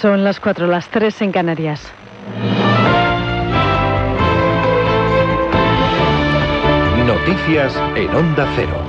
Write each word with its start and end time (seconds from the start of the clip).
Son 0.00 0.24
las 0.24 0.40
4, 0.40 0.66
las 0.66 0.88
3 0.88 1.20
en 1.20 1.30
Canarias. 1.30 1.92
Noticias 7.06 7.76
en 7.94 8.08
Onda 8.14 8.48
Cero. 8.56 8.82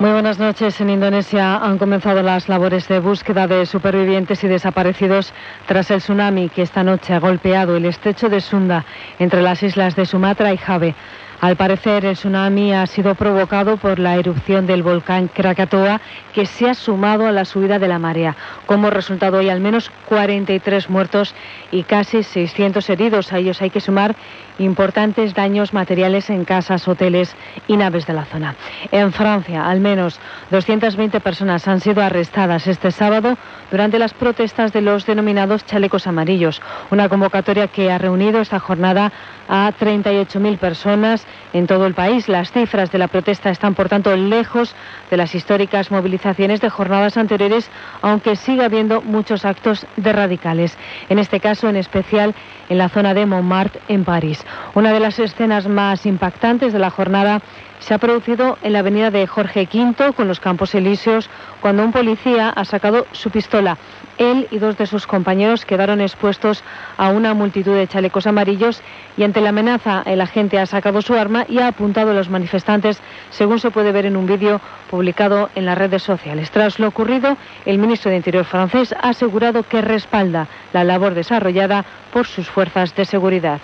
Muy 0.00 0.10
buenas 0.10 0.40
noches. 0.40 0.80
En 0.80 0.90
Indonesia 0.90 1.58
han 1.58 1.78
comenzado 1.78 2.24
las 2.24 2.48
labores 2.48 2.88
de 2.88 2.98
búsqueda 2.98 3.46
de 3.46 3.66
supervivientes 3.66 4.42
y 4.42 4.48
desaparecidos 4.48 5.32
tras 5.66 5.92
el 5.92 6.00
tsunami 6.00 6.48
que 6.48 6.62
esta 6.62 6.82
noche 6.82 7.14
ha 7.14 7.20
golpeado 7.20 7.76
el 7.76 7.84
estrecho 7.84 8.28
de 8.28 8.40
Sunda 8.40 8.84
entre 9.20 9.42
las 9.42 9.62
islas 9.62 9.94
de 9.94 10.06
Sumatra 10.06 10.52
y 10.52 10.56
Jave. 10.56 10.96
Al 11.44 11.56
parecer, 11.56 12.06
el 12.06 12.14
tsunami 12.14 12.72
ha 12.72 12.86
sido 12.86 13.14
provocado 13.16 13.76
por 13.76 13.98
la 13.98 14.16
erupción 14.16 14.66
del 14.66 14.82
volcán 14.82 15.28
Krakatoa, 15.28 16.00
que 16.32 16.46
se 16.46 16.70
ha 16.70 16.72
sumado 16.72 17.26
a 17.26 17.32
la 17.32 17.44
subida 17.44 17.78
de 17.78 17.86
la 17.86 17.98
marea. 17.98 18.34
Como 18.64 18.88
resultado, 18.88 19.40
hay 19.40 19.50
al 19.50 19.60
menos 19.60 19.90
43 20.06 20.88
muertos 20.88 21.34
y 21.70 21.82
casi 21.82 22.22
600 22.22 22.88
heridos. 22.88 23.30
A 23.30 23.40
ellos 23.40 23.60
hay 23.60 23.68
que 23.68 23.82
sumar 23.82 24.16
importantes 24.58 25.34
daños 25.34 25.74
materiales 25.74 26.30
en 26.30 26.46
casas, 26.46 26.88
hoteles 26.88 27.36
y 27.68 27.76
naves 27.76 28.06
de 28.06 28.14
la 28.14 28.24
zona. 28.24 28.54
En 28.90 29.12
Francia, 29.12 29.66
al 29.68 29.80
menos 29.80 30.18
220 30.50 31.20
personas 31.20 31.68
han 31.68 31.80
sido 31.80 32.02
arrestadas 32.02 32.66
este 32.66 32.90
sábado 32.90 33.36
durante 33.70 33.98
las 33.98 34.14
protestas 34.14 34.72
de 34.72 34.80
los 34.80 35.04
denominados 35.04 35.66
chalecos 35.66 36.06
amarillos, 36.06 36.62
una 36.90 37.10
convocatoria 37.10 37.68
que 37.68 37.92
ha 37.92 37.98
reunido 37.98 38.40
esta 38.40 38.60
jornada 38.60 39.12
a 39.46 39.72
38.000 39.78 40.56
personas 40.56 41.26
en 41.52 41.66
todo 41.66 41.86
el 41.86 41.94
país. 41.94 42.28
Las 42.28 42.52
cifras 42.52 42.90
de 42.90 42.98
la 42.98 43.08
protesta 43.08 43.50
están, 43.50 43.74
por 43.74 43.88
tanto, 43.88 44.14
lejos 44.16 44.74
de 45.10 45.16
las 45.16 45.34
históricas 45.34 45.90
movilizaciones 45.90 46.60
de 46.60 46.70
jornadas 46.70 47.16
anteriores, 47.16 47.70
aunque 48.02 48.36
sigue 48.36 48.64
habiendo 48.64 49.02
muchos 49.02 49.44
actos 49.44 49.86
de 49.96 50.12
radicales. 50.12 50.76
En 51.08 51.18
este 51.18 51.40
caso, 51.40 51.68
en 51.68 51.76
especial 51.76 52.34
en 52.68 52.78
la 52.78 52.88
zona 52.88 53.14
de 53.14 53.26
Montmartre, 53.26 53.80
en 53.88 54.04
París. 54.04 54.44
Una 54.74 54.92
de 54.92 55.00
las 55.00 55.18
escenas 55.18 55.68
más 55.68 56.06
impactantes 56.06 56.72
de 56.72 56.78
la 56.78 56.90
jornada 56.90 57.40
se 57.78 57.94
ha 57.94 57.98
producido 57.98 58.56
en 58.62 58.72
la 58.72 58.78
avenida 58.78 59.10
de 59.10 59.26
Jorge 59.26 59.68
V 59.72 60.12
con 60.14 60.26
los 60.26 60.40
Campos 60.40 60.74
Elíseos 60.74 61.28
cuando 61.60 61.84
un 61.84 61.92
policía 61.92 62.48
ha 62.48 62.64
sacado 62.64 63.06
su 63.12 63.30
pistola. 63.30 63.76
Él 64.18 64.48
y 64.50 64.58
dos 64.58 64.76
de 64.76 64.86
sus 64.86 65.06
compañeros 65.06 65.64
quedaron 65.64 66.00
expuestos 66.00 66.62
a 66.96 67.08
una 67.10 67.34
multitud 67.34 67.74
de 67.74 67.88
chalecos 67.88 68.26
amarillos 68.26 68.80
y 69.16 69.24
ante 69.24 69.40
la 69.40 69.50
amenaza 69.50 70.02
el 70.06 70.20
agente 70.20 70.58
ha 70.58 70.66
sacado 70.66 71.02
su 71.02 71.14
arma 71.14 71.46
y 71.48 71.58
ha 71.58 71.68
apuntado 71.68 72.10
a 72.10 72.14
los 72.14 72.30
manifestantes, 72.30 73.00
según 73.30 73.58
se 73.60 73.70
puede 73.70 73.92
ver 73.92 74.06
en 74.06 74.16
un 74.16 74.26
vídeo 74.26 74.60
publicado 74.90 75.50
en 75.54 75.66
las 75.66 75.78
redes 75.78 76.02
sociales. 76.02 76.50
Tras 76.50 76.78
lo 76.78 76.88
ocurrido, 76.88 77.36
el 77.66 77.78
ministro 77.78 78.10
de 78.10 78.16
Interior 78.18 78.44
francés 78.44 78.92
ha 78.92 79.10
asegurado 79.10 79.62
que 79.62 79.80
respalda 79.80 80.48
la 80.72 80.84
labor 80.84 81.14
desarrollada 81.14 81.84
por 82.12 82.26
sus 82.26 82.48
fuerzas 82.48 82.94
de 82.94 83.04
seguridad. 83.04 83.60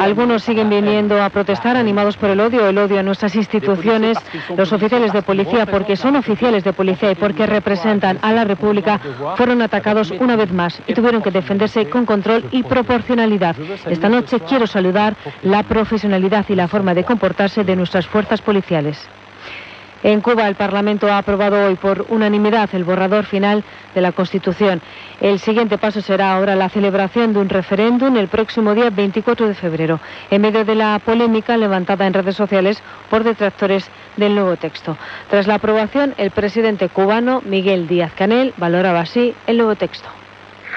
Algunos 0.00 0.42
siguen 0.42 0.68
viniendo 0.68 1.22
a 1.22 1.30
protestar 1.30 1.76
animados 1.76 2.16
por 2.16 2.30
el 2.30 2.40
odio, 2.40 2.68
el 2.68 2.76
odio 2.78 2.98
a 2.98 3.02
nuestras 3.02 3.34
instituciones, 3.36 4.18
los 4.56 4.72
oficiales 4.72 5.12
de 5.12 5.22
policía, 5.22 5.66
porque 5.66 5.96
son 5.96 6.16
oficiales 6.16 6.64
de 6.64 6.72
policía 6.72 7.12
y 7.12 7.14
porque 7.14 7.46
representan 7.46 8.18
a 8.22 8.32
la 8.32 8.44
República, 8.44 9.00
fueron 9.36 9.62
atacados 9.62 10.12
una 10.18 10.36
vez 10.36 10.52
más 10.52 10.82
y 10.86 10.94
tuvieron 10.94 11.22
que 11.22 11.30
defenderse 11.30 11.88
con 11.88 12.04
control 12.04 12.44
y 12.50 12.62
proporcionalidad. 12.64 13.56
Esta 13.86 14.08
noche 14.08 14.40
quiero 14.40 14.66
saludar 14.66 15.14
la 15.42 15.62
profesionalidad 15.62 16.44
y 16.48 16.54
la 16.54 16.68
forma 16.68 16.94
de 16.94 17.04
comportarse 17.04 17.64
de 17.64 17.76
nuestras 17.76 18.06
fuerzas 18.06 18.40
policiales. 18.40 19.08
En 20.02 20.20
Cuba, 20.20 20.46
el 20.46 20.54
Parlamento 20.54 21.08
ha 21.08 21.18
aprobado 21.18 21.66
hoy 21.66 21.74
por 21.74 22.06
unanimidad 22.08 22.70
el 22.72 22.84
borrador 22.84 23.24
final 23.24 23.64
de 23.94 24.00
la 24.00 24.12
Constitución. 24.12 24.80
El 25.20 25.40
siguiente 25.40 25.76
paso 25.76 26.00
será 26.00 26.34
ahora 26.34 26.54
la 26.54 26.68
celebración 26.68 27.32
de 27.32 27.40
un 27.40 27.48
referéndum 27.48 28.16
el 28.16 28.28
próximo 28.28 28.76
día 28.76 28.90
24 28.90 29.48
de 29.48 29.54
febrero, 29.54 29.98
en 30.30 30.42
medio 30.42 30.64
de 30.64 30.76
la 30.76 31.00
polémica 31.04 31.56
levantada 31.56 32.06
en 32.06 32.14
redes 32.14 32.36
sociales 32.36 32.80
por 33.10 33.24
detractores 33.24 33.90
del 34.16 34.36
nuevo 34.36 34.56
texto. 34.56 34.96
Tras 35.30 35.48
la 35.48 35.54
aprobación, 35.54 36.14
el 36.16 36.30
presidente 36.30 36.88
cubano, 36.88 37.42
Miguel 37.44 37.88
Díaz 37.88 38.12
Canel, 38.14 38.54
valoraba 38.56 39.00
así 39.00 39.34
el 39.48 39.56
nuevo 39.56 39.74
texto. 39.74 40.08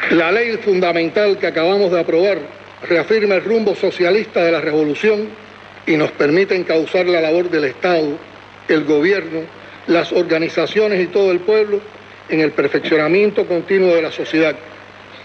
La 0.09 0.31
ley 0.31 0.57
fundamental 0.57 1.37
que 1.37 1.45
acabamos 1.45 1.91
de 1.91 1.99
aprobar 1.99 2.39
reafirma 2.89 3.35
el 3.35 3.43
rumbo 3.43 3.75
socialista 3.75 4.43
de 4.43 4.51
la 4.51 4.61
revolución 4.61 5.27
y 5.85 5.95
nos 5.95 6.11
permite 6.11 6.55
encauzar 6.55 7.05
la 7.05 7.21
labor 7.21 7.51
del 7.51 7.65
Estado 7.65 8.17
el 8.73 8.85
gobierno, 8.85 9.41
las 9.87 10.11
organizaciones 10.11 11.01
y 11.01 11.07
todo 11.07 11.31
el 11.31 11.39
pueblo 11.39 11.81
en 12.29 12.39
el 12.41 12.51
perfeccionamiento 12.51 13.45
continuo 13.45 13.93
de 13.93 14.01
la 14.01 14.11
sociedad. 14.11 14.55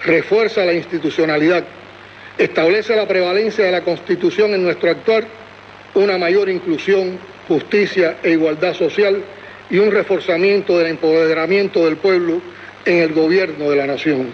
Refuerza 0.04 0.64
la 0.64 0.72
institucionalidad, 0.72 1.64
establece 2.38 2.94
la 2.96 3.08
prevalencia 3.08 3.64
de 3.64 3.72
la 3.72 3.82
Constitución 3.82 4.54
en 4.54 4.62
nuestro 4.62 4.90
actuar, 4.90 5.24
una 5.94 6.18
mayor 6.18 6.48
inclusión, 6.48 7.18
justicia 7.48 8.18
e 8.22 8.30
igualdad 8.30 8.74
social 8.74 9.22
y 9.70 9.78
un 9.78 9.90
reforzamiento 9.90 10.78
del 10.78 10.88
empoderamiento 10.88 11.84
del 11.84 11.96
pueblo 11.96 12.40
en 12.84 12.98
el 12.98 13.12
gobierno 13.12 13.70
de 13.70 13.76
la 13.76 13.86
nación. 13.86 14.26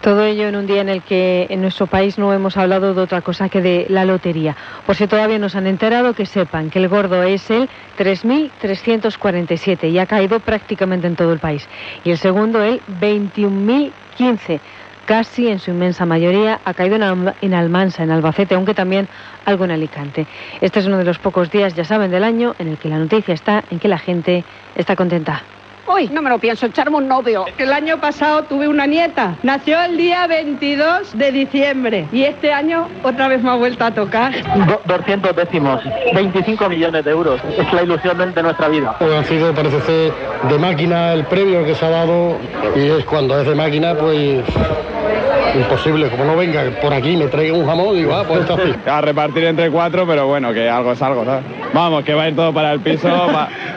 Todo 0.00 0.24
ello 0.24 0.48
en 0.48 0.56
un 0.56 0.66
día 0.66 0.80
en 0.80 0.88
el 0.88 1.02
que 1.02 1.46
en 1.50 1.60
nuestro 1.60 1.86
país 1.86 2.16
no 2.16 2.32
hemos 2.32 2.56
hablado 2.56 2.94
de 2.94 3.02
otra 3.02 3.20
cosa 3.20 3.50
que 3.50 3.60
de 3.60 3.84
la 3.90 4.06
lotería. 4.06 4.56
Por 4.86 4.96
si 4.96 5.06
todavía 5.06 5.38
nos 5.38 5.56
han 5.56 5.66
enterado, 5.66 6.14
que 6.14 6.24
sepan 6.24 6.70
que 6.70 6.78
el 6.78 6.88
gordo 6.88 7.22
es 7.22 7.50
el 7.50 7.68
3.347 7.98 9.90
y 9.90 9.98
ha 9.98 10.06
caído 10.06 10.40
prácticamente 10.40 11.06
en 11.06 11.16
todo 11.16 11.34
el 11.34 11.38
país. 11.38 11.68
Y 12.02 12.12
el 12.12 12.18
segundo, 12.18 12.62
el 12.62 12.80
21.015 13.00 14.60
casi 15.04 15.48
en 15.48 15.58
su 15.58 15.70
inmensa 15.72 16.06
mayoría 16.06 16.60
ha 16.64 16.72
caído 16.72 16.96
en, 16.96 17.52
Almansa, 17.54 18.02
en 18.02 18.10
Albacete, 18.10 18.54
aunque 18.54 18.74
también 18.74 19.08
algo 19.44 19.64
en 19.64 19.72
Alicante. 19.72 20.26
Este 20.60 20.78
es 20.78 20.86
uno 20.86 20.96
de 20.96 21.04
los 21.04 21.18
pocos 21.18 21.50
días, 21.50 21.74
ya 21.74 21.84
saben, 21.84 22.10
del 22.10 22.24
año 22.24 22.54
en 22.58 22.68
el 22.68 22.78
que 22.78 22.88
la 22.88 22.98
noticia 22.98 23.34
está 23.34 23.64
en 23.70 23.80
que 23.80 23.88
la 23.88 23.98
gente 23.98 24.44
está 24.76 24.96
contenta. 24.96 25.42
Hoy 25.92 26.08
no 26.08 26.22
me 26.22 26.30
lo 26.30 26.38
pienso, 26.38 26.66
echarme 26.66 26.98
un 26.98 27.08
novio. 27.08 27.46
El 27.58 27.72
año 27.72 27.98
pasado 27.98 28.44
tuve 28.44 28.68
una 28.68 28.86
nieta. 28.86 29.34
Nació 29.42 29.82
el 29.82 29.96
día 29.96 30.24
22 30.28 31.18
de 31.18 31.32
diciembre. 31.32 32.06
Y 32.12 32.22
este 32.22 32.52
año 32.52 32.86
otra 33.02 33.26
vez 33.26 33.42
me 33.42 33.50
ha 33.50 33.56
vuelto 33.56 33.84
a 33.84 33.90
tocar. 33.90 34.32
200 34.84 35.34
décimos, 35.34 35.82
25 36.14 36.68
millones 36.68 37.04
de 37.04 37.10
euros. 37.10 37.40
Es 37.58 37.72
la 37.72 37.82
ilusión 37.82 38.32
de 38.32 38.40
nuestra 38.40 38.68
vida. 38.68 38.94
Pues 39.00 39.12
ha 39.12 39.24
sido, 39.24 39.52
parece 39.52 39.80
ser, 39.80 40.12
de 40.48 40.58
máquina 40.60 41.12
el 41.12 41.24
premio 41.24 41.64
que 41.64 41.74
se 41.74 41.84
ha 41.84 41.90
dado. 41.90 42.36
Y 42.76 42.86
es 42.86 43.04
cuando 43.04 43.40
es 43.40 43.48
de 43.48 43.56
máquina, 43.56 43.92
pues 43.96 44.44
imposible, 45.54 46.08
como 46.08 46.24
no 46.24 46.36
venga 46.36 46.62
por 46.80 46.92
aquí 46.92 47.16
me 47.16 47.26
traiga 47.26 47.54
un 47.54 47.66
jamón, 47.66 47.96
digo, 47.96 48.14
ah, 48.14 48.24
pues 48.26 48.42
está 48.42 48.54
así. 48.54 48.72
A 48.86 49.00
repartir 49.00 49.44
entre 49.44 49.70
cuatro, 49.70 50.06
pero 50.06 50.26
bueno, 50.26 50.52
que 50.52 50.68
algo 50.68 50.92
es 50.92 51.02
algo, 51.02 51.24
¿sabes? 51.24 51.44
Vamos, 51.72 52.04
que 52.04 52.14
va 52.14 52.24
a 52.24 52.28
ir 52.28 52.36
todo 52.36 52.52
para 52.52 52.72
el 52.72 52.80
piso, 52.80 53.08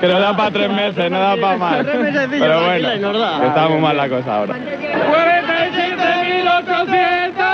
que 0.02 0.08
nos 0.08 0.20
da 0.20 0.36
para 0.36 0.52
tres 0.52 0.70
meses, 0.70 1.12
no 1.12 1.20
da 1.20 1.36
para 1.36 1.58
más. 1.58 1.86
Pero 2.12 2.66
bueno, 2.66 3.46
está 3.46 3.70
muy 3.70 3.80
mal 3.80 3.96
la 3.98 4.10
cosa 4.10 4.36
ahora. 4.36 4.56
47.862 4.56 7.53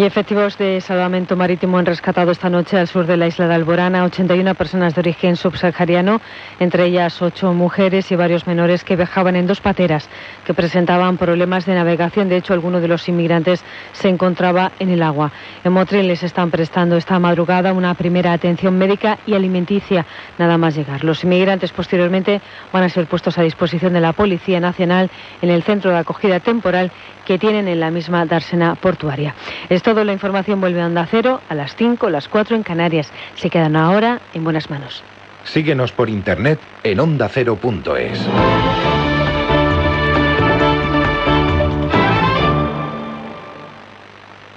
y 0.00 0.04
efectivos 0.04 0.56
de 0.56 0.80
salvamento 0.80 1.36
marítimo 1.36 1.76
han 1.76 1.84
rescatado 1.84 2.30
esta 2.30 2.48
noche 2.48 2.78
al 2.78 2.88
sur 2.88 3.04
de 3.04 3.18
la 3.18 3.26
isla 3.26 3.46
de 3.46 3.54
Alborana 3.54 4.02
81 4.04 4.54
personas 4.54 4.94
de 4.94 5.00
origen 5.00 5.36
subsahariano, 5.36 6.22
entre 6.58 6.86
ellas 6.86 7.20
ocho 7.20 7.52
mujeres 7.52 8.10
y 8.10 8.16
varios 8.16 8.46
menores 8.46 8.82
que 8.82 8.96
viajaban 8.96 9.36
en 9.36 9.46
dos 9.46 9.60
pateras 9.60 10.08
que 10.46 10.54
presentaban 10.54 11.18
problemas 11.18 11.66
de 11.66 11.74
navegación. 11.74 12.30
De 12.30 12.38
hecho, 12.38 12.54
alguno 12.54 12.80
de 12.80 12.88
los 12.88 13.10
inmigrantes 13.10 13.62
se 13.92 14.08
encontraba 14.08 14.72
en 14.78 14.88
el 14.88 15.02
agua. 15.02 15.32
En 15.64 15.74
Motril 15.74 16.08
les 16.08 16.22
están 16.22 16.50
prestando 16.50 16.96
esta 16.96 17.18
madrugada 17.18 17.74
una 17.74 17.92
primera 17.92 18.32
atención 18.32 18.78
médica 18.78 19.18
y 19.26 19.34
alimenticia, 19.34 20.06
nada 20.38 20.56
más 20.56 20.76
llegar. 20.76 21.04
Los 21.04 21.24
inmigrantes 21.24 21.72
posteriormente 21.72 22.40
van 22.72 22.84
a 22.84 22.88
ser 22.88 23.06
puestos 23.06 23.36
a 23.36 23.42
disposición 23.42 23.92
de 23.92 24.00
la 24.00 24.14
Policía 24.14 24.60
Nacional 24.60 25.10
en 25.42 25.50
el 25.50 25.62
centro 25.62 25.90
de 25.90 25.98
acogida 25.98 26.40
temporal 26.40 26.90
que 27.26 27.38
tienen 27.38 27.68
en 27.68 27.78
la 27.78 27.90
misma 27.90 28.24
dársena 28.24 28.74
portuaria. 28.76 29.34
Es 29.68 29.82
todo, 29.90 30.04
la 30.04 30.12
información 30.12 30.60
vuelve 30.60 30.80
a 30.80 30.86
Onda 30.86 31.04
Cero 31.10 31.40
a 31.48 31.54
las 31.56 31.74
5, 31.74 32.10
las 32.10 32.28
4 32.28 32.54
en 32.54 32.62
Canarias. 32.62 33.10
Se 33.34 33.50
quedan 33.50 33.74
ahora 33.74 34.20
en 34.34 34.44
buenas 34.44 34.70
manos. 34.70 35.02
Síguenos 35.42 35.90
por 35.90 36.08
internet 36.08 36.60
en 36.84 37.00
ondacero.es. 37.00 38.28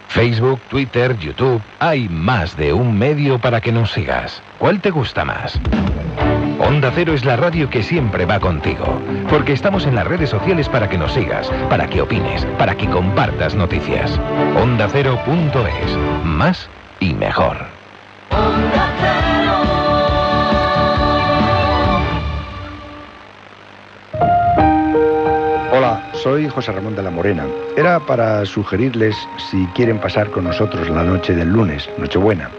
Facebook, 0.08 0.60
Twitter, 0.70 1.18
YouTube, 1.18 1.64
hay 1.80 2.08
más 2.10 2.56
de 2.56 2.72
un 2.72 2.96
medio 2.96 3.40
para 3.40 3.60
que 3.60 3.72
nos 3.72 3.92
sigas. 3.92 4.44
¿Cuál 4.60 4.82
te 4.82 4.92
gusta 4.92 5.26
más? 5.26 5.60
Onda 6.66 6.92
Cero 6.96 7.14
es 7.14 7.26
la 7.26 7.36
radio 7.36 7.70
que 7.70 7.84
siempre 7.84 8.26
va 8.26 8.40
contigo, 8.40 8.86
porque 9.30 9.52
estamos 9.52 9.86
en 9.86 9.96
las 9.96 10.08
redes 10.08 10.30
sociales 10.30 10.70
para 10.70 10.88
que 10.88 10.98
nos 10.98 11.14
sigas, 11.14 11.52
para 11.70 11.88
que 11.88 12.02
opines, 12.02 12.46
para 12.58 12.76
que 12.76 12.90
compartas 12.90 13.54
noticias. 13.54 14.18
Onda 14.56 14.88
Cero.es, 14.90 15.98
más 16.24 16.70
y 17.02 17.14
mejor. 17.16 17.58
Hola, 25.72 26.10
soy 26.14 26.48
José 26.48 26.72
Ramón 26.72 26.96
de 26.96 27.04
la 27.04 27.12
Morena. 27.12 27.46
Era 27.76 28.00
para 28.00 28.46
sugerirles 28.46 29.18
si 29.52 29.66
quieren 29.76 30.00
pasar 30.00 30.30
con 30.30 30.46
nosotros 30.46 30.90
la 30.90 31.04
noche 31.04 31.34
del 31.34 31.50
lunes, 31.50 31.90
Nochebuena. 31.98 32.50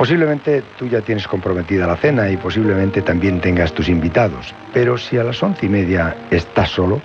Posiblemente 0.00 0.62
tú 0.78 0.86
ya 0.86 1.02
tienes 1.02 1.28
comprometida 1.28 1.86
la 1.86 1.94
cena 1.94 2.30
y 2.30 2.38
posiblemente 2.38 3.02
también 3.02 3.38
tengas 3.38 3.70
tus 3.74 3.90
invitados. 3.90 4.54
Pero 4.72 4.96
si 4.96 5.18
a 5.18 5.24
las 5.24 5.42
once 5.42 5.66
y 5.66 5.68
media 5.68 6.16
estás 6.30 6.70
solo, 6.70 7.02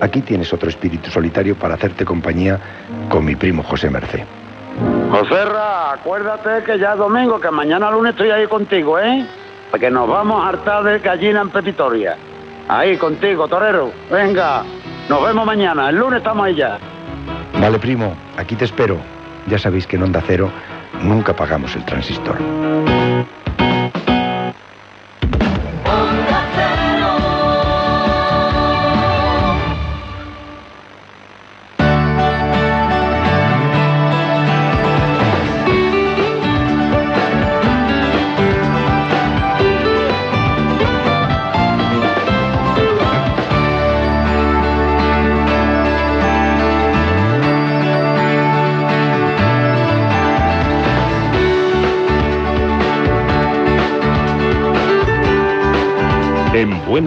aquí 0.00 0.20
tienes 0.20 0.52
otro 0.52 0.68
espíritu 0.68 1.10
solitario 1.10 1.56
para 1.56 1.74
hacerte 1.74 2.04
compañía 2.04 2.60
con 3.08 3.24
mi 3.24 3.34
primo 3.34 3.64
José 3.64 3.90
Mercé. 3.90 4.24
Joserra, 5.10 5.94
acuérdate 5.94 6.62
que 6.62 6.78
ya 6.78 6.92
es 6.92 6.98
domingo, 6.98 7.40
que 7.40 7.50
mañana 7.50 7.90
lunes 7.90 8.12
estoy 8.12 8.30
ahí 8.30 8.46
contigo, 8.46 9.00
¿eh? 9.00 9.26
Porque 9.72 9.90
nos 9.90 10.08
vamos 10.08 10.40
a 10.40 10.50
hartar 10.50 10.84
de 10.84 11.00
gallina 11.00 11.40
en 11.40 11.50
Pepitoria. 11.50 12.16
Ahí 12.68 12.96
contigo, 12.98 13.48
torero. 13.48 13.90
Venga, 14.12 14.62
nos 15.08 15.24
vemos 15.24 15.44
mañana. 15.44 15.88
El 15.88 15.96
lunes 15.96 16.18
estamos 16.18 16.46
ahí 16.46 16.54
ya. 16.54 16.78
Vale, 17.60 17.80
primo, 17.80 18.14
aquí 18.36 18.54
te 18.54 18.64
espero. 18.64 18.96
Ya 19.48 19.58
sabéis 19.58 19.88
que 19.88 19.96
en 19.96 20.04
Onda 20.04 20.22
Cero 20.24 20.52
nunca 21.02 21.34
pagamos 21.34 21.74
el 21.76 21.84
transistor. 21.84 22.38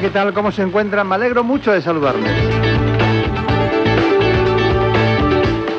¿Qué 0.00 0.10
tal? 0.10 0.32
¿Cómo 0.32 0.50
se 0.50 0.62
encuentran? 0.62 1.06
Me 1.08 1.14
alegro 1.14 1.44
mucho 1.44 1.70
de 1.72 1.80
saludarles. 1.80 2.30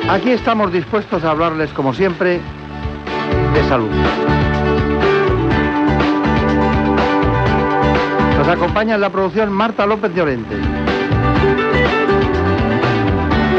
Aquí 0.08 0.30
estamos 0.30 0.72
dispuestos 0.72 1.22
a 1.24 1.30
hablarles, 1.32 1.70
como 1.72 1.92
siempre, 1.92 2.40
de 3.52 3.68
salud. 3.68 3.90
Nos 8.38 8.48
acompaña 8.48 8.94
en 8.94 9.00
la 9.00 9.10
producción 9.10 9.52
Marta 9.52 9.84
López 9.84 10.14
de 10.14 10.22
Orente. 10.22 10.54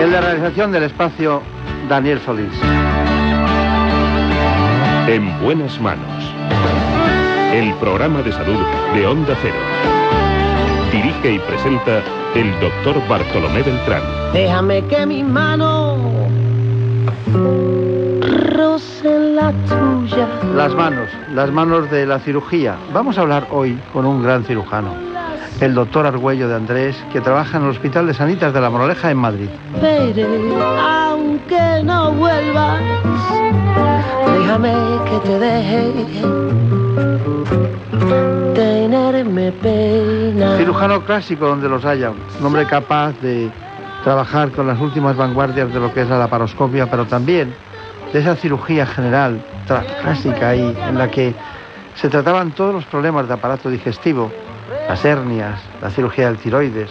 En 0.01 0.12
la 0.12 0.21
realización 0.21 0.71
del 0.71 0.83
espacio, 0.83 1.44
Daniel 1.88 2.19
Solís. 2.21 2.53
En 5.07 5.39
buenas 5.42 5.80
manos. 5.80 6.33
El 7.53 7.74
programa 7.75 8.21
de 8.24 8.31
salud 8.31 8.60
de 8.94 9.06
Onda 9.06 9.36
Cero. 9.42 9.76
Dirige 10.98 11.34
y 11.34 11.40
presenta 11.40 12.02
el 12.34 12.60
doctor 12.60 13.08
Bartolomé 13.08 13.62
Beltrán. 13.62 14.02
Déjame 14.34 14.84
que 14.88 15.06
mi 15.06 15.24
mano 15.24 15.96
roce 18.56 19.20
la 19.36 19.54
tuya. 19.68 20.28
Las 20.56 20.74
manos, 20.74 21.08
las 21.36 21.52
manos 21.52 21.92
de 21.92 22.08
la 22.08 22.18
cirugía. 22.18 22.78
Vamos 22.94 23.20
a 23.20 23.22
hablar 23.22 23.46
hoy 23.52 23.78
con 23.94 24.08
un 24.08 24.24
gran 24.24 24.44
cirujano, 24.44 24.96
el 25.62 25.76
doctor 25.76 26.08
Argüello 26.08 26.50
de 26.50 26.56
Andrés, 26.56 26.96
que 27.14 27.22
trabaja 27.22 27.58
en 27.58 27.66
el 27.66 27.70
Hospital 27.70 28.08
de 28.08 28.16
Sanitas 28.16 28.52
de 28.52 28.60
la 28.60 28.72
Moraleja 28.72 29.12
en 29.12 29.18
Madrid. 29.18 29.50
Veré, 29.80 30.26
aunque 30.82 31.84
no 31.84 32.12
vuelvas, 32.14 32.82
déjame 34.26 34.74
que 35.06 35.30
te 35.30 35.40
deje 35.40 36.08
tenerme 38.54 39.51
pena. 39.51 40.57
Cirujano 40.57 41.01
clásico 41.04 41.48
donde 41.48 41.69
los 41.69 41.86
haya, 41.86 42.12
un 42.12 42.45
hombre 42.45 42.65
capaz 42.65 43.13
de 43.21 43.50
trabajar 44.04 44.51
con 44.51 44.68
las 44.68 44.80
últimas 44.80 45.15
vanguardias 45.15 45.74
de 45.74 45.80
lo 45.80 45.94
que 45.94 46.01
es 46.01 46.09
la 46.09 46.18
laparoscopia, 46.18 46.89
pero 46.89 47.06
también 47.06 47.54
de 48.13 48.19
esa 48.19 48.36
cirugía 48.36 48.86
general 48.86 49.42
clásica 50.01 50.50
ahí, 50.50 50.75
en 50.88 50.98
la 50.98 51.09
que 51.09 51.36
se 51.95 52.09
trataban 52.09 52.51
todos 52.51 52.74
los 52.74 52.86
problemas 52.86 53.27
de 53.27 53.33
aparato 53.33 53.69
digestivo, 53.69 54.31
las 54.88 55.03
hernias, 55.03 55.60
la 55.81 55.89
cirugía 55.89 56.27
del 56.27 56.38
tiroides 56.38 56.89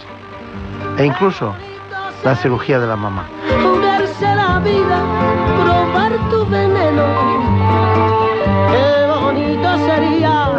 e 0.97 1.05
incluso 1.05 1.55
la 2.23 2.35
cirugía 2.35 2.79
de 2.79 2.87
la 2.87 2.95
mama. 2.95 3.25
Jugarse 3.61 4.35
la 4.35 4.59
vida, 4.59 5.01
probar 5.63 6.11
tu 6.29 6.45
veneno. 6.45 7.36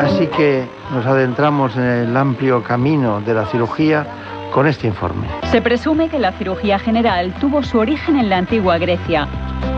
Así 0.08 0.26
que 0.28 0.66
nos 0.90 1.04
adentramos 1.04 1.76
en 1.76 1.84
el 1.84 2.16
amplio 2.16 2.62
camino 2.62 3.20
de 3.20 3.34
la 3.34 3.44
cirugía 3.46 4.06
con 4.52 4.66
este 4.66 4.86
informe. 4.86 5.28
Se 5.50 5.60
presume 5.60 6.08
que 6.08 6.18
la 6.18 6.32
cirugía 6.32 6.78
general 6.78 7.34
tuvo 7.40 7.62
su 7.62 7.78
origen 7.78 8.16
en 8.16 8.30
la 8.30 8.38
antigua 8.38 8.78
Grecia. 8.78 9.28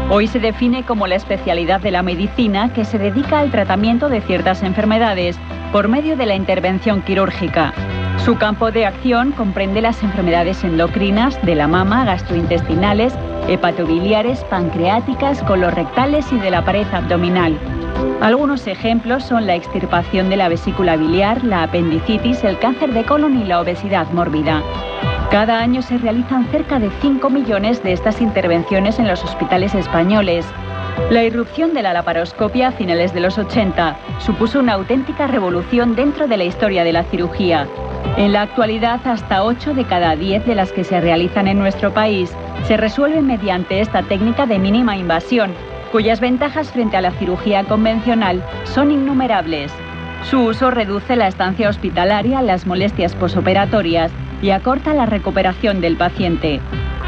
Hoy 0.08 0.28
se 0.28 0.38
define 0.38 0.84
como 0.84 1.08
la 1.08 1.16
especialidad 1.16 1.80
de 1.80 1.90
la 1.90 2.04
medicina 2.04 2.72
que 2.72 2.84
se 2.84 2.96
dedica 2.96 3.40
al 3.40 3.50
tratamiento 3.50 4.08
de 4.08 4.20
ciertas 4.20 4.62
enfermedades 4.62 5.36
por 5.72 5.88
medio 5.88 6.16
de 6.16 6.26
la 6.26 6.36
intervención 6.36 7.02
quirúrgica. 7.02 7.74
Su 8.24 8.36
campo 8.36 8.70
de 8.70 8.86
acción 8.86 9.32
comprende 9.32 9.80
las 9.80 10.00
enfermedades 10.02 10.62
endocrinas 10.62 11.40
de 11.42 11.56
la 11.56 11.66
mama, 11.66 12.04
gastrointestinales, 12.04 13.14
hepatobiliares, 13.48 14.44
pancreáticas, 14.44 15.42
colorectales 15.42 16.30
y 16.32 16.38
de 16.38 16.50
la 16.52 16.64
pared 16.64 16.86
abdominal. 16.92 17.58
Algunos 18.20 18.66
ejemplos 18.66 19.24
son 19.24 19.46
la 19.46 19.54
extirpación 19.54 20.28
de 20.28 20.36
la 20.36 20.48
vesícula 20.48 20.96
biliar, 20.96 21.42
la 21.42 21.62
apendicitis, 21.62 22.44
el 22.44 22.58
cáncer 22.58 22.92
de 22.92 23.04
colon 23.04 23.40
y 23.40 23.44
la 23.44 23.60
obesidad 23.60 24.06
mórbida. 24.12 24.62
Cada 25.30 25.60
año 25.60 25.80
se 25.80 25.96
realizan 25.96 26.46
cerca 26.50 26.78
de 26.78 26.90
5 27.00 27.30
millones 27.30 27.82
de 27.82 27.92
estas 27.92 28.20
intervenciones 28.20 28.98
en 28.98 29.08
los 29.08 29.24
hospitales 29.24 29.74
españoles. 29.74 30.44
La 31.08 31.24
irrupción 31.24 31.72
de 31.72 31.82
la 31.82 31.92
laparoscopia 31.92 32.68
a 32.68 32.72
finales 32.72 33.14
de 33.14 33.20
los 33.20 33.38
80 33.38 33.96
supuso 34.18 34.58
una 34.58 34.74
auténtica 34.74 35.26
revolución 35.26 35.94
dentro 35.94 36.26
de 36.28 36.36
la 36.36 36.44
historia 36.44 36.84
de 36.84 36.92
la 36.92 37.04
cirugía. 37.04 37.66
En 38.16 38.32
la 38.32 38.42
actualidad, 38.42 39.00
hasta 39.04 39.44
8 39.44 39.74
de 39.74 39.84
cada 39.84 40.14
10 40.16 40.46
de 40.46 40.54
las 40.54 40.72
que 40.72 40.84
se 40.84 41.00
realizan 41.00 41.48
en 41.48 41.58
nuestro 41.58 41.92
país 41.94 42.30
se 42.66 42.76
resuelven 42.76 43.26
mediante 43.26 43.80
esta 43.80 44.02
técnica 44.02 44.46
de 44.46 44.58
mínima 44.58 44.96
invasión, 44.96 45.52
cuyas 45.90 46.20
ventajas 46.20 46.70
frente 46.70 46.96
a 46.96 47.00
la 47.00 47.10
cirugía 47.12 47.64
convencional 47.64 48.44
son 48.64 48.90
innumerables. 48.90 49.72
Su 50.22 50.40
uso 50.42 50.70
reduce 50.70 51.16
la 51.16 51.28
estancia 51.28 51.68
hospitalaria, 51.68 52.42
las 52.42 52.66
molestias 52.66 53.14
posoperatorias 53.14 54.12
y 54.42 54.50
acorta 54.50 54.94
la 54.94 55.06
recuperación 55.06 55.80
del 55.80 55.96
paciente. 55.96 56.60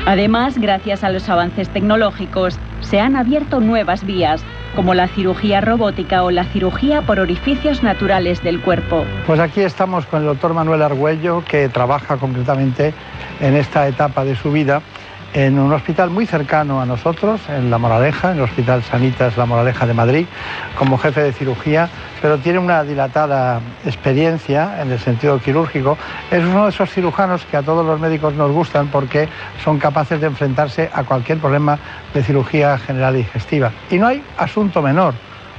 Además, 0.07 0.59
gracias 0.59 1.05
a 1.05 1.11
los 1.11 1.29
avances 1.29 1.69
tecnológicos, 1.69 2.59
se 2.81 2.99
han 2.99 3.15
abierto 3.15 3.61
nuevas 3.61 4.05
vías, 4.05 4.43
como 4.75 4.95
la 4.95 5.07
cirugía 5.07 5.61
robótica 5.61 6.25
o 6.25 6.31
la 6.31 6.45
cirugía 6.45 7.03
por 7.03 7.21
orificios 7.21 7.83
naturales 7.83 8.43
del 8.43 8.61
cuerpo. 8.61 9.05
Pues 9.27 9.39
aquí 9.39 9.61
estamos 9.61 10.07
con 10.07 10.23
el 10.23 10.27
doctor 10.27 10.55
Manuel 10.55 10.83
Argüello, 10.83 11.45
que 11.45 11.69
trabaja 11.69 12.17
concretamente 12.17 12.95
en 13.41 13.55
esta 13.55 13.87
etapa 13.87 14.25
de 14.25 14.35
su 14.35 14.51
vida 14.51 14.83
en 15.35 15.59
un 15.59 15.73
hospital 15.73 16.11
muy 16.11 16.27
cercano 16.27 16.81
a 16.81 16.87
nosotros, 16.87 17.41
en 17.49 17.71
La 17.71 17.79
Moraleja, 17.79 18.33
en 18.33 18.39
el 18.39 18.45
Hospital 18.45 18.83
Sanitas 18.83 19.37
La 19.37 19.47
Moraleja 19.47 19.87
de 19.87 19.95
Madrid, 19.95 20.27
como 20.79 20.99
jefe 20.99 21.23
de 21.23 21.33
cirugía, 21.33 21.89
pero 22.21 22.39
tiene 22.39 22.59
una 22.59 22.85
dilatada 22.85 23.61
experiencia 23.85 24.81
en 24.83 24.93
el 24.93 24.99
sentido 24.99 25.39
quirúrgico. 25.39 25.97
Es 26.31 26.45
uno 26.45 26.65
de 26.65 26.71
esos 26.71 26.91
cirujanos 26.91 27.45
que 27.47 27.57
a 27.57 27.63
todos 27.63 27.85
los 27.85 27.99
médicos 27.99 28.35
nos 28.35 28.51
gustan 28.53 28.89
porque 28.89 29.29
son 29.65 29.79
capaces 29.79 30.21
de 30.21 30.27
enfrentarse 30.27 30.91
a 30.93 31.05
cualquier 31.05 31.39
problema 31.39 31.79
de 32.13 32.23
cirugía 32.23 32.79
general 32.79 33.15
digestiva. 33.15 33.73
Y 33.91 33.99
no 33.99 34.07
hay 34.09 34.23
asunto 34.37 34.83
menor. 34.83 35.15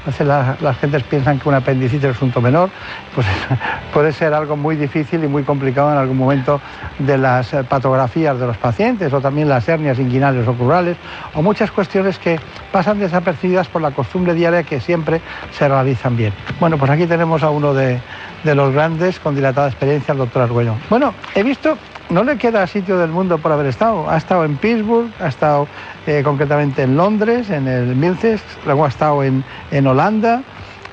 Veces 0.06 0.28
las 0.28 0.78
gentes 0.80 1.04
piensan 1.04 1.40
que 1.40 1.48
un 1.48 1.56
apendicitis 1.56 2.04
es 2.04 2.10
un 2.10 2.16
asunto 2.16 2.42
menor, 2.42 2.70
pues 3.16 3.26
puede 3.94 4.12
ser 4.12 4.34
algo 4.34 4.58
muy 4.58 4.76
difícil 4.76 5.24
y 5.24 5.28
muy 5.28 5.44
complicado 5.44 5.92
en 5.92 5.98
algún 5.98 6.18
momento 6.18 6.60
de 7.00 7.18
las 7.18 7.54
eh, 7.54 7.64
patografías 7.64 8.38
de 8.40 8.48
los 8.48 8.58
pacientes 8.58 9.14
o 9.14 9.22
también 9.22 9.48
las 9.48 9.68
hernias 9.68 10.00
inguinales 10.00 10.48
o 10.48 10.54
crurales 10.54 10.98
o 11.34 11.42
muchas 11.42 11.72
cuestiones 11.72 12.20
que 12.20 12.40
pasan 12.72 13.00
desapercibidas 13.00 13.68
por 13.68 13.82
la 13.82 13.92
costumbre 13.92 14.34
diaria 14.34 14.64
que 14.64 14.82
siempre 14.82 15.22
se 15.52 15.68
realizan 15.68 16.18
bien. 16.18 16.34
Bueno, 16.60 16.78
pues 16.78 16.92
aquí 16.92 17.06
tenemos 17.06 17.44
a 17.44 17.50
uno 17.50 17.74
de, 17.74 18.00
de 18.44 18.56
los 18.56 18.74
grandes 18.74 19.20
con 19.20 19.36
dilatada 19.36 19.68
experiencia, 19.68 20.12
el 20.12 20.18
doctor 20.18 20.44
Argüello. 20.44 20.76
Bueno, 20.90 21.14
he 21.36 21.44
visto 21.44 21.78
no 22.10 22.24
le 22.24 22.38
queda 22.38 22.66
sitio 22.68 22.98
del 22.98 23.10
mundo 23.10 23.38
por 23.38 23.52
haber 23.52 23.68
estado. 23.68 24.10
Ha 24.10 24.18
estado 24.18 24.46
en 24.46 24.58
Pittsburgh, 24.58 25.10
ha 25.20 25.28
estado 25.28 25.68
eh, 26.06 26.22
concretamente 26.24 26.84
en 26.84 26.96
Londres, 26.96 27.50
en 27.50 27.68
el 27.68 27.96
Milces, 27.96 28.42
luego 28.66 28.86
ha 28.86 28.90
estado 28.90 29.24
en, 29.24 29.44
en 29.72 29.88
Holanda, 29.88 30.44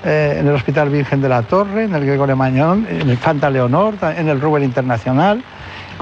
eh, 0.05 0.37
en 0.39 0.49
el 0.49 0.55
Hospital 0.55 0.89
Virgen 0.89 1.21
de 1.21 1.29
la 1.29 1.43
Torre, 1.43 1.85
en 1.85 1.95
el 1.95 2.07
Gregorio 2.07 2.37
Mañón, 2.37 2.87
en 2.89 3.11
el 3.11 3.19
Fanta 3.19 3.51
Leonor, 3.51 3.95
en 4.03 4.29
el 4.29 4.41
Rubel 4.41 4.63
Internacional. 4.63 5.43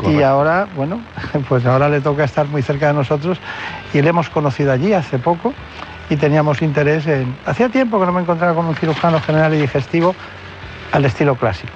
Y 0.06 0.22
ahora, 0.22 0.68
bueno, 0.76 1.00
pues 1.48 1.66
ahora 1.66 1.88
le 1.88 2.00
toca 2.00 2.24
estar 2.24 2.46
muy 2.46 2.62
cerca 2.62 2.88
de 2.88 2.94
nosotros 2.94 3.38
y 3.92 4.00
le 4.00 4.10
hemos 4.10 4.30
conocido 4.30 4.70
allí 4.70 4.92
hace 4.92 5.18
poco 5.18 5.52
y 6.10 6.16
teníamos 6.16 6.62
interés 6.62 7.06
en... 7.06 7.36
Hacía 7.44 7.68
tiempo 7.68 7.98
que 7.98 8.06
no 8.06 8.12
me 8.12 8.20
encontraba 8.20 8.54
con 8.54 8.66
un 8.66 8.76
cirujano 8.76 9.20
general 9.20 9.54
y 9.54 9.58
digestivo 9.58 10.14
al 10.92 11.04
estilo 11.04 11.34
clásico. 11.34 11.72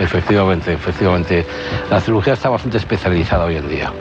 Efectivamente, 0.00 0.72
efectivamente. 0.72 1.44
La 1.90 2.00
cirugía 2.00 2.32
está 2.32 2.48
bastante 2.48 2.78
especializada 2.78 3.44
hoy 3.44 3.56
en 3.56 3.68
día, 3.68 3.92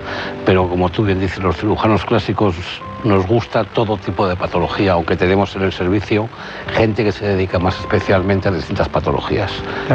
pero 0.46 0.70
como 0.70 0.90
tú 0.90 1.04
bien 1.04 1.20
dices, 1.20 1.44
los 1.44 1.58
cirujanos 1.58 2.06
clásicos 2.06 2.56
nos 3.04 3.28
gusta 3.28 3.66
todo 3.66 3.98
tipo 3.98 4.28
de 4.28 4.36
patología, 4.36 4.94
aunque 4.94 5.18
tenemos 5.18 5.56
en 5.56 5.64
el 5.64 5.74
servicio 5.74 6.30
gente 6.74 7.04
que 7.04 7.12
se 7.12 7.28
dedica 7.28 7.60
más 7.60 7.80
especialmente 7.80 8.48
a 8.48 8.52
distintas 8.52 8.88
patologías. 8.88 9.52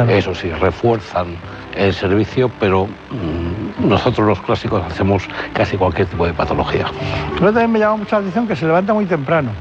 Eso 0.07 0.35
sí, 0.35 0.49
refuerzan 0.51 1.37
el 1.75 1.93
servicio, 1.93 2.51
pero 2.59 2.85
mm, 2.85 3.87
nosotros 3.87 4.27
los 4.27 4.39
clásicos 4.41 4.83
hacemos 4.85 5.23
casi 5.53 5.75
cualquier 5.75 6.07
tipo 6.07 6.25
de 6.25 6.33
patología. 6.33 6.85
Pero 7.33 7.47
también 7.47 7.71
me 7.71 7.79
llama 7.79 7.97
mucha 7.97 8.17
la 8.17 8.19
atención 8.19 8.47
que 8.47 8.55
se 8.55 8.65
levanta 8.65 8.93
muy 8.93 9.05
temprano. 9.05 9.51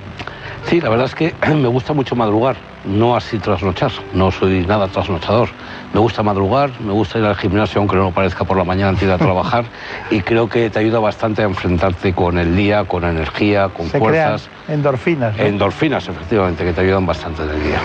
Sí, 0.66 0.80
la 0.80 0.88
verdad 0.88 1.06
es 1.06 1.14
que 1.14 1.34
me 1.54 1.68
gusta 1.68 1.92
mucho 1.92 2.16
madrugar, 2.16 2.56
no 2.84 3.14
así 3.16 3.38
trasnochar, 3.38 3.92
no 4.14 4.30
soy 4.30 4.66
nada 4.66 4.88
trasnochador. 4.88 5.50
Me 5.92 6.00
gusta 6.00 6.22
madrugar, 6.22 6.70
me 6.80 6.92
gusta 6.92 7.18
ir 7.18 7.24
al 7.24 7.36
gimnasio 7.36 7.80
aunque 7.80 7.96
no 7.96 8.04
lo 8.04 8.10
parezca 8.12 8.44
por 8.44 8.56
la 8.56 8.64
mañana 8.64 8.88
antes 8.90 9.02
de 9.02 9.06
ir 9.08 9.12
a 9.12 9.18
trabajar 9.24 9.66
y 10.10 10.20
creo 10.20 10.48
que 10.48 10.70
te 10.70 10.78
ayuda 10.78 10.98
bastante 11.00 11.42
a 11.42 11.44
enfrentarte 11.44 12.12
con 12.14 12.38
el 12.38 12.56
día, 12.56 12.84
con 12.84 13.04
energía, 13.04 13.68
con 13.68 13.86
Se 13.86 13.98
fuerzas. 13.98 14.48
crean 14.64 14.78
endorfinas. 14.78 15.36
¿no? 15.36 15.42
Endorfinas, 15.44 16.08
efectivamente, 16.08 16.64
que 16.64 16.72
te 16.72 16.80
ayudan 16.80 17.06
bastante 17.06 17.42
en 17.42 17.50
el 17.50 17.62
día. 17.62 17.78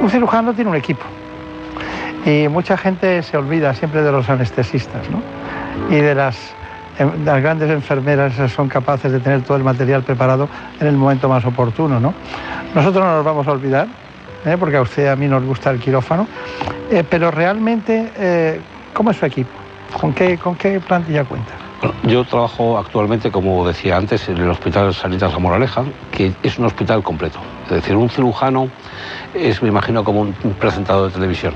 Un 0.00 0.10
cirujano 0.10 0.54
tiene 0.54 0.70
un 0.70 0.76
equipo 0.76 1.04
y 2.24 2.48
mucha 2.48 2.76
gente 2.76 3.22
se 3.22 3.36
olvida 3.36 3.74
siempre 3.74 4.02
de 4.02 4.10
los 4.12 4.28
anestesistas 4.28 5.02
¿no? 5.10 5.22
y 5.94 6.00
de 6.00 6.14
las, 6.14 6.54
las 6.98 7.42
grandes 7.42 7.70
enfermeras 7.70 8.34
son 8.52 8.68
capaces 8.68 9.10
de 9.10 9.20
tener 9.20 9.42
todo 9.42 9.56
el 9.56 9.64
material 9.64 10.02
preparado 10.02 10.48
en 10.80 10.86
el 10.86 10.96
momento 10.96 11.28
más 11.28 11.44
oportuno. 11.44 11.98
¿no? 11.98 12.14
Nosotros 12.74 13.04
no 13.04 13.16
nos 13.16 13.24
vamos 13.24 13.46
a 13.46 13.52
olvidar, 13.52 13.88
¿eh? 14.44 14.56
porque 14.58 14.76
a 14.76 14.82
usted 14.82 15.08
a 15.08 15.16
mí 15.16 15.26
nos 15.26 15.42
gusta 15.44 15.70
el 15.70 15.80
quirófano, 15.80 16.26
eh, 16.90 17.04
pero 17.08 17.30
realmente, 17.30 18.12
eh, 18.16 18.60
¿cómo 18.92 19.10
es 19.10 19.16
su 19.16 19.26
equipo? 19.26 19.50
¿Con 19.98 20.12
qué, 20.12 20.38
¿Con 20.38 20.56
qué 20.56 20.80
plantilla 20.80 21.24
cuenta? 21.24 21.52
Yo 22.04 22.24
trabajo 22.24 22.78
actualmente, 22.78 23.30
como 23.32 23.66
decía 23.66 23.96
antes, 23.96 24.28
en 24.28 24.38
el 24.38 24.48
Hospital 24.48 24.94
Sanitas 24.94 25.32
La 25.32 25.38
Moraleja, 25.40 25.82
que 26.12 26.32
es 26.42 26.58
un 26.58 26.66
hospital 26.66 27.02
completo. 27.02 27.40
Es 27.64 27.72
decir, 27.72 27.96
un 27.96 28.08
cirujano 28.08 28.68
es, 29.34 29.60
me 29.62 29.68
imagino, 29.68 30.04
como 30.04 30.20
un 30.20 30.32
presentador 30.60 31.08
de 31.08 31.14
televisión. 31.14 31.54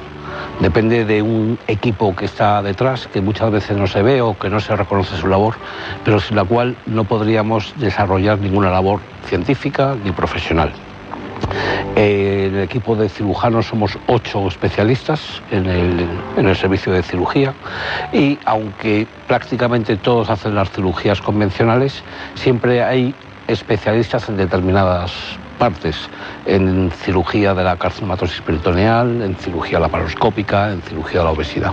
Depende 0.60 1.04
de 1.04 1.20
un 1.20 1.58
equipo 1.66 2.16
que 2.16 2.24
está 2.24 2.62
detrás, 2.62 3.08
que 3.08 3.20
muchas 3.20 3.50
veces 3.50 3.76
no 3.76 3.86
se 3.86 4.02
ve 4.02 4.22
o 4.22 4.38
que 4.38 4.48
no 4.48 4.58
se 4.58 4.74
reconoce 4.74 5.16
su 5.16 5.28
labor, 5.28 5.54
pero 6.04 6.18
sin 6.18 6.36
la 6.36 6.44
cual 6.44 6.76
no 6.86 7.04
podríamos 7.04 7.74
desarrollar 7.76 8.38
ninguna 8.38 8.70
labor 8.70 9.00
científica 9.26 9.94
ni 10.02 10.12
profesional. 10.12 10.72
En 11.94 12.54
el 12.54 12.62
equipo 12.62 12.96
de 12.96 13.08
cirujanos 13.08 13.66
somos 13.66 13.98
ocho 14.06 14.48
especialistas 14.48 15.42
en 15.50 15.66
el, 15.66 16.08
en 16.36 16.48
el 16.48 16.56
servicio 16.56 16.92
de 16.92 17.02
cirugía 17.02 17.54
y 18.12 18.38
aunque 18.44 19.06
prácticamente 19.26 19.96
todos 19.96 20.30
hacen 20.30 20.54
las 20.54 20.70
cirugías 20.70 21.20
convencionales, 21.20 22.02
siempre 22.34 22.82
hay 22.82 23.14
especialistas 23.48 24.28
en 24.28 24.36
determinadas 24.36 25.12
partes, 25.56 25.96
en 26.44 26.90
cirugía 26.90 27.54
de 27.54 27.64
la 27.64 27.76
carcinomatosis 27.76 28.40
peritoneal, 28.42 29.22
en 29.22 29.34
cirugía 29.36 29.80
laparoscópica, 29.80 30.72
en 30.72 30.82
cirugía 30.82 31.20
de 31.20 31.24
la 31.24 31.30
obesidad. 31.30 31.72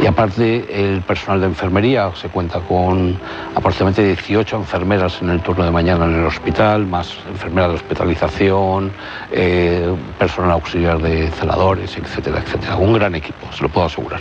Y 0.00 0.06
aparte, 0.06 0.66
el 0.70 1.02
personal 1.02 1.40
de 1.40 1.46
enfermería 1.46 2.10
se 2.14 2.28
cuenta 2.28 2.60
con 2.60 3.18
aproximadamente 3.54 4.04
18 4.04 4.56
enfermeras 4.56 5.20
en 5.20 5.30
el 5.30 5.40
turno 5.40 5.64
de 5.64 5.70
mañana 5.70 6.04
en 6.04 6.14
el 6.14 6.26
hospital, 6.26 6.86
más 6.86 7.16
enfermeras 7.28 7.70
de 7.70 7.76
hospitalización, 7.76 8.92
eh, 9.32 9.94
personal 10.18 10.52
auxiliar 10.52 10.98
de 11.00 11.28
celadores, 11.32 11.96
etcétera, 11.96 12.38
etcétera. 12.38 12.76
Un 12.76 12.92
gran 12.92 13.14
equipo, 13.14 13.50
se 13.52 13.62
lo 13.62 13.68
puedo 13.68 13.86
asegurar. 13.86 14.20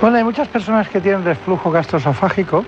Bueno, 0.00 0.16
hay 0.16 0.24
muchas 0.24 0.48
personas 0.48 0.88
que 0.88 1.00
tienen 1.00 1.24
reflujo 1.24 1.70
gastroesofágico 1.70 2.64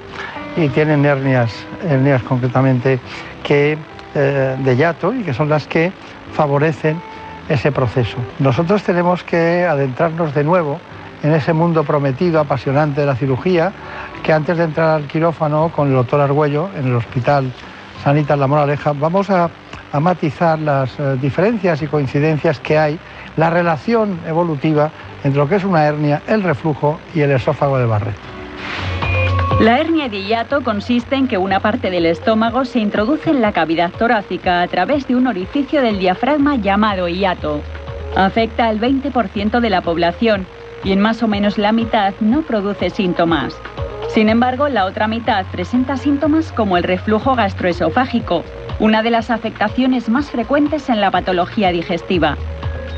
y 0.57 0.69
tienen 0.69 1.05
hernias, 1.05 1.53
hernias 1.89 2.23
concretamente, 2.23 2.99
que, 3.43 3.77
eh, 4.15 4.57
de 4.59 4.77
hiato 4.77 5.13
y 5.15 5.23
que 5.23 5.35
son 5.35 5.49
las 5.49 5.67
que 5.67 5.93
favorecen 6.33 7.01
ese 7.49 7.73
proceso. 7.73 8.17
Nosotros 8.39 8.83
tenemos 8.83 9.23
que 9.23 9.65
adentrarnos 9.65 10.35
de 10.35 10.45
nuevo 10.45 10.81
en 11.23 11.33
ese 11.33 11.53
mundo 11.53 11.85
prometido, 11.85 12.41
apasionante 12.41 13.01
de 13.01 13.07
la 13.07 13.17
cirugía, 13.17 13.73
que 14.23 14.33
antes 14.33 14.57
de 14.57 14.65
entrar 14.65 14.91
al 14.91 15.07
quirófano 15.07 15.71
con 15.75 15.89
el 15.89 15.95
doctor 15.95 16.21
Argüello 16.21 16.69
en 16.77 16.87
el 16.87 16.95
Hospital 16.97 17.53
Sanitas 18.03 18.39
La 18.39 18.47
Moraleja, 18.47 18.93
vamos 18.93 19.31
a, 19.31 19.49
a 19.93 20.01
matizar 20.01 20.59
las 20.59 20.99
eh, 20.99 21.17
diferencias 21.21 21.81
y 21.83 21.87
coincidencias 21.87 22.61
que 22.61 22.79
hay, 22.79 22.99
la 23.37 23.51
relación 23.51 24.21
evolutiva 24.27 24.91
entre 25.23 25.39
lo 25.39 25.49
que 25.49 25.57
es 25.57 25.65
una 25.65 25.85
hernia, 25.87 26.23
el 26.27 26.43
reflujo 26.43 27.01
y 27.15 27.21
el 27.21 27.31
esófago 27.31 27.79
de 27.79 27.87
Barrett. 27.87 28.17
La 29.65 29.81
hernia 29.81 30.11
de 30.11 30.23
hiato 30.23 30.63
consiste 30.63 31.17
en 31.17 31.27
que 31.27 31.39
una 31.39 31.59
parte 31.59 31.91
del 31.91 32.05
estómago 32.05 32.67
se 32.67 32.81
introduce 32.81 33.31
en 33.31 33.41
la 33.41 33.53
cavidad 33.53 33.91
torácica 33.93 34.61
a 34.61 34.69
través 34.69 35.09
de 35.09 35.17
un 35.17 35.27
orificio 35.27 35.81
del 35.81 35.99
diafragma 35.99 36.57
llamado 36.57 37.09
hiato. 37.09 37.63
Afecta 38.15 38.69
al 38.69 38.79
20% 38.79 39.61
de 39.61 39.71
la 39.71 39.81
población 39.81 40.47
y 40.85 40.93
en 40.93 41.01
más 41.01 41.23
o 41.23 41.29
menos 41.29 41.57
la 41.57 41.73
mitad 41.73 42.13
no 42.21 42.43
produce 42.43 42.91
síntomas. 42.91 43.59
Sin 44.09 44.29
embargo, 44.29 44.69
la 44.69 44.85
otra 44.85 45.09
mitad 45.09 45.47
presenta 45.51 45.97
síntomas 45.97 46.53
como 46.53 46.77
el 46.77 46.83
reflujo 46.83 47.35
gastroesofágico, 47.35 48.45
una 48.81 49.03
de 49.03 49.13
las 49.13 49.31
afectaciones 49.31 50.11
más 50.11 50.31
frecuentes 50.31 50.91
en 50.91 51.01
la 51.01 51.11
patología 51.11 51.71
digestiva. 51.73 52.37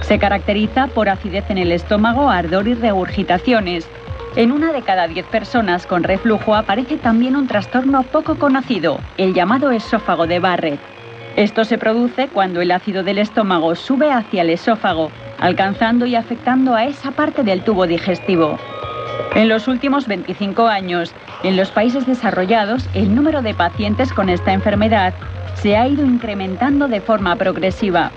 Se 0.01 0.19
caracteriza 0.19 0.89
por 0.89 1.11
acidez 1.11 1.49
en 1.49 1.59
el 1.59 1.71
estómago, 1.71 2.29
ardor 2.29 2.67
y 2.67 2.75
regurgitaciones. 2.75 3.89
En 4.37 4.53
una 4.53 4.71
de 4.71 4.83
cada 4.83 5.09
diez 5.09 5.25
personas 5.25 5.87
con 5.87 6.03
reflujo 6.03 6.55
aparece 6.55 6.99
también 6.99 7.37
un 7.37 7.47
trastorno 7.47 8.03
poco 8.03 8.35
conocido, 8.35 8.99
el 9.17 9.33
llamado 9.33 9.71
esófago 9.71 10.27
de 10.27 10.41
Barrett. 10.41 10.79
Esto 11.37 11.65
se 11.65 11.79
produce 11.79 12.29
cuando 12.29 12.61
el 12.61 12.71
ácido 12.71 13.03
del 13.03 13.17
estómago 13.17 13.75
sube 13.75 14.13
hacia 14.13 14.43
el 14.43 14.51
esófago, 14.51 15.11
alcanzando 15.39 16.05
y 16.05 16.17
afectando 16.17 16.75
a 16.75 16.85
esa 16.85 17.13
parte 17.13 17.45
del 17.45 17.63
tubo 17.63 17.87
digestivo. 17.87 18.59
En 19.35 19.49
los 19.49 19.69
últimos 19.69 20.07
25 20.07 20.67
años, 20.67 21.15
en 21.43 21.57
los 21.57 21.71
países 21.71 22.05
desarrollados, 22.05 22.87
el 22.93 23.15
número 23.15 23.41
de 23.41 23.55
pacientes 23.55 24.13
con 24.13 24.29
esta 24.29 24.53
enfermedad 24.53 25.15
se 25.55 25.79
ha 25.79 25.89
ido 25.89 26.05
incrementando 26.05 26.89
de 26.89 27.01
forma 27.01 27.37
progresiva. 27.37 28.13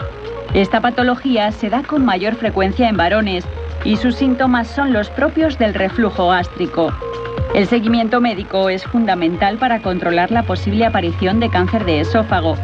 Esta 0.54 0.82
patología 0.82 1.54
se 1.54 1.70
da 1.70 1.82
con 1.82 2.04
mayor 2.04 2.36
frecuencia 2.36 2.90
en 2.90 2.98
varones 2.98 3.46
y 3.84 3.98
sus 3.98 4.16
síntomas 4.16 4.68
son 4.68 4.94
los 4.94 5.10
propios 5.10 5.58
del 5.58 5.74
reflujo 5.74 6.30
gástrico. 6.30 6.94
El 7.54 7.68
seguimiento 7.68 8.22
médico 8.22 8.70
es 8.70 8.84
fundamental 8.84 9.58
para 9.58 9.82
controlar 9.82 10.32
la 10.32 10.44
posible 10.44 10.86
aparición 10.86 11.40
de 11.40 11.50
cáncer 11.50 11.86
de 11.86 12.02
esófago, 12.02 12.56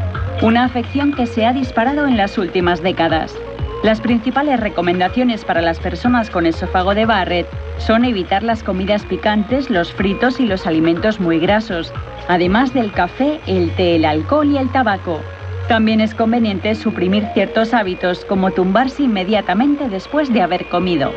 una 0.41 0.63
afección 0.63 1.13
que 1.13 1.25
se 1.25 1.45
ha 1.45 1.53
disparado 1.53 2.07
en 2.07 2.17
las 2.17 2.37
últimas 2.37 2.83
décadas. 2.83 3.35
Las 3.83 4.01
principales 4.01 4.59
recomendaciones 4.59 5.45
para 5.45 5.61
las 5.61 5.79
personas 5.79 6.29
con 6.29 6.45
esófago 6.45 6.95
de 6.95 7.05
Barrett 7.05 7.47
son 7.77 8.05
evitar 8.05 8.43
las 8.43 8.63
comidas 8.63 9.05
picantes, 9.05 9.69
los 9.69 9.93
fritos 9.93 10.39
y 10.39 10.45
los 10.45 10.65
alimentos 10.65 11.19
muy 11.19 11.39
grasos, 11.39 11.93
además 12.27 12.73
del 12.73 12.91
café, 12.91 13.39
el 13.47 13.71
té, 13.75 13.95
el 13.97 14.05
alcohol 14.05 14.49
y 14.49 14.57
el 14.57 14.71
tabaco. 14.71 15.21
También 15.67 15.99
es 15.99 16.13
conveniente 16.13 16.75
suprimir 16.75 17.27
ciertos 17.33 17.73
hábitos 17.73 18.23
como 18.25 18.51
tumbarse 18.51 19.03
inmediatamente 19.03 19.89
después 19.89 20.31
de 20.31 20.41
haber 20.41 20.69
comido. 20.69 21.11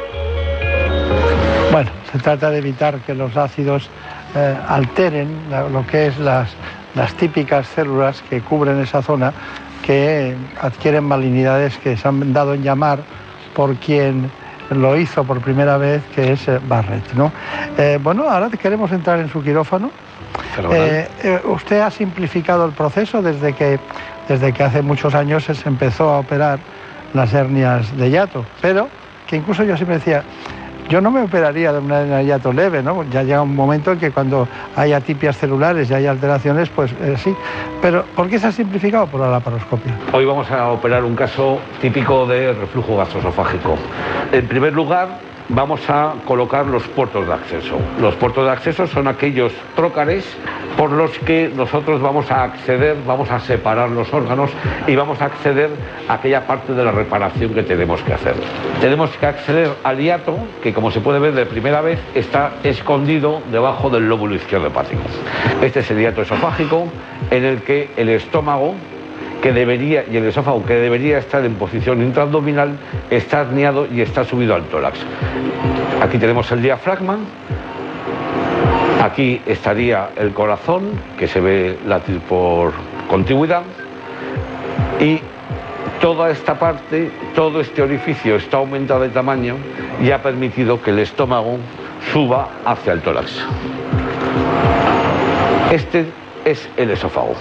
Bueno, 1.71 1.91
se 2.11 2.19
trata 2.19 2.51
de 2.51 2.59
evitar 2.59 2.99
que 3.01 3.15
los 3.15 3.37
ácidos 3.37 3.91
eh, 4.35 4.57
alteren 4.67 5.29
lo 5.71 5.87
que 5.87 6.07
es 6.07 6.19
las, 6.19 6.49
típicas 7.19 7.67
células 7.69 8.23
que 8.29 8.41
cubren 8.41 8.81
esa 8.81 9.03
zona 9.03 9.33
que 9.85 10.35
adquieren 10.61 11.05
malignidades 11.05 11.77
que 11.79 11.97
se 11.97 12.09
han 12.09 12.33
dado 12.33 12.55
en 12.55 12.63
llamar 12.63 13.01
por 13.55 13.77
quien 13.77 14.31
lo 14.71 14.97
hizo 14.97 15.25
por 15.25 15.41
primera 15.41 15.77
vez, 15.77 16.03
que 16.15 16.33
es 16.33 16.49
eh, 16.49 16.59
Barrett. 16.67 17.13
¿no? 17.15 17.31
Eh, 17.77 17.99
bueno, 18.03 18.29
ahora 18.29 18.49
queremos 18.51 18.91
entrar 18.93 19.19
en 19.21 19.29
su 19.29 19.43
quirófano. 19.43 19.91
Eh, 20.73 21.41
usted 21.45 21.81
ha 21.81 21.91
simplificado 21.91 22.65
el 22.65 22.73
proceso 22.73 23.23
desde 23.23 23.53
que, 23.53 23.79
desde 24.29 24.53
que 24.53 24.63
hace 24.63 24.83
muchos 24.83 25.15
años 25.15 25.45
se 25.45 25.69
empezó 25.69 26.11
a 26.11 26.21
operar 26.21 26.59
las 27.15 27.33
hernias 27.33 27.97
de 27.97 28.11
hiato, 28.11 28.45
pero 28.61 28.89
que 29.27 29.37
incluso 29.37 29.65
yo 29.65 29.77
siempre 29.77 29.99
decía, 29.99 30.25
yo 30.89 31.03
no 31.03 31.11
me 31.11 31.23
operaría 31.23 31.73
de 31.73 31.79
una 31.81 32.23
hiato 32.23 32.53
leve, 32.53 32.83
¿no? 32.83 33.05
Ya 33.11 33.23
llega 33.23 33.43
un 33.43 33.55
momento 33.55 33.93
en 33.93 33.99
que 33.99 34.11
cuando 34.11 34.49
hay 34.75 34.95
atipias 34.95 35.37
celulares 35.37 35.91
y 35.91 35.95
hay 35.95 36.07
alteraciones, 36.07 36.71
pues 36.71 36.93
eh, 37.01 37.15
sí. 37.19 37.35
Pero 37.83 38.05
¿por 38.17 38.29
qué 38.29 38.39
se 38.39 38.47
ha 38.47 38.53
simplificado 38.53 39.07
por 39.07 39.21
la 39.21 39.31
laparoscopia? 39.31 39.93
Hoy 40.13 40.25
vamos 40.25 40.51
a 40.51 40.69
operar 40.71 41.05
un 41.05 41.15
caso 41.15 41.59
típico 41.81 42.27
de 42.27 42.55
reflujo 42.55 42.97
gastroesofágico. 42.97 43.77
En 44.33 44.49
primer 44.49 44.73
lugar, 44.73 45.09
vamos 45.49 45.81
a 45.89 46.15
colocar 46.25 46.67
los 46.67 46.83
puertos 46.89 47.27
de 47.27 47.33
acceso. 47.33 47.79
Los 48.01 48.15
puertos 48.17 48.45
de 48.45 48.51
acceso 48.51 48.87
son 48.87 49.09
aquellos 49.09 49.53
trócares 49.75 50.25
por 50.77 50.93
los 50.93 51.11
que 51.21 51.51
nosotros 51.55 52.01
vamos 52.01 52.31
a 52.31 52.45
acceder, 52.45 52.97
vamos 53.07 53.31
a 53.31 53.41
separar 53.41 53.91
los 53.91 54.13
órganos 54.13 54.51
y 54.87 54.95
vamos 54.95 55.21
a 55.21 55.27
acceder 55.27 55.71
a 56.09 56.15
aquella 56.15 56.47
parte 56.47 56.73
de 56.73 56.85
la 56.85 56.93
reparación 56.93 57.55
que 57.55 57.63
tenemos 57.63 58.01
que 58.03 58.13
hacer. 58.13 58.35
Tenemos 58.81 59.11
que 59.17 59.27
acceder 59.27 59.71
al 59.83 59.99
hiato, 59.99 60.37
que 60.63 60.73
como 60.73 60.91
se 60.91 61.01
puede 61.01 61.19
ver 61.19 61.35
de 61.35 61.47
primera 61.47 61.81
vez, 61.81 61.99
está 62.15 62.53
escondido 62.63 63.43
debajo 63.51 63.91
del 63.91 64.09
lóbulo 64.09 64.35
izquierdo 64.35 64.69
hepático. 64.69 65.03
Este 65.63 65.81
es 65.81 65.91
el 65.91 65.99
hiato 65.99 66.23
esofágico 66.23 66.87
en 67.31 67.45
el 67.45 67.63
que 67.63 67.91
el 67.97 68.09
estómago 68.11 68.75
que 69.43 69.53
debería, 69.53 70.05
y 70.11 70.17
el 70.17 70.25
esófago 70.27 70.65
que 70.65 70.75
debería 70.75 71.19
estar 71.19 71.45
en 71.45 71.55
posición 71.55 72.03
intraabdominal, 72.03 72.77
está 73.11 73.43
herniado 73.43 73.87
y 73.93 74.01
está 74.01 74.25
subido 74.25 74.55
al 74.55 74.65
tórax. 74.65 74.99
Aquí 76.03 76.19
tenemos 76.19 76.51
el 76.53 76.63
diafragma, 76.63 77.19
aquí 79.03 79.41
estaría 79.47 80.11
el 80.17 80.33
corazón, 80.33 80.91
que 81.19 81.29
se 81.29 81.41
ve 81.41 81.79
latir 81.87 82.21
por 82.21 82.73
contigüidad, 83.09 83.63
y 85.01 85.21
toda 86.01 86.31
esta 86.31 86.59
parte, 86.59 87.11
todo 87.35 87.61
este 87.61 87.83
orificio 87.83 88.37
está 88.37 88.57
aumentado 88.59 89.01
de 89.01 89.09
tamaño 89.11 89.57
y 90.03 90.11
ha 90.11 90.23
permitido 90.23 90.81
que 90.83 90.91
el 90.91 91.01
estómago 91.01 91.59
suba 92.13 92.49
hacia 92.65 92.93
el 92.93 93.03
tórax. 93.03 93.45
Este 95.73 96.07
es 96.45 96.69
el 96.77 96.91
esófago. 96.91 97.35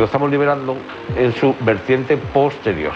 Lo 0.00 0.06
estamos 0.06 0.30
liberando 0.30 0.76
en 1.14 1.32
su 1.34 1.54
vertiente 1.60 2.16
posterior. 2.16 2.92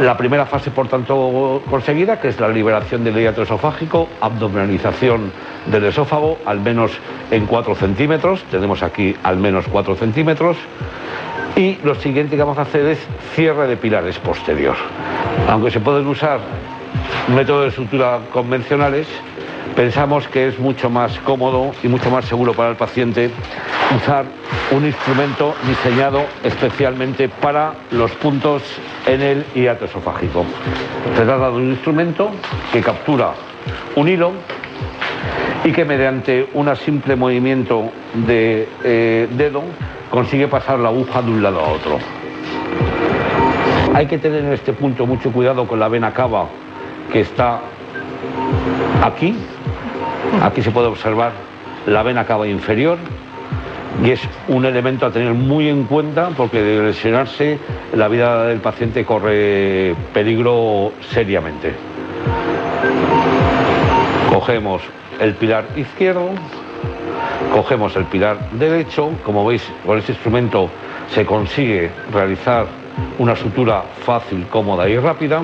La 0.00 0.16
primera 0.16 0.46
fase, 0.46 0.70
por 0.70 0.88
tanto, 0.88 1.62
conseguida, 1.68 2.18
que 2.18 2.28
es 2.28 2.40
la 2.40 2.48
liberación 2.48 3.04
del 3.04 3.16
hiato 3.16 3.42
esofágico, 3.42 4.08
abdominalización 4.20 5.30
del 5.66 5.84
esófago, 5.84 6.38
al 6.46 6.60
menos 6.60 6.92
en 7.30 7.44
4 7.44 7.74
centímetros, 7.74 8.42
tenemos 8.44 8.82
aquí 8.82 9.14
al 9.22 9.36
menos 9.36 9.66
4 9.68 9.94
centímetros, 9.96 10.56
y 11.54 11.76
lo 11.84 11.94
siguiente 11.94 12.34
que 12.34 12.42
vamos 12.42 12.56
a 12.56 12.62
hacer 12.62 12.86
es 12.86 13.06
cierre 13.34 13.66
de 13.66 13.76
pilares 13.76 14.18
posterior. 14.20 14.76
Aunque 15.50 15.70
se 15.70 15.80
pueden 15.80 16.06
usar 16.06 16.40
métodos 17.34 17.66
de 17.66 17.70
sutura 17.72 18.20
convencionales, 18.32 19.06
pensamos 19.74 20.28
que 20.28 20.48
es 20.48 20.58
mucho 20.58 20.90
más 20.90 21.18
cómodo 21.20 21.72
y 21.82 21.88
mucho 21.88 22.10
más 22.10 22.24
seguro 22.24 22.52
para 22.52 22.70
el 22.70 22.76
paciente 22.76 23.30
usar 23.96 24.24
un 24.70 24.86
instrumento 24.86 25.54
diseñado 25.66 26.24
especialmente 26.44 27.28
para 27.28 27.74
los 27.90 28.10
puntos 28.12 28.62
en 29.06 29.22
el 29.22 29.44
hiato 29.54 29.86
esofágico. 29.86 30.44
Se 31.16 31.24
trata 31.24 31.50
de 31.50 31.56
un 31.56 31.70
instrumento 31.70 32.30
que 32.72 32.80
captura 32.80 33.32
un 33.96 34.08
hilo 34.08 34.32
y 35.64 35.72
que 35.72 35.84
mediante 35.84 36.48
un 36.54 36.74
simple 36.76 37.16
movimiento 37.16 37.90
de 38.14 38.68
eh, 38.84 39.28
dedo 39.32 39.62
consigue 40.10 40.48
pasar 40.48 40.78
la 40.78 40.88
aguja 40.88 41.22
de 41.22 41.30
un 41.30 41.42
lado 41.42 41.60
a 41.60 41.68
otro. 41.68 41.98
Hay 43.94 44.06
que 44.06 44.18
tener 44.18 44.44
en 44.44 44.52
este 44.52 44.72
punto 44.72 45.06
mucho 45.06 45.32
cuidado 45.32 45.66
con 45.66 45.78
la 45.78 45.88
vena 45.88 46.12
cava 46.12 46.46
que 47.12 47.20
está 47.20 47.60
aquí. 49.02 49.36
Aquí 50.42 50.62
se 50.62 50.70
puede 50.70 50.88
observar 50.88 51.32
la 51.86 52.02
vena 52.02 52.24
cava 52.24 52.46
inferior 52.46 52.98
y 54.04 54.10
es 54.10 54.20
un 54.48 54.64
elemento 54.64 55.06
a 55.06 55.10
tener 55.10 55.34
muy 55.34 55.68
en 55.68 55.84
cuenta 55.84 56.30
porque 56.36 56.62
de 56.62 56.82
lesionarse 56.82 57.58
la 57.94 58.08
vida 58.08 58.46
del 58.46 58.60
paciente 58.60 59.04
corre 59.04 59.94
peligro 60.12 60.92
seriamente. 61.10 61.74
Cogemos 64.32 64.82
el 65.20 65.34
pilar 65.34 65.66
izquierdo, 65.76 66.30
cogemos 67.52 67.94
el 67.96 68.04
pilar 68.04 68.38
derecho, 68.52 69.10
como 69.24 69.44
veis 69.44 69.62
con 69.84 69.98
este 69.98 70.12
instrumento 70.12 70.70
se 71.12 71.26
consigue 71.26 71.90
realizar 72.12 72.66
una 73.18 73.36
sutura 73.36 73.82
fácil, 74.04 74.46
cómoda 74.48 74.88
y 74.88 74.96
rápida 74.96 75.42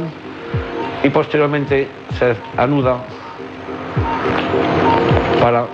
y 1.03 1.11
posteriormente 1.11 1.89
se 2.19 2.35
anuda 2.57 2.99
para 5.41 5.67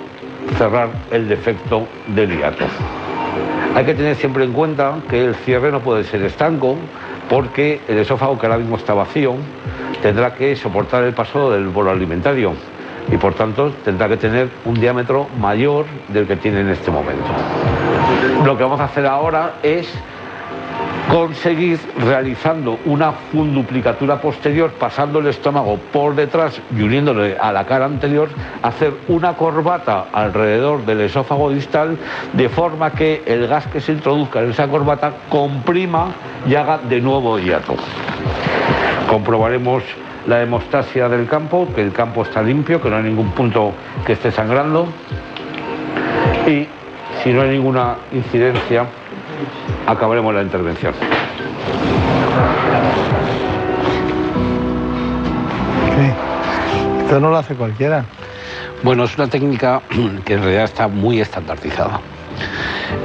cerrar 0.59 0.91
el 1.11 1.29
defecto 1.29 1.87
del 2.09 2.39
hiato. 2.39 2.65
Hay 3.75 3.85
que 3.85 3.95
tener 3.95 4.17
siempre 4.17 4.45
en 4.45 4.53
cuenta 4.53 4.97
que 5.09 5.25
el 5.25 5.35
cierre 5.35 5.73
no 5.73 5.81
puede 5.81 6.05
ser 6.05 6.23
estanco 6.23 6.77
porque 7.31 7.81
el 7.89 7.99
esófago 7.99 8.39
que 8.39 8.47
ahora 8.47 8.59
mismo 8.59 8.77
está 8.77 8.93
vacío 8.93 9.35
tendrá 10.03 10.35
que 10.35 10.57
soportar 10.57 11.05
el 11.05 11.15
paso 11.15 11.51
del 11.51 11.69
bolo 11.69 11.91
alimentario 11.91 12.53
y 13.11 13.17
por 13.17 13.35
tanto 13.35 13.71
tendrá 13.85 14.09
que 14.09 14.17
tener 14.17 14.51
un 14.65 14.75
diámetro 14.75 15.29
mayor 15.39 15.87
del 16.09 16.27
que 16.27 16.37
tiene 16.37 16.61
en 16.61 16.69
este 16.69 16.91
momento. 16.91 17.25
Lo 18.45 18.57
que 18.57 18.63
vamos 18.63 18.81
a 18.81 18.85
hacer 18.85 19.07
ahora 19.07 19.55
es 19.63 19.89
conseguir 21.11 21.79
realizando 21.99 22.79
una 22.87 23.13
funduplicatura 23.13 24.21
posterior, 24.21 24.73
pasando 24.73 25.19
el 25.19 25.27
estómago 25.27 25.79
por 25.93 26.15
detrás 26.15 26.61
y 26.75 26.83
uniéndole 26.83 27.37
a 27.39 27.53
la 27.53 27.67
cara 27.67 27.85
anterior, 27.85 28.29
hacer 28.63 28.95
una 29.09 29.35
corbata 29.35 30.07
alrededor 30.13 30.87
del 30.87 31.03
esófago 31.03 31.51
distal 31.51 31.99
de 32.33 32.49
forma 32.49 32.93
que 32.93 33.23
el 33.27 33.47
gas 33.47 33.67
que 33.67 33.81
se 33.81 33.93
introduzca 33.93 34.41
en 34.41 34.51
esa 34.51 34.69
corbata 34.69 35.13
comprima 35.29 36.13
y 36.49 36.55
haga 36.55 36.79
de 36.79 37.01
nuevo 37.01 37.39
hiato. 37.39 37.75
Comprobaremos 39.09 39.83
la 40.27 40.41
hemostasia 40.41 41.09
del 41.09 41.27
campo, 41.27 41.69
que 41.75 41.83
el 41.83 41.93
campo 41.93 42.23
está 42.23 42.43
limpio, 42.43 42.81
que 42.81 42.89
no 42.89 42.97
hay 42.97 43.03
ningún 43.03 43.33
punto 43.33 43.73
que 44.07 44.15
esté 44.15 44.31
sangrando 44.31 44.87
y 46.47 46.67
si 47.23 47.33
no 47.33 47.43
hay 47.43 47.51
ninguna 47.51 47.97
incidencia 48.13 48.87
acabaremos 49.87 50.35
la 50.35 50.43
intervención. 50.43 50.95
Esto 57.03 57.21
no 57.21 57.31
lo 57.31 57.37
hace 57.37 57.55
cualquiera. 57.55 58.05
Bueno, 58.83 59.05
es 59.05 59.17
una 59.19 59.29
técnica 59.29 59.83
que 60.25 60.35
en 60.35 60.43
realidad 60.43 60.65
está 60.65 60.89
muy 60.89 61.21
estandarizada. 61.21 62.01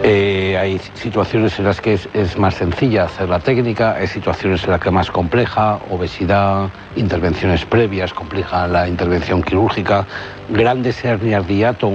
Eh, 0.03 0.57
hay 0.57 0.79
situaciones 0.93 1.59
en 1.59 1.65
las 1.65 1.81
que 1.81 1.99
es, 2.13 2.37
más 2.37 2.55
sencilla 2.55 3.03
hacer 3.03 3.29
la 3.29 3.39
técnica, 3.39 3.95
hay 3.95 4.07
situaciones 4.07 4.63
en 4.63 4.71
las 4.71 4.79
que 4.79 4.89
es 4.89 4.93
más 4.93 5.11
compleja, 5.11 5.79
obesidad, 5.89 6.69
intervenciones 6.95 7.65
previas, 7.65 8.13
compleja 8.13 8.67
la 8.67 8.87
intervención 8.87 9.43
quirúrgica, 9.43 10.05
grandes 10.49 11.03
hernias 11.03 11.47
de 11.47 11.55
hiato 11.55 11.91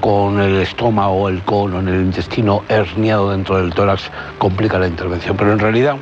con 0.00 0.40
el 0.40 0.56
estómago, 0.56 1.28
el 1.28 1.42
colon, 1.42 1.88
el 1.88 2.02
intestino 2.02 2.62
herniado 2.68 3.30
dentro 3.30 3.56
del 3.56 3.72
tórax, 3.74 4.10
complica 4.38 4.78
la 4.78 4.86
intervención. 4.86 5.36
Pero 5.36 5.52
en 5.52 5.58
realidad, 5.58 5.96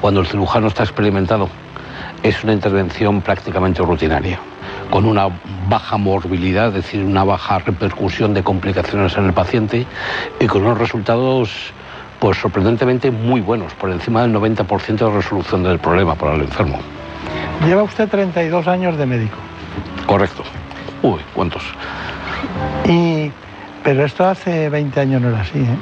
cuando 0.00 0.20
el 0.20 0.26
cirujano 0.26 0.68
está 0.68 0.82
experimentado, 0.82 1.48
es 2.22 2.42
una 2.44 2.52
intervención 2.52 3.20
prácticamente 3.20 3.82
rutinaria, 3.82 4.38
con 4.90 5.06
una 5.06 5.28
baja 5.68 5.96
morbilidad, 5.96 6.68
es 6.68 6.74
decir, 6.74 7.04
una 7.04 7.24
baja 7.24 7.58
repercusión 7.58 8.34
de 8.34 8.42
complicaciones 8.42 9.16
en 9.16 9.26
el 9.26 9.32
paciente 9.32 9.86
y 10.38 10.46
con 10.46 10.62
unos 10.62 10.78
resultados 10.78 11.72
pues 12.20 12.38
sorprendentemente 12.38 13.10
muy 13.10 13.40
buenos, 13.40 13.74
por 13.74 13.90
encima 13.90 14.22
del 14.22 14.32
90% 14.32 14.96
de 14.96 15.10
resolución 15.10 15.64
del 15.64 15.80
problema 15.80 16.14
para 16.14 16.34
el 16.34 16.42
enfermo. 16.42 16.78
Lleva 17.66 17.82
usted 17.82 18.08
32 18.08 18.68
años 18.68 18.96
de 18.96 19.06
médico. 19.06 19.36
Correcto. 20.06 20.44
Uy, 21.02 21.20
¿cuántos? 21.34 21.64
Y, 22.88 23.30
pero 23.84 24.04
esto 24.04 24.26
hace 24.26 24.68
20 24.68 25.00
años 25.00 25.22
no 25.22 25.28
era 25.28 25.40
así, 25.40 25.58
¿eh? 25.58 25.76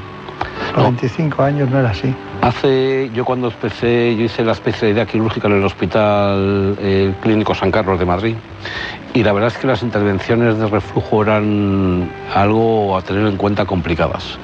25 0.76 1.42
años 1.42 1.68
no 1.70 1.80
era 1.80 1.90
así. 1.90 2.14
Hace, 2.42 3.10
yo 3.12 3.24
cuando 3.24 3.48
empecé, 3.48 4.16
yo 4.16 4.24
hice 4.24 4.44
la 4.44 4.52
especialidad 4.52 5.06
quirúrgica 5.06 5.48
en 5.48 5.54
el 5.54 5.64
Hospital 5.64 6.76
eh, 6.80 7.12
Clínico 7.20 7.54
San 7.54 7.70
Carlos 7.70 7.98
de 7.98 8.06
Madrid 8.06 8.36
y 9.12 9.22
la 9.24 9.32
verdad 9.32 9.48
es 9.48 9.58
que 9.58 9.66
las 9.66 9.82
intervenciones 9.82 10.58
de 10.58 10.66
reflujo 10.68 11.22
eran 11.22 12.08
algo 12.34 12.96
a 12.96 13.02
tener 13.02 13.26
en 13.26 13.36
cuenta 13.36 13.64
complicadas. 13.66 14.38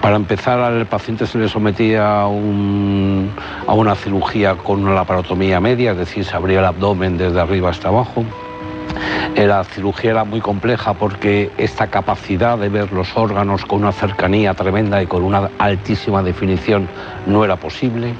Para 0.00 0.16
empezar, 0.16 0.60
al 0.60 0.86
paciente 0.86 1.26
se 1.26 1.38
le 1.38 1.48
sometía 1.48 2.20
a, 2.20 2.26
un, 2.28 3.30
a 3.66 3.74
una 3.74 3.94
cirugía 3.96 4.54
con 4.54 4.84
una 4.84 4.94
laparotomía 4.94 5.60
media, 5.60 5.92
es 5.92 5.98
decir, 5.98 6.24
se 6.24 6.36
abría 6.36 6.60
el 6.60 6.66
abdomen 6.66 7.18
desde 7.18 7.40
arriba 7.40 7.70
hasta 7.70 7.88
abajo. 7.88 8.24
La 9.36 9.64
cirugía 9.64 10.12
era 10.12 10.24
muy 10.24 10.40
compleja 10.40 10.94
porque 10.94 11.50
esta 11.58 11.88
capacidad 11.88 12.56
de 12.56 12.68
ver 12.68 12.92
los 12.92 13.16
órganos 13.16 13.64
con 13.64 13.82
una 13.82 13.90
cercanía 13.92 14.54
tremenda 14.54 15.02
y 15.02 15.06
con 15.06 15.22
una 15.24 15.50
altísima 15.58 16.22
definición 16.22 16.88
no 17.26 17.44
era 17.44 17.56
posible. 17.56 18.14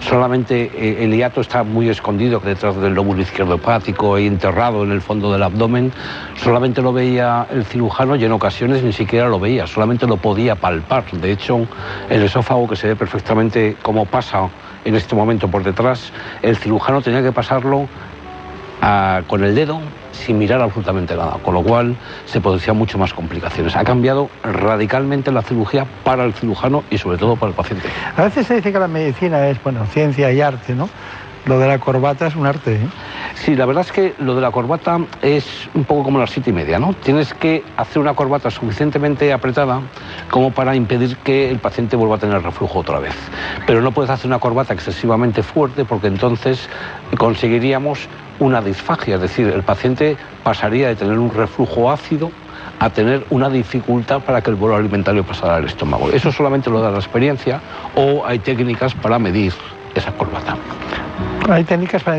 Solamente 0.00 0.70
eh, 0.74 1.04
el 1.04 1.14
hiato 1.14 1.40
está 1.40 1.62
muy 1.62 1.88
escondido 1.88 2.40
detrás 2.40 2.76
del 2.76 2.94
lóbulo 2.94 3.20
izquierdo 3.20 3.56
hepático 3.56 4.16
e 4.16 4.26
enterrado 4.26 4.82
en 4.82 4.92
el 4.92 5.02
fondo 5.02 5.30
del 5.30 5.42
abdomen. 5.42 5.92
Solamente 6.36 6.80
lo 6.80 6.92
veía 6.92 7.46
el 7.50 7.64
cirujano 7.64 8.16
y 8.16 8.24
en 8.24 8.32
ocasiones 8.32 8.82
ni 8.82 8.92
siquiera 8.92 9.28
lo 9.28 9.38
veía, 9.38 9.66
solamente 9.66 10.06
lo 10.06 10.16
podía 10.16 10.54
palpar. 10.54 11.04
De 11.12 11.32
hecho, 11.32 11.66
el 12.08 12.22
esófago 12.22 12.66
que 12.66 12.76
se 12.76 12.88
ve 12.88 12.96
perfectamente 12.96 13.76
cómo 13.82 14.06
pasa 14.06 14.48
en 14.84 14.96
este 14.96 15.14
momento 15.14 15.48
por 15.48 15.62
detrás, 15.62 16.12
el 16.40 16.56
cirujano 16.56 17.02
tenía 17.02 17.22
que 17.22 17.30
pasarlo 17.30 17.88
con 19.26 19.44
el 19.44 19.54
dedo 19.54 19.80
sin 20.10 20.38
mirar 20.38 20.60
absolutamente 20.60 21.14
nada, 21.16 21.38
con 21.42 21.54
lo 21.54 21.62
cual 21.62 21.96
se 22.26 22.40
producían 22.40 22.76
mucho 22.76 22.98
más 22.98 23.14
complicaciones. 23.14 23.76
Ha 23.76 23.84
cambiado 23.84 24.28
radicalmente 24.42 25.30
la 25.30 25.42
cirugía 25.42 25.86
para 26.04 26.24
el 26.24 26.32
cirujano 26.34 26.82
y 26.90 26.98
sobre 26.98 27.16
todo 27.16 27.36
para 27.36 27.50
el 27.50 27.56
paciente. 27.56 27.88
A 28.16 28.24
veces 28.24 28.46
se 28.46 28.56
dice 28.56 28.72
que 28.72 28.78
la 28.78 28.88
medicina 28.88 29.48
es, 29.48 29.62
bueno, 29.62 29.86
ciencia 29.86 30.32
y 30.32 30.40
arte, 30.40 30.74
¿no? 30.74 30.88
Lo 31.44 31.58
de 31.58 31.66
la 31.66 31.78
corbata 31.78 32.28
es 32.28 32.36
un 32.36 32.46
arte. 32.46 32.74
¿eh? 32.74 32.88
Sí, 33.34 33.56
la 33.56 33.66
verdad 33.66 33.84
es 33.84 33.90
que 33.90 34.14
lo 34.18 34.36
de 34.36 34.40
la 34.40 34.52
corbata 34.52 34.98
es 35.22 35.68
un 35.74 35.84
poco 35.84 36.04
como 36.04 36.20
las 36.20 36.30
siete 36.30 36.50
y 36.50 36.52
media, 36.52 36.78
¿no? 36.78 36.92
Tienes 36.94 37.34
que 37.34 37.64
hacer 37.76 38.00
una 38.00 38.14
corbata 38.14 38.48
suficientemente 38.50 39.32
apretada 39.32 39.80
como 40.30 40.52
para 40.52 40.76
impedir 40.76 41.16
que 41.18 41.50
el 41.50 41.58
paciente 41.58 41.96
vuelva 41.96 42.16
a 42.16 42.18
tener 42.18 42.40
reflujo 42.42 42.78
otra 42.78 43.00
vez. 43.00 43.16
Pero 43.66 43.82
no 43.82 43.90
puedes 43.90 44.10
hacer 44.10 44.28
una 44.28 44.38
corbata 44.38 44.72
excesivamente 44.72 45.42
fuerte 45.42 45.84
porque 45.84 46.06
entonces 46.06 46.68
conseguiríamos 47.18 48.08
una 48.38 48.60
disfagia, 48.60 49.16
es 49.16 49.20
decir, 49.20 49.48
el 49.48 49.62
paciente 49.62 50.16
pasaría 50.44 50.88
de 50.88 50.96
tener 50.96 51.18
un 51.18 51.32
reflujo 51.32 51.90
ácido 51.90 52.30
a 52.78 52.90
tener 52.90 53.24
una 53.30 53.48
dificultad 53.48 54.22
para 54.22 54.42
que 54.42 54.50
el 54.50 54.56
bolo 54.56 54.76
alimentario 54.76 55.24
pasara 55.24 55.56
al 55.56 55.64
estómago. 55.64 56.10
Eso 56.10 56.30
solamente 56.30 56.70
lo 56.70 56.80
da 56.80 56.90
la 56.90 56.98
experiencia 56.98 57.60
o 57.96 58.24
hay 58.26 58.38
técnicas 58.38 58.94
para 58.94 59.18
medir 59.18 59.52
esa 59.94 60.12
corbata. 60.12 60.56
Hay 61.48 61.64
técnicas 61.64 62.02
para 62.02 62.18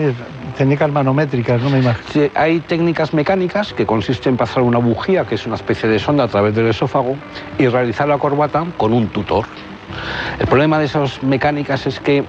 técnicas 0.58 0.92
manométricas, 0.92 1.62
no 1.62 1.70
me 1.70 1.80
imagino. 1.80 2.08
Sí, 2.12 2.32
hay 2.36 2.60
técnicas 2.60 3.14
mecánicas 3.14 3.74
que 3.74 3.86
consisten 3.86 4.34
en 4.34 4.38
pasar 4.38 4.64
una 4.64 4.78
bujía, 4.78 5.26
que 5.26 5.36
es 5.36 5.46
una 5.46 5.56
especie 5.56 5.90
de 5.90 6.00
sonda 6.00 6.26
a 6.26 6.28
través 6.28 6.56
del 6.56 6.68
esófago, 6.68 7.16
y 7.58 7.68
realizar 7.68 8.08
la 8.08 8.18
corbata 8.18 8.66
con 8.78 8.94
un 8.94 9.08
tutor. 9.08 9.46
El 10.40 10.48
problema 10.48 10.80
de 10.80 10.86
esas 10.86 11.22
mecánicas 11.24 11.86
es 11.88 12.00
que 12.00 12.24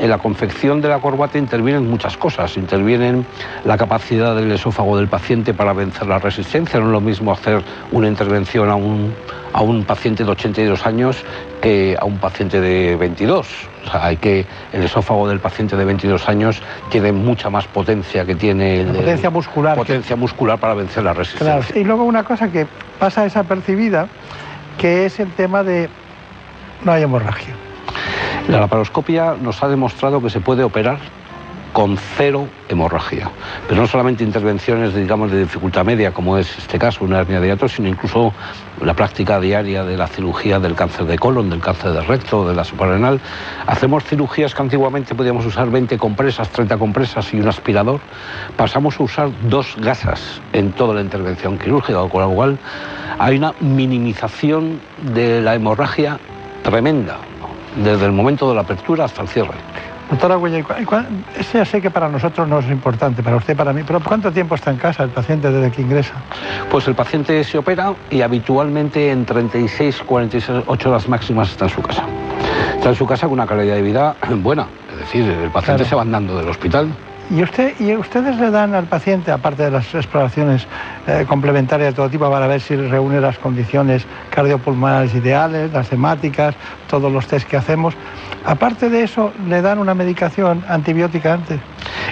en 0.00 0.08
la 0.08 0.18
confección 0.18 0.80
de 0.80 0.88
la 0.88 0.98
corbata 0.98 1.38
intervienen 1.38 1.88
muchas 1.88 2.16
cosas. 2.16 2.56
Intervienen 2.56 3.26
la 3.64 3.76
capacidad 3.76 4.34
del 4.34 4.50
esófago 4.50 4.96
del 4.96 5.08
paciente 5.08 5.52
para 5.52 5.74
vencer 5.74 6.06
la 6.06 6.18
resistencia. 6.18 6.80
No 6.80 6.86
es 6.86 6.92
lo 6.92 7.00
mismo 7.00 7.32
hacer 7.32 7.62
una 7.92 8.08
intervención 8.08 8.70
a 8.70 8.76
un, 8.76 9.14
a 9.52 9.60
un 9.60 9.84
paciente 9.84 10.24
de 10.24 10.30
82 10.30 10.86
años 10.86 11.22
que 11.60 11.96
a 12.00 12.06
un 12.06 12.18
paciente 12.18 12.60
de 12.60 12.96
22. 12.96 13.46
O 13.86 13.90
sea, 13.90 14.06
hay 14.06 14.16
que 14.16 14.46
el 14.72 14.82
esófago 14.82 15.28
del 15.28 15.38
paciente 15.38 15.76
de 15.76 15.84
22 15.84 16.28
años 16.28 16.62
tiene 16.88 17.12
mucha 17.12 17.50
más 17.50 17.66
potencia 17.66 18.24
que 18.24 18.34
tiene 18.34 18.80
el 18.80 18.88
potencia 18.88 19.30
muscular 19.30 19.76
potencia 19.76 20.16
muscular 20.16 20.58
para 20.58 20.74
vencer 20.74 21.04
la 21.04 21.12
resistencia. 21.12 21.60
Claro. 21.60 21.80
Y 21.80 21.84
luego 21.84 22.04
una 22.04 22.24
cosa 22.24 22.50
que 22.50 22.66
pasa 22.98 23.22
desapercibida, 23.22 24.08
que 24.78 25.06
es 25.06 25.20
el 25.20 25.30
tema 25.32 25.62
de 25.62 25.88
no 26.84 26.92
hay 26.92 27.02
hemorragia. 27.02 27.54
La 28.50 28.58
laparoscopia 28.58 29.36
nos 29.40 29.62
ha 29.62 29.68
demostrado 29.68 30.20
que 30.20 30.28
se 30.28 30.40
puede 30.40 30.64
operar 30.64 30.98
con 31.72 31.96
cero 31.96 32.48
hemorragia. 32.68 33.30
Pero 33.68 33.80
no 33.80 33.86
solamente 33.86 34.24
intervenciones, 34.24 34.92
digamos, 34.92 35.30
de 35.30 35.38
dificultad 35.38 35.84
media, 35.84 36.10
como 36.10 36.36
es 36.36 36.58
este 36.58 36.76
caso, 36.76 37.04
una 37.04 37.20
hernia 37.20 37.38
de 37.38 37.46
hiato, 37.46 37.68
sino 37.68 37.86
incluso 37.86 38.32
la 38.82 38.94
práctica 38.94 39.38
diaria 39.38 39.84
de 39.84 39.96
la 39.96 40.08
cirugía 40.08 40.58
del 40.58 40.74
cáncer 40.74 41.06
de 41.06 41.16
colon, 41.16 41.48
del 41.48 41.60
cáncer 41.60 41.92
de 41.92 42.00
recto, 42.00 42.48
de 42.48 42.56
la 42.56 42.64
suprarrenal. 42.64 43.20
Hacemos 43.68 44.02
cirugías 44.02 44.52
que 44.52 44.62
antiguamente 44.62 45.14
podíamos 45.14 45.46
usar 45.46 45.70
20 45.70 45.96
compresas, 45.96 46.48
30 46.48 46.76
compresas 46.76 47.32
y 47.32 47.38
un 47.38 47.46
aspirador. 47.46 48.00
Pasamos 48.56 48.98
a 48.98 49.04
usar 49.04 49.30
dos 49.48 49.76
gasas 49.78 50.40
en 50.52 50.72
toda 50.72 50.96
la 50.96 51.02
intervención 51.02 51.56
quirúrgica, 51.56 52.00
con 52.08 52.22
lo 52.22 52.30
cual 52.30 52.58
hay 53.16 53.36
una 53.36 53.54
minimización 53.60 54.80
de 55.14 55.40
la 55.40 55.54
hemorragia 55.54 56.18
tremenda 56.64 57.29
desde 57.76 58.06
el 58.06 58.12
momento 58.12 58.48
de 58.48 58.54
la 58.54 58.62
apertura 58.62 59.04
hasta 59.04 59.22
el 59.22 59.28
cierre. 59.28 59.54
Doctora 60.10 60.34
Güell, 60.34 60.64
ese 61.38 61.58
ya 61.58 61.64
sé 61.64 61.80
que 61.80 61.88
para 61.88 62.08
nosotros 62.08 62.48
no 62.48 62.58
es 62.58 62.68
importante, 62.68 63.22
para 63.22 63.36
usted, 63.36 63.56
para 63.56 63.72
mí, 63.72 63.82
pero 63.86 64.00
¿cuánto 64.00 64.32
tiempo 64.32 64.56
está 64.56 64.72
en 64.72 64.76
casa 64.76 65.04
el 65.04 65.10
paciente 65.10 65.52
desde 65.52 65.70
que 65.70 65.82
ingresa? 65.82 66.14
Pues 66.68 66.88
el 66.88 66.96
paciente 66.96 67.44
se 67.44 67.58
opera 67.58 67.94
y 68.10 68.20
habitualmente 68.22 69.12
en 69.12 69.24
36, 69.24 70.02
48 70.04 70.90
horas 70.90 71.08
máximas 71.08 71.50
está 71.50 71.66
en 71.66 71.70
su 71.70 71.80
casa. 71.80 72.04
Está 72.74 72.88
en 72.88 72.96
su 72.96 73.06
casa 73.06 73.26
con 73.26 73.34
una 73.34 73.46
calidad 73.46 73.76
de 73.76 73.82
vida 73.82 74.16
buena, 74.42 74.66
es 74.92 74.98
decir, 74.98 75.22
el 75.30 75.50
paciente 75.50 75.84
se 75.84 75.94
va 75.94 76.02
andando 76.02 76.36
del 76.36 76.48
hospital 76.48 76.88
¿Y, 77.30 77.44
usted, 77.44 77.74
¿Y 77.78 77.94
ustedes 77.94 78.36
le 78.38 78.50
dan 78.50 78.74
al 78.74 78.86
paciente, 78.86 79.30
aparte 79.30 79.62
de 79.62 79.70
las 79.70 79.94
exploraciones 79.94 80.66
eh, 81.06 81.24
complementarias 81.28 81.90
de 81.90 81.94
todo 81.94 82.10
tipo, 82.10 82.28
para 82.28 82.48
ver 82.48 82.60
si 82.60 82.74
reúne 82.74 83.20
las 83.20 83.38
condiciones 83.38 84.04
cardiopulmonares 84.30 85.14
ideales, 85.14 85.72
las 85.72 85.92
hemáticas, 85.92 86.56
todos 86.88 87.12
los 87.12 87.28
test 87.28 87.46
que 87.48 87.56
hacemos, 87.56 87.94
aparte 88.44 88.90
de 88.90 89.04
eso, 89.04 89.32
le 89.48 89.62
dan 89.62 89.78
una 89.78 89.94
medicación 89.94 90.64
antibiótica 90.68 91.34
antes? 91.34 91.60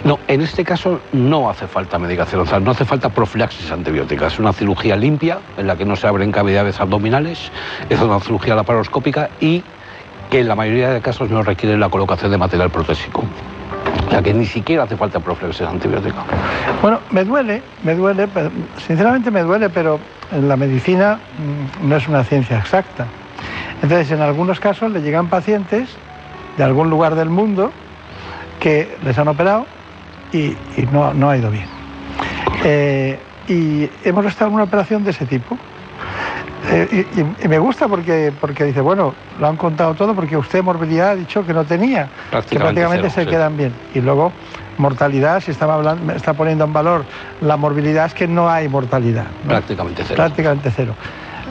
No, 0.05 0.21
en 0.29 0.41
este 0.41 0.63
caso 0.63 1.01
no 1.13 1.51
hace 1.51 1.67
falta 1.67 1.99
medicación, 1.99 2.43
o 2.43 2.47
sea, 2.47 2.61
no 2.61 2.71
hace 2.71 2.85
falta 2.85 3.09
profilaxis 3.09 3.73
antibiótica. 3.73 4.29
Es 4.29 4.39
una 4.39 4.53
cirugía 4.53 4.95
limpia 4.95 5.39
en 5.57 5.67
la 5.67 5.75
que 5.75 5.85
no 5.85 5.97
se 5.97 6.07
abren 6.07 6.31
cavidades 6.31 6.79
abdominales, 6.79 7.51
es 7.91 8.01
una 8.01 8.21
cirugía 8.21 8.55
laparoscópica 8.55 9.31
y 9.41 9.65
que 10.31 10.41
en 10.41 10.47
la 10.49 10.55
mayoría 10.55 10.91
de 10.91 11.01
casos 11.01 11.29
no 11.29 11.43
requiere 11.43 11.77
la 11.77 11.89
colocación 11.89 12.31
de 12.31 12.39
material 12.39 12.71
protésico. 12.71 13.25
O 14.09 14.11
sea 14.11 14.23
que 14.23 14.33
ni 14.33 14.47
siquiera 14.47 14.85
hace 14.85 14.97
falta 14.97 15.21
profilaxis 15.21 15.67
antibiótica. 15.67 16.25
Bueno, 16.81 16.99
me 17.11 17.25
duele, 17.25 17.63
me 17.85 17.95
duele, 17.95 18.27
sinceramente 18.87 19.31
me 19.31 19.43
duele, 19.43 19.69
pero 19.69 20.01
la 20.33 20.57
medicina 20.57 21.19
mm, 21.39 21.87
no 21.87 21.97
es 21.97 22.09
una 22.09 22.25
ciencia 22.25 22.57
exacta. 22.57 23.05
Entonces, 23.83 24.11
en 24.11 24.23
algunos 24.23 24.61
casos 24.61 24.91
le 24.93 25.03
llegan 25.03 25.29
pacientes 25.29 25.91
de 26.57 26.65
algún 26.65 26.89
lugar 26.89 27.17
del 27.17 27.29
mundo 27.29 27.71
que 28.61 28.97
les 29.05 29.19
han 29.19 29.29
operado 29.29 29.67
y, 30.33 30.57
no, 30.91 31.29
ha 31.29 31.37
ido 31.37 31.51
bien. 31.51 31.67
Eh, 32.65 33.19
y 33.47 33.91
hemos 34.05 34.25
estado 34.25 34.49
en 34.49 34.55
una 34.55 34.65
operación 34.65 35.05
de 35.05 35.11
ese 35.11 35.27
tipo. 35.27 35.59
Eh, 36.71 37.07
y, 37.43 37.49
me 37.49 37.59
gusta 37.59 37.89
porque, 37.89 38.33
porque 38.39 38.65
dice, 38.65 38.81
bueno, 38.81 39.15
lo 39.39 39.47
han 39.47 39.57
contado 39.57 39.95
todo 39.95 40.15
porque 40.15 40.37
usted 40.37 40.63
morbilidad 40.63 41.11
ha 41.11 41.17
dicho 41.17 41.45
que 41.45 41.55
no 41.55 41.65
tenía, 41.65 42.11
que 42.49 42.59
prácticamente 42.59 43.11
se 43.11 43.27
quedan 43.27 43.57
bien. 43.57 43.73
Y 43.95 44.01
luego 44.01 44.33
mortalidad, 44.77 45.41
si 45.41 45.51
estaba 45.51 45.75
hablando, 45.75 46.13
está 46.13 46.35
poniendo 46.35 46.65
en 46.65 46.73
valor 46.73 47.05
la 47.41 47.57
morbilidad, 47.57 48.07
es 48.07 48.15
que 48.15 48.27
no 48.27 48.51
hay 48.51 48.69
mortalidad. 48.69 49.27
Prácticamente 49.47 50.03
cero. 50.05 50.17
Prácticamente 50.17 50.71
cero. 50.75 50.95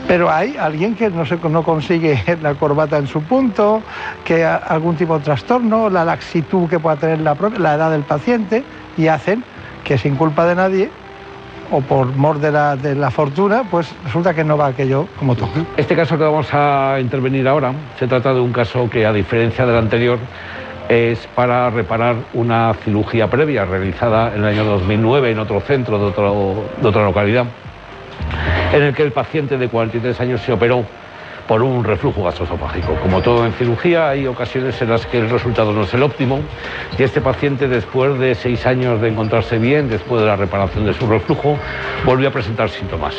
Pero 0.06 0.30
hay 0.30 0.56
alguien 0.56 0.94
que 0.94 1.10
no, 1.10 1.26
se, 1.26 1.36
no 1.36 1.62
consigue 1.62 2.22
la 2.42 2.54
corbata 2.54 2.98
en 2.98 3.06
su 3.06 3.22
punto, 3.22 3.82
que 4.24 4.44
algún 4.44 4.96
tipo 4.96 5.18
de 5.18 5.24
trastorno, 5.24 5.90
la 5.90 6.04
laxitud 6.04 6.68
que 6.68 6.78
pueda 6.78 6.96
tener 6.96 7.20
la, 7.20 7.36
la 7.58 7.74
edad 7.74 7.90
del 7.90 8.02
paciente, 8.02 8.64
y 8.96 9.08
hacen 9.08 9.42
que 9.84 9.98
sin 9.98 10.16
culpa 10.16 10.46
de 10.46 10.54
nadie 10.54 10.90
o 11.70 11.80
por 11.80 12.14
mor 12.16 12.38
de 12.38 12.50
la, 12.50 13.10
fortuna, 13.10 13.64
pues 13.70 13.94
resulta 14.04 14.34
que 14.34 14.44
no 14.44 14.56
va 14.56 14.68
aquello 14.68 15.06
como 15.18 15.34
tú. 15.34 15.46
Este 15.76 15.94
caso 15.94 16.16
que 16.16 16.24
vamos 16.24 16.48
a 16.52 16.98
intervenir 17.00 17.46
ahora 17.48 17.72
se 17.98 18.06
trata 18.06 18.32
de 18.32 18.40
un 18.40 18.52
caso 18.52 18.88
que, 18.88 19.06
a 19.06 19.12
diferencia 19.12 19.66
del 19.66 19.76
anterior, 19.76 20.18
es 20.88 21.26
para 21.34 21.68
reparar 21.70 22.16
una 22.34 22.74
cirugía 22.84 23.28
previa 23.28 23.64
realizada 23.64 24.34
en 24.34 24.44
el 24.44 24.46
año 24.46 24.64
2009 24.64 25.30
en 25.30 25.38
otro 25.38 25.60
centro 25.60 25.98
de 25.98 26.86
otra 26.86 27.04
localidad, 27.04 27.44
en 28.72 28.82
el 28.82 28.94
que 28.94 29.02
el 29.02 29.12
paciente 29.12 29.58
de 29.58 29.68
43 29.68 30.20
años 30.20 30.40
se 30.40 30.52
operó 30.52 30.84
por 31.48 31.62
un 31.62 31.82
reflujo 31.82 32.22
gastroesofágico. 32.22 32.94
Como 33.00 33.22
todo 33.22 33.44
en 33.46 33.52
cirugía, 33.54 34.10
hay 34.10 34.26
ocasiones 34.26 34.80
en 34.82 34.90
las 34.90 35.06
que 35.06 35.18
el 35.18 35.30
resultado 35.30 35.72
no 35.72 35.82
es 35.82 35.94
el 35.94 36.02
óptimo 36.02 36.40
y 36.96 37.02
este 37.02 37.20
paciente, 37.20 37.66
después 37.66 38.18
de 38.18 38.34
seis 38.34 38.66
años 38.66 39.00
de 39.00 39.08
encontrarse 39.08 39.58
bien, 39.58 39.88
después 39.88 40.20
de 40.20 40.26
la 40.26 40.36
reparación 40.36 40.84
de 40.84 40.92
su 40.92 41.06
reflujo, 41.08 41.58
volvió 42.04 42.28
a 42.28 42.30
presentar 42.30 42.68
síntomas. 42.68 43.16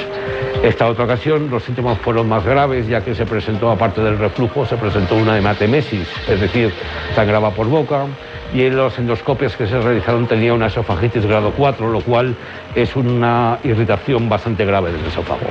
Esta 0.64 0.88
otra 0.88 1.06
ocasión 1.06 1.50
los 1.50 1.64
síntomas 1.64 1.98
fueron 2.00 2.30
más 2.30 2.46
graves 2.46 2.88
ya 2.88 3.04
que 3.04 3.16
se 3.16 3.26
presentó, 3.26 3.72
aparte 3.72 4.02
del 4.02 4.20
reflujo, 4.20 4.66
se 4.66 4.78
presentó 4.78 5.16
una 5.16 5.38
hematemesis, 5.38 6.08
es 6.30 6.40
decir, 6.40 6.72
sangraba 7.16 7.50
por 7.52 7.68
boca, 7.68 8.06
y 8.54 8.64
en 8.64 8.76
los 8.76 8.98
endoscopios 9.00 9.56
que 9.56 9.68
se 9.68 9.80
realizaron 9.80 10.28
tenía 10.28 10.54
una 10.54 10.68
esofagitis 10.68 11.26
grado 11.26 11.52
4, 11.56 11.90
lo 11.90 12.02
cual 12.02 12.36
es 12.76 12.96
una 12.96 13.58
irritación 13.64 14.30
bastante 14.30 14.66
grave 14.66 14.92
del 14.92 15.06
esófago. 15.06 15.48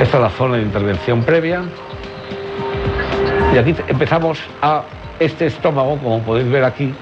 Esta 0.00 0.18
es 0.18 0.22
la 0.22 0.30
zona 0.30 0.56
de 0.56 0.62
intervención 0.62 1.24
previa. 1.24 1.62
Y 3.52 3.58
aquí 3.58 3.74
empezamos 3.88 4.38
a 4.62 4.82
este 5.18 5.46
estómago, 5.46 5.98
como 5.98 6.20
podéis 6.20 6.48
ver 6.48 6.62
aquí, 6.62 6.94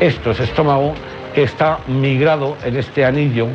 esto 0.00 0.32
es 0.32 0.40
estómago 0.40 0.92
que 1.34 1.44
está 1.44 1.78
migrado 1.86 2.56
en 2.62 2.76
este 2.76 3.06
anillo 3.06 3.48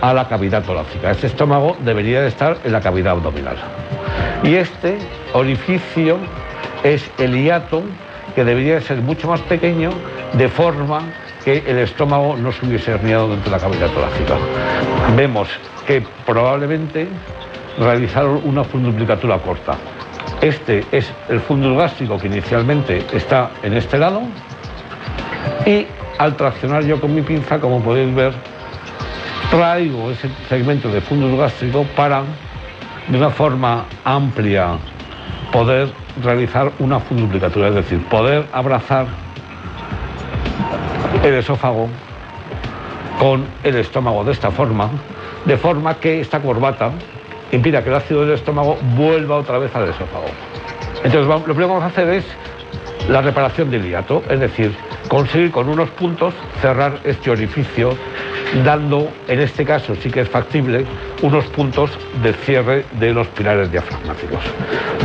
a 0.00 0.14
la 0.14 0.28
cavidad 0.28 0.62
torácica. 0.62 1.10
Este 1.10 1.26
estómago 1.26 1.76
debería 1.84 2.22
de 2.22 2.28
estar 2.28 2.58
en 2.62 2.70
la 2.70 2.80
cavidad 2.80 3.14
abdominal. 3.14 3.56
Y 4.44 4.54
este 4.54 4.98
orificio 5.32 6.18
es 6.84 7.10
el 7.18 7.34
hiato 7.42 7.82
que 8.36 8.44
debería 8.44 8.74
de 8.76 8.82
ser 8.82 8.98
mucho 8.98 9.26
más 9.28 9.40
pequeño 9.40 9.90
de 10.34 10.48
forma 10.48 11.02
que 11.44 11.64
el 11.66 11.78
estómago 11.78 12.36
no 12.36 12.52
se 12.52 12.64
hubiese 12.66 12.92
herniado 12.92 13.30
dentro 13.30 13.50
de 13.50 13.56
la 13.56 13.62
cavidad 13.62 13.90
torácica. 13.90 14.36
Vemos 15.16 15.48
que 15.86 16.04
probablemente 16.24 17.08
realizaron 17.78 18.40
una 18.44 18.64
funduplicatura 18.64 19.38
corta. 19.38 19.76
Este 20.40 20.84
es 20.92 21.12
el 21.28 21.40
fundus 21.40 21.76
gástrico 21.76 22.18
que 22.18 22.26
inicialmente 22.26 23.04
está 23.12 23.50
en 23.62 23.74
este 23.74 23.98
lado 23.98 24.22
y 25.64 25.86
al 26.18 26.36
traccionar 26.36 26.84
yo 26.84 27.00
con 27.00 27.14
mi 27.14 27.22
pinza, 27.22 27.58
como 27.60 27.80
podéis 27.80 28.14
ver, 28.14 28.32
traigo 29.50 30.10
ese 30.10 30.28
segmento 30.48 30.88
de 30.88 31.00
fundus 31.00 31.38
gástrico 31.38 31.84
para, 31.96 32.22
de 33.08 33.18
una 33.18 33.30
forma 33.30 33.84
amplia, 34.04 34.78
poder 35.52 35.92
realizar 36.22 36.72
una 36.78 36.98
funduplicatura, 37.00 37.68
es 37.68 37.74
decir, 37.74 38.04
poder 38.06 38.46
abrazar 38.52 39.06
el 41.22 41.34
esófago 41.34 41.88
con 43.18 43.44
el 43.62 43.76
estómago 43.76 44.24
de 44.24 44.32
esta 44.32 44.50
forma, 44.50 44.90
de 45.44 45.56
forma 45.56 45.94
que 45.94 46.20
esta 46.20 46.40
corbata 46.40 46.90
impida 47.52 47.82
que 47.82 47.90
el 47.90 47.94
ácido 47.94 48.22
del 48.22 48.34
estómago 48.34 48.76
vuelva 48.96 49.36
otra 49.36 49.58
vez 49.58 49.74
al 49.76 49.88
esófago. 49.88 50.26
Entonces 51.04 51.26
lo 51.26 51.42
primero 51.42 51.68
que 51.68 51.74
vamos 51.74 51.84
a 51.84 51.86
hacer 51.86 52.08
es 52.08 52.24
la 53.08 53.20
reparación 53.20 53.70
del 53.70 53.88
hiato, 53.88 54.22
es 54.28 54.40
decir, 54.40 54.74
conseguir 55.08 55.50
con 55.50 55.68
unos 55.68 55.90
puntos 55.90 56.34
cerrar 56.60 57.00
este 57.04 57.30
orificio, 57.30 57.96
dando, 58.64 59.08
en 59.28 59.40
este 59.40 59.64
caso 59.64 59.94
sí 59.96 60.10
que 60.10 60.20
es 60.20 60.28
factible, 60.28 60.84
unos 61.22 61.44
puntos 61.46 61.90
de 62.22 62.32
cierre 62.32 62.84
de 62.92 63.12
los 63.12 63.26
pilares 63.28 63.70
diafragmáticos. 63.70 64.40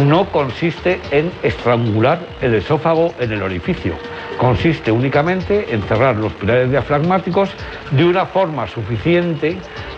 No 0.06 0.26
consiste 0.26 1.00
en 1.12 1.32
estrangular 1.44 2.20
el 2.42 2.56
esófago 2.56 3.14
en 3.20 3.32
el 3.32 3.42
orificio, 3.42 3.96
consiste 4.38 4.92
únicamente 4.92 5.74
en 5.74 5.82
cerrar 5.84 6.16
los 6.18 6.34
pilares 6.34 6.70
diafragmáticos 6.70 7.50
de 7.92 8.06
una 8.06 8.26
forma 8.26 8.68
suficiente 8.68 9.58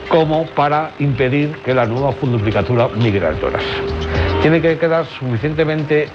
como 0.10 0.46
para 0.48 0.92
impedir 1.00 1.56
que 1.64 1.74
la 1.74 1.86
nueva 1.86 2.12
funduplicatura 2.12 2.90
migre 2.90 3.28
al 3.28 3.36
tórax. 3.38 3.64
Tiene 4.42 4.62
que 4.62 4.78
quedar 4.78 5.06
suficientemente 5.06 6.10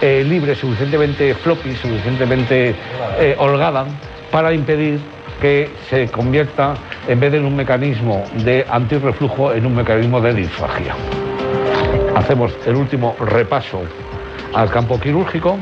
eh, 0.00 0.24
libre, 0.26 0.54
suficientemente 0.54 1.34
floppy, 1.34 1.74
suficientemente 1.74 2.74
eh, 3.18 3.36
holgada 3.38 3.84
para 4.30 4.52
impedir 4.52 5.00
que 5.40 5.68
se 5.90 6.08
convierta, 6.08 6.74
en 7.08 7.18
vez 7.18 7.32
de 7.32 7.38
en 7.38 7.46
un 7.46 7.56
mecanismo 7.56 8.24
de 8.44 8.64
antirreflujo, 8.70 9.52
en 9.52 9.66
un 9.66 9.74
mecanismo 9.74 10.20
de 10.20 10.34
disfagia. 10.34 10.94
Hacemos 12.14 12.52
el 12.64 12.76
último 12.76 13.16
repaso 13.18 13.82
al 14.54 14.70
campo 14.70 15.00
quirúrgico, 15.00 15.58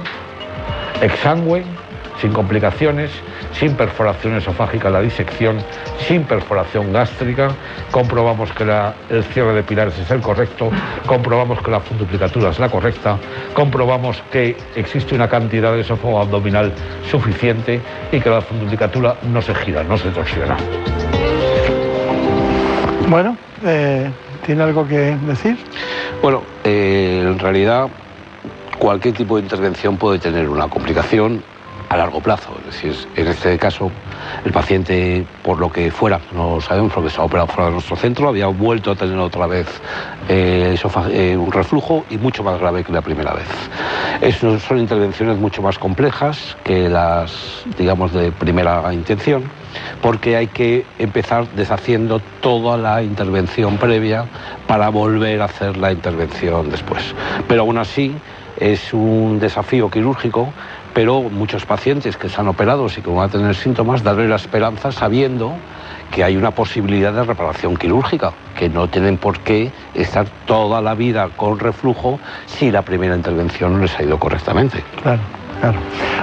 exangüe, 1.00 1.64
sin 2.20 2.32
complicaciones, 2.32 3.10
sin 3.52 3.74
perforación 3.74 4.36
esofágica 4.36 4.90
la 4.90 5.00
disección, 5.00 5.58
sin 6.06 6.24
perforación 6.24 6.92
gástrica, 6.92 7.50
comprobamos 7.90 8.52
que 8.52 8.64
el 9.10 9.24
cierre 9.24 9.54
de 9.54 9.62
pilares 9.62 9.98
es 9.98 10.10
el 10.10 10.20
correcto, 10.20 10.70
comprobamos 11.06 11.60
que 11.62 11.70
la 11.70 11.80
funduplicatura 11.80 12.50
es 12.50 12.58
la 12.58 12.68
correcta, 12.68 13.18
comprobamos 13.54 14.22
que 14.30 14.56
existe 14.76 15.14
una 15.14 15.28
cantidad 15.28 15.72
de 15.72 15.80
esófago 15.80 16.20
abdominal 16.20 16.72
suficiente 17.10 17.80
y 18.12 18.20
que 18.20 18.30
la 18.30 18.40
funduplicatura 18.40 19.16
no 19.22 19.40
se 19.40 19.54
gira, 19.54 19.82
no 19.82 19.96
se 19.96 20.10
torsiona. 20.10 20.56
Bueno, 23.08 23.36
eh, 23.64 24.10
¿tiene 24.46 24.62
algo 24.62 24.86
que 24.86 25.16
decir? 25.26 25.56
Bueno, 26.22 26.42
eh, 26.64 27.24
en 27.26 27.38
realidad 27.38 27.88
cualquier 28.78 29.14
tipo 29.14 29.36
de 29.36 29.42
intervención 29.42 29.96
puede 29.96 30.18
tener 30.18 30.48
una 30.48 30.68
complicación 30.68 31.42
a 31.90 31.96
largo 31.96 32.20
plazo. 32.20 32.56
Es 32.60 32.82
decir, 32.82 33.08
en 33.16 33.26
este 33.26 33.58
caso, 33.58 33.90
el 34.44 34.52
paciente, 34.52 35.26
por 35.42 35.58
lo 35.58 35.70
que 35.70 35.90
fuera, 35.90 36.20
no 36.32 36.60
sabemos 36.60 36.92
porque 36.92 37.10
se 37.10 37.20
ha 37.20 37.24
operado 37.24 37.48
fuera 37.48 37.66
de 37.66 37.72
nuestro 37.72 37.96
centro, 37.96 38.28
había 38.28 38.46
vuelto 38.46 38.92
a 38.92 38.94
tener 38.94 39.18
otra 39.18 39.48
vez 39.48 39.66
eh, 40.28 40.76
eh, 41.10 41.36
un 41.36 41.50
reflujo 41.50 42.06
y 42.08 42.16
mucho 42.16 42.44
más 42.44 42.60
grave 42.60 42.84
que 42.84 42.92
la 42.92 43.02
primera 43.02 43.34
vez. 43.34 43.48
Eso 44.20 44.60
son 44.60 44.78
intervenciones 44.78 45.36
mucho 45.38 45.62
más 45.62 45.78
complejas 45.80 46.56
que 46.62 46.88
las, 46.88 47.64
digamos, 47.76 48.12
de 48.12 48.30
primera 48.30 48.94
intención, 48.94 49.50
porque 50.00 50.36
hay 50.36 50.46
que 50.46 50.86
empezar 51.00 51.48
deshaciendo 51.56 52.20
toda 52.40 52.76
la 52.76 53.02
intervención 53.02 53.78
previa 53.78 54.26
para 54.68 54.90
volver 54.90 55.42
a 55.42 55.46
hacer 55.46 55.76
la 55.76 55.90
intervención 55.90 56.70
después. 56.70 57.02
Pero 57.48 57.62
aún 57.62 57.78
así, 57.78 58.14
es 58.60 58.92
un 58.92 59.40
desafío 59.40 59.90
quirúrgico 59.90 60.52
pero 60.94 61.22
muchos 61.22 61.64
pacientes 61.66 62.16
que 62.16 62.26
están 62.26 62.48
operados 62.48 62.98
y 62.98 63.02
que 63.02 63.10
van 63.10 63.28
a 63.28 63.28
tener 63.28 63.54
síntomas, 63.54 64.02
darle 64.02 64.28
la 64.28 64.36
esperanza 64.36 64.92
sabiendo 64.92 65.54
que 66.10 66.24
hay 66.24 66.36
una 66.36 66.50
posibilidad 66.50 67.12
de 67.12 67.24
reparación 67.24 67.76
quirúrgica, 67.76 68.32
que 68.58 68.68
no 68.68 68.88
tienen 68.88 69.16
por 69.16 69.40
qué 69.40 69.70
estar 69.94 70.26
toda 70.46 70.80
la 70.80 70.94
vida 70.94 71.28
con 71.36 71.58
reflujo 71.58 72.18
si 72.46 72.70
la 72.70 72.82
primera 72.82 73.14
intervención 73.14 73.74
no 73.74 73.78
les 73.78 73.96
ha 73.98 74.02
ido 74.02 74.18
correctamente. 74.18 74.82
Claro. 75.02 75.39
Claro. 75.60 75.78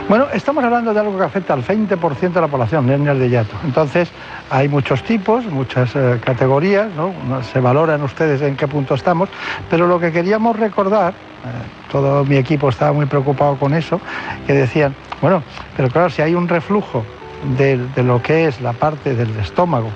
Bueno, 0.10 0.28
estamos 0.34 0.64
hablando 0.64 0.94
de 0.94 1.00
algo 1.00 1.18
que 1.18 1.24
afecta 1.24 1.54
al 1.54 1.64
20% 1.64 2.32
de 2.32 2.42
la 2.42 2.48
población, 2.48 2.90
hernias 2.90 3.20
de 3.20 3.30
hiato. 3.30 3.56
Entonces, 3.64 4.10
hay 4.50 4.68
muchos 4.68 5.04
tipos, 5.04 5.46
muchas 5.46 5.96
eh, 5.96 6.20
categorías, 6.24 6.88
¿no? 6.96 7.14
Se 7.44 7.60
valoran 7.60 8.02
ustedes 8.02 8.42
en 8.42 8.56
qué 8.56 8.68
punto 8.68 8.96
estamos, 8.96 9.30
pero 9.70 9.86
lo 9.86 10.00
que 10.00 10.12
queríamos 10.12 10.58
recordar 10.58 11.14
eh, 11.14 11.92
todo 11.92 12.26
mi 12.26 12.38
equipo 12.38 12.70
estaba 12.70 12.94
muy 12.94 13.06
preocupado 13.06 13.58
con 13.58 13.74
eso, 13.74 14.02
que 14.46 14.54
decían, 14.54 14.96
bueno, 15.22 15.44
pero 15.76 15.90
claro, 15.90 16.10
si 16.10 16.22
hay 16.22 16.34
un 16.34 16.48
reflujo 16.48 17.04
de, 17.58 17.80
lo 18.04 18.22
que 18.22 18.48
es 18.48 18.60
la 18.62 18.74
parte 18.74 19.14
del 19.14 19.38
estómago 19.40 19.90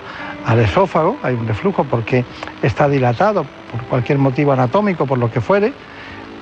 al 0.46 0.60
esófago, 0.60 1.18
hay 1.24 1.34
un 1.34 1.48
reflujo 1.48 1.84
porque 1.84 2.26
está 2.62 2.88
dilatado 2.88 3.46
por 3.72 3.82
cualquier 3.84 4.18
motivo 4.18 4.52
anatómico, 4.52 5.06
por 5.06 5.18
lo 5.18 5.32
que 5.32 5.42
fuere, 5.42 5.74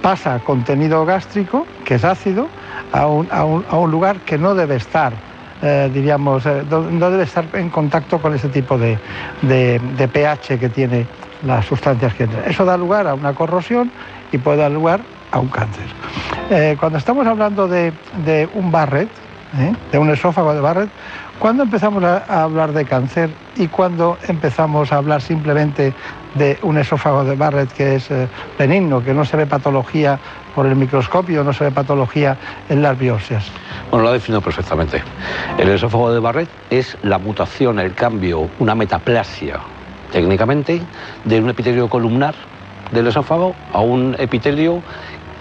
pasa 0.01 0.39
contenido 0.39 1.05
gástrico, 1.05 1.65
que 1.85 1.95
es 1.95 2.03
ácido, 2.03 2.47
a 2.91 3.07
un, 3.07 3.91
lugar 3.91 4.21
que 4.21 4.38
no 4.38 4.55
debe 4.55 4.75
estar, 4.75 5.13
eh, 5.62 5.89
diríamos, 5.93 6.45
eh, 6.45 6.63
no 6.69 7.12
debe 7.12 7.23
estar 7.23 7.45
en 7.53 7.69
contacto 7.69 8.19
con 8.21 8.33
ese 8.33 8.49
tipo 8.49 8.77
de, 8.77 8.97
de 9.41 10.07
pH 10.07 10.57
que 10.57 10.69
tiene 10.69 11.05
las 11.43 11.65
sustancias 11.65 12.13
que. 12.13 12.27
Eso 12.45 12.65
da 12.65 12.77
lugar 12.77 13.07
a 13.07 13.13
una 13.13 13.33
corrosión 13.33 13.91
y 14.31 14.38
puede 14.38 14.57
dar 14.57 14.71
lugar 14.71 15.01
a 15.31 15.39
un 15.39 15.47
cáncer. 15.47 15.85
Eh, 16.49 16.75
cuando 16.79 16.97
estamos 16.97 17.25
hablando 17.27 17.67
de, 17.67 17.93
un 18.53 18.71
Barrett, 18.71 19.09
de 19.91 19.97
un 19.97 20.09
esófago 20.09 20.53
de 20.53 20.62
Barrett, 20.62 20.89
¿cuándo 21.39 21.63
empezamos 21.63 22.04
a, 22.04 22.43
hablar 22.43 22.73
de 22.73 22.86
cáncer 22.86 23.30
y 23.56 23.67
cuándo 23.67 24.17
empezamos 24.28 24.91
a 24.91 24.97
hablar 24.97 25.21
simplemente 25.21 25.93
de 26.36 26.60
un 26.62 26.78
esófago 26.78 27.23
de 27.23 27.36
Barrett 27.36 27.71
que 27.71 27.95
es 27.95 28.12
eh, 28.12 28.28
benigno, 28.58 29.04
que 29.04 29.13
no 29.13 29.25
se 29.25 29.38
ve 29.38 29.45
patología 29.45 30.19
por 30.54 30.65
el 30.65 30.75
microscopio, 30.75 31.43
no 31.43 31.54
se 31.54 31.65
ve 31.65 31.71
patología 31.71 32.38
en 32.69 32.82
las 32.82 32.97
biopsias? 32.97 33.45
Bueno, 33.89 34.04
lo 34.04 34.10
ha 34.10 34.13
definido 34.13 34.41
perfectamente. 34.41 35.02
El 35.58 35.69
esófago 35.69 36.12
de 36.13 36.19
Barrett 36.19 36.49
es 36.69 36.97
la 37.02 37.17
mutación, 37.17 37.80
el 37.80 37.93
cambio, 37.93 38.49
una 38.60 38.75
metaplasia 38.75 39.60
técnicamente 40.12 40.82
de 41.23 41.39
un 41.39 41.49
epitelio 41.49 41.89
columnar 41.89 42.36
del 42.91 43.08
esófago 43.08 43.56
a 43.73 43.82
un 43.82 44.15
epitelio 44.19 44.82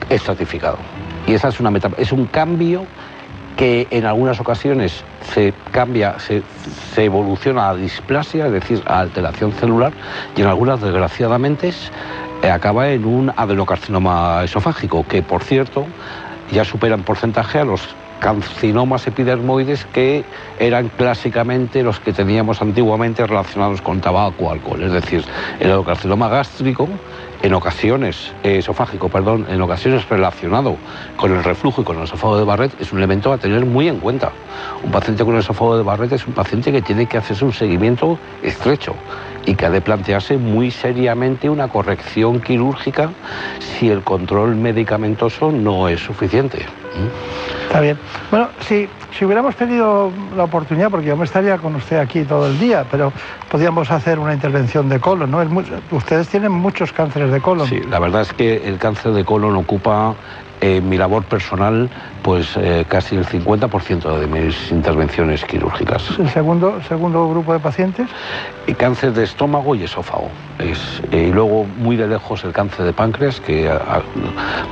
estratificado. 0.09 0.79
Y 1.27 1.35
esa 1.35 1.49
es 1.49 1.61
una 1.61 1.71
es 1.99 2.13
un 2.13 2.27
cambio 2.27 2.87
que 3.59 3.89
en 3.91 4.07
algunas 4.07 4.39
ocasiones 4.39 5.05
se 5.35 5.53
cambia, 5.73 6.17
se, 6.21 6.43
evoluciona 6.97 7.71
a 7.71 7.75
displasia, 7.75 8.47
es 8.47 8.53
decir, 8.53 8.83
a 8.87 9.01
alteración 9.01 9.53
celular, 9.53 9.93
y 10.37 10.43
en 10.43 10.47
algunas, 10.47 10.81
desgraciadamente, 10.81 11.73
eh, 12.43 12.51
acaba 12.51 12.89
en 12.89 13.05
un 13.05 13.33
adenocarcinoma 13.37 14.45
esofágico, 14.45 15.05
que 15.09 15.23
por 15.23 15.43
cierto 15.43 15.87
ya 16.53 16.65
supera 16.65 16.95
en 16.95 17.03
porcentaje 17.03 17.59
a 17.59 17.65
los 17.65 17.83
carcinomas 18.21 19.07
epidermoides 19.07 19.85
que 19.87 20.25
eran 20.59 20.89
clásicamente 20.89 21.83
los 21.83 21.99
que 21.99 22.13
teníamos 22.13 22.63
antiguamente 22.63 23.27
relacionados 23.27 23.83
con 23.83 24.01
tabaco 24.01 24.47
o 24.47 24.51
alcohol. 24.53 24.83
Es 24.85 24.93
decir, 24.93 25.25
el 25.59 25.67
adenocarcinoma 25.67 26.29
gástrico, 26.29 26.89
en 27.43 27.55
ocasiones, 27.55 28.33
eh, 28.43 28.59
esofágico, 28.59 29.09
perdón, 29.09 29.47
en 29.49 29.61
ocasiones 29.63 30.09
relacionado 30.09 30.77
con 31.17 31.33
el 31.33 31.45
reflujo 31.45 31.83
y 31.83 31.85
con 31.85 31.99
el 31.99 32.05
esófago 32.05 32.37
de 32.37 32.45
Barrett, 32.45 32.81
es 32.81 32.93
un 32.93 32.99
elemento 32.99 33.33
a 33.33 33.39
tener 33.39 33.65
muy 33.65 33.89
en 33.89 33.99
cuenta. 33.99 34.33
Un 34.83 34.91
paciente 34.91 35.25
con 35.25 35.35
el 35.35 35.41
esófago 35.41 35.77
de 35.77 35.83
Barrett 35.83 36.13
es 36.13 36.27
un 36.27 36.35
paciente 36.35 36.73
que 36.73 36.83
tiene 36.83 37.07
que 37.07 37.19
hacerse 37.19 37.45
un 37.45 37.53
seguimiento 37.53 38.19
estrecho 38.43 38.95
y 39.47 39.55
que 39.55 39.67
ha 39.67 39.71
de 39.71 39.81
plantearse 39.81 40.37
muy 40.37 40.71
seriamente 40.71 41.49
una 41.49 41.69
corrección 41.69 42.41
quirúrgica 42.41 43.11
si 43.59 43.89
el 43.91 44.03
control 44.03 44.57
medicamentoso 44.57 45.51
no 45.51 45.89
es 45.89 46.01
suficiente. 46.01 46.67
Está 47.67 47.81
bien. 47.81 47.99
Bueno, 48.31 48.49
si, 48.61 48.89
si 49.17 49.25
hubiéramos 49.25 49.55
tenido 49.57 50.11
la 50.37 50.45
oportunidad, 50.45 50.91
porque 50.91 51.07
yo 51.07 51.17
me 51.17 51.25
estaría 51.25 51.59
con 51.59 51.75
usted 51.77 51.99
aquí 51.99 52.25
todo 52.25 52.47
el 52.47 52.59
día, 52.59 52.85
pero 52.91 53.13
podríamos 53.51 53.91
hacer 53.91 54.19
una 54.19 54.35
intervención 54.35 54.89
de 54.89 54.99
colon, 54.99 55.31
¿no? 55.31 55.43
Es 55.43 55.49
ustedes 55.91 56.29
tienen 56.29 56.53
muchos 56.53 56.93
cánceres 56.93 57.31
de 57.31 57.41
colon. 57.41 57.67
Sí, 57.67 57.81
la 57.89 57.99
verdad 57.99 58.23
es 58.23 58.33
que 58.33 58.67
el 58.67 58.79
cáncer 58.79 59.13
de 59.13 59.25
colon 59.25 59.55
ocupa 59.57 60.15
en 60.61 60.89
mi 60.89 60.97
labor 60.97 61.25
personal 61.25 61.91
pues 62.23 62.57
eh, 62.57 62.85
casi 62.89 63.17
el 63.17 63.25
50% 63.27 64.19
de 64.19 64.27
mis 64.27 64.71
intervenciones 64.71 65.45
quirúrgicas. 65.45 66.19
El 66.19 66.29
segundo, 66.29 66.81
segundo 66.83 67.29
grupo 67.29 67.53
de 67.53 67.61
pacientes. 67.61 68.11
Y 68.67 68.75
cáncer 68.75 69.13
de 69.13 69.25
estómago 69.25 69.75
y 69.75 69.85
esófago. 69.85 70.31
Es, 70.59 71.03
eh, 71.13 71.29
y 71.29 71.33
luego 71.33 71.65
muy 71.65 71.97
de 71.97 72.07
lejos 72.09 72.45
el 72.45 72.53
cáncer 72.53 72.85
de 72.85 72.93
páncreas, 72.93 73.41
que 73.41 73.69
a- 73.71 74.03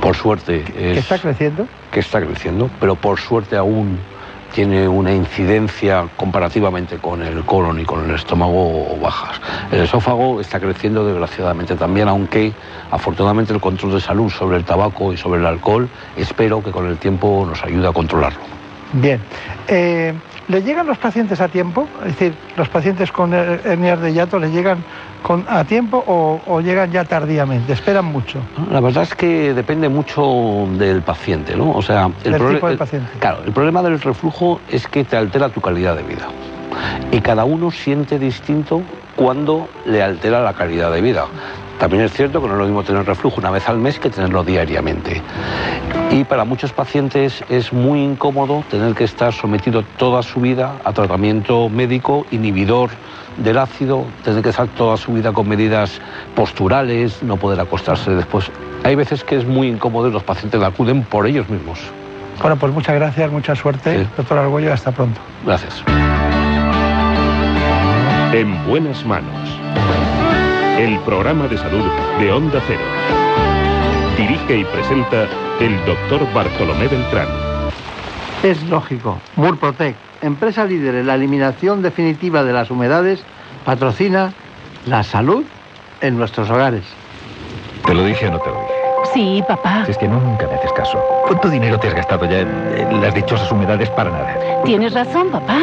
por 0.01 0.15
suerte 0.15 0.61
es, 0.61 0.71
que 0.71 0.99
está 0.99 1.17
creciendo. 1.19 1.67
que 1.91 1.99
está 1.99 2.21
creciendo, 2.21 2.69
pero 2.79 2.95
por 2.95 3.19
suerte 3.19 3.55
aún 3.55 3.99
tiene 4.57 4.87
una 4.87 5.13
incidencia 5.13 6.09
comparativamente 6.17 6.97
con 6.97 7.21
el 7.21 7.43
colon 7.43 7.79
y 7.79 7.85
con 7.85 8.09
el 8.09 8.15
estómago 8.15 8.97
bajas. 8.99 9.39
El 9.71 9.81
esófago 9.81 10.41
está 10.41 10.59
creciendo 10.59 11.05
desgraciadamente 11.05 11.75
también, 11.75 12.07
aunque 12.07 12.51
afortunadamente 12.89 13.53
el 13.53 13.61
control 13.61 13.93
de 13.93 14.01
salud 14.01 14.31
sobre 14.31 14.57
el 14.57 14.63
tabaco 14.63 15.13
y 15.13 15.17
sobre 15.17 15.41
el 15.41 15.45
alcohol 15.45 15.87
espero 16.15 16.63
que 16.63 16.71
con 16.71 16.87
el 16.87 16.97
tiempo 16.97 17.45
nos 17.47 17.63
ayude 17.63 17.87
a 17.87 17.91
controlarlo. 17.91 18.39
Bien. 18.93 19.19
Eh, 19.67 20.15
¿Le 20.47 20.63
llegan 20.63 20.87
los 20.87 20.97
pacientes 20.97 21.41
a 21.41 21.49
tiempo? 21.49 21.89
Es 22.01 22.17
decir, 22.17 22.37
¿los 22.55 22.69
pacientes 22.69 23.11
con 23.11 23.31
her- 23.33 23.61
hernias 23.65 23.99
de 23.99 24.13
hiato 24.13 24.39
le 24.39 24.49
llegan 24.49 24.85
con, 25.21 25.45
a 25.49 25.65
tiempo 25.65 26.01
o, 26.07 26.41
o 26.45 26.61
llegan 26.61 26.89
ya 26.89 27.03
tardíamente? 27.03 27.73
¿Esperan 27.73 28.05
mucho? 28.05 28.47
La 28.71 28.79
verdad 28.79 29.03
es 29.03 29.13
que 29.13 29.53
depende 29.53 29.89
mucho 29.89 30.67
del 30.77 31.03
paciente, 31.03 31.55
¿no? 31.57 31.71
O 31.71 31.81
sea, 31.81 32.09
el, 32.23 32.31
Del 32.31 32.47
tipo 32.55 32.67
de 32.67 32.73
el- 32.73 32.79
paciente. 32.79 33.09
Claro, 33.19 33.43
el 33.43 33.51
problema 33.51 33.83
del 33.83 33.99
reflujo 33.99 34.61
es 34.69 34.87
que 34.87 35.03
te 35.03 35.17
altera 35.17 35.49
tu 35.49 35.59
calidad 35.59 35.97
de 35.97 36.03
vida. 36.03 36.27
Y 37.11 37.19
cada 37.19 37.43
uno 37.43 37.69
siente 37.69 38.17
distinto 38.17 38.83
cuando 39.15 39.69
le 39.85 40.01
altera 40.01 40.41
la 40.41 40.53
calidad 40.53 40.91
de 40.93 41.01
vida. 41.01 41.25
También 41.79 42.03
es 42.03 42.13
cierto 42.13 42.41
que 42.41 42.47
no 42.47 42.53
es 42.53 42.59
lo 42.59 42.65
mismo 42.65 42.83
tener 42.83 43.05
reflujo 43.05 43.39
una 43.39 43.51
vez 43.51 43.69
al 43.69 43.77
mes 43.77 43.99
que 43.99 44.09
tenerlo 44.09 44.43
diariamente. 44.43 45.21
Y 46.11 46.23
para 46.23 46.43
muchos 46.43 46.73
pacientes 46.73 47.43
es 47.49 47.71
muy 47.71 48.03
incómodo 48.03 48.63
tener 48.69 48.95
que 48.95 49.03
estar 49.03 49.31
sometido 49.33 49.83
toda 49.97 50.23
su 50.23 50.41
vida 50.41 50.79
a 50.83 50.93
tratamiento 50.93 51.69
médico 51.69 52.25
inhibidor 52.31 52.89
del 53.37 53.59
ácido, 53.59 54.05
tener 54.23 54.41
que 54.41 54.49
estar 54.49 54.67
toda 54.69 54.97
su 54.97 55.13
vida 55.13 55.31
con 55.31 55.47
medidas 55.47 56.01
posturales, 56.35 57.21
no 57.21 57.37
poder 57.37 57.59
acostarse 57.59 58.11
después. 58.11 58.49
Hay 58.83 58.95
veces 58.95 59.23
que 59.23 59.35
es 59.35 59.45
muy 59.45 59.67
incómodo 59.67 60.07
y 60.07 60.11
los 60.11 60.23
pacientes 60.23 60.61
acuden 60.61 61.03
por 61.03 61.27
ellos 61.27 61.47
mismos. 61.49 61.79
Bueno, 62.41 62.55
pues 62.57 62.73
muchas 62.73 62.95
gracias, 62.95 63.31
mucha 63.31 63.55
suerte, 63.55 64.07
doctor 64.15 64.37
Argüello, 64.39 64.73
hasta 64.73 64.91
pronto. 64.91 65.19
Gracias. 65.45 65.83
En 68.33 68.67
buenas 68.67 69.05
manos. 69.05 69.56
El 70.77 70.99
programa 70.99 71.47
de 71.47 71.57
salud 71.57 71.83
de 72.19 72.31
Onda 72.31 72.61
Cero. 72.67 72.79
Dirige 74.15 74.59
y 74.59 74.63
presenta 74.65 75.27
el 75.59 75.83
doctor 75.85 76.31
Bartolomé 76.33 76.87
Beltrán. 76.87 77.27
Es 78.43 78.61
lógico. 78.63 79.17
Murprotec, 79.37 79.95
empresa 80.21 80.65
líder 80.65 80.93
en 80.93 81.07
la 81.07 81.15
eliminación 81.15 81.81
definitiva 81.81 82.43
de 82.43 82.53
las 82.53 82.69
humedades, 82.69 83.23
patrocina 83.65 84.33
la 84.85 85.01
salud 85.01 85.43
en 86.01 86.15
nuestros 86.15 86.47
hogares. 86.51 86.83
¿Te 87.83 87.95
lo 87.95 88.03
dije 88.03 88.27
o 88.27 88.31
no 88.33 88.39
te 88.39 88.49
lo 88.49 88.55
dije? 88.61 88.73
Sí, 89.13 89.43
papá. 89.47 89.83
Si 89.85 89.91
es 89.91 89.97
que 89.97 90.07
nunca 90.07 90.45
me 90.47 90.55
haces 90.55 90.73
caso. 90.73 91.03
¿Cuánto 91.25 91.49
dinero 91.49 91.79
te 91.79 91.87
has 91.87 91.95
gastado 91.95 92.25
ya 92.25 92.41
en, 92.41 92.49
en 92.77 93.01
las 93.01 93.15
dichosas 93.15 93.51
humedades 93.51 93.89
para 93.89 94.11
nada? 94.11 94.35
Tienes 94.63 94.93
razón, 94.93 95.29
papá. 95.31 95.57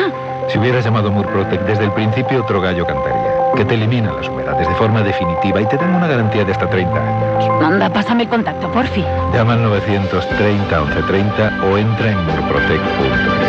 Si 0.49 0.59
hubieras 0.59 0.85
llamado 0.85 1.13
Murprotec 1.13 1.61
desde 1.67 1.85
el 1.85 1.93
principio, 1.93 2.43
otro 2.43 2.61
gallo 2.61 2.85
cantaría. 2.85 3.34
Que 3.57 3.65
te 3.65 3.75
eliminan 3.75 4.17
las 4.17 4.29
humedades 4.29 4.67
de 4.67 4.75
forma 4.75 5.03
definitiva 5.03 5.61
y 5.61 5.67
te 5.67 5.77
dan 5.77 5.95
una 5.95 6.09
garantía 6.09 6.45
de 6.45 6.53
hasta 6.53 6.69
30 6.69 6.93
años. 6.93 7.45
Anda, 7.63 7.89
pásame 7.89 8.25
el 8.25 8.29
contacto, 8.29 8.71
porfi. 8.73 9.05
Llama 9.33 9.53
al 9.53 9.63
930 9.63 10.81
1130 10.81 11.65
o 11.65 11.79
entra 11.79 12.11
en 12.11 12.27
murprotec.es. 12.27 13.45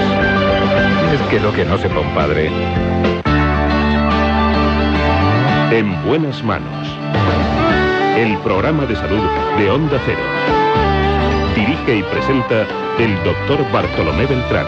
Es 1.13 1.21
que 1.29 1.39
lo 1.39 1.51
que 1.53 1.65
no 1.65 1.77
sepa 1.79 1.99
un 2.01 2.13
padre. 2.13 2.51
En 5.71 6.05
buenas 6.05 6.43
manos. 6.43 6.87
El 8.15 8.37
programa 8.39 8.85
de 8.85 8.95
salud 8.95 9.23
de 9.57 9.71
Onda 9.71 9.99
Cero. 10.05 10.19
Dirige 11.55 11.97
y 11.97 12.03
presenta 12.03 12.67
el 12.99 13.15
doctor 13.23 13.59
Bartolomé 13.71 14.25
Beltrán. 14.27 14.67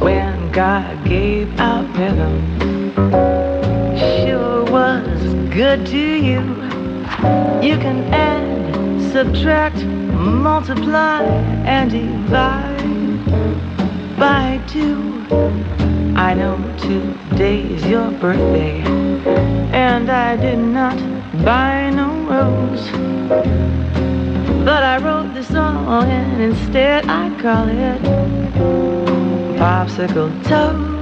When 0.00 0.50
God 0.52 1.04
gave 1.04 1.48
out 1.58 1.84
rhythm, 1.96 2.94
sure 3.10 3.10
was 3.10 3.63
good 5.54 5.86
to 5.86 5.96
you. 5.96 6.40
You 7.62 7.78
can 7.78 8.12
add, 8.12 9.12
subtract, 9.12 9.76
multiply, 9.84 11.22
and 11.22 11.92
divide 11.92 13.24
by 14.18 14.60
two. 14.66 15.24
I 16.16 16.34
know 16.34 16.56
today's 16.76 17.86
your 17.86 18.10
birthday, 18.10 18.80
and 19.72 20.10
I 20.10 20.34
did 20.36 20.58
not 20.58 20.98
buy 21.44 21.88
no 21.90 22.08
rose. 22.34 22.90
But 24.64 24.82
I 24.82 24.98
wrote 24.98 25.34
this 25.34 25.46
song, 25.46 25.86
and 26.10 26.42
instead 26.42 27.06
I 27.08 27.30
call 27.40 27.68
it 27.68 28.02
Popsicle 29.56 30.32
Toast. 30.48 30.94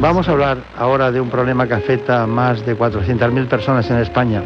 Vamos 0.00 0.28
a 0.28 0.32
hablar 0.32 0.58
ahora 0.78 1.10
de 1.10 1.20
un 1.20 1.30
problema 1.30 1.66
que 1.66 1.74
afecta 1.74 2.22
a 2.22 2.26
más 2.26 2.64
de 2.66 2.76
400.000 2.76 3.46
personas 3.48 3.90
en 3.90 3.98
España. 3.98 4.42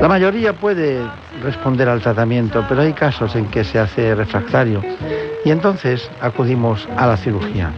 La 0.00 0.08
mayoría 0.08 0.52
puede 0.52 1.00
responder 1.42 1.88
al 1.88 2.00
tratamiento, 2.00 2.64
pero 2.68 2.82
hay 2.82 2.92
casos 2.92 3.34
en 3.34 3.46
que 3.46 3.64
se 3.64 3.78
hace 3.78 4.14
refractario 4.14 4.82
y 5.44 5.50
entonces 5.50 6.10
acudimos 6.20 6.88
a 6.96 7.06
la 7.06 7.16
cirugía. 7.16 7.70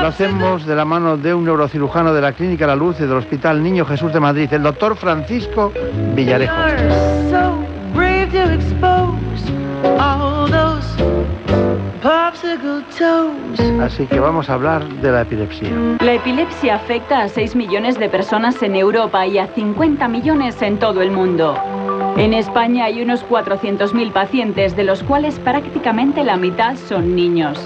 Lo 0.00 0.08
hacemos 0.08 0.66
de 0.66 0.76
la 0.76 0.84
mano 0.84 1.16
de 1.16 1.32
un 1.32 1.44
neurocirujano 1.44 2.12
de 2.12 2.20
la 2.20 2.32
Clínica 2.32 2.66
La 2.66 2.76
Luz 2.76 2.96
y 3.00 3.04
del 3.04 3.14
Hospital 3.14 3.62
Niño 3.62 3.86
Jesús 3.86 4.12
de 4.12 4.20
Madrid, 4.20 4.52
el 4.52 4.62
doctor 4.62 4.96
Francisco 4.96 5.72
Villarejo. 6.14 6.54
Así 13.80 14.06
que 14.06 14.20
vamos 14.20 14.50
a 14.50 14.54
hablar 14.54 14.86
de 14.86 15.10
la 15.10 15.22
epilepsia. 15.22 15.70
La 16.00 16.12
epilepsia 16.12 16.74
afecta 16.74 17.22
a 17.22 17.28
6 17.28 17.56
millones 17.56 17.98
de 17.98 18.10
personas 18.10 18.62
en 18.62 18.76
Europa 18.76 19.26
y 19.26 19.38
a 19.38 19.46
50 19.46 20.06
millones 20.08 20.60
en 20.60 20.78
todo 20.78 21.00
el 21.00 21.10
mundo. 21.10 21.58
En 22.18 22.34
España 22.34 22.84
hay 22.84 23.00
unos 23.00 23.26
400.000 23.26 24.12
pacientes, 24.12 24.76
de 24.76 24.84
los 24.84 25.02
cuales 25.02 25.38
prácticamente 25.38 26.24
la 26.24 26.36
mitad 26.36 26.76
son 26.76 27.16
niños. 27.16 27.58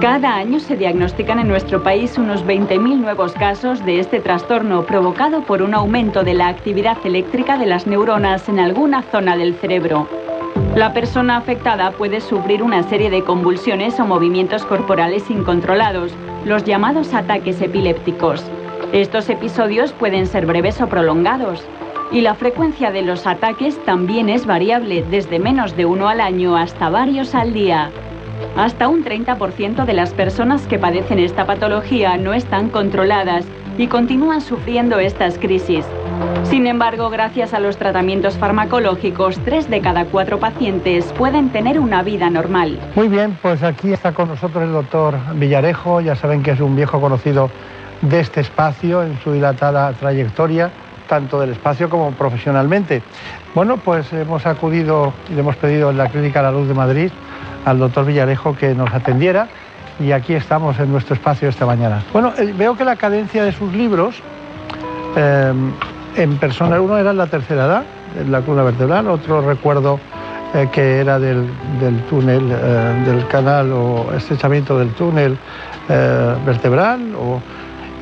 Cada 0.00 0.34
año 0.34 0.60
se 0.60 0.76
diagnostican 0.76 1.38
en 1.38 1.48
nuestro 1.48 1.82
país 1.82 2.18
unos 2.18 2.44
20.000 2.44 2.98
nuevos 2.98 3.32
casos 3.32 3.84
de 3.86 3.98
este 3.98 4.20
trastorno 4.20 4.84
provocado 4.84 5.42
por 5.42 5.62
un 5.62 5.72
aumento 5.72 6.22
de 6.22 6.34
la 6.34 6.48
actividad 6.48 6.98
eléctrica 7.04 7.56
de 7.56 7.66
las 7.66 7.86
neuronas 7.86 8.48
en 8.48 8.60
alguna 8.60 9.02
zona 9.04 9.36
del 9.36 9.54
cerebro. 9.54 10.23
La 10.74 10.92
persona 10.92 11.36
afectada 11.36 11.92
puede 11.92 12.20
sufrir 12.20 12.60
una 12.60 12.82
serie 12.82 13.08
de 13.08 13.22
convulsiones 13.22 14.00
o 14.00 14.06
movimientos 14.06 14.64
corporales 14.64 15.30
incontrolados, 15.30 16.10
los 16.44 16.64
llamados 16.64 17.14
ataques 17.14 17.60
epilépticos. 17.60 18.42
Estos 18.92 19.30
episodios 19.30 19.92
pueden 19.92 20.26
ser 20.26 20.46
breves 20.46 20.80
o 20.80 20.88
prolongados. 20.88 21.64
Y 22.10 22.22
la 22.22 22.34
frecuencia 22.34 22.90
de 22.90 23.02
los 23.02 23.24
ataques 23.24 23.78
también 23.84 24.28
es 24.28 24.46
variable, 24.46 25.04
desde 25.08 25.38
menos 25.38 25.76
de 25.76 25.86
uno 25.86 26.08
al 26.08 26.20
año 26.20 26.56
hasta 26.56 26.90
varios 26.90 27.36
al 27.36 27.52
día. 27.52 27.92
Hasta 28.56 28.88
un 28.88 29.04
30% 29.04 29.84
de 29.84 29.92
las 29.92 30.12
personas 30.12 30.66
que 30.66 30.80
padecen 30.80 31.20
esta 31.20 31.46
patología 31.46 32.16
no 32.16 32.34
están 32.34 32.68
controladas 32.68 33.46
y 33.78 33.86
continúan 33.86 34.40
sufriendo 34.40 34.98
estas 34.98 35.38
crisis. 35.38 35.86
Sin 36.44 36.66
embargo, 36.66 37.10
gracias 37.10 37.52
a 37.54 37.60
los 37.60 37.76
tratamientos 37.76 38.38
farmacológicos, 38.38 39.38
tres 39.44 39.68
de 39.68 39.80
cada 39.80 40.04
cuatro 40.04 40.38
pacientes 40.38 41.04
pueden 41.18 41.50
tener 41.50 41.80
una 41.80 42.02
vida 42.02 42.30
normal. 42.30 42.78
Muy 42.94 43.08
bien, 43.08 43.36
pues 43.42 43.62
aquí 43.62 43.92
está 43.92 44.12
con 44.12 44.28
nosotros 44.28 44.62
el 44.64 44.72
doctor 44.72 45.16
Villarejo, 45.34 46.00
ya 46.00 46.14
saben 46.14 46.42
que 46.42 46.52
es 46.52 46.60
un 46.60 46.76
viejo 46.76 47.00
conocido 47.00 47.50
de 48.02 48.20
este 48.20 48.40
espacio 48.40 49.02
en 49.02 49.18
su 49.20 49.32
dilatada 49.32 49.92
trayectoria, 49.94 50.70
tanto 51.08 51.40
del 51.40 51.50
espacio 51.50 51.88
como 51.88 52.12
profesionalmente. 52.12 53.02
Bueno, 53.54 53.78
pues 53.78 54.12
hemos 54.12 54.46
acudido 54.46 55.12
y 55.30 55.34
le 55.34 55.40
hemos 55.40 55.56
pedido 55.56 55.90
en 55.90 55.98
la 55.98 56.08
Clínica 56.08 56.42
La 56.42 56.52
Luz 56.52 56.68
de 56.68 56.74
Madrid 56.74 57.10
al 57.64 57.78
doctor 57.78 58.04
Villarejo 58.04 58.54
que 58.56 58.74
nos 58.74 58.92
atendiera 58.92 59.48
y 60.00 60.12
aquí 60.12 60.34
estamos 60.34 60.78
en 60.78 60.90
nuestro 60.90 61.14
espacio 61.14 61.48
esta 61.48 61.66
mañana. 61.66 62.02
Bueno, 62.12 62.32
eh, 62.38 62.52
veo 62.56 62.76
que 62.76 62.84
la 62.84 62.96
cadencia 62.96 63.44
de 63.44 63.52
sus 63.52 63.72
libros 63.72 64.22
eh, 65.16 65.52
en 66.16 66.36
persona, 66.38 66.80
uno 66.80 66.96
era 66.98 67.10
en 67.10 67.16
la 67.18 67.26
tercera 67.26 67.64
edad, 67.66 67.82
en 68.20 68.30
la 68.30 68.40
columna 68.40 68.62
vertebral, 68.64 69.08
otro 69.08 69.40
recuerdo 69.40 69.98
eh, 70.54 70.68
que 70.72 71.00
era 71.00 71.18
del, 71.18 71.46
del 71.80 71.96
túnel, 72.08 72.48
eh, 72.50 73.02
del 73.06 73.26
canal 73.26 73.72
o 73.72 74.12
estrechamiento 74.16 74.78
del 74.78 74.90
túnel 74.90 75.36
eh, 75.88 76.34
vertebral, 76.46 77.00
o, 77.16 77.40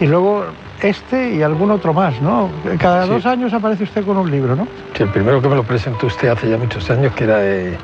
y 0.00 0.06
luego 0.06 0.44
este 0.82 1.34
y 1.34 1.42
algún 1.42 1.70
otro 1.70 1.94
más, 1.94 2.20
¿no? 2.20 2.50
Cada 2.78 3.04
Sí. 3.04 3.10
dos 3.10 3.24
años 3.26 3.52
aparece 3.54 3.84
usted 3.84 4.04
con 4.04 4.16
un 4.16 4.30
libro, 4.30 4.56
¿no? 4.56 4.66
Sí, 4.96 5.04
el 5.04 5.08
primero 5.10 5.40
que 5.40 5.48
me 5.48 5.54
lo 5.54 5.62
presentó 5.62 6.06
usted 6.08 6.28
hace 6.28 6.50
ya 6.50 6.58
muchos 6.58 6.90
años, 6.90 7.12
que 7.14 7.24
era 7.24 7.38
de 7.38 7.76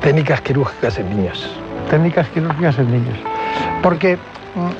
técnicas 0.00 0.40
quirúrgicas 0.40 0.98
en 0.98 1.10
niños. 1.10 1.50
Técnicas 1.90 2.28
quirúrgicas 2.28 2.78
en 2.78 2.90
niños. 2.92 3.18
Porque 3.82 4.16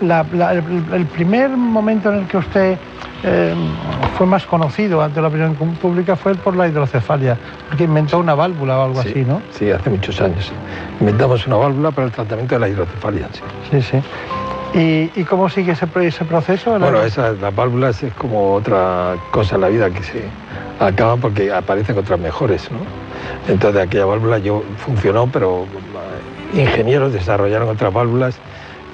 la- 0.00 0.26
la- 0.32 0.52
el, 0.52 1.06
primer 1.06 1.50
momento 1.56 2.10
en 2.12 2.20
el 2.20 2.26
que 2.28 2.36
usted 2.38 2.78
eh, 3.22 3.54
fue 4.16 4.26
más 4.26 4.46
conocido 4.46 5.02
ante 5.02 5.20
la 5.20 5.28
opinión 5.28 5.56
pública 5.56 6.16
fue 6.16 6.34
por 6.36 6.56
la 6.56 6.68
hidrocefalia, 6.68 7.38
porque 7.68 7.84
inventó 7.84 8.18
una 8.18 8.34
válvula 8.34 8.78
o 8.78 8.82
algo 8.84 9.02
Sí, 9.02 9.08
así, 9.10 9.24
¿no? 9.24 9.42
Sí, 9.50 9.70
hace 9.70 9.90
muchos 9.90 10.20
años. 10.20 10.52
Inventamos 11.00 11.46
una 11.46 11.56
válvula 11.56 11.90
para 11.90 12.06
el 12.06 12.12
tratamiento 12.12 12.54
de 12.54 12.60
la 12.60 12.68
hidrocefalia. 12.68 13.28
sí. 13.32 13.40
Sí, 13.70 13.82
sí. 13.82 14.02
¿Y, 14.78 15.20
y 15.20 15.24
cómo 15.24 15.48
sigue 15.48 15.72
ese, 15.72 15.86
ese 16.02 16.24
proceso? 16.24 16.76
Bueno, 16.78 17.00
esas, 17.02 17.38
las 17.40 17.54
válvulas 17.54 18.02
es 18.02 18.12
como 18.14 18.54
otra 18.54 19.14
cosa 19.30 19.54
en 19.54 19.60
la 19.60 19.68
vida 19.68 19.88
que 19.90 20.02
se 20.02 20.24
acaban 20.80 21.20
porque 21.20 21.52
aparecen 21.52 21.96
otras 21.96 22.18
mejores, 22.18 22.68
¿no? 22.72 22.78
Entonces 23.52 23.80
aquella 23.82 24.04
válvula 24.06 24.38
yo 24.38 24.64
funcionó, 24.78 25.28
pero 25.28 25.62
eh, 26.54 26.60
ingenieros 26.60 27.12
desarrollaron 27.12 27.68
otras 27.68 27.92
válvulas. 27.92 28.38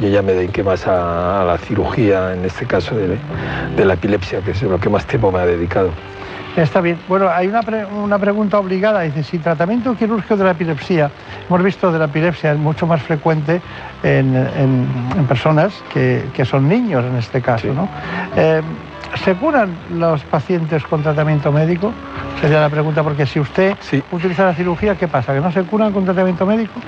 Yo 0.00 0.08
ya 0.08 0.22
me 0.22 0.32
dediqué 0.32 0.62
más 0.62 0.86
a, 0.86 1.42
a 1.42 1.44
la 1.44 1.58
cirugía, 1.58 2.32
en 2.32 2.44
este 2.44 2.66
caso 2.66 2.94
de, 2.96 3.18
de 3.76 3.84
la 3.84 3.94
epilepsia, 3.94 4.40
que 4.40 4.52
es 4.52 4.62
lo 4.62 4.78
que 4.78 4.88
más 4.88 5.04
tiempo 5.06 5.30
me 5.30 5.40
ha 5.40 5.46
dedicado. 5.46 5.90
Está 6.56 6.80
bien. 6.80 6.98
Bueno, 7.06 7.28
hay 7.28 7.46
una, 7.46 7.62
pre- 7.62 7.84
una 7.86 8.18
pregunta 8.18 8.58
obligada. 8.58 9.02
Dice, 9.02 9.22
si 9.22 9.38
tratamiento 9.38 9.94
quirúrgico 9.94 10.36
de 10.36 10.44
la 10.44 10.50
epilepsia, 10.52 11.10
hemos 11.48 11.62
visto 11.62 11.92
de 11.92 11.98
la 11.98 12.06
epilepsia 12.06 12.52
es 12.52 12.58
mucho 12.58 12.86
más 12.86 13.02
frecuente 13.02 13.60
en, 14.02 14.34
en- 14.34 14.86
en 15.16 15.26
personas 15.26 15.80
que, 15.92 16.24
que 16.34 16.44
son 16.44 16.66
niños 16.68 17.04
en 17.04 17.16
este 17.16 17.40
caso, 17.40 17.68
¿no? 17.72 17.88
Eh, 18.36 18.62
¿Se 19.24 19.34
curan 19.34 19.76
los 19.90 20.22
pacientes 20.24 20.82
con 20.84 21.02
tratamiento 21.02 21.52
médico? 21.52 21.92
Sería 22.40 22.60
la 22.60 22.68
pregunta, 22.70 23.02
porque 23.02 23.26
si 23.26 23.38
usted 23.40 23.76
utiliza 24.10 24.44
la 24.44 24.54
cirugía, 24.54 24.94
¿qué 24.96 25.08
pasa? 25.08 25.32
¿Que 25.34 25.40
no 25.40 25.50
se 25.52 25.62
curan 25.64 25.92
con 25.92 26.04
tratamiento 26.04 26.46
médico? 26.46 26.80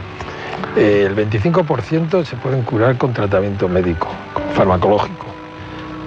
Eh, 0.77 1.05
el 1.07 1.15
25% 1.15 2.25
se 2.25 2.37
pueden 2.37 2.63
curar 2.63 2.97
con 2.97 3.13
tratamiento 3.13 3.69
médico, 3.69 4.09
farmacológico. 4.55 5.27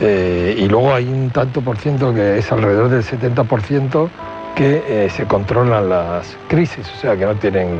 Eh, 0.01 0.55
y 0.57 0.67
luego 0.67 0.93
hay 0.93 1.07
un 1.07 1.29
tanto 1.29 1.61
por 1.61 1.77
ciento 1.77 2.13
que 2.13 2.39
es 2.39 2.51
alrededor 2.51 2.89
del 2.89 3.03
70% 3.03 4.09
que 4.55 4.83
eh, 4.87 5.09
se 5.09 5.25
controlan 5.25 5.89
las 5.89 6.37
crisis, 6.47 6.89
o 6.97 6.99
sea 6.99 7.15
que 7.15 7.25
no 7.25 7.35
tienen, 7.35 7.77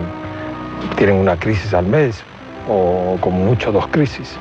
tienen 0.96 1.18
una 1.18 1.38
crisis 1.38 1.74
al 1.74 1.88
mes 1.88 2.24
o 2.70 3.18
como 3.20 3.40
mucho 3.40 3.72
dos 3.72 3.88
crisis. 3.88 4.38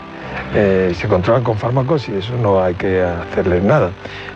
Eh, 0.55 0.93
se 0.95 1.09
controlan 1.09 1.43
con 1.43 1.57
fármacos 1.57 2.09
y 2.09 2.14
eso 2.14 2.37
no 2.37 2.62
hay 2.62 2.74
que 2.74 3.03
hacerles 3.03 3.62
nada. 3.62 3.91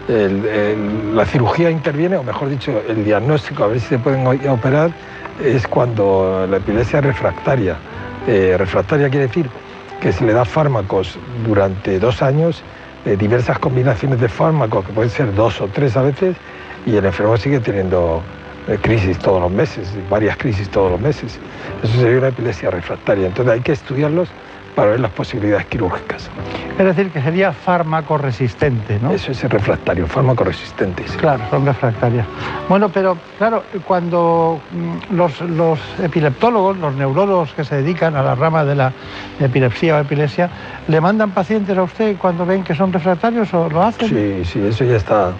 La 0.09 1.27
cirugía 1.27 1.71
interviene, 1.71 2.17
o 2.17 2.23
mejor 2.23 2.49
dicho, 2.49 2.73
el 2.89 3.05
diagnóstico, 3.05 3.65
a 3.65 3.67
ver 3.69 3.81
si 3.81 3.89
se 3.89 3.99
pueden 3.99 4.27
operar, 4.49 4.91
es 5.45 5.67
cuando 5.69 6.47
la 6.51 6.57
epilepsia 6.57 7.01
refractaria. 7.01 7.77
Eh, 8.27 8.57
refractaria 8.59 9.09
quiere 9.09 9.27
decir 9.27 9.49
que 10.01 10.13
se 10.13 10.25
le 10.25 10.33
da 10.33 10.45
fármacos 10.45 11.19
durante 11.47 11.99
dos 11.99 12.23
años, 12.23 12.63
eh, 13.05 13.17
diversas 13.17 13.59
combinaciones 13.59 14.21
de 14.21 14.29
fármacos, 14.29 14.85
que 14.87 14.93
pueden 14.93 15.11
ser 15.11 15.35
dos 15.35 15.61
o 15.61 15.69
tres 15.69 15.97
a 15.97 16.03
veces, 16.03 16.37
y 16.87 16.97
el 16.97 17.05
enfermo 17.05 17.37
sigue 17.37 17.61
teniendo 17.61 18.23
eh, 18.69 18.79
crisis 18.81 19.19
todos 19.19 19.41
los 19.41 19.51
meses, 19.51 19.89
varias 20.11 20.37
crisis 20.37 20.69
todos 20.69 20.93
los 20.93 21.01
meses. 21.01 21.39
Eso 21.83 22.01
sería 22.01 22.19
una 22.19 22.29
epilepsia 22.29 22.71
refractaria. 22.71 23.27
Entonces 23.27 23.55
hay 23.55 23.61
que 23.61 23.73
estudiarlos 23.73 24.29
para 24.79 24.93
ver 24.93 25.01
las 25.01 25.11
posibilidades 25.11 25.67
quirúrgicas. 25.67 26.31
Es 26.79 26.85
decir, 26.85 27.11
que 27.11 27.21
sería 27.21 27.53
fármaco 27.53 28.17
resistente, 28.17 29.01
¿no? 29.01 29.11
Eso 29.11 29.33
es 29.33 29.43
el 29.43 29.51
refractario, 29.51 30.07
fármaco 30.07 30.45
resistente. 30.45 31.03
sí. 31.09 31.19
Claro, 31.19 31.43
son 31.51 31.67
refractarias. 31.67 32.25
Bueno, 32.69 32.89
pero 32.89 33.19
claro, 33.39 33.65
cuando 33.85 34.61
mm, 34.71 35.17
los, 35.17 35.41
los 35.41 35.81
epileptólogos, 36.01 36.77
los 36.79 36.95
neurólogos 36.95 37.55
que 37.55 37.65
se 37.65 37.83
dedican 37.83 38.15
a 38.15 38.23
la 38.23 38.37
rama 38.37 38.65
de 38.65 38.77
la 38.77 38.93
epilepsia 39.41 39.97
o 39.97 39.99
epilepsia, 39.99 40.49
¿le 40.87 41.01
mandan 41.01 41.33
pacientes 41.33 41.77
a 41.77 41.83
usted 41.83 42.17
cuando 42.17 42.47
ven 42.47 42.63
que 42.63 42.77
son 42.77 42.93
refractarios 42.93 43.53
o 43.55 43.69
lo 43.69 43.83
hacen? 43.83 44.09
Sí, 44.09 44.45
sí, 44.45 44.65
eso 44.65 44.85
ya 44.85 44.95
está 44.95 45.33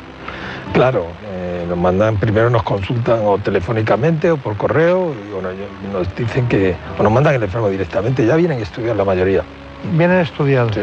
claro. 0.73 1.07
Eh, 1.49 1.65
nos 1.67 1.79
mandan, 1.79 2.17
primero 2.19 2.51
nos 2.51 2.63
consultan 2.63 3.21
o 3.25 3.39
telefónicamente 3.39 4.31
o 4.31 4.37
por 4.37 4.55
correo, 4.59 5.15
y 5.27 5.31
bueno, 5.33 5.49
nos 5.91 6.15
dicen 6.15 6.47
que, 6.47 6.77
o 6.99 7.03
nos 7.03 7.11
mandan 7.11 7.35
el 7.37 7.43
enfermo 7.43 7.71
directamente, 7.71 8.27
ya 8.27 8.37
vienen 8.37 8.59
a 8.59 8.63
estudiar 8.63 8.97
la 8.97 9.05
mayoría. 9.07 9.43
Vienen 9.95 10.19
estudiados. 10.19 10.77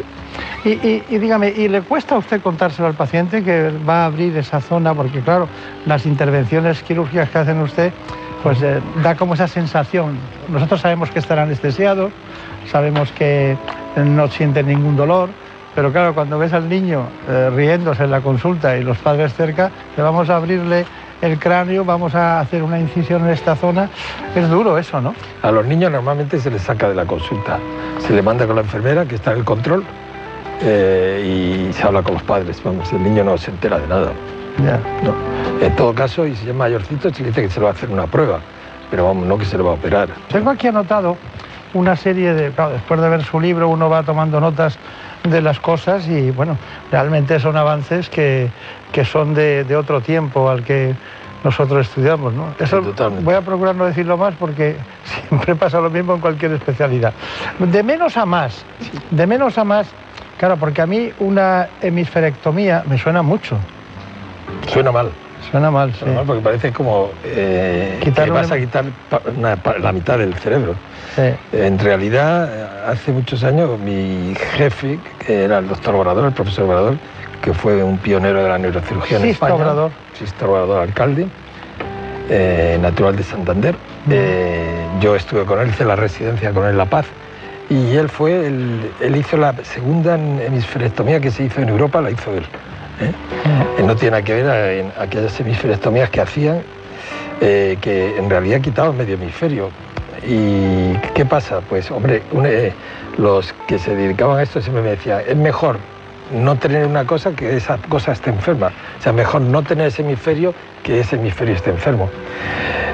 Y, 0.63 0.69
y- 0.69 1.03
y 1.07 1.17
dígame, 1.19 1.49
¿y 1.49 1.67
le 1.67 1.81
cuesta 1.83 2.15
a 2.15 2.17
usted 2.17 2.41
contárselo 2.41 2.87
al 2.87 2.95
paciente 2.95 3.43
que 3.43 3.69
va 3.87 4.03
a 4.03 4.05
abrir 4.07 4.35
esa 4.37 4.59
zona? 4.59 4.95
Porque 4.95 5.19
claro, 5.21 5.47
las 5.85 6.07
intervenciones 6.07 6.81
quirúrgicas 6.81 7.29
que 7.29 7.37
hacen 7.37 7.61
usted, 7.61 7.93
pues 8.41 8.59
eh, 8.63 8.81
da 9.03 9.13
como 9.15 9.35
esa 9.35 9.47
sensación. 9.47 10.17
Nosotros 10.49 10.81
sabemos 10.81 11.11
que 11.11 11.19
están 11.19 11.37
anestesiados, 11.37 12.11
sabemos 12.71 13.11
que 13.11 13.55
no 13.97 14.27
sienten 14.29 14.65
ningún 14.65 14.95
dolor, 14.95 15.29
pero 15.75 15.91
claro, 15.91 16.15
cuando 16.15 16.39
ves 16.39 16.53
al 16.53 16.69
niño 16.69 17.03
eh, 17.27 17.51
riéndose 17.53 18.05
en 18.05 18.11
la 18.11 18.21
consulta 18.21 18.77
y 18.77 18.83
los 18.83 18.97
padres 18.97 19.33
cerca, 19.33 19.69
le 19.97 20.01
vamos 20.01 20.29
a 20.29 20.37
abrirle 20.37 20.85
el 21.21 21.37
cráneo, 21.37 21.83
vamos 21.83 22.15
a 22.15 22.39
hacer 22.39 22.63
una 22.63 22.79
incisión 22.79 23.25
en 23.25 23.31
esta 23.31 23.55
zona. 23.55 23.89
Es 24.33 24.49
duro 24.49 24.77
eso, 24.77 25.01
¿no? 25.01 25.13
A 25.41 25.51
los 25.51 25.65
niños 25.65 25.91
normalmente 25.91 26.39
se 26.39 26.49
les 26.49 26.61
saca 26.61 26.87
de 26.87 26.95
la 26.95 27.05
consulta, 27.05 27.59
se 27.99 28.13
le 28.13 28.21
manda 28.21 28.47
con 28.47 28.55
la 28.55 28.61
enfermera 28.61 29.05
que 29.05 29.15
está 29.15 29.33
en 29.33 29.39
el 29.39 29.45
control 29.45 29.83
eh, 30.61 31.67
y 31.69 31.73
se 31.73 31.83
habla 31.83 32.01
con 32.01 32.13
los 32.13 32.23
padres. 32.23 32.61
Vamos, 32.63 32.91
el 32.93 33.03
niño 33.03 33.23
no 33.23 33.37
se 33.37 33.51
entera 33.51 33.77
de 33.77 33.87
nada. 33.87 34.11
Ya. 34.63 34.79
No. 35.03 35.13
En 35.61 35.75
todo 35.75 35.93
caso, 35.93 36.25
y 36.25 36.35
si 36.35 36.49
es 36.49 36.55
mayorcito, 36.55 37.13
se 37.13 37.21
le 37.21 37.29
dice 37.29 37.41
que 37.41 37.49
se 37.49 37.59
le 37.59 37.65
va 37.65 37.71
a 37.71 37.73
hacer 37.73 37.89
una 37.89 38.07
prueba, 38.07 38.39
pero 38.89 39.05
vamos, 39.05 39.27
no 39.27 39.37
que 39.37 39.43
se 39.43 39.57
le 39.57 39.63
va 39.63 39.71
a 39.71 39.73
operar. 39.73 40.07
Tengo 40.29 40.49
aquí 40.49 40.67
anotado 40.67 41.17
una 41.73 41.97
serie 41.97 42.33
de, 42.33 42.51
claro, 42.51 42.71
después 42.71 43.01
de 43.01 43.09
ver 43.09 43.23
su 43.23 43.39
libro 43.39 43.67
uno 43.67 43.89
va 43.89 44.03
tomando 44.03 44.39
notas 44.39 44.77
de 45.29 45.41
las 45.41 45.59
cosas 45.59 46.07
y 46.07 46.31
bueno, 46.31 46.57
realmente 46.91 47.39
son 47.39 47.57
avances 47.57 48.09
que, 48.09 48.49
que 48.91 49.05
son 49.05 49.33
de, 49.33 49.63
de 49.63 49.75
otro 49.75 50.01
tiempo 50.01 50.49
al 50.49 50.63
que 50.63 50.93
nosotros 51.43 51.87
estudiamos, 51.87 52.33
¿no? 52.33 52.47
Eso 52.59 52.81
voy 53.21 53.35
a 53.35 53.41
procurar 53.41 53.75
no 53.75 53.85
decirlo 53.85 54.17
más 54.17 54.33
porque 54.39 54.75
siempre 55.27 55.55
pasa 55.55 55.79
lo 55.79 55.91
mismo 55.91 56.15
en 56.15 56.19
cualquier 56.19 56.53
especialidad. 56.53 57.13
De 57.59 57.83
menos 57.83 58.17
a 58.17 58.25
más, 58.25 58.65
de 59.11 59.27
menos 59.27 59.57
a 59.57 59.63
más, 59.63 59.87
claro, 60.39 60.57
porque 60.57 60.81
a 60.81 60.87
mí 60.87 61.11
una 61.19 61.67
hemisferectomía 61.81 62.83
me 62.87 62.97
suena 62.97 63.21
mucho. 63.21 63.57
Suena 64.67 64.91
mal. 64.91 65.11
Suena 65.51 65.69
mal, 65.69 65.93
sí. 65.93 65.99
Suena 65.99 66.15
mal 66.15 66.25
porque 66.25 66.41
parece 66.41 66.73
como 66.73 67.11
eh, 67.23 67.99
que 68.01 68.29
vas 68.31 68.51
a 68.51 68.57
quitar 68.57 68.85
una 69.37 69.55
la 69.79 69.91
mitad 69.91 70.17
del 70.17 70.33
cerebro. 70.33 70.73
Sí. 71.15 71.33
En 71.53 71.79
realidad, 71.79 72.89
hace 72.89 73.11
muchos 73.11 73.43
años, 73.43 73.79
mi 73.79 74.33
jefe, 74.57 74.99
que 75.25 75.43
era 75.45 75.59
el 75.59 75.67
doctor 75.67 75.95
Obrador, 75.95 76.25
el 76.25 76.33
profesor 76.33 76.65
Obrador, 76.65 76.97
que 77.41 77.53
fue 77.53 77.81
un 77.83 77.97
pionero 77.99 78.43
de 78.43 78.49
la 78.49 78.57
neurocirugía 78.57 79.17
en 79.17 79.23
Sisto 79.23 79.45
España. 79.45 79.55
Obrador. 79.63 79.91
Sisto 80.17 80.49
Obrador, 80.51 80.81
alcalde, 80.81 81.27
eh, 82.29 82.77
natural 82.81 83.15
de 83.15 83.23
Santander. 83.23 83.75
Eh, 84.09 84.85
yo 84.99 85.15
estuve 85.15 85.45
con 85.45 85.59
él, 85.61 85.69
hice 85.69 85.85
la 85.85 85.95
residencia 85.95 86.51
con 86.51 86.65
él 86.65 86.71
en 86.71 86.77
La 86.77 86.85
Paz. 86.85 87.05
Y 87.69 87.95
él 87.95 88.09
fue, 88.09 88.45
el- 88.47 88.91
él 88.99 89.15
hizo 89.15 89.37
la 89.37 89.53
segunda 89.63 90.15
hemisferectomía 90.15 91.19
que 91.19 91.31
se 91.31 91.43
hizo 91.45 91.61
en 91.61 91.69
Europa, 91.69 92.01
la 92.01 92.11
hizo 92.11 92.31
él. 92.33 92.43
¿eh? 93.01 93.11
Eh, 93.79 93.83
no 93.83 93.95
tiene 93.95 94.11
nada 94.11 94.23
que 94.23 94.33
ver 94.43 94.79
en 94.79 94.91
aquellas 94.99 95.39
hemisferectomías 95.39 96.09
que 96.09 96.21
hacían, 96.21 96.61
que 97.39 98.15
en 98.17 98.29
realidad 98.29 98.61
quitaban 98.61 98.95
medio 98.97 99.15
hemisferio. 99.15 99.69
¿Y 100.27 100.93
qué 101.13 101.25
pasa? 101.25 101.61
Pues, 101.61 101.91
hombre, 101.91 102.21
eh, 102.45 102.73
los 103.17 103.53
que 103.67 103.77
se 103.77 103.95
dedicaban 103.95 104.39
a 104.39 104.43
esto 104.43 104.61
siempre 104.61 104.81
me 104.81 104.89
decían, 104.89 105.21
es 105.27 105.35
mejor 105.35 105.77
no 106.33 106.55
tener 106.55 106.87
una 106.87 107.05
cosa 107.05 107.31
que 107.31 107.55
esa 107.55 107.77
cosa 107.89 108.13
esté 108.13 108.31
enferma. 108.31 108.71
O 108.99 109.01
sea, 109.01 109.13
mejor 109.13 109.41
no 109.41 109.61
tener 109.63 109.87
ese 109.87 110.01
hemisferio 110.01 110.53
que 110.83 110.99
ese 110.99 111.15
hemisferio 111.15 111.53
esté 111.53 111.69
enfermo. 111.69 112.09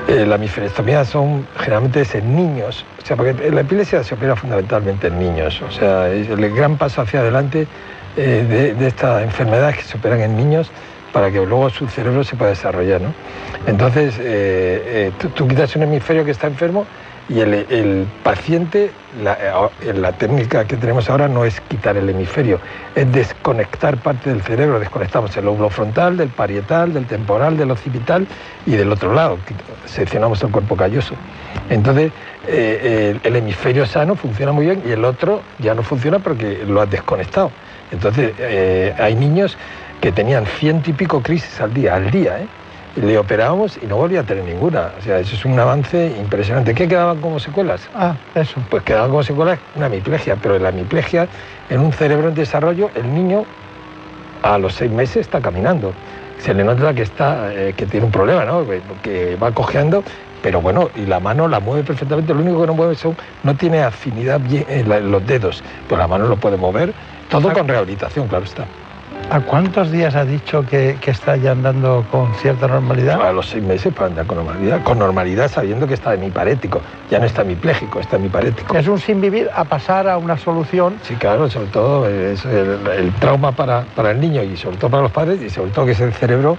Eh, 0.08 0.26
la 0.26 0.36
hemisferectomía 0.36 1.06
son 1.06 1.48
generalmente 1.58 2.02
es 2.02 2.16
en 2.16 2.36
niños, 2.36 2.86
o 3.02 3.06
sea, 3.06 3.16
porque 3.16 3.52
la 3.52 3.62
epilepsia 3.62 4.04
se 4.04 4.16
opera 4.16 4.36
fundamentalmente 4.36 5.08
en 5.08 5.20
niños. 5.20 5.62
O 5.62 5.72
sea, 5.72 6.10
es 6.10 6.28
el 6.28 6.54
gran 6.54 6.78
paso 6.78 7.02
hacia 7.02 7.22
adelante 7.22 7.68
eh, 8.18 8.46
de, 8.50 8.74
de 8.74 8.88
estas 8.88 9.24
enfermedades 9.24 9.78
que 9.78 9.84
se 9.84 9.98
operan 9.98 10.20
en 10.20 10.36
niños 10.36 10.70
para 11.12 11.32
que 11.32 11.46
luego 11.46 11.70
su 11.70 11.88
cerebro 11.88 12.24
se 12.24 12.36
pueda 12.36 12.52
desarrollar. 12.52 13.02
¿no? 13.02 13.14
Entonces, 13.68 14.18
eh, 14.20 14.24
eh, 14.86 15.12
tú, 15.20 15.30
tú 15.30 15.48
quitas 15.48 15.76
un 15.76 15.84
hemisferio 15.84 16.26
que 16.26 16.32
está 16.32 16.48
enfermo 16.48 16.86
y 17.30 17.40
el, 17.40 18.08
paciente, 18.24 18.92
la, 19.24 19.38
eh, 19.82 19.94
la 19.94 20.12
técnica 20.14 20.66
que 20.66 20.76
tenemos 20.76 21.10
ahora 21.10 21.28
no 21.28 21.46
es 21.46 21.62
quitar 21.62 21.96
el 21.96 22.10
hemisferio, 22.10 22.60
es 22.96 23.12
desconectar 23.12 23.98
parte 23.98 24.30
del 24.30 24.42
cerebro. 24.42 24.80
Desconectamos 24.80 25.36
el 25.38 25.46
lóbulo 25.46 25.70
frontal, 25.70 26.18
del 26.18 26.30
parietal, 26.30 26.94
del 26.94 27.06
temporal, 27.06 27.58
del 27.58 27.72
occipital 27.72 28.28
y 28.66 28.72
del 28.72 28.92
otro 28.92 29.14
lado. 29.14 29.38
Seccionamos 29.86 30.44
el 30.44 30.52
cuerpo 30.52 30.76
calloso. 30.76 31.16
Entonces, 31.70 32.12
eh, 32.48 33.16
el, 33.24 33.28
el 33.28 33.36
hemisferio 33.38 33.86
sano 33.86 34.16
funciona 34.16 34.52
muy 34.52 34.66
bien 34.66 34.84
y 34.86 34.92
el 34.92 35.06
otro 35.06 35.42
ya 35.60 35.74
no 35.74 35.84
funciona 35.84 36.20
porque 36.20 36.64
lo 36.68 36.82
has 36.82 36.90
desconectado. 36.90 37.52
Entonces, 37.92 38.34
eh, 38.40 38.94
hay 38.98 39.16
niños 39.16 39.58
que 40.00 40.12
tenían 40.12 40.46
ciento 40.46 40.90
y 40.90 40.94
pico 40.94 41.22
crisis 41.22 41.62
al 41.62 41.74
día, 41.74 41.96
al 41.96 42.10
día, 42.10 42.40
¿eh? 42.40 42.48
Le 42.94 43.18
operábamos 43.18 43.78
y 43.82 43.88
no 43.88 43.96
volvía 43.96 44.20
a 44.22 44.26
tener 44.26 44.44
ninguna. 44.44 44.96
O 44.98 45.02
sea, 45.02 45.20
eso 45.20 45.36
es 45.36 45.46
un 45.46 45.58
avance 45.58 46.18
impresionante. 46.18 46.74
¿Qué 46.74 46.88
quedaban 46.90 47.22
como 47.22 47.40
secuelas? 47.40 47.90
Ah, 47.94 48.20
eso. 48.34 48.66
Pues 48.70 48.84
quedaban 48.84 49.10
como 49.12 49.24
secuelas 49.24 49.62
una 49.74 49.86
hemiplegia, 49.88 50.38
pero 50.38 50.60
la 50.60 50.70
hemiplegia, 50.70 51.30
en 51.70 51.80
un 51.80 51.94
cerebro 51.94 52.28
en 52.30 52.34
desarrollo, 52.34 52.92
el 52.94 53.14
niño 53.14 53.48
a 54.42 54.58
los 54.60 54.76
seis 54.76 54.92
meses 54.92 55.18
está 55.18 55.42
caminando. 55.42 55.98
Se 56.38 56.54
le 56.54 56.64
nota 56.64 56.94
que, 56.94 57.04
está, 57.04 57.54
eh, 57.54 57.76
que 57.76 57.88
tiene 57.88 58.06
un 58.08 58.12
problema, 58.12 58.46
¿no? 58.46 58.68
Que, 58.68 58.84
que 59.02 59.36
va 59.38 59.54
cojeando, 59.54 60.04
pero 60.42 60.62
bueno, 60.62 60.92
y 60.96 61.06
la 61.06 61.20
mano 61.20 61.48
la 61.48 61.60
mueve 61.62 61.84
perfectamente. 61.86 62.34
Lo 62.34 62.42
único 62.42 62.62
que 62.62 62.68
no 62.68 62.74
mueve 62.76 62.96
son, 62.96 63.16
no 63.44 63.56
tiene 63.58 63.84
afinidad 63.84 64.42
bien 64.42 64.66
en, 64.68 64.90
la- 64.90 64.98
en 64.98 65.12
los 65.12 65.26
dedos, 65.26 65.64
pero 65.88 66.00
la 66.00 66.08
mano 66.08 66.28
lo 66.28 66.40
puede 66.40 66.58
mover. 66.58 66.96
Todo 67.28 67.52
con 67.54 67.68
rehabilitación, 67.68 68.28
claro 68.28 68.46
está. 68.46 68.72
¿A 69.32 69.40
cuántos 69.40 69.92
días 69.92 70.14
ha 70.16 70.26
dicho 70.26 70.66
que, 70.66 70.98
que 71.00 71.12
está 71.12 71.38
ya 71.38 71.54
andando 71.54 72.06
con 72.12 72.34
cierta 72.36 72.68
normalidad? 72.68 73.22
A 73.22 73.32
los 73.32 73.48
seis 73.48 73.64
meses 73.64 73.94
para 73.94 74.08
andar 74.08 74.26
con 74.26 74.36
normalidad. 74.36 74.84
Con 74.84 75.00
normalidad 75.00 75.50
sabiendo 75.50 75.88
que 75.88 75.94
está 75.94 76.14
hemiparético. 76.14 76.82
Ya 77.10 77.18
no 77.18 77.26
está 77.26 77.44
hemipléjico, 77.44 78.02
está 78.02 78.18
hemiparético. 78.18 78.76
Es 78.76 78.90
un 78.90 79.00
sin 79.00 79.22
vivir 79.22 79.50
a 79.56 79.64
pasar 79.64 80.10
a 80.10 80.18
una 80.18 80.38
solución. 80.38 80.96
Sí, 81.04 81.16
claro, 81.16 81.50
sobre 81.50 81.68
todo 81.68 82.10
es 82.10 82.44
el, 82.44 82.86
el 82.88 83.14
trauma 83.22 83.54
para, 83.54 83.86
para 83.96 84.12
el 84.12 84.20
niño 84.20 84.44
y 84.44 84.58
sobre 84.58 84.76
todo 84.76 84.92
para 84.92 85.04
los 85.04 85.14
padres 85.14 85.42
y 85.42 85.50
sobre 85.50 85.72
todo 85.72 85.86
que 85.86 85.92
ese 85.94 86.12
cerebro 86.12 86.58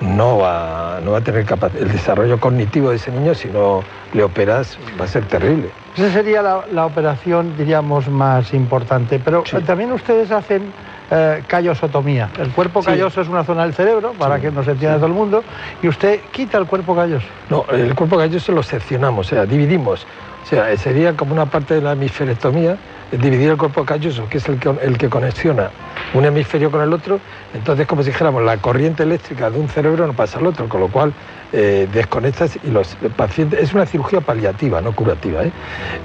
no 0.00 0.38
va, 0.38 1.00
no 1.04 1.12
va 1.12 1.18
a 1.18 1.20
tener 1.20 1.44
capaz, 1.44 1.74
el 1.78 1.92
desarrollo 1.92 2.40
cognitivo 2.40 2.90
de 2.90 2.96
ese 2.96 3.10
niño 3.10 3.34
si 3.34 3.48
no 3.48 3.82
le 4.14 4.24
operas 4.24 4.78
va 4.98 5.04
a 5.04 5.08
ser 5.08 5.26
terrible. 5.26 5.68
Esa 5.94 6.10
sería 6.10 6.40
la, 6.40 6.60
la 6.72 6.86
operación, 6.86 7.54
diríamos, 7.58 8.08
más 8.08 8.54
importante. 8.54 9.20
Pero 9.22 9.44
también 9.66 9.92
ustedes 9.92 10.30
hacen 10.30 10.72
eh, 11.10 11.42
callosotomía. 11.46 12.30
El 12.38 12.50
cuerpo 12.52 12.82
Sí. 12.82 12.86
calloso 12.86 13.20
es 13.20 13.28
una 13.28 13.44
zona 13.44 13.62
del 13.62 13.74
cerebro, 13.74 14.12
para 14.18 14.40
que 14.40 14.50
nos 14.50 14.66
entienda 14.66 14.96
todo 14.96 15.06
el 15.06 15.12
mundo, 15.12 15.44
y 15.82 15.88
usted 15.88 16.20
quita 16.32 16.58
el 16.58 16.66
cuerpo 16.66 16.94
calloso. 16.96 17.26
No, 17.48 17.64
el 17.70 17.94
cuerpo 17.94 18.16
calloso 18.16 18.52
lo 18.52 18.62
seccionamos, 18.62 19.26
o 19.26 19.28
sea, 19.30 19.46
dividimos. 19.46 20.06
O 20.46 20.48
sea, 20.48 20.76
sería 20.76 21.16
como 21.16 21.32
una 21.32 21.46
parte 21.46 21.74
de 21.74 21.80
la 21.80 21.94
hemisferectomía, 21.94 22.78
es 23.10 23.20
dividir 23.20 23.50
el 23.50 23.56
cuerpo 23.56 23.84
calloso, 23.84 24.28
que 24.28 24.38
es 24.38 24.48
el 24.48 24.60
que, 24.60 24.72
el 24.80 24.96
que 24.96 25.08
conexiona 25.08 25.70
un 26.14 26.24
hemisferio 26.24 26.70
con 26.70 26.82
el 26.82 26.92
otro. 26.92 27.18
Entonces, 27.52 27.84
como 27.84 28.04
si 28.04 28.10
dijéramos, 28.10 28.44
la 28.44 28.56
corriente 28.58 29.02
eléctrica 29.02 29.50
de 29.50 29.58
un 29.58 29.68
cerebro 29.68 30.06
no 30.06 30.12
pasa 30.12 30.38
al 30.38 30.46
otro, 30.46 30.68
con 30.68 30.82
lo 30.82 30.86
cual 30.86 31.12
eh, 31.52 31.88
desconectas 31.92 32.60
y 32.62 32.70
los 32.70 32.96
pacientes... 33.16 33.58
Es 33.60 33.74
una 33.74 33.86
cirugía 33.86 34.20
paliativa, 34.20 34.80
no 34.80 34.94
curativa, 34.94 35.42
¿eh? 35.42 35.50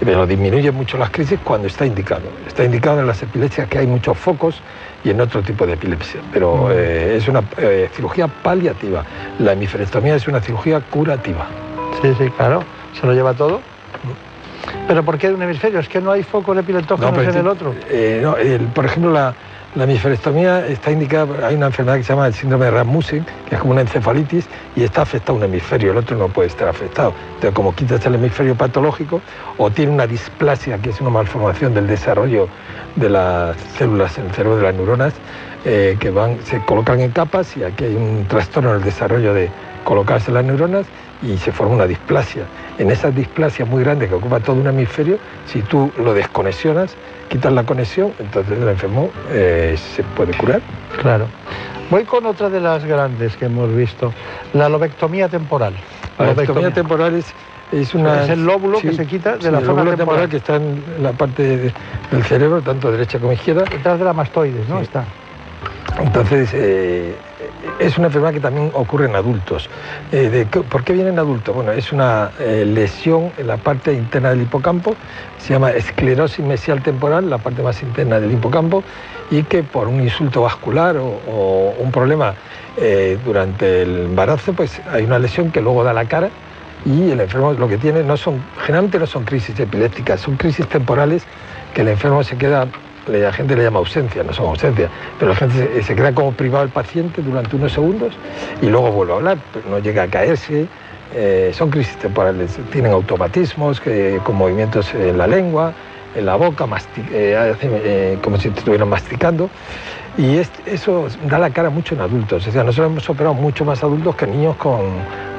pero 0.04 0.26
disminuye 0.26 0.72
mucho 0.72 0.98
las 0.98 1.12
crisis 1.12 1.40
cuando 1.44 1.68
está 1.68 1.86
indicado. 1.86 2.24
Está 2.48 2.64
indicado 2.64 3.00
en 3.00 3.06
las 3.06 3.22
epilepsias 3.22 3.68
que 3.68 3.78
hay 3.78 3.86
muchos 3.86 4.18
focos 4.18 4.60
y 5.04 5.12
en 5.12 5.22
otro 5.22 5.44
tipo 5.44 5.68
de 5.68 5.74
epilepsia, 5.74 6.20
pero 6.34 6.72
eh, 6.72 7.16
es 7.16 7.28
una 7.28 7.44
eh, 7.58 7.92
cirugía 7.94 8.28
paliativa. 8.28 9.06
La 9.38 9.54
hemisferectomía 9.54 10.16
es 10.16 10.28
una 10.28 10.42
cirugía 10.42 10.80
curativa. 10.80 11.46
Sí, 12.02 12.12
sí, 12.18 12.28
claro. 12.32 12.64
Se 13.00 13.06
lo 13.06 13.14
lleva 13.14 13.36
todo. 13.36 13.62
¿Pero 14.88 15.04
por 15.04 15.18
qué 15.18 15.28
de 15.30 15.36
un 15.36 15.42
hemisferio? 15.42 15.80
Es 15.80 15.88
que 15.90 16.02
no 16.02 16.12
hay 16.12 16.24
focos 16.24 16.58
epileptógenos 16.58 17.26
en 17.28 17.36
el 17.36 17.48
otro. 17.48 17.76
eh, 17.88 18.20
no, 18.22 18.38
el- 18.38 18.70
por 18.70 18.86
ejemplo, 18.86 19.12
la, 19.12 19.36
la 19.74 19.84
hemisferectomía 19.86 20.68
está 20.68 20.92
indicada, 20.92 21.48
hay 21.48 21.56
una 21.56 21.68
enfermedad 21.68 21.98
que 21.98 22.04
se 22.04 22.14
llama 22.14 22.28
el 22.28 22.34
síndrome 22.34 22.66
de 22.66 22.72
Rasmussen, 22.72 23.26
que 23.46 23.56
es 23.56 23.62
como 23.62 23.72
una 23.74 23.82
encefalitis, 23.82 24.50
y 24.76 24.84
está 24.84 25.02
afectado 25.04 25.38
un 25.38 25.44
hemisferio, 25.44 25.92
el 25.92 25.98
otro 25.98 26.18
no 26.18 26.30
puede 26.30 26.48
estar 26.48 26.68
afectado. 26.68 27.14
Entonces, 27.36 27.52
como 27.54 27.74
quitas 27.74 28.06
el 28.06 28.16
hemisferio 28.16 28.56
patológico, 28.56 29.24
o 29.58 29.72
tiene 29.72 29.92
una 29.92 30.08
displasia, 30.08 30.78
que 30.80 30.90
es 30.90 31.00
una 31.02 31.10
malformación 31.10 31.74
del 31.74 31.88
desarrollo 31.88 32.50
de 32.96 33.10
las 33.10 33.58
células 33.78 34.18
en 34.18 34.26
el 34.26 34.32
cerebro 34.32 34.58
de 34.58 34.64
las 34.64 34.76
neuronas, 34.76 35.14
eh, 35.64 35.96
que 36.00 36.10
van, 36.12 36.42
se 36.44 36.60
colocan 36.66 37.00
en 37.00 37.12
capas, 37.12 37.56
y 37.56 37.64
aquí 37.64 37.86
hay 37.86 37.96
un 37.96 38.28
trastorno 38.28 38.72
en 38.72 38.78
el 38.78 38.84
desarrollo 38.84 39.34
de 39.34 39.50
colocarse 39.84 40.32
las 40.32 40.44
neuronas, 40.44 40.88
y 41.22 41.38
se 41.38 41.52
forma 41.52 41.76
una 41.76 41.88
displasia. 41.88 42.44
En 42.78 42.90
esa 42.90 43.12
displasia 43.12 43.66
muy 43.66 43.84
grande 43.84 44.08
que 44.08 44.16
ocupa 44.16 44.40
todo 44.40 44.56
un 44.56 44.68
hemisferio, 44.68 45.20
si 45.46 45.62
tú 45.62 45.92
lo 45.98 46.14
desconexionas, 46.14 46.96
quitas 47.30 47.54
la 47.54 47.64
conexión, 47.64 48.14
entonces 48.20 48.58
el 48.60 48.68
enfermo 48.68 49.10
eh, 49.32 49.76
se 49.78 50.04
puede 50.04 50.34
curar. 50.36 50.62
Claro. 51.02 51.28
Voy 51.90 52.06
con 52.06 52.26
otra 52.26 52.50
de 52.50 52.60
las 52.60 52.86
grandes 52.86 53.36
que 53.38 53.46
hemos 53.46 53.74
visto, 53.76 54.14
la 54.54 54.70
lobectomía 54.70 55.28
temporal. 55.30 55.74
La 56.18 56.28
lobectomía 56.28 56.72
temporal 56.74 57.16
es, 57.16 57.34
es 57.72 57.94
una... 57.94 58.24
Es 58.24 58.30
el 58.30 58.46
lóbulo 58.46 58.80
que 58.80 58.94
se 58.94 59.06
quita 59.06 59.36
de 59.38 59.42
sí, 59.44 59.52
la 59.52 59.60
el 59.60 59.66
zona 59.66 59.80
lóbulo 59.84 59.98
temporal. 59.98 60.30
que 60.30 60.38
está 60.38 60.56
en 60.56 60.82
la 61.00 61.12
parte 61.12 61.44
de- 61.44 61.74
del 62.12 62.24
cerebro, 62.24 62.62
tanto 62.62 62.92
derecha 62.92 63.20
como 63.20 63.34
izquierda. 63.34 63.64
Detrás 63.70 64.00
de 64.00 64.06
la 64.06 64.14
mastoides, 64.14 64.68
¿no? 64.70 64.80
Está. 64.80 65.04
Entonces, 66.00 66.50
eh, 66.54 67.16
es 67.80 67.98
una 67.98 68.08
enfermedad 68.08 68.34
que 68.34 68.40
también 68.40 68.72
ocurre 68.74 69.06
en 69.06 69.16
adultos. 69.16 69.70
Eh, 70.12 70.46
¿Por 70.70 70.84
qué 70.84 70.94
viene 70.94 71.10
en 71.10 71.20
adultos? 71.20 71.56
Bueno, 71.56 71.72
es 71.72 71.92
una 71.92 72.32
eh, 72.40 72.64
lesión 72.66 73.32
en 73.38 73.48
la 73.48 73.58
parte 73.58 73.94
interna 73.94 74.30
del 74.30 74.44
hipocampo, 74.44 74.96
se 75.38 75.54
llama 75.54 75.72
esclerosis 75.72 76.46
mesial 76.46 76.82
temporal, 76.82 77.30
la 77.30 77.38
parte 77.38 77.62
más 77.62 77.82
interna 77.82 78.20
del 78.20 78.32
hipocampo, 78.32 78.84
y 79.30 79.44
que 79.44 79.64
por 79.64 79.88
un 79.88 80.02
insulto 80.02 80.42
vascular 80.42 80.98
o, 80.98 81.20
o 81.28 81.74
un 81.80 81.92
problema 81.92 82.34
eh, 82.78 83.18
durante 83.26 83.82
el 83.84 84.06
embarazo, 84.06 84.54
pues 84.54 84.82
hay 84.92 85.04
una 85.04 85.20
lesión 85.20 85.52
que 85.52 85.62
luego 85.62 85.84
da 85.84 85.94
la 85.94 86.06
cara 86.06 86.30
y 86.86 87.12
el 87.12 87.20
enfermo 87.20 87.54
lo 87.54 87.68
que 87.68 87.78
tiene 87.78 88.04
no 88.04 88.18
son, 88.18 88.42
generalmente 88.66 88.98
no 88.98 89.06
son 89.06 89.24
crisis 89.24 89.60
epilépticas, 89.60 90.22
son 90.22 90.36
crisis 90.36 90.68
temporales 90.68 91.24
que 91.74 91.82
el 91.82 91.90
enfermo 91.90 92.24
se 92.24 92.38
queda, 92.38 92.68
la 93.20 93.32
gente 93.34 93.56
le 93.56 93.64
llama 93.64 93.80
ausencia, 93.80 94.24
no 94.24 94.34
son 94.34 94.48
ausencia, 94.48 94.90
pero 95.20 95.30
la 95.32 95.36
gente 95.38 95.70
se, 95.76 95.84
se 95.84 95.96
queda 95.96 96.14
como 96.14 96.32
privado 96.34 96.64
del 96.66 96.74
paciente 96.74 97.22
durante 97.22 97.56
unos 97.56 97.72
segundos 97.74 98.14
y 98.62 98.68
luego 98.68 98.92
vuelve 98.92 99.14
a 99.14 99.16
hablar, 99.18 99.38
pero 99.54 99.70
no 99.70 99.80
llega 99.80 100.04
a 100.04 100.08
caerse. 100.08 100.68
eh, 101.14 101.52
son 101.54 101.70
crisis 101.70 101.98
temporales, 101.98 102.58
tienen 102.72 102.94
automatismos 102.94 103.82
que, 103.82 104.20
con 104.24 104.36
movimientos 104.38 104.94
en 104.94 105.18
la 105.18 105.28
lengua, 105.28 105.74
en 106.16 106.26
la 106.26 106.36
boca, 106.38 106.66
eh, 107.12 107.36
hacen, 107.36 107.72
eh, 107.84 108.18
como 108.24 108.38
si 108.38 108.48
estuvieran 108.48 108.88
masticando. 108.88 109.50
Y 110.18 110.38
es- 110.38 110.52
eso 110.66 111.08
da 111.26 111.38
la 111.38 111.50
cara 111.50 111.70
mucho 111.70 111.96
en 111.96 112.02
adultos. 112.02 112.48
O 112.48 112.52
sea, 112.52 112.64
nosotros 112.64 112.92
hemos 112.92 113.10
operado 113.10 113.34
mucho 113.34 113.66
más 113.66 113.84
adultos 113.84 114.16
que 114.16 114.26
niños 114.28 114.56
con, 114.56 114.80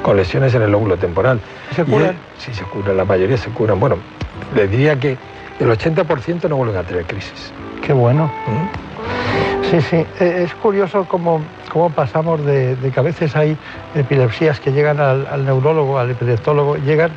con 0.03 0.17
lesiones 0.17 0.55
en 0.55 0.61
el 0.63 0.71
lóbulo 0.73 0.97
temporal. 0.99 1.41
¿Se 1.75 1.85
curan? 1.85 2.11
es- 2.39 2.45
sí, 2.45 2.53
se 2.55 2.65
curan, 2.65 2.97
la 2.97 3.05
mayoría 3.07 3.37
se 3.39 3.49
curan. 3.51 3.81
Bueno, 3.81 3.97
les 4.55 4.71
diría 4.71 4.97
que 5.01 5.17
el 5.63 5.71
80% 5.71 6.49
no 6.49 6.57
vuelven 6.57 6.77
a 6.77 6.83
tener 6.83 7.05
crisis. 7.07 7.53
Qué 7.87 7.93
bueno. 7.93 8.31
Sí, 9.71 9.81
sí. 9.81 9.97
Eh, 10.21 10.43
Es 10.45 10.55
curioso 10.55 11.05
cómo, 11.09 11.41
cómo 11.73 11.91
pasamos 11.91 12.45
de, 12.45 12.77
de 12.77 12.91
que 12.91 13.01
a 13.01 13.03
veces 13.03 13.35
hay 13.37 13.57
epilepsias 13.95 14.61
que 14.61 14.73
llegan 14.73 15.01
al, 15.01 15.27
al 15.27 15.45
neurólogo, 15.45 15.99
al 15.99 16.11
epileptólogo, 16.11 16.77
llegan 16.77 17.11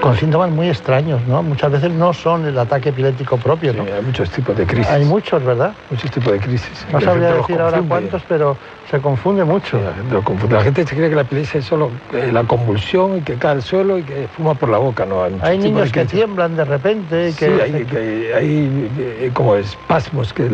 con 0.00 0.16
síntomas 0.16 0.50
muy 0.50 0.68
extraños, 0.68 1.26
¿no? 1.26 1.42
Muchas 1.42 1.70
veces 1.70 1.92
no 1.92 2.12
son 2.14 2.46
el 2.46 2.58
ataque 2.58 2.88
epiléptico 2.88 3.38
propio, 3.38 3.72
¿no? 3.74 3.82
hay 3.82 4.02
muchos 4.02 4.30
tipos 4.30 4.56
de 4.56 4.66
crisis. 4.66 4.90
Hay 4.90 5.04
muchos, 5.04 5.44
¿verdad? 5.44 5.76
Muchos 5.90 6.10
tipos 6.10 6.32
de 6.32 6.40
crisis. 6.40 6.86
No 6.90 7.00
sabría 7.00 7.34
decir 7.34 7.60
ahora 7.60 7.82
cuántos, 7.86 8.22
pero 8.26 8.56
se 8.90 9.00
confunde 9.00 9.44
mucho. 9.44 9.78
La 9.80 9.92
gente, 9.92 10.14
lo 10.14 10.22
confunde. 10.22 10.54
La 10.56 10.62
gente 10.62 10.86
se 10.86 10.96
cree 10.96 11.10
que 11.10 11.16
la 11.16 11.22
epilepsia 11.22 11.58
es 11.60 11.66
solo 11.66 11.90
eh, 12.12 12.30
la 12.32 12.44
convulsión 12.44 13.18
y 13.18 13.20
que 13.22 13.36
cae 13.36 13.52
al 13.52 13.62
suelo 13.62 13.98
y 13.98 14.02
que 14.02 14.26
fuma 14.28 14.54
por 14.54 14.70
la 14.70 14.78
boca, 14.78 15.04
¿no? 15.04 15.22
Hay 15.42 15.58
niños 15.58 15.92
que 15.92 16.04
tiemblan 16.06 16.56
de 16.56 16.64
repente. 16.64 17.28
y 17.28 17.32
Sí, 17.32 17.38
que, 17.46 17.62
hay, 17.62 17.84
que- 17.84 18.32
hay, 18.34 18.90
eh, 18.98 19.30
como 19.34 19.56
espasmos 19.56 20.32
que 20.32 20.46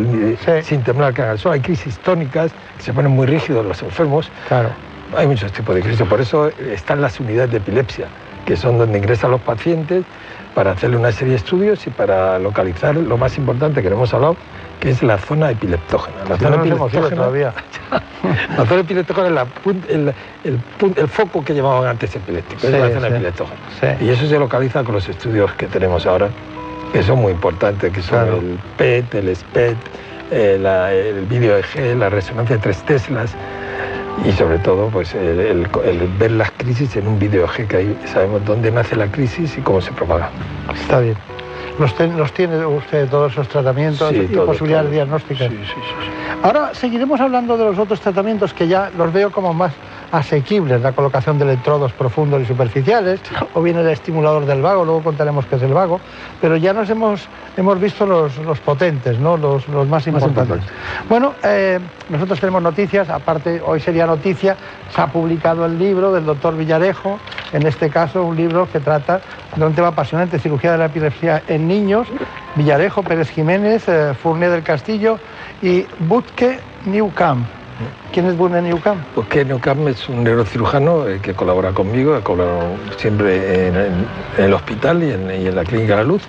eh, 0.47 0.63
sin 0.63 0.83
temblar 0.83 1.15
caen 1.15 1.31
al 1.31 1.39
suelo. 1.39 1.55
Hay 1.55 1.61
crisis 1.61 1.99
tónicas 2.01 2.53
que 2.77 2.83
se 2.83 2.93
ponen 2.93 3.13
muy 3.13 3.27
rígidos 3.27 3.65
los 3.65 3.81
enfermos. 3.83 4.31
Claro. 4.49 4.71
Hay 5.17 5.27
muchos 5.29 5.53
tipos 5.53 5.75
de 5.75 5.83
crisis. 5.83 6.03
Por 6.07 6.21
eso 6.21 6.49
están 6.49 7.01
las 7.01 7.21
unidades 7.21 7.51
de 7.53 7.59
epilepsia, 7.59 8.09
que 8.47 8.57
son 8.57 8.79
donde 8.79 8.97
ingresan 8.99 9.33
los 9.33 9.41
pacientes 9.43 10.05
para 10.55 10.71
hacerle 10.71 10.97
una 10.97 11.13
serie 11.13 11.33
de 11.33 11.37
estudios 11.39 11.87
y 11.87 11.91
para 11.91 12.39
localizar 12.39 12.95
lo 12.97 13.19
más 13.19 13.37
importante 13.37 13.83
que 13.83 13.91
no 13.91 13.97
hemos 13.97 14.15
hablado, 14.15 14.37
que 14.81 14.91
es 14.91 15.03
la 15.03 15.19
zona 15.19 15.51
epileptógena. 15.51 16.25
La 16.29 16.37
Si 16.37 16.45
zona 16.45 16.57
no 16.57 16.65
epileptógena- 16.65 17.11
todavía. 17.15 17.53
la 18.57 18.65
zona 18.65 18.81
epiléptica 18.81 19.27
es 19.27 19.33
la 19.33 19.47
el, 19.89 20.15
el 20.45 20.61
pun- 20.79 20.97
el 20.97 21.09
foco 21.09 21.45
que 21.45 21.55
llamaban 21.55 21.89
antes 21.89 22.15
epiléptico, 22.15 22.61
Sí, 22.61 22.67
es 22.69 22.73
la 22.73 22.89
zona 22.91 23.09
sí. 23.09 23.15
epileptógena. 23.15 23.61
Sí. 23.81 24.05
Y 24.07 24.09
eso 24.11 24.27
se 24.27 24.39
localiza 24.39 24.85
con 24.85 24.95
los 24.95 25.09
estudios 25.09 25.53
que 25.55 25.67
tenemos 25.67 26.07
ahora, 26.07 26.29
que 26.93 27.03
son 27.03 27.19
muy 27.21 27.33
importantes, 27.33 27.93
que 27.93 28.01
son 28.01 28.19
Claro. 28.25 28.37
el 28.39 28.59
PET, 28.79 29.15
el 29.17 29.35
SPET, 29.37 29.77
eh, 30.31 30.57
la- 30.61 30.93
el 30.93 31.27
vídeo 31.27 31.57
EG, 31.59 31.97
la 31.97 32.09
resonancia 32.09 32.57
de 32.57 32.63
tres 32.63 32.83
teslas 32.85 33.35
y 34.25 34.33
sobre 34.33 34.59
todo 34.59 34.89
pues 34.89 35.15
el, 35.15 35.39
el- 35.41 35.69
el 35.85 36.09
ver 36.19 36.31
las 36.33 36.51
crisis 36.53 36.97
en 36.97 37.07
un 37.07 37.19
vídeo 37.19 37.45
EG, 37.45 37.67
que 37.69 37.77
ahí 37.77 37.97
sabemos 38.07 38.45
dónde 38.45 38.71
nace 38.71 38.97
la 38.97 39.07
crisis 39.09 39.57
y 39.59 39.61
cómo 39.61 39.81
se 39.81 39.93
propaga. 39.93 40.31
Está 40.75 41.01
bien. 41.01 41.17
Los, 41.79 41.95
ten- 41.95 42.17
los 42.17 42.33
tiene 42.33 42.65
usted 42.65 43.09
todos 43.09 43.33
esos 43.33 43.49
tratamientos 43.49 44.09
Sí, 44.11 44.17
y 44.31 44.35
todo, 44.35 44.47
posibilidades 44.47 44.87
todo. 44.87 44.95
diagnósticas. 44.95 45.51
Ahora 46.43 46.75
seguiremos 46.75 47.21
hablando 47.21 47.59
de 47.59 47.65
los 47.67 47.79
otros 47.79 48.01
tratamientos 48.01 48.55
que 48.55 48.67
ya 48.67 48.91
los 48.97 49.13
veo 49.13 49.31
como 49.31 49.53
más 49.53 49.73
asequibles, 50.17 50.81
la 50.81 50.93
colocación 50.93 51.39
de 51.39 51.45
electrodos 51.45 51.93
profundos 51.93 52.43
y 52.43 52.47
superficiales, 52.47 53.21
o 53.55 53.63
bien 53.63 53.77
el 53.77 53.89
estimulador 53.89 54.47
del 54.47 54.63
vago, 54.63 54.85
luego 54.85 55.03
contaremos 55.03 55.47
qué 55.47 55.57
es 55.57 55.63
el 55.63 55.75
vago, 55.75 56.01
pero 56.41 56.57
ya 56.57 56.73
nos 56.73 56.89
hemos, 56.91 57.29
hemos 57.57 57.81
visto 57.81 58.07
los, 58.07 58.37
los 58.39 58.59
potentes, 58.61 59.19
¿no? 59.19 59.37
los, 59.37 59.69
los 59.69 59.87
más 59.87 60.07
importantes. 60.07 60.61
Bueno, 61.09 61.35
eh, 61.43 61.79
nosotros 62.09 62.41
tenemos 62.41 62.63
noticias, 62.63 63.09
aparte 63.11 63.61
hoy 63.65 63.81
sería 63.81 64.07
noticia, 64.07 64.57
se 64.95 65.01
ha 65.01 65.07
publicado 65.07 65.67
el 65.67 65.79
libro 65.79 66.13
del 66.13 66.25
doctor 66.25 66.57
Villarejo, 66.57 67.19
en 67.53 67.67
este 67.67 67.91
caso 67.91 68.25
un 68.25 68.37
libro 68.37 68.69
que 68.71 68.81
trata 68.81 69.21
de 69.55 69.65
un 69.65 69.75
tema 69.75 69.89
apasionante, 69.89 70.39
cirugía 70.39 70.73
de 70.73 70.79
la 70.79 70.87
epilepsia 70.87 71.43
en 71.49 71.69
niños, 71.69 72.09
Villarejo, 72.55 73.03
Pérez 73.03 73.31
Jiménez, 73.31 73.89
eh, 73.89 74.15
Fournier 74.21 74.51
del 74.51 74.63
Castillo 74.63 75.19
y 75.63 75.87
Butke 76.01 76.59
Newcamp. 76.87 77.47
¿Quién 78.13 78.27
es 78.27 78.37
Butke 78.37 78.63
Newcamp? 78.63 79.01
Porque 79.15 79.45
Newcam 79.45 79.89
es 79.89 80.09
un 80.09 80.25
neurocirujano 80.25 81.07
eh, 81.09 81.21
que 81.21 81.35
colabora 81.35 81.73
conmigo, 81.73 82.15
ha 82.15 82.23
colaborado 82.23 82.77
siempre 82.97 83.69
en, 83.69 83.77
en- 83.77 84.07
en 84.39 84.45
el 84.45 84.55
hospital 84.55 85.03
y 85.03 85.13
en, 85.13 85.31
y 85.31 85.47
en 85.49 85.55
la 85.57 85.65
Clínica 85.65 85.97
La 85.97 86.05
Luz, 86.05 86.23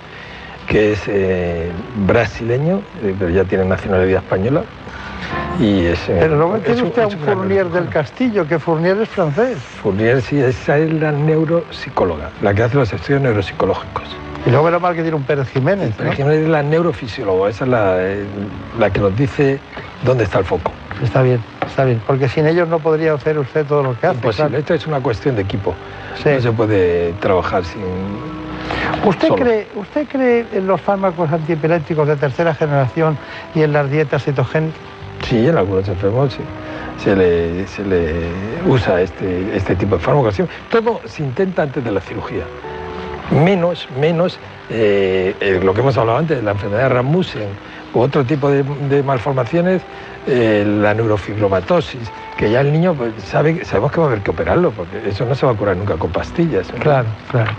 que 0.66 0.92
es 0.92 1.00
eh, 1.06 1.70
brasileño, 2.06 2.82
eh, 3.02 3.14
pero 3.18 3.30
ya 3.30 3.44
tiene 3.44 3.64
nacionalidad 3.64 4.22
española. 4.22 4.62
Y 5.60 5.86
es, 5.86 5.98
Pero 6.06 6.36
luego 6.36 6.56
es 6.56 6.64
tiene 6.64 6.82
usted 6.82 7.02
a 7.02 7.06
un 7.06 7.18
Fournier 7.18 7.68
del 7.70 7.88
Castillo, 7.88 8.46
que 8.46 8.58
Fournier 8.58 9.00
es 9.00 9.08
francés. 9.08 9.56
Fournier, 9.58 10.22
sí, 10.22 10.38
esa 10.40 10.78
es 10.78 10.92
la 10.92 11.10
neuropsicóloga, 11.12 12.30
la 12.42 12.54
que 12.54 12.62
hace 12.62 12.76
los 12.76 12.92
estudios 12.92 13.22
neuropsicológicos. 13.22 14.04
Y 14.46 14.50
luego 14.50 14.66
menos 14.66 14.80
mal 14.80 14.94
que 14.94 15.02
tiene 15.02 15.16
un 15.16 15.24
Pérez 15.24 15.48
Jiménez. 15.50 15.94
¿no? 15.98 16.12
Jiménez 16.12 16.42
es 16.42 16.48
la 16.48 16.62
neurofisióloga, 16.62 17.50
esa 17.50 17.64
es 17.64 17.70
la, 17.70 17.98
la 18.78 18.90
que 18.90 19.00
nos 19.00 19.16
dice 19.16 19.58
dónde 20.04 20.24
está 20.24 20.38
el 20.38 20.44
foco. 20.44 20.70
Está 21.02 21.22
bien, 21.22 21.40
está 21.66 21.84
bien, 21.84 22.00
porque 22.06 22.28
sin 22.28 22.46
ellos 22.46 22.68
no 22.68 22.80
podría 22.80 23.14
hacer 23.14 23.38
usted 23.38 23.64
todo 23.66 23.82
lo 23.82 23.98
que 23.98 24.06
hace. 24.06 24.16
Imposible, 24.16 24.48
claro. 24.48 24.58
esto 24.58 24.74
es 24.74 24.86
una 24.86 25.00
cuestión 25.00 25.36
de 25.36 25.42
equipo. 25.42 25.74
No 26.24 26.40
se 26.40 26.52
puede 26.52 27.12
trabajar 27.14 27.64
sin... 27.64 27.82
¿Usted 29.04 29.28
solo. 29.28 29.42
cree, 29.42 29.66
¿Usted 29.76 30.08
cree 30.08 30.44
en 30.52 30.66
los 30.66 30.80
fármacos 30.80 31.30
antiepilépticos 31.30 32.08
de 32.08 32.16
tercera 32.16 32.54
generación 32.54 33.16
y 33.54 33.62
en 33.62 33.72
las 33.72 33.90
dietas 33.90 34.24
cetogénicas? 34.24 34.80
Sí, 35.28 35.46
en 35.46 35.56
algunos 35.56 35.86
enfermos 35.88 36.32
sí. 36.32 36.42
se, 37.02 37.14
le, 37.14 37.66
se 37.66 37.84
le 37.84 38.12
usa 38.66 39.00
este, 39.00 39.56
este 39.56 39.76
tipo 39.76 39.96
de 39.96 40.02
fármacos. 40.02 40.36
Todo 40.70 41.00
se 41.04 41.22
intenta 41.22 41.62
antes 41.62 41.84
de 41.84 41.90
la 41.92 42.00
cirugía. 42.00 42.44
Menos, 43.30 43.88
menos 44.00 44.38
eh, 44.70 45.34
eh, 45.40 45.60
lo 45.62 45.74
que 45.74 45.80
hemos 45.80 45.96
hablado 45.96 46.18
antes, 46.18 46.42
la 46.42 46.52
enfermedad 46.52 46.84
de 46.84 46.88
Rasmussen 46.88 47.48
u 47.94 48.00
otro 48.00 48.24
tipo 48.24 48.50
de, 48.50 48.62
de 48.62 49.02
malformaciones, 49.02 49.82
eh, 50.26 50.64
la 50.66 50.94
neurofibromatosis, 50.94 52.10
que 52.36 52.50
ya 52.50 52.60
el 52.60 52.72
niño 52.72 52.94
pues, 52.94 53.14
sabe, 53.24 53.64
sabemos 53.64 53.92
que 53.92 54.00
va 54.00 54.06
a 54.06 54.08
haber 54.10 54.22
que 54.22 54.30
operarlo, 54.30 54.70
porque 54.70 55.08
eso 55.08 55.24
no 55.24 55.34
se 55.34 55.46
va 55.46 55.52
a 55.52 55.54
curar 55.54 55.76
nunca 55.76 55.94
con 55.94 56.10
pastillas. 56.10 56.68
Claro, 56.80 57.08
claro. 57.30 57.50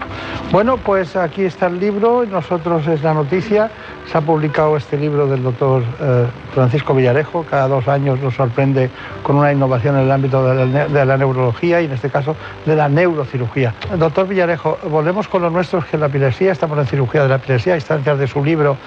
Bueno, 0.51 0.77
pues 0.77 1.15
aquí 1.15 1.43
está 1.43 1.67
el 1.67 1.79
libro, 1.79 2.25
nosotros 2.25 2.87
es 2.87 3.03
la 3.03 3.13
noticia. 3.13 3.71
Se 4.11 4.17
ha 4.17 4.21
publicado 4.21 4.75
este 4.77 4.97
libro 4.97 5.27
del 5.27 5.43
doctor 5.43 5.83
eh, 5.99 6.25
Francisco 6.53 6.95
Villarejo. 6.95 7.45
Cada 7.47 7.67
dos 7.67 7.87
años 7.87 8.19
nos 8.19 8.33
sorprende 8.33 8.89
con 9.21 9.35
una 9.35 9.51
innovación 9.51 9.95
en 9.97 10.03
el 10.03 10.11
ámbito 10.11 10.43
de 10.47 10.65
la, 10.65 10.87
de 10.87 11.05
la 11.05 11.17
neurología 11.17 11.81
y 11.81 11.85
en 11.85 11.91
este 11.91 12.09
caso 12.09 12.35
de 12.65 12.75
la 12.75 12.89
neurocirugía. 12.89 13.73
Doctor 13.97 14.27
Villarejo, 14.27 14.79
volvemos 14.89 15.27
con 15.27 15.43
lo 15.43 15.49
nuestro, 15.49 15.83
que 15.89 15.97
la 15.97 16.07
epilepsia. 16.07 16.51
Estamos 16.51 16.79
en 16.79 16.87
cirugía 16.87 17.23
de 17.23 17.29
la 17.29 17.35
epilepsia, 17.35 17.73
a 17.73 17.75
instancias 17.75 18.17
de 18.17 18.27
su 18.27 18.43
libro 18.43 18.77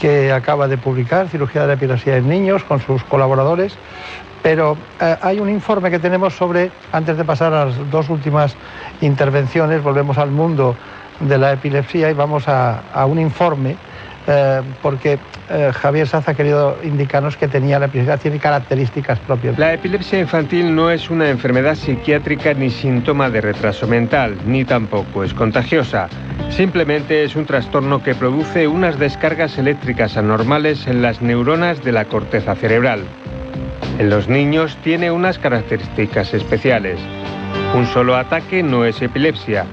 que 0.00 0.32
acaba 0.32 0.66
de 0.66 0.78
publicar, 0.78 1.28
Cirugía 1.28 1.62
de 1.62 1.68
la 1.68 1.74
Epilepsia 1.74 2.16
en 2.16 2.28
Niños, 2.28 2.64
con 2.64 2.80
sus 2.80 3.04
colaboradores. 3.04 3.76
Pero 4.42 4.76
eh, 5.00 5.16
hay 5.20 5.38
un 5.38 5.50
informe 5.50 5.90
que 5.90 5.98
tenemos 5.98 6.34
sobre, 6.34 6.72
antes 6.92 7.16
de 7.16 7.24
pasar 7.24 7.52
a 7.52 7.66
las 7.66 7.90
dos 7.90 8.08
últimas 8.08 8.56
intervenciones, 9.02 9.82
volvemos 9.82 10.16
al 10.16 10.30
mundo 10.30 10.74
de 11.20 11.36
la 11.36 11.52
epilepsia 11.52 12.10
y 12.10 12.14
vamos 12.14 12.48
a, 12.48 12.80
a 12.94 13.04
un 13.04 13.18
informe, 13.18 13.76
eh, 14.26 14.62
porque 14.82 15.18
eh, 15.48 15.70
Javier 15.72 16.06
Sanz 16.06 16.28
ha 16.28 16.34
querido 16.34 16.76
indicarnos 16.82 17.36
que 17.36 17.48
tenía 17.48 17.78
la 17.78 17.86
epilepsia, 17.86 18.18
tiene 18.18 18.38
características 18.38 19.18
propias. 19.20 19.58
La 19.58 19.74
epilepsia 19.74 20.20
infantil 20.20 20.74
no 20.74 20.90
es 20.90 21.10
una 21.10 21.30
enfermedad 21.30 21.74
psiquiátrica 21.74 22.54
ni 22.54 22.70
síntoma 22.70 23.30
de 23.30 23.40
retraso 23.40 23.86
mental, 23.86 24.36
ni 24.46 24.64
tampoco 24.64 25.24
es 25.24 25.34
contagiosa. 25.34 26.08
Simplemente 26.50 27.24
es 27.24 27.36
un 27.36 27.46
trastorno 27.46 28.02
que 28.02 28.14
produce 28.14 28.66
unas 28.68 28.98
descargas 28.98 29.56
eléctricas 29.58 30.16
anormales 30.16 30.86
en 30.86 31.00
las 31.00 31.22
neuronas 31.22 31.82
de 31.82 31.92
la 31.92 32.04
corteza 32.04 32.54
cerebral. 32.54 33.04
En 33.98 34.10
los 34.10 34.28
niños 34.28 34.76
tiene 34.82 35.10
unas 35.10 35.38
características 35.38 36.34
especiales. 36.34 36.98
Un 37.74 37.86
solo 37.86 38.16
ataque 38.16 38.62
no 38.62 38.84
es 38.84 39.00
epilepsia. 39.00 39.66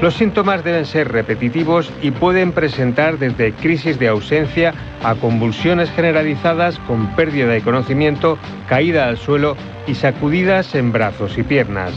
Los 0.00 0.14
síntomas 0.14 0.62
deben 0.62 0.84
ser 0.84 1.10
repetitivos 1.10 1.90
y 2.02 2.10
pueden 2.10 2.52
presentar 2.52 3.18
desde 3.18 3.52
crisis 3.52 3.98
de 3.98 4.08
ausencia 4.08 4.74
a 5.02 5.14
convulsiones 5.14 5.90
generalizadas 5.90 6.78
con 6.80 7.06
pérdida 7.16 7.46
de 7.48 7.62
conocimiento, 7.62 8.38
caída 8.68 9.08
al 9.08 9.16
suelo 9.16 9.56
y 9.86 9.94
sacudidas 9.94 10.74
en 10.74 10.92
brazos 10.92 11.38
y 11.38 11.42
piernas. 11.42 11.92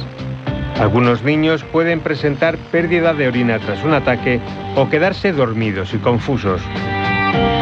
Algunos 0.80 1.24
niños 1.24 1.66
pueden 1.66 2.00
presentar 2.00 2.58
pérdida 2.72 3.14
de 3.14 3.28
orina 3.28 3.60
tras 3.60 3.84
un 3.84 3.94
ataque 3.94 4.40
o 4.76 4.88
quedarse 4.88 5.34
dormidos 5.34 5.94
y 5.94 5.98
confusos. 5.98 6.62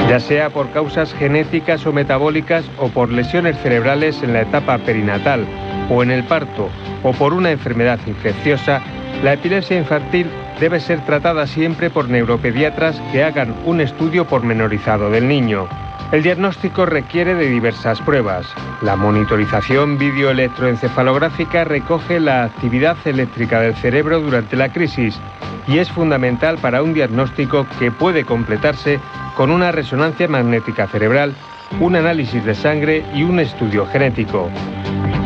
Ya 0.07 0.19
sea 0.19 0.51
por 0.51 0.69
causas 0.69 1.13
genéticas 1.15 1.85
o 1.87 1.91
metabólicas 1.91 2.63
o 2.77 2.89
por 2.89 3.11
lesiones 3.11 3.57
cerebrales 3.57 4.21
en 4.21 4.33
la 4.33 4.41
etapa 4.41 4.77
perinatal 4.77 5.47
o 5.89 6.03
en 6.03 6.11
el 6.11 6.23
parto 6.23 6.69
o 7.03 7.13
por 7.13 7.33
una 7.33 7.51
enfermedad 7.51 7.99
infecciosa, 8.07 8.81
la 9.23 9.33
epilepsia 9.33 9.77
infantil 9.77 10.27
debe 10.59 10.79
ser 10.79 11.05
tratada 11.05 11.47
siempre 11.47 11.89
por 11.89 12.09
neuropediatras 12.09 12.99
que 13.11 13.23
hagan 13.23 13.55
un 13.65 13.81
estudio 13.81 14.25
pormenorizado 14.25 15.09
del 15.09 15.27
niño. 15.27 15.67
El 16.11 16.23
diagnóstico 16.23 16.85
requiere 16.85 17.35
de 17.35 17.49
diversas 17.49 17.99
pruebas. 18.01 18.47
La 18.81 18.95
monitorización 18.95 19.97
videoelectroencefalográfica 19.97 21.65
recoge 21.65 22.19
la 22.19 22.45
actividad 22.45 22.95
eléctrica 23.03 23.59
del 23.59 23.75
cerebro 23.75 24.21
durante 24.21 24.55
la 24.55 24.71
crisis 24.71 25.19
y 25.67 25.79
es 25.79 25.91
fundamental 25.91 26.57
para 26.59 26.81
un 26.81 26.93
diagnóstico 26.93 27.67
que 27.77 27.91
puede 27.91 28.23
completarse 28.23 28.99
con 29.35 29.51
una 29.51 29.71
resonancia 29.71 30.29
magnética 30.29 30.87
cerebral, 30.87 31.35
un 31.81 31.97
análisis 31.97 32.43
de 32.45 32.55
sangre 32.55 33.03
y 33.13 33.23
un 33.23 33.39
estudio 33.41 33.85
genético. 33.87 34.49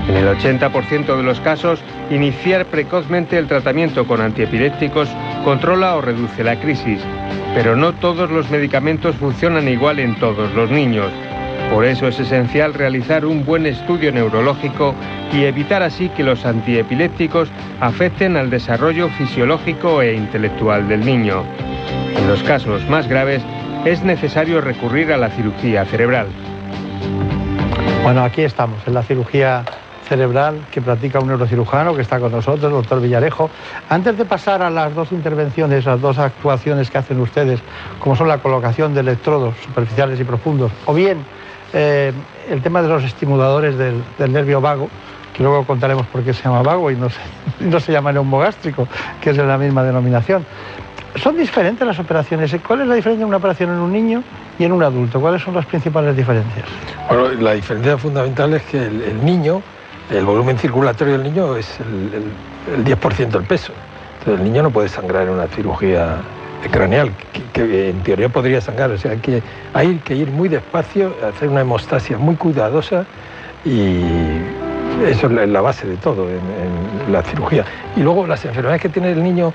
En 0.07 0.15
el 0.15 0.27
80% 0.27 1.15
de 1.15 1.23
los 1.23 1.39
casos, 1.39 1.79
iniciar 2.09 2.65
precozmente 2.65 3.37
el 3.37 3.47
tratamiento 3.47 4.05
con 4.05 4.21
antiepilépticos 4.21 5.09
controla 5.43 5.95
o 5.95 6.01
reduce 6.01 6.43
la 6.43 6.59
crisis, 6.59 7.01
pero 7.53 7.75
no 7.75 7.93
todos 7.93 8.29
los 8.29 8.49
medicamentos 8.49 9.15
funcionan 9.15 9.67
igual 9.67 9.99
en 9.99 10.15
todos 10.15 10.53
los 10.53 10.69
niños. 10.71 11.11
Por 11.71 11.85
eso 11.85 12.07
es 12.07 12.19
esencial 12.19 12.73
realizar 12.73 13.25
un 13.25 13.45
buen 13.45 13.65
estudio 13.65 14.11
neurológico 14.11 14.93
y 15.31 15.45
evitar 15.45 15.81
así 15.81 16.09
que 16.09 16.23
los 16.23 16.45
antiepilépticos 16.45 17.49
afecten 17.79 18.35
al 18.35 18.49
desarrollo 18.49 19.07
fisiológico 19.09 20.01
e 20.01 20.13
intelectual 20.13 20.89
del 20.89 21.05
niño. 21.05 21.45
En 22.17 22.27
los 22.27 22.43
casos 22.43 22.85
más 22.89 23.07
graves 23.07 23.41
es 23.85 24.03
necesario 24.03 24.59
recurrir 24.59 25.13
a 25.13 25.17
la 25.17 25.29
cirugía 25.29 25.85
cerebral. 25.85 26.27
Bueno, 28.03 28.23
aquí 28.23 28.41
estamos, 28.41 28.85
en 28.85 28.93
la 28.93 29.03
cirugía 29.03 29.63
cerebral 30.11 30.65
que 30.69 30.81
practica 30.81 31.19
un 31.19 31.29
neurocirujano 31.29 31.95
que 31.95 32.01
está 32.01 32.19
con 32.19 32.33
nosotros, 32.33 32.65
el 32.65 32.71
doctor 32.71 32.99
Villarejo. 32.99 33.49
Antes 33.87 34.17
de 34.17 34.25
pasar 34.25 34.61
a 34.61 34.69
las 34.69 34.93
dos 34.93 35.13
intervenciones, 35.13 35.85
las 35.85 36.01
dos 36.01 36.17
actuaciones 36.17 36.91
que 36.91 36.97
hacen 36.97 37.17
ustedes, 37.21 37.61
como 37.97 38.17
son 38.17 38.27
la 38.27 38.39
colocación 38.39 38.93
de 38.93 38.99
electrodos 38.99 39.55
superficiales 39.63 40.19
y 40.19 40.25
profundos, 40.25 40.69
o 40.85 40.93
bien 40.93 41.19
eh, 41.71 42.11
el 42.49 42.61
tema 42.61 42.81
de 42.81 42.89
los 42.89 43.05
estimuladores 43.05 43.77
del, 43.77 44.03
nervio 44.33 44.59
vago, 44.59 44.89
que 45.33 45.43
luego 45.43 45.65
contaremos 45.65 46.05
por 46.07 46.23
qué 46.23 46.33
se 46.33 46.43
llama 46.43 46.61
vago 46.61 46.91
y 46.91 46.97
no 46.97 47.09
se, 47.09 47.21
no 47.61 47.79
se 47.79 47.93
llama 47.93 48.11
neumogástrico, 48.11 48.89
que 49.21 49.29
es 49.29 49.37
de 49.37 49.45
la 49.45 49.57
misma 49.57 49.81
denominación. 49.81 50.45
¿Son 51.15 51.37
diferentes 51.37 51.87
las 51.87 51.99
operaciones? 51.99 52.53
¿Cuál 52.67 52.81
es 52.81 52.87
la 52.87 52.95
diferencia 52.95 53.23
de 53.23 53.29
una 53.29 53.37
operación 53.37 53.69
en 53.69 53.77
un 53.77 53.93
niño 53.93 54.23
y 54.59 54.65
en 54.65 54.73
un 54.73 54.83
adulto? 54.83 55.21
¿Cuáles 55.21 55.41
son 55.41 55.55
las 55.55 55.65
principales 55.65 56.17
diferencias? 56.17 56.65
Bueno, 57.07 57.29
la 57.31 57.53
diferencia 57.53 57.97
fundamental 57.97 58.53
es 58.53 58.63
que 58.63 58.77
el 58.77 59.23
niño 59.23 59.61
el 60.11 60.25
volumen 60.25 60.57
circulatorio 60.57 61.13
del 61.17 61.23
niño 61.23 61.55
es 61.55 61.79
el, 61.79 62.85
10% 62.85 63.29
del 63.29 63.43
peso. 63.43 63.73
Entonces 64.19 64.39
el 64.39 64.43
niño 64.43 64.63
no 64.63 64.69
puede 64.69 64.89
sangrar 64.89 65.23
en 65.23 65.29
una 65.29 65.47
cirugía 65.47 66.17
craneal, 66.69 67.11
que, 67.53 67.89
en 67.89 68.03
teoría 68.03 68.29
podría 68.29 68.61
sangrar. 68.61 68.91
O 68.91 68.97
sea, 68.97 69.15
que, 69.15 69.41
hay 69.73 69.95
que 70.03 70.15
ir 70.15 70.29
muy 70.29 70.49
despacio, 70.49 71.15
hacer 71.27 71.49
una 71.49 71.61
hemostasia 71.61 72.17
muy 72.17 72.35
cuidadosa 72.35 73.05
y 73.63 74.01
eso 75.07 75.27
es 75.27 75.49
la, 75.49 75.61
base 75.61 75.87
de 75.87 75.95
todo 75.97 76.27
en, 76.29 77.11
la 77.11 77.23
cirugía. 77.23 77.65
Y 77.95 78.01
luego 78.01 78.27
las 78.27 78.43
enfermedades 78.45 78.81
que 78.81 78.89
tiene 78.89 79.11
el 79.11 79.23
niño 79.23 79.53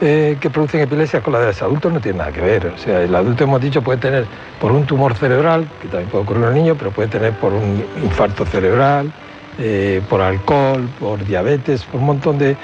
eh, 0.00 0.36
que 0.40 0.50
producen 0.50 0.80
epilepsia 0.80 1.20
con 1.20 1.32
las 1.32 1.42
de 1.42 1.46
los 1.48 1.62
adultos 1.62 1.92
no 1.92 2.00
tienen 2.00 2.18
nada 2.18 2.32
que 2.32 2.40
ver. 2.40 2.66
O 2.66 2.76
sea, 2.76 3.02
el 3.02 3.14
adulto 3.14 3.44
hemos 3.44 3.60
dicho 3.60 3.80
puede 3.82 3.98
tener 3.98 4.26
por 4.60 4.72
un 4.72 4.84
tumor 4.84 5.14
cerebral, 5.14 5.66
que 5.80 5.86
también 5.86 6.10
puede 6.10 6.24
ocurrir 6.24 6.42
en 6.42 6.48
el 6.48 6.54
niño, 6.54 6.74
pero 6.74 6.90
puede 6.90 7.08
tener 7.08 7.32
por 7.34 7.52
un 7.52 7.82
infarto 8.02 8.44
cerebral, 8.44 9.12
eh, 9.58 10.00
por 10.08 10.20
alcohol, 10.20 10.88
por 10.98 11.24
diabetes, 11.24 11.84
por 11.84 12.00
un 12.00 12.06
montón 12.06 12.38
de, 12.38 12.56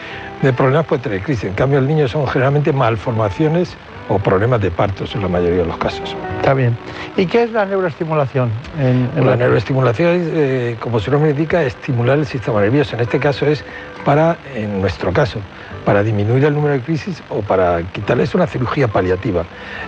problemas 0.57 0.87
puede 0.87 1.03
tener 1.03 1.23
crisis. 1.23 1.45
En 1.45 1.55
cambio, 1.55 1.79
el 1.79 1.87
niño 1.87 2.09
son 2.09 2.27
generalmente 2.27 2.73
malformaciones 2.73 3.77
o 4.09 4.19
problemas 4.19 4.63
de 4.63 4.71
partos 4.71 5.15
en 5.15 5.23
la 5.23 5.29
mayoría 5.29 5.59
de 5.59 5.67
los 5.67 5.77
casos. 5.77 6.17
Está 6.39 6.55
bien. 6.55 6.77
¿Y 7.17 7.27
qué 7.27 7.43
es 7.43 7.53
la 7.53 7.67
neuroestimulación? 7.67 8.51
la, 9.17 9.37
neuroestimulación, 9.37 10.09
es, 10.15 10.29
eh, 10.33 10.77
como 10.81 10.99
su 10.99 11.11
nombre 11.11 11.31
indica, 11.31 11.63
estimular 11.63 12.19
el 12.19 12.27
sistema 12.27 12.61
nervioso. 12.63 12.97
En 12.97 13.03
este 13.03 13.19
caso 13.19 13.45
es 13.47 13.63
para, 14.05 14.39
en 14.55 14.81
nuestro 14.81 15.13
caso, 15.13 15.41
para 15.85 16.03
disminuir 16.03 16.45
el 16.45 16.55
número 16.55 16.75
de 16.75 16.81
crisis 16.81 17.23
o 17.29 17.41
para 17.43 17.83
quitarles 17.93 18.35
una 18.35 18.47
cirugía 18.47 18.89
paliativa. 18.89 19.45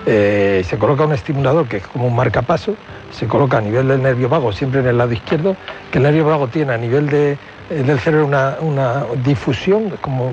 Eh, 0.06 0.64
se 0.66 0.78
coloca 0.78 1.04
un 1.04 1.12
estimulador 1.12 1.68
que 1.68 1.78
es 1.78 1.86
como 1.86 2.06
un 2.06 2.16
marcapaso, 2.16 2.74
se 3.10 3.26
coloca 3.26 3.58
a 3.58 3.60
nivel 3.60 3.88
del 3.88 4.02
nervio 4.02 4.28
vago, 4.28 4.52
siempre 4.52 4.80
en 4.80 4.86
el 4.86 4.98
lado 4.98 5.12
izquierdo, 5.12 5.56
que 5.90 5.98
el 5.98 6.04
nervio 6.04 6.24
vago 6.24 6.48
tiene 6.48 6.72
a 6.72 6.78
nivel 6.78 7.08
de, 7.08 7.32
eh, 7.32 7.82
del 7.84 7.98
cerebro 7.98 8.26
una, 8.26 9.04
difusión 9.24 9.90
como 10.00 10.32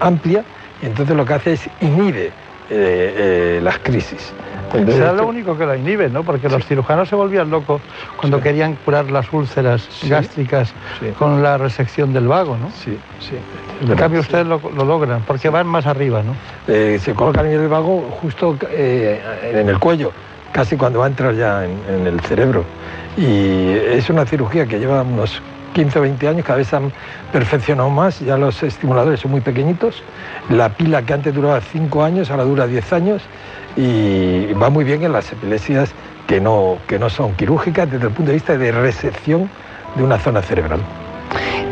amplia, 0.00 0.44
y 0.82 0.86
entonces 0.86 1.16
lo 1.16 1.24
que 1.24 1.34
hace 1.34 1.52
es 1.54 1.68
inhibe 1.80 2.32
eh, 2.70 3.60
las 3.62 3.78
crisis. 3.78 4.32
Será 4.72 5.12
lo 5.12 5.26
único 5.26 5.56
que 5.56 5.66
la 5.66 5.76
inhibe, 5.76 6.08
¿no? 6.08 6.24
Porque 6.24 6.48
los 6.48 6.64
cirujanos 6.66 7.08
se 7.08 7.14
volvían 7.14 7.48
locos 7.48 7.80
cuando 8.16 8.40
querían 8.40 8.74
curar 8.84 9.10
las 9.10 9.32
úlceras 9.32 9.88
gástricas 10.08 10.72
con 11.18 11.42
la 11.42 11.58
resección 11.58 12.12
del 12.12 12.26
vago, 12.26 12.56
¿no? 12.56 12.70
Sí, 12.70 12.98
sí. 13.20 13.36
En 13.88 13.96
cambio 13.96 14.20
ustedes 14.20 14.46
lo, 14.46 14.58
logran, 14.84 15.22
porque 15.26 15.48
van 15.48 15.66
más 15.66 15.86
arriba, 15.86 16.22
¿no? 16.22 16.34
Eh, 16.66 16.98
se 17.00 17.14
coloca 17.14 17.40
a 17.40 17.44
nivel 17.44 17.60
del 17.60 17.68
vago 17.68 18.02
justo 18.20 18.56
eh, 18.70 19.20
en 19.52 19.68
el 19.68 19.78
cuello, 19.78 20.12
casi 20.52 20.76
cuando 20.76 21.00
va 21.00 21.06
a 21.06 21.08
entrar 21.08 21.34
ya 21.34 21.64
en, 21.64 22.06
el 22.06 22.20
cerebro. 22.20 22.64
Y 23.16 23.70
es 23.70 24.10
una 24.10 24.26
cirugía 24.26 24.66
que 24.66 24.80
lleva 24.80 25.02
unos 25.02 25.40
15 25.74 25.98
o 25.98 26.02
20 26.02 26.28
años, 26.28 26.46
cada 26.46 26.58
vez 26.58 26.72
han 26.72 26.90
perfeccionado 27.32 27.90
más, 27.90 28.20
ya 28.20 28.38
los 28.38 28.62
estimuladores 28.62 29.20
son 29.20 29.32
muy 29.32 29.42
pequeñitos, 29.42 30.02
la 30.48 30.70
pila 30.70 31.02
que 31.02 31.12
antes 31.12 31.34
duraba 31.34 31.60
5 31.60 32.02
años, 32.02 32.30
ahora 32.30 32.44
dura 32.44 32.66
10 32.66 32.92
años, 32.94 33.22
y 33.76 34.52
va 34.54 34.70
muy 34.70 34.84
bien 34.84 35.02
en 35.02 35.12
las 35.12 35.30
epilepsias 35.32 35.92
que 36.26 36.40
no, 36.40 36.78
que 36.86 36.98
no 36.98 37.10
son 37.10 37.34
quirúrgicas 37.34 37.90
desde 37.90 38.06
el 38.06 38.12
punto 38.12 38.30
de 38.30 38.34
vista 38.34 38.56
de 38.56 38.72
resección 38.72 39.50
de 39.96 40.02
una 40.02 40.18
zona 40.18 40.40
cerebral. 40.40 40.80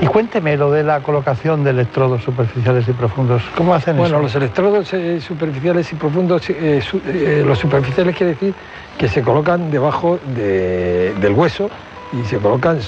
Y 0.00 0.07
cuénteme 0.07 0.57
lo 0.57 0.72
de 0.72 0.82
la 0.82 1.00
colocación 1.00 1.62
de 1.62 1.70
electrodos 1.70 2.24
superficiales 2.24 2.88
y 2.88 2.92
profundos. 2.92 3.40
¿Cómo 3.57 3.72
hacen 3.72 3.94
eso? 3.94 4.03
Bueno, 4.03 4.20
los 4.20 4.34
electrodos 4.34 4.92
eh, 4.92 5.20
superficiales 5.20 5.92
y 5.92 5.94
profundos, 5.94 6.50
eh, 6.50 6.82
eh, 7.07 7.44
los 7.46 7.59
superficiales 7.59 8.16
quiere 8.16 8.32
decir 8.32 8.53
que 8.98 9.07
se 9.07 9.22
colocan 9.22 9.70
debajo 9.70 10.18
del 10.26 11.32
hueso 11.32 11.70
y 12.12 12.24
se 12.26 12.38
colocan 12.38 12.78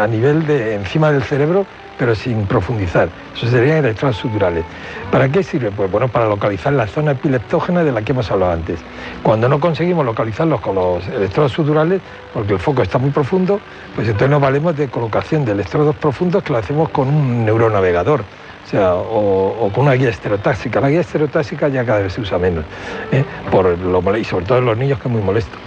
a 0.00 0.06
nivel 0.06 0.46
de 0.46 0.74
encima 0.74 1.10
del 1.12 1.22
cerebro 1.22 1.66
pero 2.00 2.14
sin 2.14 2.46
profundizar. 2.46 3.10
Eso 3.36 3.46
serían 3.46 3.84
electrodos 3.84 4.16
suturales. 4.16 4.64
¿Para 5.12 5.28
qué 5.28 5.42
sirve? 5.42 5.70
Pues 5.70 5.90
bueno, 5.90 6.08
para 6.08 6.26
localizar 6.28 6.72
la 6.72 6.86
zona 6.86 7.12
epileptógena 7.12 7.84
de 7.84 7.92
la 7.92 8.00
que 8.00 8.12
hemos 8.12 8.30
hablado 8.30 8.52
antes. 8.52 8.80
Cuando 9.22 9.50
no 9.50 9.60
conseguimos 9.60 10.06
localizarlos 10.06 10.62
con 10.62 10.76
los 10.76 11.06
electrodos 11.08 11.52
suturales, 11.52 12.00
porque 12.32 12.54
el 12.54 12.58
foco 12.58 12.80
está 12.80 12.96
muy 12.96 13.10
profundo, 13.10 13.60
pues 13.94 14.06
entonces 14.06 14.30
nos 14.30 14.40
valemos 14.40 14.74
de 14.78 14.88
colocación 14.88 15.44
de 15.44 15.52
electrodos 15.52 15.94
profundos 15.94 16.42
que 16.42 16.54
lo 16.54 16.58
hacemos 16.58 16.88
con 16.88 17.06
un 17.06 17.44
neuronavegador. 17.44 18.20
O, 18.20 18.70
sea, 18.70 18.94
o, 18.94 19.70
con 19.74 19.84
una 19.84 19.92
guía 19.92 20.08
estereotáxica. 20.08 20.80
La 20.80 20.88
guía 20.88 21.00
estereotáxica 21.00 21.68
ya 21.68 21.84
cada 21.84 22.00
vez 22.00 22.14
se 22.14 22.22
usa 22.22 22.38
menos, 22.38 22.64
¿eh? 23.12 23.24
por 23.50 23.78
lo, 23.78 24.16
y 24.16 24.24
sobre 24.24 24.46
todo 24.46 24.56
en 24.56 24.64
los 24.64 24.78
niños 24.78 24.98
que 25.00 25.08
es 25.08 25.12
muy 25.12 25.22
molesto. 25.22 25.58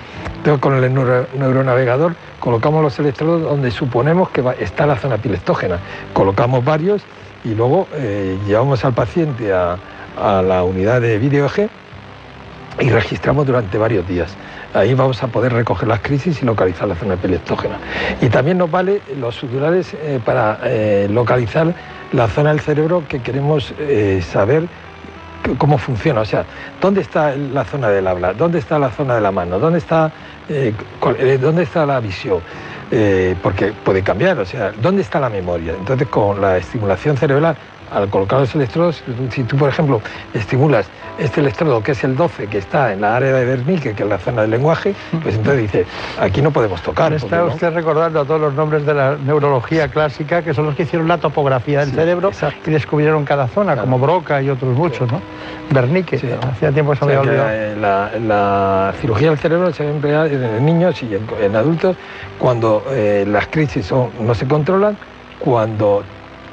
Con 0.60 0.76
el 0.76 0.94
neuronavegador 0.94 2.16
colocamos 2.42 2.84
los 2.84 3.00
electrodos 3.00 3.44
donde 3.44 3.72
suponemos 3.72 4.30
que 4.30 4.44
está 4.60 4.86
la 4.86 4.98
zona 4.98 5.16
epileptógena. 5.16 5.80
Colocamos 6.12 6.66
varios 6.66 7.02
y 7.46 7.56
luego 7.56 7.88
eh, 7.94 8.38
llevamos 8.46 8.84
al 8.84 8.94
paciente 8.94 9.54
a, 9.54 9.78
la 10.18 10.64
unidad 10.64 11.00
de 11.00 11.18
video 11.18 11.50
y 12.80 12.90
registramos 12.90 13.48
durante 13.48 13.78
varios 13.78 14.06
días. 14.06 14.36
Ahí 14.74 14.94
vamos 14.94 15.24
a 15.24 15.28
poder 15.28 15.54
recoger 15.54 15.88
las 15.88 16.02
crisis 16.02 16.42
y 16.44 16.46
localizar 16.46 16.90
la 16.90 16.96
zona 16.96 17.14
epileptógena. 17.14 17.78
Y 18.22 18.28
también 18.28 18.58
nos 18.58 18.70
vale 18.70 19.02
los 19.18 19.36
sudurales 19.36 19.94
eh, 19.94 20.20
para 20.24 20.60
eh, 20.66 21.08
localizar 21.10 21.74
la 22.12 22.28
zona 22.28 22.50
del 22.50 22.60
cerebro 22.60 23.04
que 23.08 23.22
queremos 23.22 23.74
saber 24.30 24.68
cómo 25.58 25.78
funciona, 25.78 26.22
o 26.22 26.26
sea, 26.26 26.46
¿dónde 26.82 27.02
está 27.02 27.36
la 27.36 27.64
zona 27.66 27.90
del 27.90 28.08
habla? 28.08 28.34
¿Dónde 28.34 28.60
está 28.60 28.80
la 28.80 28.90
zona 28.90 29.16
de 29.16 29.22
la 29.22 29.32
mano? 29.32 29.60
¿Dónde 29.60 29.80
está, 29.80 30.12
eh, 30.50 30.74
eh, 31.20 31.38
¿dónde 31.40 31.64
está 31.64 31.86
la 31.86 32.00
visión? 32.00 32.42
Eh, 32.92 33.36
porque 33.42 33.74
puede 33.74 34.04
cambiar, 34.04 34.40
o 34.40 34.46
sea, 34.46 34.72
¿dónde 34.72 35.02
está 35.02 35.20
la 35.20 35.30
memoria? 35.30 35.74
Entonces, 35.74 36.08
con 36.08 36.42
la 36.42 36.58
estimulación 36.58 37.18
cerebral 37.18 37.58
al 37.94 38.10
colocar 38.10 38.40
los 38.40 38.54
electrodos, 38.56 39.04
si 39.30 39.44
tú, 39.44 39.58
por 39.58 39.70
ejemplo, 39.70 40.02
estimulas 40.34 40.88
este 41.18 41.42
electrodo 41.42 41.84
que 41.84 41.92
es 41.92 42.04
el 42.04 42.16
12, 42.16 42.48
que 42.48 42.58
está 42.58 42.92
en 42.92 43.02
la 43.02 43.16
área 43.16 43.34
de 43.34 43.46
Wernicke, 43.46 43.94
que 43.94 44.04
es 44.04 44.10
la 44.10 44.18
zona 44.18 44.42
del 44.42 44.52
lenguaje, 44.52 44.96
pues 45.22 45.36
entonces 45.36 45.62
dice, 45.62 45.86
aquí 46.20 46.42
no 46.42 46.52
podemos 46.52 46.82
tocar. 46.82 47.14
Está 47.14 47.46
usted 47.46 47.72
recordando 47.74 48.22
a 48.22 48.26
todos 48.26 48.42
los 48.42 48.54
nombres 48.54 48.86
de 48.86 48.94
la 48.94 49.16
neurología 49.18 49.88
clásica, 49.90 50.42
que 50.42 50.54
son 50.54 50.66
los 50.66 50.76
que 50.76 50.84
hicieron 50.84 51.08
la 51.08 51.18
topografía 51.18 51.82
del 51.82 51.92
cerebro 51.92 52.32
y 52.66 52.72
descubrieron 52.72 53.26
cada 53.26 53.48
zona, 53.48 53.76
como 53.78 54.00
Broca 54.00 54.42
y 54.42 54.50
otros 54.50 54.76
muchos, 54.76 55.12
¿no? 55.12 55.22
Wernicke, 55.74 56.16
hacía 56.16 56.72
tiempo 56.72 56.92
que 56.92 56.98
se 56.98 57.06
había 57.06 57.22
olvidado. 57.22 57.50
Eh, 57.52 57.76
la, 57.80 58.94
cirugía 59.00 59.30
del 59.30 59.38
cerebro 59.38 59.74
se 59.74 59.88
emplea 59.88 60.26
en 60.26 60.66
niños 60.66 61.02
y 61.04 61.16
en, 61.42 61.56
adultos 61.56 61.96
cuando 62.40 62.84
eh, 62.90 63.26
las 63.28 63.48
crisis 63.48 63.92
no 63.92 64.34
se 64.34 64.48
controlan, 64.48 64.98
cuando 65.40 66.04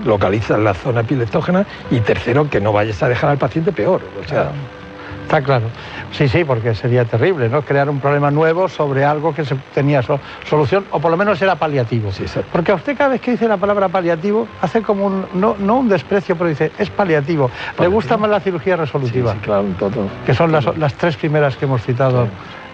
localizas 0.04 0.58
la 0.58 0.74
zona 0.74 1.00
epileptógena 1.00 1.66
y 1.90 2.00
tercero, 2.00 2.48
que 2.48 2.60
no 2.60 2.72
vayas 2.72 3.02
a 3.02 3.08
dejar 3.08 3.30
al 3.30 3.38
paciente 3.38 3.72
peor. 3.72 4.00
O 4.24 4.28
sea, 4.28 4.50
Está 5.30 5.42
claro. 5.42 5.66
Sí, 6.10 6.26
sí, 6.28 6.42
porque 6.42 6.74
sería 6.74 7.04
terrible, 7.04 7.48
¿no? 7.48 7.62
Crear 7.62 7.88
un 7.88 8.00
problema 8.00 8.32
nuevo 8.32 8.68
sobre 8.68 9.04
algo 9.04 9.32
que 9.32 9.44
se 9.44 9.54
tenía 9.72 10.02
solución, 10.44 10.84
o 10.90 10.98
por 10.98 11.08
lo 11.08 11.16
menos 11.16 11.40
era 11.40 11.54
paliativo. 11.54 12.10
Sí, 12.10 12.24
porque 12.50 12.72
a 12.72 12.74
usted 12.74 12.98
cada 12.98 13.10
vez 13.10 13.20
que 13.20 13.30
dice 13.30 13.46
la 13.46 13.56
palabra 13.56 13.88
paliativo, 13.88 14.48
hace 14.60 14.82
como 14.82 15.06
un, 15.06 15.26
no, 15.34 15.54
no 15.56 15.76
un 15.76 15.88
desprecio, 15.88 16.34
pero 16.34 16.50
dice, 16.50 16.72
es 16.78 16.90
paliativo. 16.90 17.48
Le 17.78 17.86
gusta 17.86 18.16
más 18.16 18.28
la 18.28 18.40
cirugía 18.40 18.74
resolutiva. 18.74 19.34
Sí, 19.34 19.38
claro, 19.42 19.66
todo. 19.78 20.08
Que 20.26 20.34
son 20.34 20.50
las, 20.50 20.76
las, 20.76 20.94
tres 20.94 21.16
primeras 21.16 21.56
que 21.56 21.66
hemos 21.66 21.80
citado 21.82 22.26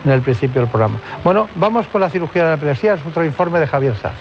en 0.06 0.10
el 0.10 0.22
principio 0.22 0.62
del 0.62 0.70
programa. 0.70 0.98
Bueno, 1.22 1.50
vamos 1.56 1.86
con 1.88 2.00
la 2.00 2.08
cirugía 2.08 2.44
de 2.44 2.48
la 2.48 2.54
epilepsia, 2.54 2.94
es 2.94 3.00
otro 3.06 3.22
informe 3.22 3.60
de 3.60 3.66
Javier 3.66 3.94
Saz. 3.96 4.14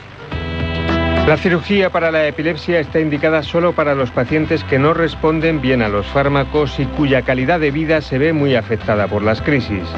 La 1.27 1.37
cirugía 1.37 1.89
para 1.89 2.11
la 2.11 2.27
epilepsia 2.27 2.79
está 2.79 2.99
indicada 2.99 3.41
solo 3.41 3.73
para 3.73 3.95
los 3.95 4.11
pacientes 4.11 4.63
que 4.63 4.77
no 4.77 4.93
responden 4.93 5.59
bien 5.59 5.81
a 5.81 5.89
los 5.89 6.05
fármacos 6.05 6.79
y 6.79 6.85
cuya 6.85 7.23
calidad 7.23 7.59
de 7.59 7.71
vida 7.71 8.01
se 8.01 8.19
ve 8.19 8.31
muy 8.31 8.55
afectada 8.55 9.07
por 9.07 9.23
las 9.23 9.41
crisis. 9.41 9.89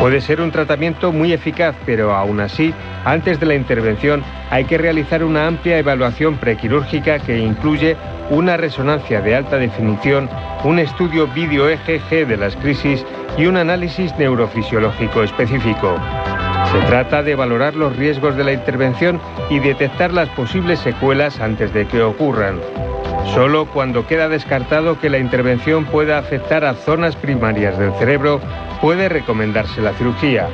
Puede 0.00 0.20
ser 0.20 0.40
un 0.40 0.50
tratamiento 0.50 1.12
muy 1.12 1.32
eficaz, 1.32 1.76
pero 1.86 2.12
aún 2.12 2.40
así 2.40 2.74
antes 3.04 3.38
de 3.38 3.46
la 3.46 3.54
intervención 3.54 4.24
hay 4.50 4.64
que 4.64 4.78
realizar 4.78 5.22
una 5.22 5.46
amplia 5.46 5.78
evaluación 5.78 6.38
prequirúrgica 6.38 7.20
que 7.20 7.38
incluye 7.38 7.96
una 8.28 8.56
resonancia 8.56 9.20
de 9.20 9.36
alta 9.36 9.58
definición, 9.58 10.28
un 10.64 10.80
estudio 10.80 11.28
vídeo 11.28 11.68
EGG 11.68 12.26
de 12.26 12.36
las 12.36 12.56
crisis 12.56 13.06
y 13.36 13.46
un 13.46 13.58
análisis 13.58 14.12
neurofisiológico 14.18 15.22
específico. 15.22 16.00
Se 16.72 16.80
trata 16.86 17.22
de 17.22 17.34
valorar 17.34 17.74
los 17.74 17.96
riesgos 17.96 18.36
de 18.36 18.44
la 18.44 18.52
intervención 18.52 19.20
y 19.48 19.58
detectar 19.58 20.12
las 20.12 20.28
posibles 20.30 20.78
secuelas 20.80 21.40
antes 21.40 21.72
de 21.72 21.86
que 21.86 22.02
ocurran. 22.02 22.60
Solo 23.34 23.66
cuando 23.66 24.06
queda 24.06 24.28
descartado 24.28 25.00
que 25.00 25.08
la 25.08 25.18
intervención 25.18 25.86
pueda 25.86 26.18
afectar 26.18 26.64
a 26.64 26.74
zonas 26.74 27.16
primarias 27.16 27.78
del 27.78 27.92
cerebro 27.94 28.40
puede 28.80 29.08
recomendarse 29.08 29.80
la 29.80 29.92
cirugía. 29.94 30.48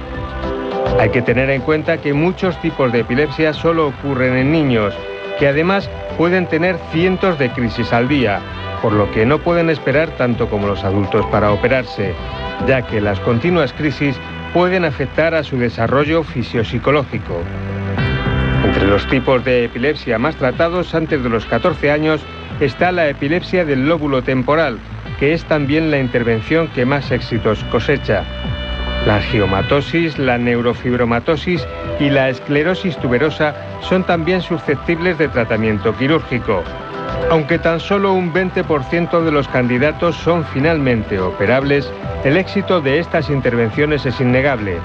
Hay 1.01 1.11
que 1.11 1.23
tener 1.23 1.51
en 1.51 1.63
cuenta 1.63 1.99
que 1.99 2.15
muchos 2.15 2.61
tipos 2.61 2.93
de 2.93 3.01
epilepsia 3.01 3.53
solo 3.53 3.89
ocurren 3.89 4.37
en 4.37 4.53
niños, 4.53 4.95
que 5.39 5.49
además 5.49 5.91
pueden 6.17 6.47
tener 6.47 6.79
cientos 6.93 7.39
de 7.39 7.51
crisis 7.51 7.93
al 7.93 8.07
día, 8.07 8.41
por 8.83 8.93
lo 8.93 9.11
que 9.11 9.27
no 9.27 9.39
pueden 9.39 9.71
esperar 9.71 10.11
tanto 10.11 10.49
como 10.49 10.69
los 10.69 10.85
adultos 10.85 11.27
para 11.27 11.51
operarse, 11.51 12.15
ya 12.69 12.83
que 12.83 13.01
las 13.01 13.19
continuas 13.21 13.73
crisis 13.73 14.17
pueden 14.55 14.85
afectar 14.85 15.35
a 15.35 15.43
su 15.43 15.59
desarrollo 15.59 16.23
fisiopsicológico. 16.23 17.43
Entre 18.65 18.87
los 18.87 19.05
tipos 19.09 19.45
de 19.45 19.65
epilepsia 19.65 20.17
más 20.17 20.37
tratados 20.37 20.95
antes 20.95 21.23
de 21.25 21.29
los 21.29 21.45
14 21.45 21.91
años 21.91 22.21
está 22.61 22.93
la 22.93 23.09
epilepsia 23.09 23.65
del 23.65 23.89
lóbulo 23.89 24.23
temporal, 24.23 24.79
que 25.19 25.35
es 25.35 25.45
también 25.45 25.91
la 25.91 25.99
intervención 25.99 26.69
que 26.69 26.87
más 26.87 27.11
éxitos 27.11 27.65
cosecha. 27.65 28.23
La 29.07 29.21
geomatosis, 29.21 30.19
la 30.19 30.39
neurofibromatosis 30.39 31.67
y 31.99 32.09
la 32.09 32.29
esclerosis 32.29 32.97
tuberosa 32.99 33.57
son 33.83 34.05
también 34.05 34.41
susceptibles 34.41 35.19
de 35.19 35.29
tratamiento 35.29 35.95
quirúrgico. 35.97 36.63
Aunque 37.31 37.59
tan 37.59 37.81
solo 37.81 38.13
un 38.13 38.33
20% 38.33 39.23
de 39.23 39.33
los 39.33 39.49
candidatos 39.49 40.15
son 40.17 40.45
finalmente 40.45 41.19
operables, 41.19 41.91
el 42.23 42.37
éxito 42.37 42.81
de 42.81 42.99
estas 42.99 43.29
intervenciones 43.29 44.07
es 44.07 44.21
innegable. 44.21 44.79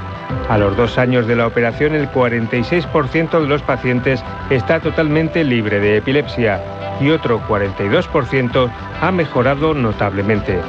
A 0.49 0.57
los 0.57 0.75
dos 0.75 0.97
años 0.97 1.27
de 1.27 1.35
la 1.35 1.47
operación, 1.47 1.93
el 1.93 2.09
46% 2.11 3.41
de 3.41 3.47
los 3.47 3.61
pacientes 3.61 4.23
está 4.49 4.79
totalmente 4.79 5.43
libre 5.43 5.79
de 5.79 5.97
epilepsia 5.97 6.61
y 6.99 7.11
otro 7.11 7.39
42% 7.47 8.69
ha 9.01 9.11
mejorado 9.11 9.73
notablemente. 9.73 10.59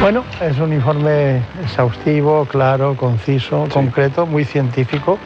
Bueno, 0.00 0.24
es 0.40 0.58
un 0.58 0.72
informe 0.72 1.42
exhaustivo, 1.62 2.44
claro, 2.46 2.96
conciso, 2.96 3.68
concreto, 3.72 4.26
muy 4.26 4.44
científico, 4.44 5.18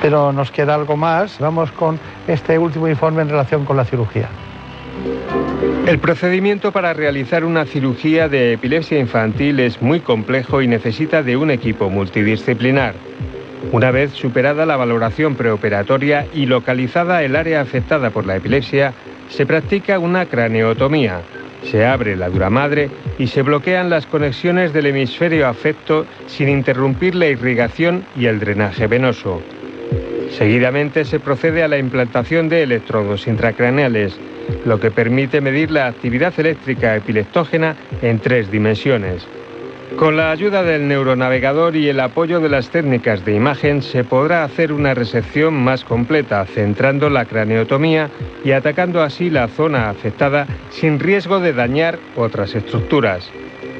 pero 0.00 0.32
nos 0.32 0.50
queda 0.50 0.74
algo 0.74 0.96
más. 0.96 1.38
Vamos 1.38 1.70
con 1.72 2.00
este 2.26 2.58
último 2.58 2.88
informe 2.88 3.22
en 3.22 3.28
relación 3.28 3.66
con 3.66 3.76
la 3.76 3.84
cirugía. 3.84 4.28
El 5.86 5.98
procedimiento 5.98 6.72
para 6.72 6.94
realizar 6.94 7.44
una 7.44 7.66
cirugía 7.66 8.28
de 8.28 8.54
epilepsia 8.54 8.98
infantil 8.98 9.60
es 9.60 9.82
muy 9.82 10.00
complejo 10.00 10.62
y 10.62 10.66
necesita 10.66 11.22
de 11.22 11.36
un 11.36 11.50
equipo 11.50 11.90
multidisciplinar. 11.90 12.94
Una 13.70 13.90
vez 13.90 14.12
superada 14.12 14.64
la 14.66 14.76
valoración 14.76 15.34
preoperatoria 15.34 16.26
y 16.32 16.46
localizada 16.46 17.22
el 17.22 17.36
área 17.36 17.60
afectada 17.60 18.10
por 18.10 18.24
la 18.24 18.36
epilepsia, 18.36 18.94
se 19.28 19.46
practica 19.46 19.98
una 19.98 20.26
craneotomía. 20.26 21.20
Se 21.70 21.84
abre 21.84 22.16
la 22.16 22.28
dura 22.28 22.50
madre 22.50 22.90
y 23.18 23.26
se 23.26 23.42
bloquean 23.42 23.90
las 23.90 24.06
conexiones 24.06 24.72
del 24.72 24.86
hemisferio 24.86 25.48
afecto 25.48 26.06
sin 26.26 26.48
interrumpir 26.48 27.14
la 27.14 27.26
irrigación 27.26 28.04
y 28.16 28.26
el 28.26 28.38
drenaje 28.38 28.86
venoso. 28.86 29.42
Seguidamente 30.38 31.04
se 31.04 31.20
procede 31.20 31.62
a 31.62 31.68
la 31.68 31.78
implantación 31.78 32.48
de 32.48 32.64
electrodos 32.64 33.28
intracraneales, 33.28 34.18
lo 34.64 34.80
que 34.80 34.90
permite 34.90 35.40
medir 35.40 35.70
la 35.70 35.86
actividad 35.86 36.34
eléctrica 36.38 36.96
epileptógena 36.96 37.76
en 38.02 38.18
tres 38.18 38.50
dimensiones. 38.50 39.26
Con 39.96 40.16
la 40.16 40.32
ayuda 40.32 40.64
del 40.64 40.88
neuronavegador 40.88 41.76
y 41.76 41.88
el 41.88 42.00
apoyo 42.00 42.40
de 42.40 42.48
las 42.48 42.70
técnicas 42.70 43.24
de 43.24 43.36
imagen 43.36 43.80
se 43.80 44.02
podrá 44.02 44.42
hacer 44.42 44.72
una 44.72 44.92
resección 44.92 45.54
más 45.54 45.84
completa, 45.84 46.44
centrando 46.46 47.08
la 47.10 47.26
craneotomía 47.26 48.10
y 48.44 48.50
atacando 48.50 49.02
así 49.02 49.30
la 49.30 49.46
zona 49.46 49.88
afectada 49.88 50.48
sin 50.70 50.98
riesgo 50.98 51.38
de 51.38 51.52
dañar 51.52 52.00
otras 52.16 52.56
estructuras. 52.56 53.30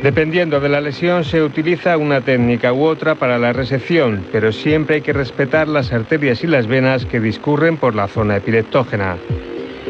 Dependiendo 0.04 0.60
de 0.60 0.68
la 0.68 0.82
lesión 0.82 1.24
se 1.24 1.42
utiliza 1.42 1.96
una 1.96 2.20
técnica 2.20 2.74
u 2.74 2.84
otra 2.84 3.14
para 3.14 3.38
la 3.38 3.54
resección, 3.54 4.22
pero 4.30 4.52
siempre 4.52 4.96
hay 4.96 5.00
que 5.00 5.14
respetar 5.14 5.66
las 5.66 5.94
arterias 5.94 6.44
y 6.44 6.46
las 6.46 6.66
venas 6.66 7.06
que 7.06 7.20
discurren 7.20 7.78
por 7.78 7.94
la 7.94 8.06
zona 8.06 8.36
epileptógena. 8.36 9.16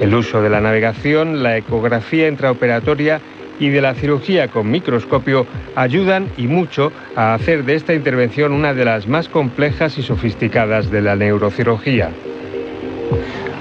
El 0.00 0.14
uso 0.14 0.40
de 0.40 0.50
la 0.50 0.60
navegación, 0.60 1.42
la 1.42 1.56
ecografía 1.56 2.28
intraoperatoria 2.28 3.20
y 3.58 3.70
de 3.70 3.80
la 3.80 3.94
cirugía 3.94 4.46
con 4.46 4.70
microscopio 4.70 5.48
ayudan 5.74 6.28
y 6.36 6.46
mucho 6.46 6.92
a 7.16 7.34
hacer 7.34 7.64
de 7.64 7.74
esta 7.74 7.92
intervención 7.92 8.52
una 8.52 8.72
de 8.72 8.84
las 8.84 9.08
más 9.08 9.28
complejas 9.28 9.98
y 9.98 10.02
sofisticadas 10.04 10.92
de 10.92 11.02
la 11.02 11.16
neurocirugía. 11.16 12.10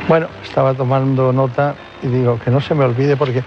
Bueno, 0.07 0.27
estaba 0.43 0.75
tomando 0.75 1.33
nota 1.33 1.73
y 2.03 2.09
digo 2.09 2.39
que 2.45 2.51
no 2.51 2.61
se 2.61 2.75
me 2.75 2.83
olvide 2.83 3.17
porque 3.17 3.41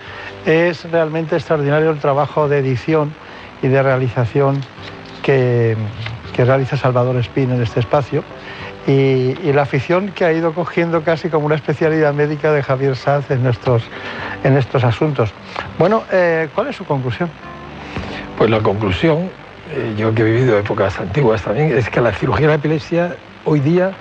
es 0.47 0.89
realmente 0.91 1.35
extraordinario 1.35 1.91
el 1.91 1.99
trabajo 1.99 2.49
de 2.49 2.59
edición 2.59 3.13
y 3.63 3.69
de 3.69 3.83
realización 3.83 4.61
que, 5.23 5.77
realiza 6.37 6.77
Salvador 6.77 7.17
Espín 7.17 7.51
en 7.51 7.63
este 7.63 7.81
espacio 7.81 8.23
y, 8.87 9.35
la 9.53 9.63
afición 9.63 10.11
que 10.11 10.25
ha 10.27 10.33
ido 10.33 10.53
cogiendo 10.53 11.03
casi 11.03 11.31
como 11.31 11.47
una 11.47 11.55
especialidad 11.55 12.13
médica 12.13 12.53
de 12.53 12.63
Javier 12.63 12.95
Saz 12.95 13.31
en 13.31 13.47
estos, 13.47 13.83
en 14.45 14.57
estos 14.57 14.85
asuntos. 14.85 15.33
Bueno, 15.79 16.05
eh, 16.13 16.49
¿cuál 16.55 16.69
es 16.69 16.77
su 16.77 16.85
conclusión? 16.85 17.31
Pues 18.37 18.51
la 18.51 18.61
conclusión, 18.61 19.31
eh, 19.73 19.95
yo 19.97 20.15
que 20.15 20.23
he 20.23 20.25
vivido 20.27 20.59
épocas 20.59 21.01
antiguas 21.01 21.43
también, 21.43 21.77
es 21.77 21.89
que 21.89 22.03
la 22.03 22.13
cirugía 22.13 22.49
de 22.49 22.53
la 22.53 22.57
epilepsia 22.57 23.17
hoy 23.47 23.61
día 23.61 23.93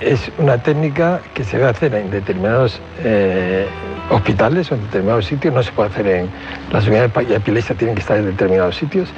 es 0.00 0.30
una 0.38 0.58
técnica 0.58 1.20
que 1.34 1.44
se 1.44 1.56
debe 1.56 1.70
hacer 1.70 1.94
en 1.94 2.10
determinados 2.10 2.80
eh, 3.02 3.66
hospitales 4.10 4.70
o 4.70 4.74
en 4.74 4.82
determinados 4.82 5.26
sitios, 5.26 5.54
no 5.54 5.62
se 5.62 5.72
puede 5.72 5.90
hacer 5.90 6.06
en 6.06 6.28
las 6.72 6.86
unidades 6.86 7.12
de 7.28 7.36
epilepsia, 7.36 7.76
tienen 7.76 7.94
que 7.94 8.02
estar 8.02 8.16
en 8.18 8.26
determinados 8.26 8.76
sitios, 8.76 9.08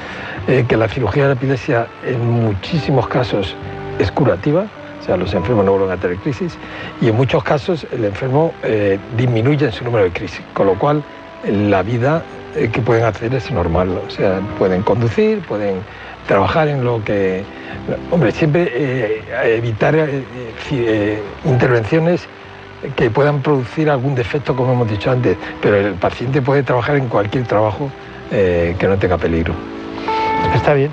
eh, 0.49 0.65
que 0.69 0.77
la 0.77 0.89
cirugía 0.89 1.25
de 1.25 1.29
la 1.31 1.35
epilepsia 1.35 1.87
en 2.05 2.45
muchísimos 2.45 3.09
casos 3.09 3.55
es 3.99 4.11
curativa, 4.13 4.67
o 5.01 5.05
sea, 5.05 5.17
los 5.17 5.33
enfermos 5.35 5.65
no 5.65 5.73
vuelven 5.73 5.91
a 5.91 6.01
tener 6.01 6.19
crisis, 6.19 6.57
y 7.01 7.09
en 7.09 7.17
muchos 7.17 7.43
casos 7.43 7.87
el 7.93 8.05
enfermo 8.05 8.53
eh, 8.63 8.99
disminuye 9.17 9.67
en 9.67 9.73
su 9.73 9.85
número 9.85 10.05
de 10.05 10.11
crisis, 10.11 10.43
con 10.53 10.67
lo 10.67 10.79
cual 10.79 11.03
la 11.49 11.83
vida 11.83 12.23
eh, 12.57 12.71
que 12.73 12.81
pueden 12.81 13.05
hacer 13.05 13.35
es 13.35 13.51
normal, 13.51 14.01
o 14.07 14.11
sea, 14.11 14.41
pueden 14.59 14.83
conducir, 14.83 15.41
pueden 15.41 15.81
trabajar 16.27 16.69
en 16.69 16.85
lo 16.85 17.03
que... 17.05 17.45
Hombre, 18.11 18.33
siempre 18.33 18.71
eh, 18.73 19.23
evitar 19.57 19.95
eh, 19.95 21.23
intervenciones 21.45 22.27
que 22.97 23.11
puedan 23.11 23.43
producir 23.43 23.91
algún 23.91 24.15
defecto, 24.15 24.57
como 24.57 24.73
hemos 24.73 24.91
dicho 24.91 25.11
antes, 25.11 25.37
pero 25.61 25.77
el 25.77 25.95
paciente 25.95 26.41
puede 26.41 26.63
trabajar 26.63 26.97
en 26.97 27.09
cualquier 27.09 27.45
trabajo 27.45 27.91
que 28.31 28.87
no 28.89 28.97
tenga 28.97 29.17
peligro. 29.17 29.55
Está 30.55 30.75
bien. 30.75 30.91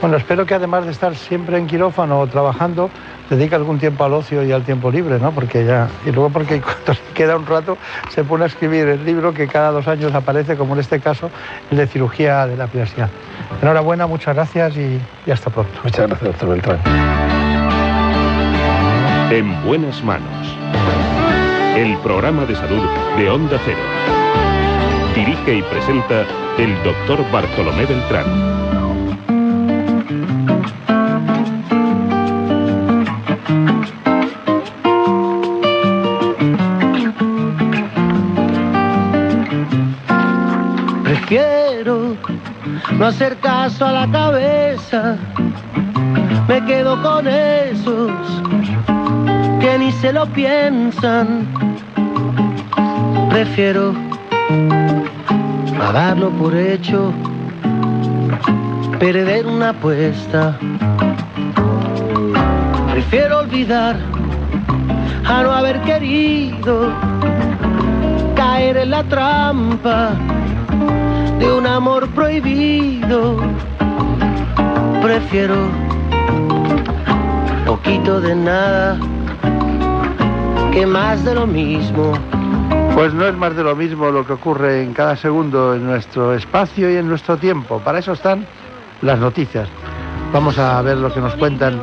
Bueno, 0.00 0.16
espero 0.16 0.46
que 0.46 0.54
además 0.54 0.84
de 0.84 0.90
estar 0.90 1.14
siempre 1.14 1.58
en 1.58 1.66
quirófano 1.66 2.18
o 2.20 2.26
trabajando, 2.26 2.90
dedique 3.30 3.54
algún 3.54 3.78
tiempo 3.78 4.04
al 4.04 4.12
ocio 4.14 4.44
y 4.44 4.52
al 4.52 4.62
tiempo 4.62 4.90
libre, 4.90 5.18
¿no? 5.18 5.32
Porque 5.32 5.64
ya, 5.64 5.88
y 6.04 6.12
luego 6.12 6.30
porque 6.30 6.60
cuando 6.62 6.94
se 6.94 7.12
queda 7.14 7.36
un 7.36 7.46
rato 7.46 7.78
se 8.10 8.24
pone 8.24 8.44
a 8.44 8.46
escribir 8.46 8.88
el 8.88 9.04
libro 9.04 9.32
que 9.32 9.46
cada 9.46 9.70
dos 9.70 9.88
años 9.88 10.14
aparece, 10.14 10.56
como 10.56 10.74
en 10.74 10.80
este 10.80 11.00
caso, 11.00 11.30
el 11.70 11.78
de 11.78 11.86
cirugía 11.86 12.46
de 12.46 12.56
la 12.56 12.64
epilepsia. 12.64 13.08
Enhorabuena, 13.60 14.06
muchas 14.06 14.34
gracias 14.34 14.76
y, 14.76 15.00
y 15.26 15.30
hasta 15.30 15.50
pronto. 15.50 15.72
Muchas 15.82 16.06
gracias, 16.08 16.30
doctor 16.30 16.48
Beltrán. 16.50 16.78
En 19.30 19.64
buenas 19.64 20.02
manos. 20.04 20.56
El 21.76 21.96
programa 21.98 22.44
de 22.44 22.54
salud 22.54 22.82
de 23.16 23.30
Onda 23.30 23.58
Cero. 23.64 23.78
Dirige 25.14 25.54
y 25.56 25.62
presenta 25.62 26.26
el 26.58 26.74
doctor 26.84 27.24
Bartolomé 27.30 27.86
Beltrán. 27.86 28.71
No 43.02 43.08
hacer 43.08 43.36
caso 43.38 43.84
a 43.84 43.90
la 43.90 44.08
cabeza, 44.12 45.16
me 46.46 46.64
quedo 46.66 47.02
con 47.02 47.26
esos 47.26 48.12
que 49.58 49.76
ni 49.76 49.90
se 49.90 50.12
lo 50.12 50.24
piensan. 50.26 51.48
Prefiero 53.28 53.92
a 55.80 55.90
darlo 55.90 56.30
por 56.30 56.54
hecho, 56.54 57.12
perder 59.00 59.48
una 59.48 59.70
apuesta. 59.70 60.56
Prefiero 62.92 63.40
olvidar 63.40 63.96
a 65.24 65.42
no 65.42 65.50
haber 65.50 65.80
querido 65.80 66.92
caer 68.36 68.76
en 68.76 68.90
la 68.92 69.02
trampa 69.02 70.12
de 71.42 71.52
un 71.52 71.66
amor 71.66 72.08
prohibido. 72.10 73.36
Prefiero 75.02 75.56
poquito 77.66 78.20
de 78.20 78.36
nada 78.36 78.96
que 80.72 80.86
más 80.86 81.24
de 81.24 81.34
lo 81.34 81.46
mismo. 81.46 82.12
Pues 82.94 83.12
no 83.12 83.26
es 83.26 83.34
más 83.34 83.56
de 83.56 83.64
lo 83.64 83.74
mismo 83.74 84.10
lo 84.10 84.24
que 84.24 84.34
ocurre 84.34 84.82
en 84.82 84.92
cada 84.94 85.16
segundo 85.16 85.74
en 85.74 85.84
nuestro 85.84 86.32
espacio 86.34 86.88
y 86.88 86.96
en 86.96 87.08
nuestro 87.08 87.36
tiempo. 87.36 87.80
Para 87.80 87.98
eso 87.98 88.12
están 88.12 88.46
las 89.00 89.18
noticias. 89.18 89.68
Vamos 90.32 90.58
a 90.58 90.80
ver 90.82 90.98
lo 90.98 91.12
que 91.12 91.20
nos 91.20 91.34
cuentan, 91.34 91.82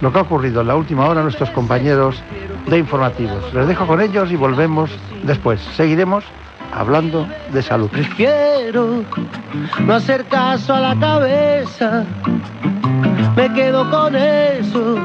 lo 0.00 0.12
que 0.12 0.18
ha 0.18 0.22
ocurrido 0.22 0.62
en 0.62 0.66
la 0.66 0.74
última 0.74 1.06
hora 1.06 1.22
nuestros 1.22 1.50
compañeros 1.50 2.20
de 2.66 2.78
informativos. 2.78 3.54
Les 3.54 3.68
dejo 3.68 3.86
con 3.86 4.00
ellos 4.00 4.32
y 4.32 4.36
volvemos 4.36 4.90
después. 5.22 5.60
Seguiremos 5.76 6.24
hablando 6.72 7.26
de 7.52 7.62
salud. 7.62 7.88
Prefiero 7.90 9.04
no 9.80 9.94
hacer 9.94 10.24
caso 10.26 10.74
a 10.74 10.80
la 10.80 10.96
cabeza. 10.96 12.04
Me 13.36 13.52
quedo 13.52 13.88
con 13.90 14.16
esos 14.16 14.98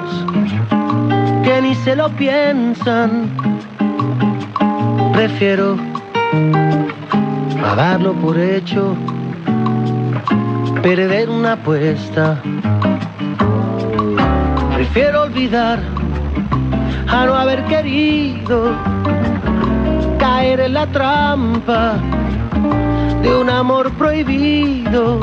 que 1.43 1.61
ni 1.61 1.75
se 1.75 1.95
lo 1.95 2.09
piensan. 2.09 3.29
Prefiero 5.13 5.77
a 7.63 7.75
darlo 7.75 8.13
por 8.13 8.39
hecho, 8.39 8.95
perder 10.81 11.29
una 11.29 11.53
apuesta. 11.53 12.41
Prefiero 14.75 15.23
olvidar 15.23 15.79
a 17.07 17.25
no 17.25 17.35
haber 17.35 17.63
querido 17.65 18.73
en 20.43 20.73
la 20.73 20.87
trampa 20.87 21.99
de 23.21 23.35
un 23.35 23.49
amor 23.49 23.91
prohibido. 23.91 25.19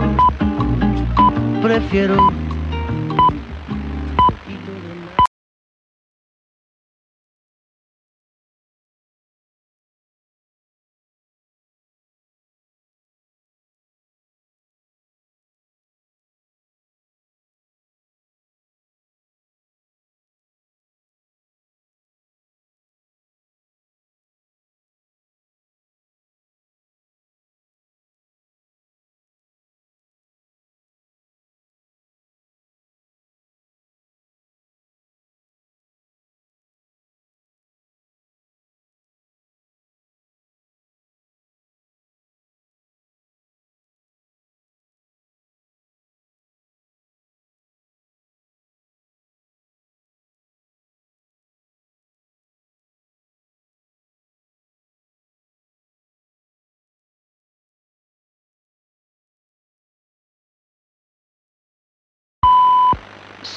Prefiero 1.60 2.47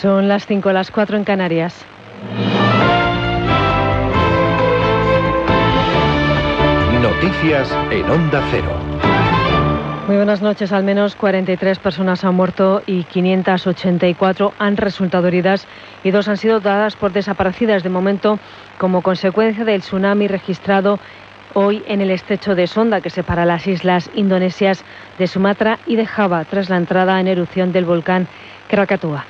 Son 0.01 0.27
las 0.27 0.47
5, 0.47 0.71
las 0.71 0.89
4 0.89 1.15
en 1.15 1.23
Canarias. 1.23 1.85
Noticias 7.03 7.71
en 7.91 8.09
Onda 8.09 8.43
Cero. 8.49 8.75
Muy 10.07 10.15
buenas 10.15 10.41
noches. 10.41 10.71
Al 10.71 10.83
menos 10.83 11.15
43 11.15 11.77
personas 11.77 12.25
han 12.25 12.33
muerto 12.33 12.81
y 12.87 13.03
584 13.03 14.53
han 14.57 14.75
resultado 14.77 15.27
heridas 15.27 15.67
y 16.03 16.09
dos 16.09 16.27
han 16.27 16.37
sido 16.37 16.61
dadas 16.61 16.95
por 16.95 17.11
desaparecidas 17.11 17.83
de 17.83 17.89
momento 17.89 18.39
como 18.79 19.03
consecuencia 19.03 19.65
del 19.65 19.81
tsunami 19.81 20.27
registrado 20.27 20.97
hoy 21.53 21.83
en 21.85 22.01
el 22.01 22.09
estrecho 22.09 22.55
de 22.55 22.65
Sonda 22.65 23.01
que 23.01 23.11
separa 23.11 23.45
las 23.45 23.67
islas 23.67 24.09
indonesias 24.15 24.83
de 25.19 25.27
Sumatra 25.27 25.77
y 25.85 25.95
de 25.95 26.07
Java 26.07 26.43
tras 26.45 26.71
la 26.71 26.77
entrada 26.77 27.19
en 27.19 27.27
erupción 27.27 27.71
del 27.71 27.85
volcán 27.85 28.27
Krakatoa. 28.67 29.25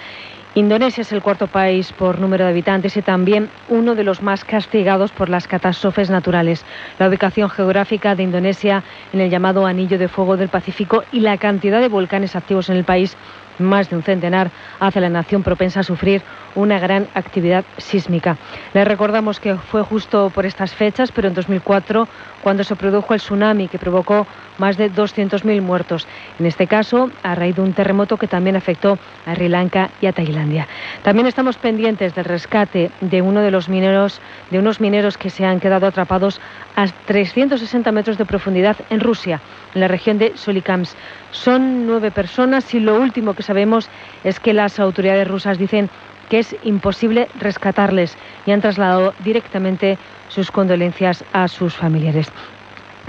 Indonesia 0.54 1.04
es 1.04 1.14
el 1.14 1.22
cuarto 1.22 1.48
país 1.48 1.94
por 1.94 2.20
número 2.20 2.44
de 2.44 2.52
habitantes 2.52 2.98
y 2.98 3.02
también 3.02 3.50
uno 3.70 3.96
de 3.96 4.04
los 4.04 4.22
más 4.22 4.44
castigados 4.44 5.10
por 5.14 5.30
las 5.30 5.48
catástrofes 5.48 6.10
naturales. 6.10 6.66
La 7.00 7.08
ubicación 7.08 7.50
geográfica 7.50 8.16
de 8.16 8.24
Indonesia 8.24 8.84
en 9.14 9.22
el 9.22 9.30
llamado 9.30 9.66
Anillo 9.66 9.98
de 9.98 10.10
Fuego 10.10 10.36
del 10.36 10.50
Pacífico 10.50 11.06
y 11.14 11.22
la 11.22 11.38
cantidad 11.38 11.80
de 11.80 11.88
volcanes 11.88 12.36
activos 12.36 12.70
en 12.70 12.76
el 12.76 12.84
país 12.84 13.16
más 13.60 13.90
de 13.90 13.96
un 13.96 14.04
centenar, 14.04 14.52
hace 14.80 15.00
la 15.00 15.10
nación 15.10 15.44
propensa 15.44 15.82
a 15.82 15.84
sufrir 15.84 16.22
una 16.56 16.80
gran 16.80 17.08
actividad 17.14 17.66
sísmica. 17.78 18.38
Le 18.74 18.86
recordamos 18.86 19.40
que 19.40 19.56
fue 19.56 19.82
justo 19.84 20.32
por 20.34 20.46
estas 20.46 20.74
fechas, 20.74 21.12
pero 21.12 21.28
en 21.28 21.34
2004, 21.34 22.08
cuando 22.42 22.64
se 22.64 22.76
produjo 22.76 23.14
el 23.14 23.20
tsunami 23.20 23.68
que 23.68 23.80
provocó 23.80 24.28
más 24.58 24.78
de 24.78 24.92
200.000 24.92 25.62
muertos. 25.62 26.08
En 26.40 26.46
este 26.46 26.68
caso, 26.68 27.10
a 27.24 27.36
raíz 27.36 27.56
de 27.56 27.62
un 27.62 27.74
terremoto 27.74 28.18
que 28.18 28.28
también 28.28 28.56
afectó 28.56 28.98
a 29.26 29.34
Sri 29.36 29.50
Lanka 29.50 29.90
y 30.02 30.06
a 30.06 30.14
Tailandia. 30.14 30.68
También 31.04 31.28
estamos 31.28 31.58
pendientes 31.58 32.14
del 32.14 32.26
rescate 32.26 32.92
de 33.02 33.22
uno 33.22 33.42
de 33.42 33.52
los 33.52 33.70
mineros, 33.70 34.22
de 34.52 34.60
unos 34.60 34.80
mineros 34.80 35.18
que 35.18 35.30
se 35.30 35.46
han 35.46 35.60
quedado 35.60 35.88
atrapados 35.88 36.40
a 36.76 36.86
360 36.88 37.92
metros 37.92 38.18
de 38.18 38.26
profundidad 38.26 38.78
en 38.90 39.00
Rusia, 39.00 39.42
en 39.74 39.82
la 39.82 39.88
región 39.88 40.18
de 40.18 40.34
Solikams. 40.36 40.96
Son 41.32 41.88
nueve 41.88 42.12
personas 42.12 42.74
y 42.74 42.80
lo 42.80 43.00
último 43.00 43.34
que 43.34 43.44
sabemos 43.44 43.90
es 44.24 44.40
que 44.40 44.54
las 44.54 44.80
autoridades 44.80 45.28
rusas 45.28 45.58
dicen 45.58 45.90
que 46.32 46.40
es 46.40 46.56
imposible 46.64 47.28
rescatarles 47.42 48.16
y 48.46 48.52
han 48.52 48.62
trasladado 48.62 49.14
directamente 49.20 49.98
sus 50.30 50.50
condolencias 50.50 51.26
a 51.34 51.50
sus 51.50 51.76
familiares. 51.76 52.32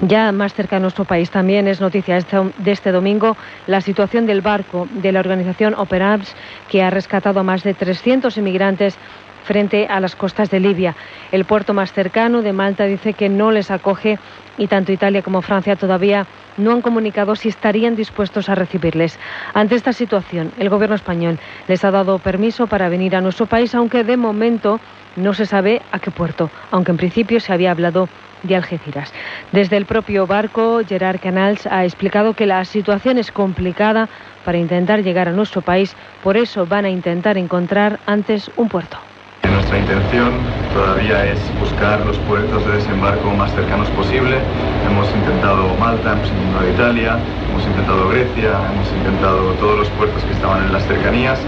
Ya 0.00 0.32
más 0.32 0.54
cerca 0.54 0.76
de 0.76 0.82
nuestro 0.82 1.04
país 1.04 1.30
también 1.30 1.68
es 1.68 1.80
noticia 1.80 2.18
de 2.18 2.72
este 2.72 2.90
domingo 2.90 3.36
la 3.68 3.80
situación 3.80 4.26
del 4.26 4.40
barco 4.40 4.88
de 4.90 5.12
la 5.12 5.20
organización 5.20 5.74
Operams 5.74 6.34
que 6.68 6.82
ha 6.82 6.90
rescatado 6.90 7.38
a 7.38 7.44
más 7.44 7.62
de 7.62 7.74
300 7.74 8.36
inmigrantes 8.38 8.96
frente 9.44 9.86
a 9.88 10.00
las 10.00 10.16
costas 10.16 10.50
de 10.50 10.60
Libia. 10.60 10.94
El 11.30 11.44
puerto 11.44 11.74
más 11.74 11.92
cercano 11.92 12.42
de 12.42 12.52
Malta 12.52 12.84
dice 12.84 13.14
que 13.14 13.28
no 13.28 13.50
les 13.50 13.70
acoge 13.70 14.18
y 14.58 14.66
tanto 14.66 14.92
Italia 14.92 15.22
como 15.22 15.42
Francia 15.42 15.76
todavía 15.76 16.26
no 16.56 16.72
han 16.72 16.82
comunicado 16.82 17.34
si 17.34 17.48
estarían 17.48 17.96
dispuestos 17.96 18.48
a 18.48 18.54
recibirles. 18.54 19.18
Ante 19.54 19.74
esta 19.74 19.92
situación, 19.92 20.52
el 20.58 20.68
gobierno 20.68 20.96
español 20.96 21.38
les 21.68 21.84
ha 21.84 21.90
dado 21.90 22.18
permiso 22.18 22.66
para 22.66 22.88
venir 22.88 23.16
a 23.16 23.20
nuestro 23.20 23.46
país, 23.46 23.74
aunque 23.74 24.04
de 24.04 24.16
momento 24.16 24.80
no 25.16 25.34
se 25.34 25.46
sabe 25.46 25.82
a 25.90 25.98
qué 25.98 26.10
puerto, 26.10 26.50
aunque 26.70 26.90
en 26.90 26.96
principio 26.96 27.40
se 27.40 27.52
había 27.52 27.70
hablado 27.70 28.08
de 28.42 28.56
Algeciras. 28.56 29.12
Desde 29.52 29.76
el 29.76 29.86
propio 29.86 30.26
barco, 30.26 30.80
Gerard 30.86 31.20
Canals 31.20 31.66
ha 31.66 31.84
explicado 31.84 32.34
que 32.34 32.46
la 32.46 32.64
situación 32.64 33.18
es 33.18 33.30
complicada 33.30 34.08
para 34.44 34.58
intentar 34.58 35.02
llegar 35.02 35.28
a 35.28 35.32
nuestro 35.32 35.62
país, 35.62 35.94
por 36.22 36.36
eso 36.36 36.66
van 36.66 36.84
a 36.84 36.90
intentar 36.90 37.38
encontrar 37.38 38.00
antes 38.06 38.50
un 38.56 38.68
puerto. 38.68 38.98
Nuestra 39.50 39.78
intención 39.78 40.30
todavía 40.74 41.24
es 41.24 41.40
buscar 41.58 42.04
los 42.04 42.18
puertos 42.28 42.64
de 42.66 42.72
desembarco 42.72 43.30
más 43.30 43.50
cercanos 43.54 43.88
posible. 43.90 44.36
Hemos 44.86 45.08
intentado 45.14 45.74
Malta, 45.80 46.12
hemos 46.12 46.28
intentado 46.28 46.68
Italia, 46.68 47.18
hemos 47.48 47.64
intentado 47.64 48.08
Grecia, 48.10 48.52
hemos 48.68 48.88
intentado 48.92 49.52
todos 49.60 49.78
los 49.78 49.88
puertos 49.96 50.22
que 50.24 50.32
estaban 50.32 50.64
en 50.64 50.72
las 50.72 50.84
cercanías. 50.86 51.38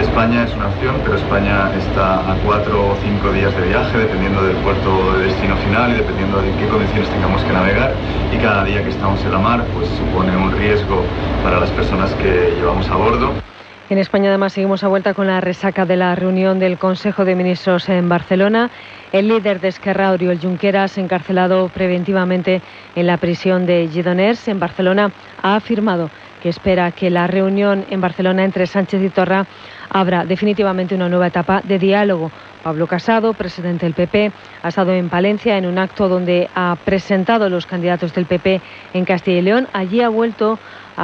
España 0.00 0.44
es 0.44 0.54
una 0.54 0.68
opción, 0.68 0.96
pero 1.04 1.16
España 1.16 1.70
está 1.76 2.20
a 2.20 2.34
cuatro 2.44 2.88
o 2.88 2.96
cinco 3.04 3.32
días 3.32 3.54
de 3.54 3.68
viaje, 3.68 3.98
dependiendo 3.98 4.42
del 4.42 4.56
puerto 4.64 5.18
de 5.18 5.26
destino 5.26 5.54
final 5.68 5.92
y 5.92 5.94
dependiendo 5.94 6.40
de 6.40 6.50
qué 6.56 6.66
condiciones 6.68 7.08
tengamos 7.10 7.42
que 7.44 7.52
navegar. 7.52 7.92
Y 8.32 8.38
cada 8.38 8.64
día 8.64 8.82
que 8.82 8.90
estamos 8.90 9.22
en 9.24 9.32
la 9.32 9.38
mar, 9.38 9.64
pues 9.74 9.88
supone 9.88 10.36
un 10.36 10.52
riesgo 10.52 11.04
para 11.42 11.60
las 11.60 11.70
personas 11.70 12.10
que 12.14 12.54
llevamos 12.56 12.88
a 12.88 12.96
bordo. 12.96 13.53
En 13.90 13.98
España 13.98 14.30
además 14.30 14.54
seguimos 14.54 14.82
a 14.82 14.88
vuelta 14.88 15.12
con 15.12 15.26
la 15.26 15.42
resaca 15.42 15.84
de 15.84 15.96
la 15.96 16.14
reunión 16.14 16.58
del 16.58 16.78
Consejo 16.78 17.26
de 17.26 17.34
Ministros 17.34 17.86
en 17.90 18.08
Barcelona. 18.08 18.70
El 19.12 19.28
líder 19.28 19.60
de 19.60 19.68
Esquerra, 19.68 20.10
Oriol 20.10 20.40
Junqueras, 20.40 20.96
encarcelado 20.96 21.68
preventivamente 21.68 22.62
en 22.96 23.06
la 23.06 23.18
prisión 23.18 23.66
de 23.66 23.88
Lledoners 23.88 24.48
en 24.48 24.58
Barcelona, 24.58 25.12
ha 25.42 25.56
afirmado 25.56 26.08
que 26.42 26.48
espera 26.48 26.92
que 26.92 27.10
la 27.10 27.26
reunión 27.26 27.84
en 27.90 28.00
Barcelona 28.00 28.44
entre 28.44 28.66
Sánchez 28.66 29.02
y 29.02 29.10
Torra 29.10 29.46
habrá 29.90 30.24
definitivamente 30.24 30.94
una 30.94 31.10
nueva 31.10 31.26
etapa 31.26 31.60
de 31.62 31.78
diálogo. 31.78 32.30
Pablo 32.62 32.86
Casado, 32.86 33.34
presidente 33.34 33.84
del 33.84 33.92
PP, 33.92 34.32
ha 34.62 34.68
estado 34.68 34.94
en 34.94 35.10
Palencia 35.10 35.58
en 35.58 35.66
un 35.66 35.78
acto 35.78 36.08
donde 36.08 36.48
ha 36.54 36.74
presentado 36.86 37.50
los 37.50 37.66
candidatos 37.66 38.14
del 38.14 38.24
PP 38.24 38.62
en 38.94 39.04
Castilla 39.04 39.38
y 39.38 39.42
León. 39.42 39.68
Allí 39.74 40.00
ha 40.00 40.08
vuelto 40.08 40.58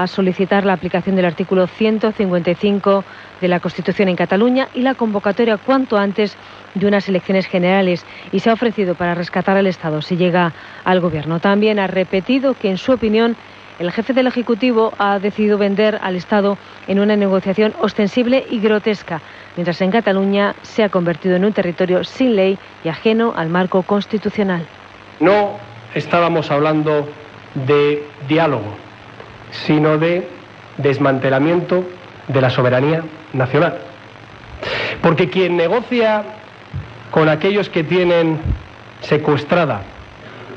solicitar 0.07 0.65
la 0.65 0.73
aplicación 0.73 1.17
del 1.17 1.25
artículo 1.25 1.67
155 1.67 3.05
de 3.41 3.49
la 3.49 3.61
Constitución 3.61 4.09
en 4.09 4.17
Cataluña 4.17 4.69
y 4.75 4.83
la 4.83 4.95
convocatoria 4.95 5.57
cuanto 5.59 5.97
antes 5.97 6.37
de 6.75 6.87
unas 6.87 7.09
elecciones 7.09 7.47
generales 7.47 8.05
y 8.33 8.41
se 8.41 8.51
ha 8.51 8.53
ofrecido 8.53 8.95
para 8.95 9.15
rescatar 9.15 9.57
al 9.57 9.67
Estado 9.67 10.03
si 10.03 10.17
llega 10.17 10.53
al 10.85 11.01
Gobierno. 11.01 11.41
También 11.41 11.79
ha 11.79 11.87
repetido 11.87 12.55
que, 12.55 12.71
en 12.71 12.79
su 12.79 12.93
opinión, 12.93 13.37
el 13.79 13.91
jefe 13.93 14.13
del 14.13 14.27
Ejecutivo 14.27 14.93
ha 14.99 15.19
decidido 15.19 15.57
vender 15.57 15.99
al 16.03 16.15
Estado 16.15 16.59
en 16.87 17.01
una 17.01 17.17
negociación 17.17 17.75
ostensible 17.81 18.45
y 18.51 18.61
grotesca, 18.61 19.23
mientras 19.57 19.81
en 19.81 19.91
Cataluña 19.91 20.55
se 20.63 20.85
ha 20.85 20.91
convertido 20.91 21.37
en 21.37 21.47
un 21.47 21.53
territorio 21.53 22.05
sin 22.05 22.37
ley 22.37 22.59
y 22.85 22.89
ajeno 22.89 23.33
al 23.35 23.49
marco 23.49 23.83
constitucional. 23.83 24.67
No 25.19 25.57
estábamos 25.95 26.51
hablando 26.51 27.09
de 27.55 28.05
diálogo, 28.29 28.77
sino 29.51 29.99
de 29.99 30.29
desmantelamiento 30.77 31.85
de 32.29 32.41
la 32.41 32.51
soberanía 32.51 33.03
nacional. 33.33 33.79
Porque 35.03 35.31
quien 35.31 35.57
negocia 35.57 36.25
con 37.11 37.29
aquellos 37.29 37.69
que 37.69 37.85
tienen 37.85 38.41
secuestrada 39.01 39.83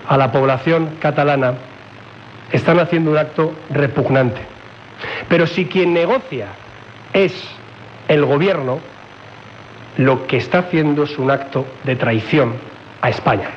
a 0.07 0.17
la 0.17 0.31
población 0.31 0.97
catalana 0.99 1.53
están 2.51 2.79
haciendo 2.79 3.11
un 3.11 3.17
acto 3.17 3.53
repugnante. 3.69 4.41
Pero 5.27 5.47
si 5.47 5.65
quien 5.65 5.93
negocia 5.93 6.47
es 7.13 7.33
el 8.07 8.25
gobierno, 8.25 8.79
lo 9.97 10.27
que 10.27 10.37
está 10.37 10.59
haciendo 10.59 11.03
es 11.03 11.17
un 11.17 11.31
acto 11.31 11.65
de 11.83 11.95
traición 11.95 12.53
a 13.01 13.09
España. 13.09 13.49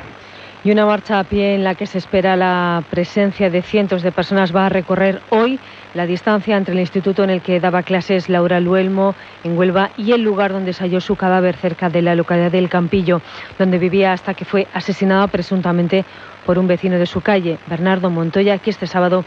Y 0.67 0.73
una 0.73 0.85
marcha 0.85 1.21
a 1.21 1.23
pie 1.23 1.55
en 1.55 1.62
la 1.62 1.77
que 1.77 1.87
se 1.87 1.99
espera 1.99 2.35
la 2.35 2.83
presencia 2.91 3.51
de 3.51 3.62
cientos 3.62 4.03
de 4.03 4.11
personas 4.11 4.53
va 4.53 4.67
a 4.67 4.69
recorrer 4.69 5.23
hoy 5.31 5.61
la 5.95 6.07
distancia 6.07 6.57
entre 6.57 6.75
el 6.75 6.81
instituto 6.81 7.23
en 7.23 7.31
el 7.31 7.41
que 7.41 7.61
daba 7.61 7.85
clases 7.85 8.29
Laura 8.29 8.59
Luelmo 8.59 9.14
en 9.45 9.57
Huelva 9.57 9.93
y 9.97 10.11
el 10.11 10.23
lugar 10.23 10.53
donde 10.53 10.73
se 10.73 10.83
halló 10.83 11.01
su 11.01 11.14
cadáver 11.14 11.55
cerca 11.55 11.89
de 11.89 12.03
la 12.03 12.17
localidad 12.17 12.51
del 12.51 12.69
Campillo, 12.69 13.23
donde 13.61 13.79
vivía 13.79 14.12
hasta 14.12 14.35
que 14.35 14.45
fue 14.45 14.67
asesinada 14.75 15.29
presuntamente 15.29 16.05
por 16.45 16.59
un 16.59 16.67
vecino 16.67 16.99
de 16.99 17.07
su 17.07 17.21
calle, 17.21 17.59
Bernardo 17.69 18.11
Montoya, 18.11 18.59
que 18.59 18.71
este 18.71 18.89
sábado 18.89 19.25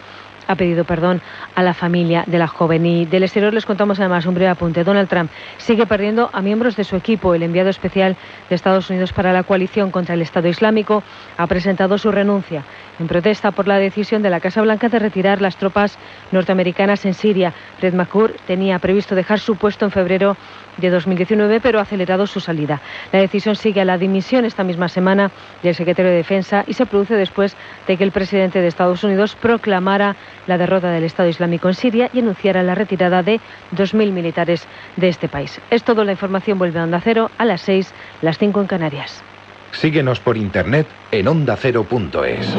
ha 0.49 0.55
pedido 0.55 0.83
perdón 0.83 1.21
a 1.53 1.61
la 1.61 1.75
familia 1.75 2.23
de 2.25 2.39
la 2.39 2.47
joven. 2.47 2.85
Y 2.85 3.05
del 3.05 3.23
exterior 3.23 3.53
les 3.53 3.67
contamos 3.67 3.99
además 3.99 4.25
un 4.25 4.33
breve 4.33 4.49
apunte. 4.49 4.83
Donald 4.83 5.07
Trump 5.07 5.29
sigue 5.57 5.85
perdiendo 5.85 6.29
a 6.33 6.41
miembros 6.41 6.75
de 6.75 6.83
su 6.83 6.95
equipo. 6.95 7.35
El 7.35 7.43
enviado 7.43 7.69
especial 7.69 8.17
de 8.49 8.55
Estados 8.55 8.89
Unidos 8.89 9.13
para 9.13 9.31
la 9.31 9.43
coalición 9.43 9.91
contra 9.91 10.15
el 10.15 10.23
Estado 10.23 10.47
Islámico 10.47 11.03
ha 11.37 11.45
presentado 11.45 11.99
su 11.99 12.11
renuncia 12.11 12.63
en 12.99 13.07
protesta 13.07 13.51
por 13.51 13.67
la 13.67 13.77
decisión 13.77 14.23
de 14.23 14.31
la 14.31 14.39
Casa 14.39 14.61
Blanca 14.63 14.89
de 14.89 14.97
retirar 14.97 15.39
las 15.39 15.55
tropas 15.55 15.99
norteamericanas 16.31 17.05
en 17.05 17.13
Siria. 17.13 17.53
Fred 17.77 17.93
McCourt 17.93 18.35
tenía 18.47 18.79
previsto 18.79 19.13
dejar 19.13 19.39
su 19.39 19.55
puesto 19.55 19.85
en 19.85 19.91
febrero 19.91 20.35
de 20.77 20.89
2019, 20.89 21.59
pero 21.61 21.79
ha 21.79 21.83
acelerado 21.83 22.27
su 22.27 22.39
salida. 22.39 22.81
La 23.11 23.19
decisión 23.19 23.55
sigue 23.55 23.81
a 23.81 23.85
la 23.85 23.97
dimisión 23.97 24.45
esta 24.45 24.63
misma 24.63 24.89
semana 24.89 25.31
del 25.63 25.75
secretario 25.75 26.11
de 26.11 26.17
Defensa 26.17 26.63
y 26.67 26.73
se 26.73 26.85
produce 26.85 27.15
después 27.15 27.55
de 27.87 27.97
que 27.97 28.03
el 28.03 28.11
presidente 28.11 28.61
de 28.61 28.67
Estados 28.67 29.03
Unidos 29.03 29.35
proclamara 29.35 30.15
la 30.47 30.57
derrota 30.57 30.91
del 30.91 31.03
Estado 31.03 31.29
Islámico 31.29 31.67
en 31.67 31.75
Siria 31.75 32.09
y 32.13 32.19
anunciara 32.19 32.63
la 32.63 32.75
retirada 32.75 33.23
de 33.23 33.39
2.000 33.75 34.11
militares 34.11 34.67
de 34.95 35.09
este 35.09 35.27
país. 35.27 35.59
Es 35.69 35.83
todo, 35.83 36.03
la 36.03 36.11
información 36.11 36.57
vuelve 36.59 36.79
a 36.79 36.83
Onda 36.83 37.01
Cero 37.01 37.31
a 37.37 37.45
las 37.45 37.61
6, 37.61 37.93
las 38.21 38.37
5 38.37 38.61
en 38.61 38.67
Canarias. 38.67 39.23
Síguenos 39.71 40.19
por 40.19 40.37
internet 40.37 40.87
en 41.11 41.27
ondacero.es. 41.27 42.55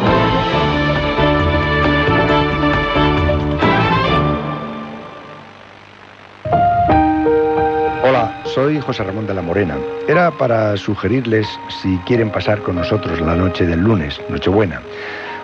soy 8.54 8.80
José 8.80 9.04
Ramón 9.04 9.26
de 9.26 9.34
la 9.34 9.42
Morena. 9.42 9.76
Era 10.08 10.30
para 10.32 10.76
sugerirles 10.76 11.46
si 11.68 11.96
quieren 11.98 12.30
pasar 12.30 12.60
con 12.62 12.76
nosotros 12.76 13.20
la 13.20 13.34
noche 13.34 13.64
del 13.64 13.80
lunes, 13.80 14.20
Nochebuena. 14.28 14.80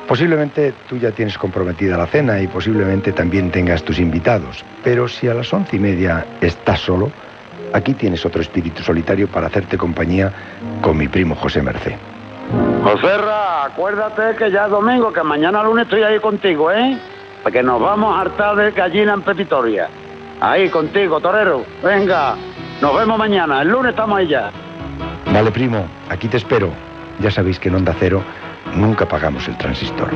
Posiblemente 0.09 0.73
tú 0.89 0.97
ya 0.97 1.11
tienes 1.13 1.39
comprometida 1.39 1.97
la 1.97 2.07
cena 2.07 2.41
y 2.41 2.47
posiblemente 2.47 3.13
también 3.13 3.51
tengas 3.51 3.83
tus 3.83 3.99
invitados. 3.99 4.65
Pero 4.83 5.09
si 5.09 5.29
a 5.29 5.35
las 5.35 5.53
once 5.53 5.77
y 5.77 5.79
media 5.79 6.27
estás 6.41 6.81
solo, 6.81 7.11
aquí 7.73 7.95
tienes 7.95 8.25
otro 8.25 8.41
espíritu 8.41 8.83
solitario 8.83 9.29
para 9.29 9.47
hacerte 9.49 9.77
compañía 9.77 10.33
con 10.83 10.97
mi 10.97 11.09
primo 11.09 11.35
José 11.35 11.63
Mercé. 11.63 11.97
Joserra, 12.83 13.65
acuérdate 13.65 14.37
que 14.37 14.51
ya 14.51 14.67
es 14.67 14.71
domingo, 14.71 15.13
que 15.13 15.23
mañana 15.23 15.63
lunes 15.63 15.85
estoy 15.85 16.03
ahí 16.03 16.19
contigo, 16.21 16.71
¿eh? 16.71 16.99
Porque 17.43 17.63
nos 17.63 17.81
vamos 17.81 18.17
a 18.17 18.23
hartar 18.23 18.57
de 18.57 18.71
gallina 18.73 19.15
en 19.15 19.23
Pepitoria. 19.23 19.89
Ahí 20.41 20.69
contigo, 20.69 21.21
torero. 21.21 21.65
Venga, 21.83 22.37
nos 22.81 22.97
vemos 22.97 23.19
mañana. 23.19 23.63
El 23.63 23.69
lunes 23.69 23.91
estamos 23.91 24.29
ya. 24.29 24.51
Vale, 25.33 25.51
primo, 25.51 25.87
aquí 26.09 26.29
te 26.29 26.37
espero. 26.37 26.71
Ya 27.19 27.31
sabéis 27.31 27.59
que 27.59 27.69
en 27.69 27.77
Onda 27.77 27.95
Cero 27.99 28.23
nunca 28.75 29.07
pagamos 29.07 29.49
el 29.49 29.57
transistor. 29.57 30.11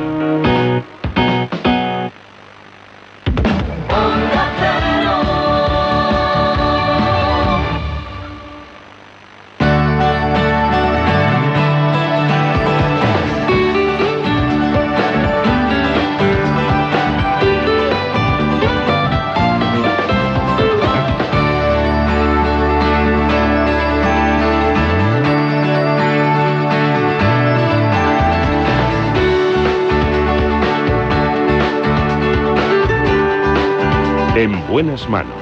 Buenas 34.71 35.09
manos. 35.09 35.35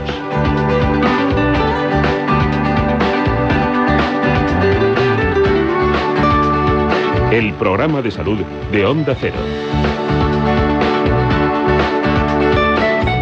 El 7.32 7.54
programa 7.54 8.02
de 8.02 8.10
salud 8.10 8.40
de 8.72 8.86
Onda 8.88 9.16
Cero. 9.20 9.36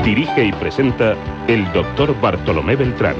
Dirige 0.05 0.45
y 0.45 0.53
presenta 0.53 1.13
el 1.49 1.69
doctor 1.73 2.15
Bartolomé 2.21 2.77
Beltrán. 2.77 3.17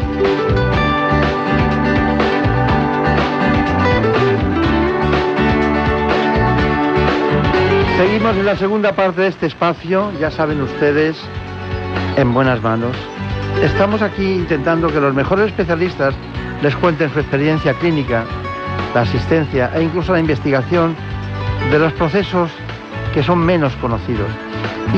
Seguimos 7.98 8.38
en 8.38 8.46
la 8.46 8.56
segunda 8.56 8.94
parte 8.94 9.22
de 9.22 9.28
este 9.28 9.48
espacio, 9.48 10.14
ya 10.22 10.32
saben 10.32 10.62
ustedes, 10.62 11.18
en 12.18 12.34
buenas 12.34 12.62
manos. 12.62 12.96
Estamos 13.64 14.02
aquí 14.02 14.34
intentando 14.34 14.88
que 14.90 15.00
los 15.00 15.14
mejores 15.14 15.48
especialistas 15.48 16.14
les 16.62 16.76
cuenten 16.76 17.12
su 17.14 17.20
experiencia 17.20 17.74
clínica, 17.76 18.26
la 18.94 19.02
asistencia 19.02 19.72
e 19.74 19.84
incluso 19.84 20.14
la 20.14 20.20
investigación 20.20 20.96
de 21.72 21.80
los 21.80 21.94
procesos 21.94 22.52
que 23.14 23.24
son 23.24 23.40
menos 23.40 23.74
conocidos. 23.78 24.28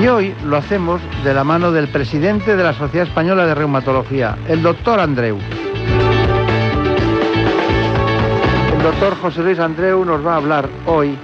Y 0.01 0.07
hoy 0.07 0.33
lo 0.45 0.57
hacemos 0.57 1.01
de 1.23 1.33
la 1.33 1.43
mano 1.43 1.71
del 1.71 1.87
presidente 1.89 2.55
de 2.55 2.63
la 2.63 2.73
Sociedad 2.73 3.07
Española 3.07 3.45
de 3.45 3.55
Reumatología, 3.55 4.37
el 4.47 4.61
doctor 4.61 4.99
Andreu. 4.99 5.37
El 8.77 8.83
doctor 8.83 9.15
José 9.21 9.43
Luis 9.43 9.59
Andreu 9.59 10.05
nos 10.05 10.25
va 10.25 10.33
a 10.33 10.37
hablar 10.37 10.69
hoy 10.85 11.17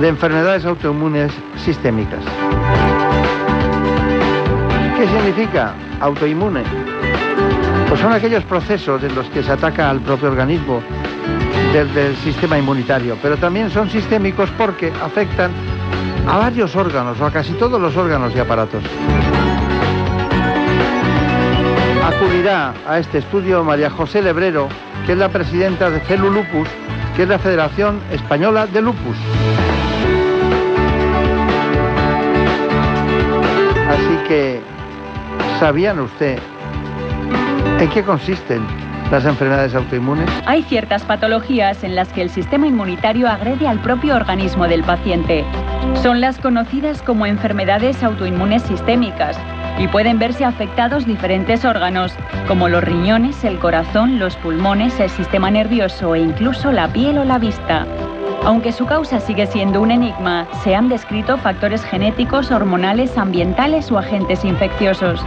de 0.00 0.08
enfermedades 0.08 0.66
autoinmunes 0.66 1.32
sistémicas. 1.56 2.20
¿Qué 4.96 5.06
significa 5.06 5.74
autoinmune? 6.00 6.62
Pues 7.88 8.00
son 8.00 8.12
aquellos 8.12 8.42
procesos 8.44 9.02
en 9.02 9.14
los 9.14 9.26
que 9.26 9.42
se 9.42 9.52
ataca 9.52 9.90
al 9.90 10.00
propio 10.00 10.28
organismo 10.28 10.82
del, 11.72 12.16
sistema 12.16 12.56
inmunitario, 12.56 13.18
pero 13.20 13.36
también 13.36 13.70
son 13.70 13.90
sistémicos 13.90 14.48
porque 14.56 14.90
afectan 15.02 15.50
a 16.26 16.38
varios 16.38 16.74
órganos 16.74 17.20
o 17.20 17.26
a 17.26 17.30
casi 17.30 17.52
todos 17.52 17.78
los 17.78 17.94
órganos 17.94 18.34
y 18.34 18.38
aparatos. 18.38 18.82
Acudirá 22.02 22.72
a 22.88 22.98
este 22.98 23.18
estudio 23.18 23.62
María 23.62 23.90
José 23.90 24.22
Lebrero, 24.22 24.68
que 25.04 25.12
es 25.12 25.18
la 25.18 25.28
presidenta 25.28 25.90
de 25.90 26.00
Celu 26.00 26.30
Lupus, 26.30 26.68
que 27.14 27.24
es 27.24 27.28
la 27.28 27.38
Federación 27.38 28.00
Española 28.10 28.66
de 28.66 28.80
Lupus. 28.80 29.16
Así 33.90 34.28
que, 34.28 34.75
¿sabían 35.58 35.98
usted 36.00 36.38
¿En 37.80 37.90
qué 37.90 38.02
consisten 38.02 38.66
las 39.10 39.24
enfermedades 39.24 39.74
autoinmunes? 39.74 40.28
Hay 40.46 40.62
ciertas 40.62 41.02
patologías 41.02 41.84
en 41.84 41.94
las 41.94 42.08
que 42.08 42.22
el 42.22 42.30
sistema 42.30 42.66
inmunitario 42.66 43.28
agrede 43.28 43.68
al 43.68 43.80
propio 43.80 44.16
organismo 44.16 44.66
del 44.66 44.82
paciente. 44.82 45.44
Son 46.02 46.20
las 46.20 46.38
conocidas 46.38 47.02
como 47.02 47.26
enfermedades 47.26 48.02
autoinmunes 48.02 48.62
sistémicas 48.62 49.38
y 49.78 49.88
pueden 49.88 50.18
verse 50.18 50.44
afectados 50.44 51.04
diferentes 51.04 51.64
órganos, 51.66 52.14
como 52.48 52.68
los 52.68 52.82
riñones, 52.82 53.44
el 53.44 53.58
corazón, 53.58 54.18
los 54.18 54.36
pulmones, 54.36 54.98
el 55.00 55.10
sistema 55.10 55.50
nervioso 55.50 56.14
e 56.14 56.20
incluso 56.20 56.72
la 56.72 56.88
piel 56.88 57.18
o 57.18 57.24
la 57.24 57.38
vista. 57.38 57.86
Aunque 58.46 58.70
su 58.72 58.86
causa 58.86 59.18
sigue 59.18 59.46
siendo 59.46 59.80
un 59.80 59.90
enigma, 59.90 60.46
se 60.62 60.74
han 60.74 60.88
descrito 60.88 61.36
factores 61.36 61.84
genéticos, 61.84 62.52
hormonales, 62.52 63.18
ambientales 63.18 63.90
o 63.90 63.98
agentes 63.98 64.44
infecciosos. 64.44 65.20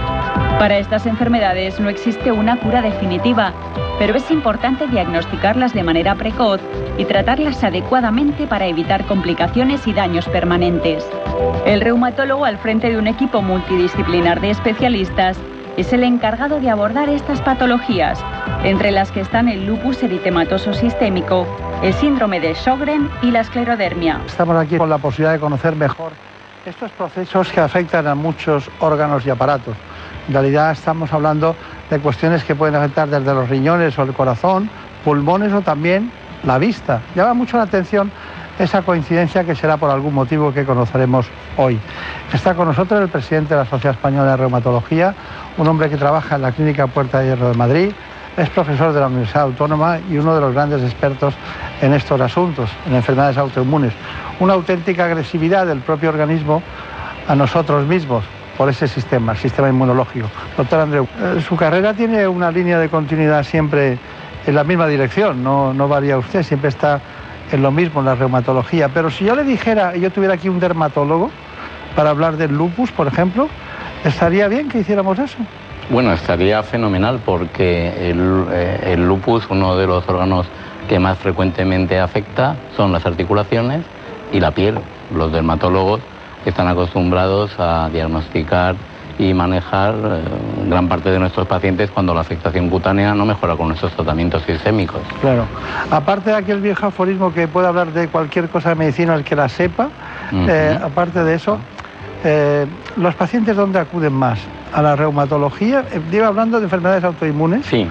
Para 0.60 0.77
estas 0.77 1.06
enfermedades 1.06 1.80
no 1.80 1.88
existe 1.88 2.34
una 2.34 2.60
cura 2.60 2.81
definitiva, 2.81 3.53
pero 3.98 4.18
es 4.18 4.30
importante 4.30 4.88
diagnosticarlas 4.88 5.73
de 5.73 5.84
manera 5.84 6.15
precoz 6.15 6.60
y 6.98 7.06
tratarlas 7.06 7.64
adecuadamente 7.64 8.45
para 8.45 8.65
evitar 8.65 9.06
complicaciones 9.06 9.88
y 9.88 9.94
daños 9.94 10.27
permanentes. 10.27 11.10
El 11.65 11.80
reumatólogo 11.80 12.44
al 12.44 12.57
frente 12.57 12.90
de 12.90 12.98
un 12.98 13.07
equipo 13.07 13.41
multidisciplinar 13.41 14.41
de 14.41 14.49
especialistas 14.49 15.38
es 15.77 15.94
el 15.94 16.03
encargado 16.03 16.60
de 16.60 16.69
abordar 16.69 17.07
estas 17.07 17.40
patologías, 17.40 18.22
entre 18.65 18.91
las 18.91 19.14
que 19.14 19.22
están 19.22 19.48
el 19.48 19.65
lupus 19.65 20.03
eritematoso 20.03 20.73
sistémico, 20.73 21.48
el 21.81 21.94
síndrome 21.94 22.41
de 22.41 22.53
Sjögren 22.53 23.10
y 23.22 23.31
la 23.31 23.40
esclerodermia. 23.40 24.19
Estamos 24.26 24.57
aquí 24.57 24.77
con 24.77 24.90
la 24.90 24.98
posibilidad 24.98 25.31
de 25.31 25.40
conocer 25.40 25.77
mejor 25.77 26.11
estos 26.65 26.91
procesos 26.91 27.49
que 27.49 27.61
afectan 27.61 28.07
a 28.07 28.15
muchos 28.15 28.69
órganos 28.80 29.26
y 29.26 29.30
aparatos. 29.30 29.76
En 30.30 30.34
realidad 30.34 30.74
estamos 30.74 31.12
hablando 31.12 31.56
de 31.90 31.98
cuestiones 31.98 32.44
que 32.44 32.54
pueden 32.54 32.76
afectar 32.76 33.10
desde 33.10 33.34
los 33.34 33.50
riñones 33.50 33.98
o 33.98 34.04
el 34.04 34.14
corazón, 34.14 34.70
pulmones 35.04 35.52
o 35.52 35.62
también 35.62 36.12
la 36.44 36.60
vista. 36.60 37.02
Llama 37.16 37.34
mucho 37.34 37.58
la 37.58 37.64
atención 37.64 38.12
esa 38.60 38.84
coincidencia 38.84 39.44
que 39.44 39.56
será 39.56 39.78
por 39.78 39.90
algún 39.90 40.14
motivo 40.14 40.54
que 40.54 40.66
conoceremos 40.66 41.26
hoy. 41.58 41.80
Está 42.32 42.54
con 42.54 42.68
nosotros 42.68 43.02
el 43.02 43.10
presidente 43.10 43.56
de 43.56 43.62
la 43.62 43.66
Sociedad 43.66 43.96
Española 43.96 44.30
de 44.30 44.38
Reumatología, 44.38 45.16
un 45.58 45.68
hombre 45.68 45.90
que 45.90 45.98
trabaja 45.98 46.36
en 46.36 46.44
la 46.44 46.52
Clínica 46.52 46.86
Puerta 46.86 47.22
de 47.22 47.30
Hierro 47.30 47.50
de 47.50 47.58
Madrid, 47.58 47.92
es 48.38 48.50
profesor 48.52 48.94
de 48.94 49.00
la 49.00 49.08
Universidad 49.08 49.46
Autónoma 49.46 49.98
y 50.12 50.18
uno 50.20 50.36
de 50.36 50.42
los 50.42 50.54
grandes 50.54 50.84
expertos 50.84 51.34
en 51.82 51.92
estos 51.96 52.22
asuntos, 52.22 52.70
en 52.86 52.94
enfermedades 52.94 53.40
autoinmunes. 53.40 53.94
Una 54.40 54.54
auténtica 54.54 55.06
agresividad 55.06 55.66
del 55.66 55.80
propio 55.80 56.10
organismo 56.10 56.62
a 57.28 57.36
nosotros 57.36 57.88
mismos 57.88 58.24
por 58.60 58.68
ese 58.68 58.90
sistema, 58.90 59.31
el 59.31 59.38
sistema 59.38 59.69
inmunológico. 59.69 60.27
Doctor 60.57 60.81
Andreu, 60.81 61.07
eh, 61.18 61.41
su 61.48 61.56
carrera 61.56 61.94
tiene 61.94 62.27
una 62.27 62.52
línea 62.52 62.77
de 62.77 62.90
continuidad 62.90 63.45
siempre 63.45 63.98
en 64.45 64.53
la 64.53 64.65
misma 64.65 64.86
dirección, 64.86 65.41
no, 65.41 65.73
no 65.73 65.88
varía 65.88 66.18
usted, 66.18 66.44
siempre 66.44 66.68
está 66.68 66.99
en 67.53 67.61
lo 67.61 67.72
mismo, 67.72 68.02
en 68.02 68.07
la 68.07 68.15
reumatología. 68.15 68.90
Pero 68.90 69.10
si 69.11 69.23
yo 69.23 69.34
le 69.34 69.45
dijera, 69.45 69.95
yo 69.95 70.11
tuviera 70.11 70.34
aquí 70.34 70.49
un 70.49 70.60
dermatólogo 70.60 71.31
para 71.95 72.10
hablar 72.10 72.36
del 72.36 72.53
lupus, 72.53 72.91
por 72.91 73.07
ejemplo, 73.07 73.48
¿estaría 74.03 74.49
bien 74.49 74.68
que 74.68 74.80
hiciéramos 74.80 75.18
eso? 75.19 75.38
Bueno, 75.90 76.11
estaría 76.11 76.61
fenomenal 76.61 77.22
porque 77.26 78.10
el, 78.11 78.44
eh, 78.52 78.91
el 78.91 79.07
lupus, 79.07 79.48
uno 79.49 79.77
de 79.77 79.88
los 79.88 80.06
órganos 80.10 80.48
que 80.90 80.99
más 80.99 81.18
frecuentemente 81.18 81.98
afecta, 81.98 82.57
son 82.76 82.91
las 82.91 83.06
articulaciones 83.06 83.86
y 84.34 84.41
la 84.41 84.52
piel. 84.52 84.80
Los 85.15 85.31
dermatólogos 85.31 86.02
están 86.45 86.68
acostumbrados 86.68 87.52
a 87.60 87.90
diagnosticar 87.91 88.76
y 89.18 89.34
manejar 89.34 89.95
eh, 89.95 90.22
gran 90.70 90.88
parte 90.88 91.10
de 91.11 91.20
nuestros 91.20 91.45
pacientes 91.45 91.91
cuando 91.91 92.14
la 92.14 92.22
afectación 92.22 92.70
cutánea 92.70 93.14
no 93.14 93.26
mejora 93.26 93.57
con 93.57 93.68
nuestros 93.68 93.91
tratamientos 93.94 94.44
sistémicos. 94.44 95.02
Claro. 95.20 95.44
Aparte 95.91 96.30
de 96.30 96.38
aquel 96.38 96.61
viejo 96.61 96.86
aforismo 96.88 97.34
que 97.34 97.48
puede 97.49 97.68
hablar 97.68 97.91
de 97.91 98.07
cualquier 98.07 98.48
cosa 98.48 98.70
de 98.70 98.76
medicina 98.76 99.16
el 99.16 99.26
que 99.26 99.36
la 99.36 99.49
sepa, 99.49 99.90
eh, 100.32 100.80
aparte 100.82 101.22
de 101.26 101.36
eso, 101.36 101.60
eh, 102.24 102.66
¿los 102.95 103.14
pacientes 103.16 103.57
dónde 103.57 103.80
acuden 103.80 104.14
más? 104.14 104.40
¿A 104.74 104.82
la 104.82 104.95
reumatología? 104.95 105.84
¿Lleva 106.10 106.28
hablando 106.28 106.60
de 106.60 106.66
enfermedades 106.66 107.03
autoinmunes? 107.03 107.66
Sí. 107.66 107.88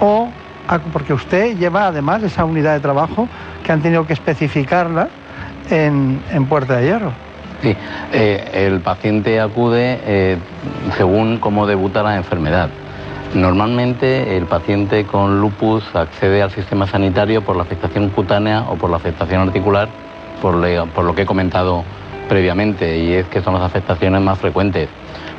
¿O 0.00 0.30
a- 0.66 0.78
porque 0.78 1.12
usted 1.12 1.58
lleva 1.58 1.88
además 1.88 2.22
esa 2.22 2.44
unidad 2.46 2.72
de 2.72 2.80
trabajo 2.80 3.28
que 3.64 3.72
han 3.72 3.82
tenido 3.82 4.06
que 4.06 4.14
especificarla 4.14 5.08
en, 5.70 6.22
en 6.32 6.46
Puerta 6.46 6.76
de 6.76 6.84
Hierro? 6.86 7.12
Sí, 7.62 7.76
eh, 8.12 8.66
el 8.66 8.80
paciente 8.80 9.38
acude 9.38 10.00
eh, 10.04 10.38
según 10.96 11.38
cómo 11.38 11.66
debuta 11.66 12.02
la 12.02 12.16
enfermedad. 12.16 12.70
Normalmente 13.34 14.36
el 14.36 14.46
paciente 14.46 15.04
con 15.04 15.40
lupus 15.40 15.84
accede 15.94 16.42
al 16.42 16.50
sistema 16.50 16.86
sanitario 16.86 17.42
por 17.42 17.56
la 17.56 17.62
afectación 17.62 18.08
cutánea 18.08 18.62
o 18.62 18.76
por 18.76 18.90
la 18.90 18.96
afectación 18.96 19.42
articular, 19.42 19.88
por, 20.40 20.54
por 20.88 21.04
lo 21.04 21.14
que 21.14 21.22
he 21.22 21.26
comentado 21.26 21.84
previamente, 22.28 22.98
y 22.98 23.12
es 23.12 23.26
que 23.26 23.42
son 23.42 23.54
las 23.54 23.62
afectaciones 23.62 24.22
más 24.22 24.38
frecuentes. 24.38 24.88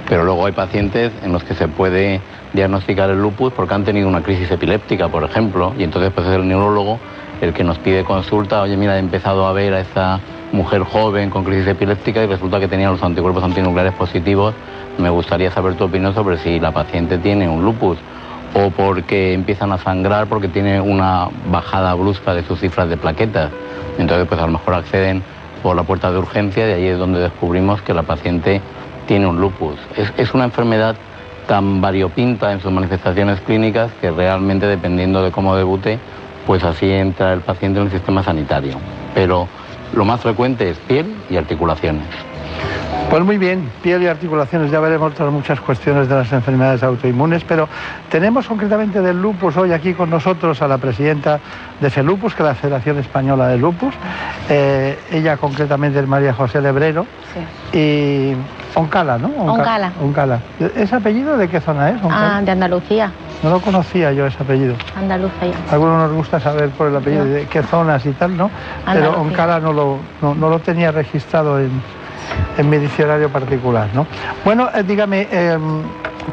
Pero 0.07 0.23
luego 0.23 0.45
hay 0.45 0.51
pacientes 0.51 1.11
en 1.23 1.33
los 1.33 1.43
que 1.43 1.55
se 1.55 1.67
puede 1.67 2.21
diagnosticar 2.53 3.09
el 3.09 3.21
lupus 3.21 3.51
porque 3.53 3.73
han 3.73 3.83
tenido 3.83 4.07
una 4.07 4.21
crisis 4.21 4.51
epiléptica, 4.51 5.07
por 5.07 5.23
ejemplo, 5.23 5.73
y 5.77 5.83
entonces 5.83 6.11
pues 6.13 6.27
es 6.27 6.35
el 6.35 6.47
neurólogo 6.47 6.99
el 7.41 7.53
que 7.53 7.63
nos 7.63 7.79
pide 7.79 8.03
consulta, 8.03 8.61
oye 8.61 8.77
mira, 8.77 8.95
he 8.95 8.99
empezado 8.99 9.45
a 9.47 9.53
ver 9.53 9.73
a 9.73 9.81
esta 9.81 10.19
mujer 10.51 10.83
joven 10.83 11.29
con 11.29 11.43
crisis 11.43 11.67
epiléptica 11.67 12.23
y 12.23 12.27
resulta 12.27 12.59
que 12.59 12.67
tenía 12.67 12.89
los 12.89 13.01
anticuerpos 13.01 13.43
antinucleares 13.43 13.93
positivos, 13.93 14.53
me 14.97 15.09
gustaría 15.09 15.49
saber 15.51 15.75
tu 15.75 15.85
opinión 15.85 16.13
sobre 16.13 16.37
si 16.37 16.59
la 16.59 16.71
paciente 16.71 17.17
tiene 17.17 17.49
un 17.49 17.63
lupus 17.63 17.97
o 18.53 18.69
porque 18.69 19.33
empiezan 19.33 19.71
a 19.71 19.77
sangrar 19.77 20.27
porque 20.27 20.47
tiene 20.47 20.81
una 20.81 21.29
bajada 21.49 21.93
brusca 21.93 22.33
de 22.33 22.43
sus 22.43 22.59
cifras 22.59 22.89
de 22.89 22.97
plaquetas. 22.97 23.49
Entonces 23.97 24.27
pues 24.27 24.39
a 24.39 24.45
lo 24.45 24.51
mejor 24.53 24.75
acceden 24.75 25.23
por 25.63 25.75
la 25.75 25.83
puerta 25.83 26.11
de 26.11 26.19
urgencia 26.19 26.67
y 26.69 26.73
ahí 26.73 26.87
es 26.87 26.97
donde 26.97 27.19
descubrimos 27.19 27.81
que 27.81 27.93
la 27.93 28.03
paciente 28.03 28.61
tiene 29.07 29.27
un 29.27 29.39
lupus. 29.39 29.75
Es, 29.95 30.13
es 30.17 30.33
una 30.33 30.45
enfermedad 30.45 30.95
tan 31.47 31.81
variopinta 31.81 32.51
en 32.51 32.61
sus 32.61 32.71
manifestaciones 32.71 33.39
clínicas 33.41 33.91
que 33.99 34.11
realmente 34.11 34.67
dependiendo 34.67 35.23
de 35.23 35.31
cómo 35.31 35.55
debute, 35.55 35.99
pues 36.45 36.63
así 36.63 36.91
entra 36.91 37.33
el 37.33 37.41
paciente 37.41 37.79
en 37.79 37.85
el 37.85 37.91
sistema 37.91 38.23
sanitario. 38.23 38.77
Pero 39.13 39.47
lo 39.93 40.05
más 40.05 40.21
frecuente 40.21 40.69
es 40.69 40.77
piel 40.77 41.15
y 41.29 41.37
articulaciones. 41.37 42.05
Pues 43.11 43.25
muy 43.25 43.37
bien, 43.37 43.69
piel 43.83 44.01
y 44.03 44.07
articulaciones, 44.07 44.71
ya 44.71 44.79
veremos 44.79 45.11
otras 45.11 45.29
muchas 45.33 45.59
cuestiones 45.59 46.07
de 46.07 46.15
las 46.15 46.31
enfermedades 46.31 46.81
autoinmunes, 46.81 47.43
pero 47.43 47.67
tenemos 48.09 48.47
concretamente 48.47 49.01
del 49.01 49.21
lupus 49.21 49.57
hoy 49.57 49.73
aquí 49.73 49.93
con 49.93 50.09
nosotros 50.09 50.61
a 50.61 50.67
la 50.69 50.77
presidenta 50.77 51.41
de 51.81 51.89
FELUPUS, 51.89 52.33
que 52.33 52.43
es 52.43 52.47
la 52.47 52.55
Federación 52.55 52.99
Española 52.99 53.49
de 53.49 53.57
Lupus. 53.57 53.93
Eh, 54.49 54.97
ella 55.11 55.35
concretamente 55.35 55.99
es 55.99 56.07
María 56.07 56.33
José 56.33 56.61
Lebrero 56.61 57.05
y 57.73 58.33
Oncala, 58.75 59.17
¿no? 59.17 59.27
Onca- 59.27 59.51
Oncala. 59.59 59.91
Oncala. 60.01 60.39
¿Ese 60.77 60.95
apellido 60.95 61.35
de 61.35 61.49
qué 61.49 61.59
zona 61.59 61.89
es? 61.89 62.01
Oncala? 62.01 62.37
Ah, 62.37 62.41
de 62.41 62.51
Andalucía, 62.51 63.11
No 63.43 63.49
lo 63.49 63.59
conocía 63.59 64.13
yo 64.13 64.25
ese 64.25 64.41
apellido. 64.41 64.75
Andalucía. 64.95 65.51
Algunos 65.69 65.97
nos 66.07 66.13
gusta 66.13 66.39
saber 66.39 66.69
por 66.69 66.87
el 66.87 66.95
apellido 66.95 67.25
de 67.25 67.45
qué 67.47 67.61
zonas 67.61 68.05
y 68.05 68.11
tal, 68.13 68.37
¿no? 68.37 68.49
Pero 68.85 69.07
Andalucía. 69.07 69.21
Oncala 69.21 69.59
no 69.59 69.73
lo, 69.73 69.97
no, 70.21 70.33
no 70.33 70.49
lo 70.49 70.59
tenía 70.59 70.93
registrado 70.93 71.59
en, 71.59 71.71
en 72.57 72.69
mi 72.69 72.77
diccionario 72.77 73.29
particular, 73.29 73.89
¿no? 73.93 74.05
Bueno, 74.43 74.69
eh, 74.73 74.83
dígame, 74.83 75.27
eh, 75.31 75.57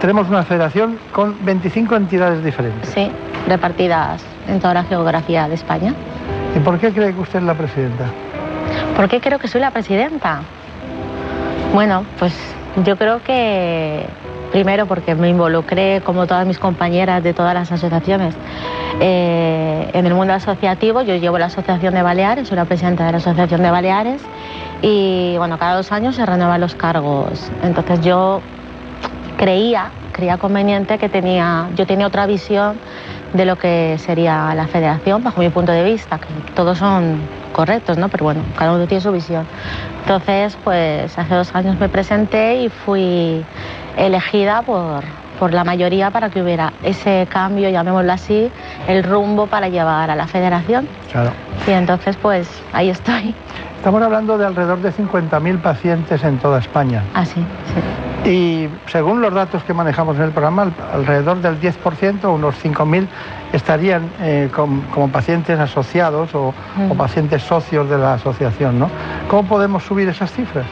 tenemos 0.00 0.28
una 0.28 0.42
federación 0.44 0.98
con 1.12 1.36
25 1.44 1.96
entidades 1.96 2.44
diferentes. 2.44 2.90
Sí, 2.90 3.10
repartidas 3.48 4.22
en 4.48 4.60
toda 4.60 4.74
la 4.74 4.84
geografía 4.84 5.48
de 5.48 5.54
España. 5.54 5.94
¿Y 6.56 6.60
por 6.60 6.78
qué 6.78 6.92
cree 6.92 7.14
que 7.14 7.20
usted 7.20 7.38
es 7.38 7.44
la 7.44 7.54
presidenta? 7.54 8.06
¿Por 8.96 9.08
qué 9.08 9.20
creo 9.20 9.38
que 9.38 9.48
soy 9.48 9.60
la 9.60 9.70
presidenta? 9.70 10.40
Bueno, 11.72 12.04
pues 12.18 12.34
yo 12.84 12.96
creo 12.96 13.22
que 13.22 14.06
primero 14.50 14.86
porque 14.86 15.14
me 15.14 15.28
involucré, 15.28 16.00
como 16.04 16.26
todas 16.26 16.46
mis 16.46 16.58
compañeras 16.58 17.22
de 17.22 17.34
todas 17.34 17.54
las 17.54 17.70
asociaciones, 17.70 18.34
eh, 19.00 19.90
en 19.92 20.06
el 20.06 20.14
mundo 20.14 20.34
asociativo. 20.34 21.02
Yo 21.02 21.16
llevo 21.16 21.38
la 21.38 21.46
Asociación 21.46 21.94
de 21.94 22.02
Baleares, 22.02 22.48
soy 22.48 22.56
la 22.56 22.64
presidenta 22.64 23.06
de 23.06 23.12
la 23.12 23.18
Asociación 23.18 23.62
de 23.62 23.70
Baleares 23.70 24.22
y 24.82 25.36
bueno, 25.38 25.58
cada 25.58 25.76
dos 25.76 25.92
años 25.92 26.16
se 26.16 26.24
renuevan 26.24 26.60
los 26.60 26.74
cargos. 26.74 27.50
Entonces 27.62 28.00
yo 28.00 28.40
creía, 29.36 29.90
creía 30.12 30.36
conveniente 30.36 30.98
que 30.98 31.08
tenía, 31.08 31.68
yo 31.76 31.86
tenía 31.86 32.06
otra 32.06 32.26
visión 32.26 32.76
de 33.32 33.44
lo 33.44 33.56
que 33.56 33.96
sería 33.98 34.54
la 34.54 34.66
federación, 34.66 35.22
bajo 35.22 35.40
mi 35.40 35.50
punto 35.50 35.72
de 35.72 35.84
vista, 35.84 36.18
que 36.18 36.28
todos 36.54 36.78
son 36.78 37.20
correctos, 37.52 37.98
¿no? 37.98 38.08
Pero 38.08 38.24
bueno, 38.24 38.42
cada 38.56 38.72
uno 38.72 38.86
tiene 38.86 39.02
su 39.02 39.12
visión. 39.12 39.46
Entonces, 40.02 40.56
pues 40.64 41.18
hace 41.18 41.34
dos 41.34 41.54
años 41.54 41.78
me 41.78 41.88
presenté 41.88 42.62
y 42.62 42.68
fui 42.68 43.44
elegida 43.98 44.62
por, 44.62 45.02
por 45.38 45.52
la 45.52 45.64
mayoría 45.64 46.10
para 46.10 46.30
que 46.30 46.42
hubiera 46.42 46.72
ese 46.82 47.26
cambio, 47.30 47.68
llamémoslo 47.68 48.12
así, 48.12 48.50
el 48.86 49.02
rumbo 49.04 49.46
para 49.46 49.68
llevar 49.68 50.10
a 50.10 50.16
la 50.16 50.26
federación. 50.26 50.88
Claro. 51.10 51.32
Y 51.66 51.70
entonces, 51.72 52.16
pues 52.16 52.48
ahí 52.72 52.90
estoy. 52.90 53.34
Estamos 53.76 54.02
hablando 54.02 54.36
de 54.38 54.46
alrededor 54.46 54.80
de 54.80 54.92
50.000 54.92 55.58
pacientes 55.60 56.24
en 56.24 56.38
toda 56.38 56.58
España. 56.58 57.02
Así, 57.14 57.40
sí. 57.74 58.28
Y 58.28 58.68
según 58.90 59.20
los 59.20 59.32
datos 59.32 59.62
que 59.62 59.72
manejamos 59.72 60.16
en 60.16 60.24
el 60.24 60.30
programa, 60.32 60.62
al- 60.62 60.72
alrededor 60.92 61.40
del 61.40 61.60
10%, 61.60 62.24
unos 62.34 62.56
5.000, 62.62 63.06
estarían 63.52 64.10
eh, 64.20 64.50
com- 64.54 64.82
como 64.92 65.08
pacientes 65.08 65.58
asociados 65.60 66.34
o, 66.34 66.52
o 66.90 66.94
pacientes 66.94 67.42
socios 67.44 67.88
de 67.88 67.96
la 67.98 68.14
asociación. 68.14 68.78
¿no? 68.80 68.90
¿Cómo 69.28 69.48
podemos 69.48 69.84
subir 69.84 70.08
esas 70.08 70.32
cifras? 70.32 70.66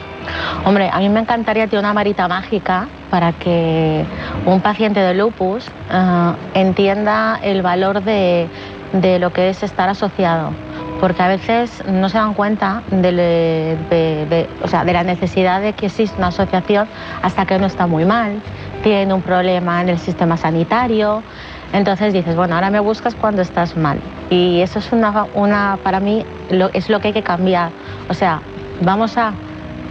Hombre, 0.65 0.89
a 0.91 0.99
mí 0.99 1.09
me 1.09 1.19
encantaría 1.21 1.67
tener 1.67 1.83
una 1.83 1.93
varita 1.93 2.27
mágica 2.27 2.87
para 3.09 3.33
que 3.33 4.05
un 4.45 4.61
paciente 4.61 4.99
de 4.99 5.13
lupus 5.13 5.69
eh, 5.89 6.33
entienda 6.53 7.39
el 7.41 7.61
valor 7.61 8.01
de, 8.03 8.49
de 8.93 9.19
lo 9.19 9.31
que 9.31 9.49
es 9.49 9.63
estar 9.63 9.89
asociado. 9.89 10.53
Porque 10.99 11.21
a 11.21 11.27
veces 11.27 11.83
no 11.87 12.09
se 12.09 12.17
dan 12.17 12.33
cuenta 12.33 12.81
de, 12.89 13.77
de- 13.89 14.49
o 14.63 14.67
sea, 14.67 14.83
la 14.83 15.03
necesidad 15.03 15.61
de 15.61 15.73
que 15.73 15.85
existe 15.85 16.17
una 16.17 16.27
asociación 16.27 16.87
hasta 17.21 17.45
que 17.45 17.55
uno 17.55 17.67
está 17.67 17.85
muy 17.85 18.03
mal, 18.03 18.41
tiene 18.81 19.13
un 19.13 19.21
problema 19.21 19.79
en 19.81 19.89
el 19.89 19.99
sistema 19.99 20.37
sanitario. 20.37 21.23
Entonces 21.71 22.13
dices, 22.13 22.35
bueno, 22.35 22.55
ahora 22.55 22.71
me 22.71 22.79
buscas 22.79 23.13
cuando 23.13 23.41
estás 23.43 23.77
mal. 23.77 23.99
Y 24.31 24.61
eso 24.61 24.79
es 24.79 24.91
una, 24.91 25.27
una 25.35 25.77
para 25.83 25.99
mí, 25.99 26.25
lo- 26.49 26.71
es 26.73 26.89
lo 26.89 26.99
que 26.99 27.09
hay 27.09 27.13
que 27.13 27.23
cambiar. 27.23 27.71
O 28.09 28.13
sea, 28.15 28.41
vamos 28.81 29.17
a 29.17 29.33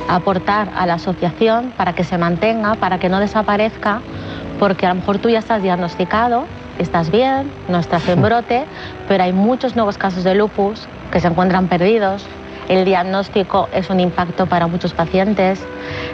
aportar 0.09 0.71
a 0.77 0.87
la 0.87 0.95
asociación 0.95 1.73
para 1.77 1.95
que 1.95 2.05
se 2.05 2.19
mantenga, 2.19 2.75
para 2.75 2.99
que 2.99 3.09
no 3.09 3.21
desaparezca, 3.21 4.01
porque 4.59 4.87
a 4.87 4.91
lo 4.91 4.97
mejor 4.97 5.19
tú 5.19 5.29
ya 5.29 5.39
estás 5.39 5.63
diagnosticado, 5.63 6.47
estás 6.79 7.11
bien, 7.11 7.51
no 7.69 7.79
estás 7.79 8.09
en 8.09 8.23
brote, 8.23 8.67
pero 9.09 9.25
hay 9.25 9.33
muchos 9.33 9.77
nuevos 9.77 9.99
casos 9.99 10.25
de 10.25 10.35
lupus 10.35 10.89
que 11.11 11.21
se 11.21 11.29
encuentran 11.29 11.69
perdidos. 11.69 12.27
El 12.69 12.85
diagnóstico 12.85 13.69
es 13.73 13.91
un 13.91 14.01
impacto 14.01 14.47
para 14.47 14.67
muchos 14.67 14.93
pacientes. 14.93 15.65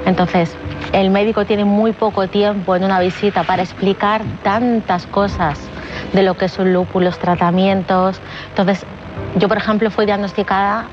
Entonces, 0.04 0.54
el 0.92 1.10
médico 1.10 1.46
tiene 1.46 1.64
muy 1.64 1.92
poco 1.92 2.28
tiempo 2.28 2.76
en 2.76 2.84
una 2.84 3.00
visita 3.00 3.42
para 3.44 3.62
explicar 3.62 4.22
tantas 4.42 5.06
cosas 5.06 5.58
de 6.12 6.22
lo 6.22 6.36
que 6.36 6.46
es 6.46 6.58
un 6.58 6.74
lupus, 6.74 7.02
los 7.02 7.18
tratamientos. 7.18 8.20
Entonces, 8.50 8.84
yo, 9.36 9.48
por 9.48 9.56
ejemplo, 9.56 9.90
fui 9.90 10.04
diagnosticada 10.04 10.88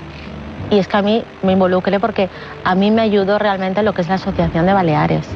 y 0.69 0.79
es 0.79 0.87
que 0.87 0.97
a 0.97 1.01
mí 1.01 1.23
me 1.43 1.53
involucré 1.53 1.99
porque 1.99 2.29
a 2.63 2.75
mí 2.75 2.91
me 2.91 3.01
ayudó 3.01 3.39
realmente 3.39 3.81
lo 3.83 3.93
que 3.93 4.01
es 4.01 4.09
la 4.09 4.15
Asociación 4.15 4.65
de 4.65 4.73
Baleares. 4.73 5.27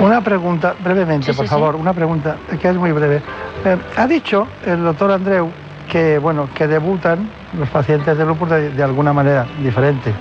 Una 0.00 0.20
pregunta, 0.20 0.74
brevemente, 0.78 1.32
Sí, 1.32 1.36
por 1.36 1.46
sí. 1.46 1.50
favor, 1.50 1.76
una 1.76 1.94
pregunta 1.94 2.36
que 2.60 2.68
es 2.68 2.76
muy 2.76 2.92
breve. 2.92 3.22
Eh, 3.64 3.78
ha 3.96 4.06
dicho 4.06 4.46
el 4.64 4.82
doctor 4.84 5.10
Andreu 5.12 5.50
que, 5.90 6.18
bueno, 6.18 6.48
que 6.54 6.66
debutan 6.66 7.30
los 7.58 7.68
pacientes 7.70 8.16
de 8.18 8.24
lupus 8.26 8.50
de, 8.50 8.70
de 8.70 8.82
alguna 8.82 9.12
manera 9.12 9.46
diferente. 9.62 10.12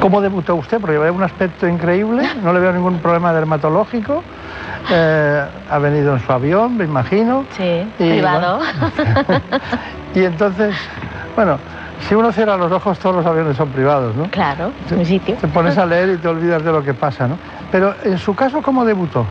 ¿Cómo 0.00 0.20
debutó 0.20 0.54
usted? 0.54 0.80
Porque 0.80 0.98
veo 0.98 1.12
un 1.12 1.22
aspecto 1.22 1.66
increíble, 1.66 2.22
no 2.42 2.52
le 2.52 2.60
veo 2.60 2.72
ningún 2.72 2.98
problema 2.98 3.32
dermatológico. 3.32 4.22
Eh, 4.90 5.44
ha 5.70 5.78
venido 5.78 6.14
en 6.14 6.20
su 6.20 6.32
avión, 6.32 6.76
me 6.76 6.84
imagino. 6.84 7.46
Sí, 7.56 7.86
Y, 7.98 8.10
privado. 8.10 8.60
Y 10.14 10.24
entonces, 10.24 10.74
bueno, 11.36 11.58
si 12.00 12.14
uno 12.14 12.32
cierra 12.32 12.56
los 12.56 12.70
ojos, 12.70 12.98
todos 12.98 13.16
los 13.16 13.26
aviones 13.26 13.56
son 13.56 13.70
privados, 13.70 14.14
¿no? 14.14 14.24
Claro, 14.30 14.72
mi 14.96 15.04
sitio. 15.04 15.36
Te 15.36 15.48
pones 15.48 15.76
a 15.78 15.86
leer 15.86 16.10
y 16.10 16.16
te 16.18 16.28
olvidas 16.28 16.64
de 16.64 16.72
lo 16.72 16.82
que 16.82 16.94
pasa, 16.94 17.26
¿no? 17.26 17.38
Pero 17.70 17.94
en 18.04 18.18
su 18.18 18.34
caso, 18.34 18.62
¿cómo 18.62 18.84
debutó? 18.84 19.26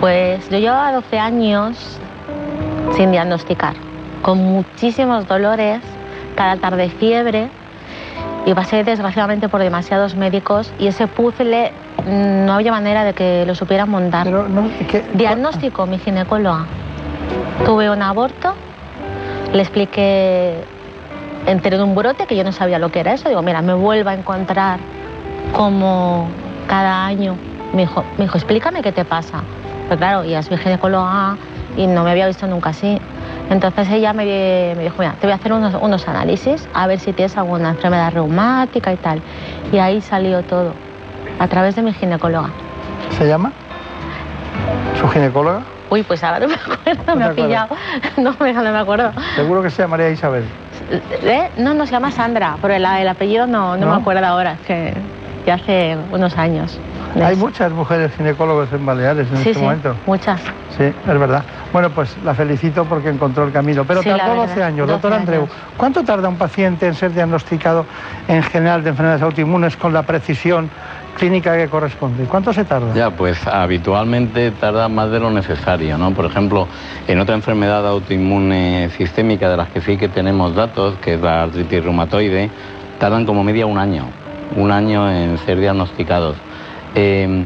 Pues 0.00 0.48
yo 0.50 0.58
llevaba 0.58 0.92
12 0.92 1.18
años 1.18 1.98
sin 2.96 3.10
diagnosticar, 3.10 3.74
con 4.22 4.38
muchísimos 4.38 5.26
dolores, 5.26 5.80
cada 6.34 6.56
tarde 6.56 6.88
fiebre, 6.90 7.48
y 8.46 8.54
pasé 8.54 8.84
desgraciadamente 8.84 9.48
por 9.48 9.60
demasiados 9.60 10.16
médicos 10.16 10.72
y 10.78 10.86
ese 10.86 11.06
puzzle 11.06 11.72
mm, 12.06 12.46
no 12.46 12.54
había 12.54 12.72
manera 12.72 13.04
de 13.04 13.12
que 13.12 13.44
lo 13.46 13.54
supieran 13.54 13.90
montar. 13.90 14.26
Diagnóstico, 15.14 15.86
mi 15.86 15.98
ginecóloga. 15.98 16.64
Tuve 17.64 17.90
un 17.90 18.02
aborto, 18.02 18.54
le 19.52 19.60
expliqué, 19.60 20.64
enteré 21.46 21.76
de 21.76 21.84
un 21.84 21.94
brote 21.94 22.26
que 22.26 22.36
yo 22.36 22.44
no 22.44 22.52
sabía 22.52 22.78
lo 22.78 22.90
que 22.90 23.00
era 23.00 23.12
eso. 23.12 23.28
Digo, 23.28 23.42
mira, 23.42 23.62
me 23.62 23.74
vuelvo 23.74 24.10
a 24.10 24.14
encontrar 24.14 24.80
como 25.52 26.28
cada 26.66 27.06
año. 27.06 27.36
Me 27.72 27.82
dijo, 27.82 28.04
me 28.18 28.24
dijo, 28.24 28.36
explícame 28.38 28.82
qué 28.82 28.92
te 28.92 29.04
pasa. 29.04 29.42
Pero 29.88 29.98
claro, 29.98 30.22
ella 30.22 30.38
es 30.40 30.50
mi 30.50 30.56
ginecóloga 30.56 31.36
y 31.76 31.86
no 31.86 32.04
me 32.04 32.10
había 32.10 32.26
visto 32.26 32.46
nunca 32.46 32.70
así. 32.70 33.00
Entonces 33.48 33.88
ella 33.90 34.12
me, 34.12 34.24
me 34.76 34.84
dijo, 34.84 34.96
mira, 34.98 35.14
te 35.20 35.26
voy 35.26 35.32
a 35.32 35.36
hacer 35.36 35.52
unos, 35.52 35.74
unos 35.80 36.06
análisis 36.06 36.68
a 36.72 36.86
ver 36.86 37.00
si 37.00 37.12
tienes 37.12 37.36
alguna 37.36 37.70
enfermedad 37.70 38.12
reumática 38.12 38.92
y 38.92 38.96
tal. 38.96 39.20
Y 39.72 39.78
ahí 39.78 40.00
salió 40.00 40.42
todo, 40.42 40.74
a 41.38 41.48
través 41.48 41.74
de 41.74 41.82
mi 41.82 41.92
ginecóloga. 41.92 42.50
¿Se 43.18 43.26
llama? 43.26 43.52
¿Su 45.00 45.08
ginecóloga? 45.08 45.62
Uy, 45.90 46.04
pues 46.04 46.22
ahora 46.22 46.38
no 46.38 46.48
me 46.48 46.54
acuerdo, 46.54 47.02
No 47.06 47.16
me 47.16 47.24
ha 47.24 47.32
pillado. 47.32 47.76
No, 48.16 48.36
no 48.38 48.72
me 48.72 48.78
acuerdo. 48.78 49.12
Seguro 49.34 49.62
que 49.62 49.70
se 49.70 49.82
llamaría 49.82 50.10
Isabel. 50.10 50.44
¿Eh? 50.90 51.50
No, 51.56 51.74
no 51.74 51.86
se 51.86 51.92
llama 51.92 52.10
Sandra, 52.10 52.56
pero 52.60 52.74
el, 52.74 52.84
el 52.84 53.08
apellido 53.08 53.46
no, 53.46 53.76
no, 53.76 53.86
¿No? 53.86 53.94
me 53.94 54.00
acuerdo 54.00 54.26
ahora, 54.26 54.56
que 54.66 54.92
ya 55.46 55.54
hace 55.54 55.96
unos 56.12 56.36
años. 56.36 56.78
Hay 57.22 57.34
muchas 57.36 57.72
mujeres 57.72 58.12
ginecólogas 58.16 58.72
en 58.72 58.86
Baleares 58.86 59.26
en 59.30 59.36
Sí, 59.38 59.48
este 59.48 59.54
sí, 59.54 59.60
momento. 59.60 59.96
muchas. 60.06 60.40
Sí, 60.76 60.84
es 60.84 61.18
verdad. 61.18 61.42
Bueno, 61.72 61.90
pues 61.90 62.16
la 62.24 62.34
felicito 62.34 62.84
porque 62.84 63.08
encontró 63.08 63.44
el 63.44 63.52
camino. 63.52 63.84
Pero 63.84 64.02
Sí, 64.02 64.08
tardó 64.10 64.30
verdad, 64.30 64.46
12 64.48 64.62
años. 64.62 64.86
12 64.86 64.92
Doctor 64.92 65.12
Andreu, 65.14 65.42
años. 65.42 65.54
¿cuánto 65.76 66.04
tarda 66.04 66.28
un 66.28 66.36
paciente 66.36 66.86
en 66.86 66.94
ser 66.94 67.12
diagnosticado 67.12 67.84
en 68.28 68.42
general 68.44 68.84
de 68.84 68.90
enfermedades 68.90 69.22
autoinmunes 69.22 69.76
con 69.76 69.92
la 69.92 70.02
precisión 70.02 70.70
clínica 71.20 71.54
que 71.54 71.68
corresponde? 71.68 72.24
¿Cuánto 72.24 72.50
se 72.50 72.64
tarda? 72.64 72.94
Ya, 72.94 73.10
pues 73.10 73.46
habitualmente 73.46 74.52
tarda 74.52 74.88
más 74.88 75.10
de 75.10 75.20
lo 75.20 75.30
necesario, 75.30 75.98
¿no? 75.98 76.12
Por 76.12 76.24
ejemplo, 76.24 76.66
en 77.06 77.20
otra 77.20 77.34
enfermedad 77.34 77.86
autoinmune 77.86 78.88
sistémica 78.96 79.50
de 79.50 79.58
las 79.58 79.68
que 79.68 79.82
sí 79.82 79.98
que 79.98 80.08
tenemos 80.08 80.54
datos, 80.54 80.94
que 81.02 81.14
es 81.14 81.20
la 81.20 81.42
artritis 81.42 81.84
reumatoide, 81.84 82.50
tardan 82.98 83.26
como 83.26 83.44
media 83.44 83.66
un 83.66 83.76
año, 83.76 84.06
un 84.56 84.72
año 84.72 85.10
en 85.10 85.36
ser 85.36 85.60
diagnosticados. 85.60 86.36
Eh, 86.94 87.44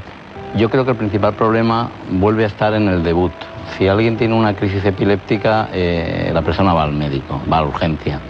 yo 0.56 0.70
creo 0.70 0.84
que 0.84 0.92
el 0.92 0.96
principal 0.96 1.34
problema 1.34 1.90
vuelve 2.12 2.44
a 2.44 2.46
estar 2.46 2.74
en 2.74 2.86
el 2.86 3.02
debut. 3.02 3.32
Si 3.76 3.88
alguien 3.88 4.16
tiene 4.16 4.34
una 4.34 4.54
crisis 4.54 4.84
epiléptica, 4.84 5.68
eh, 5.72 6.30
la 6.32 6.42
persona 6.42 6.72
va 6.74 6.84
al 6.84 6.92
médico, 6.92 7.42
va 7.52 7.58
a 7.58 7.62
la 7.62 7.66
urgencia. 7.66 8.20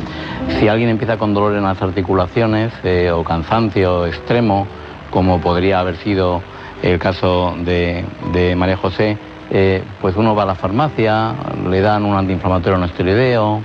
Si 0.59 0.69
alguien 0.69 0.89
empieza 0.89 1.19
con 1.19 1.35
dolor 1.35 1.55
en 1.55 1.65
las 1.65 1.83
articulaciones 1.83 2.73
eh, 2.83 3.11
o 3.11 3.23
cansancio 3.23 4.07
extremo, 4.07 4.67
como 5.15 5.41
podría 5.41 5.79
haber 5.79 5.97
sido 5.99 6.43
el 6.83 6.99
caso 6.99 7.55
de, 7.65 8.05
María 8.57 8.77
José, 8.77 9.17
eh, 9.51 9.83
pues 10.03 10.17
uno 10.17 10.35
va 10.35 10.43
a 10.43 10.47
la 10.47 10.57
farmacia, 10.57 11.33
le 11.71 11.81
dan 11.81 12.05
un 12.05 12.17
antiinflamatorio 12.17 12.77
no 12.79 12.85
esteroideo, 12.87 13.61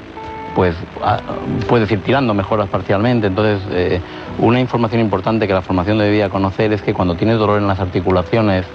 pues 0.55 0.75
a- 1.03 1.19
puedes 1.67 1.91
ir 1.91 2.01
tirando 2.03 2.33
mejoras 2.35 2.69
parcialmente. 2.69 3.27
Entonces, 3.27 3.61
eh, 3.71 3.99
una 4.37 4.59
información 4.59 5.01
importante 5.01 5.47
que 5.47 5.53
la 5.53 5.61
formación 5.63 5.97
debía 5.97 6.29
conocer 6.29 6.71
es 6.71 6.81
que 6.83 6.93
cuando 6.93 7.15
tienes 7.15 7.39
dolor 7.39 7.59
en 7.59 7.67
las 7.67 7.79
articulaciones 7.79 8.65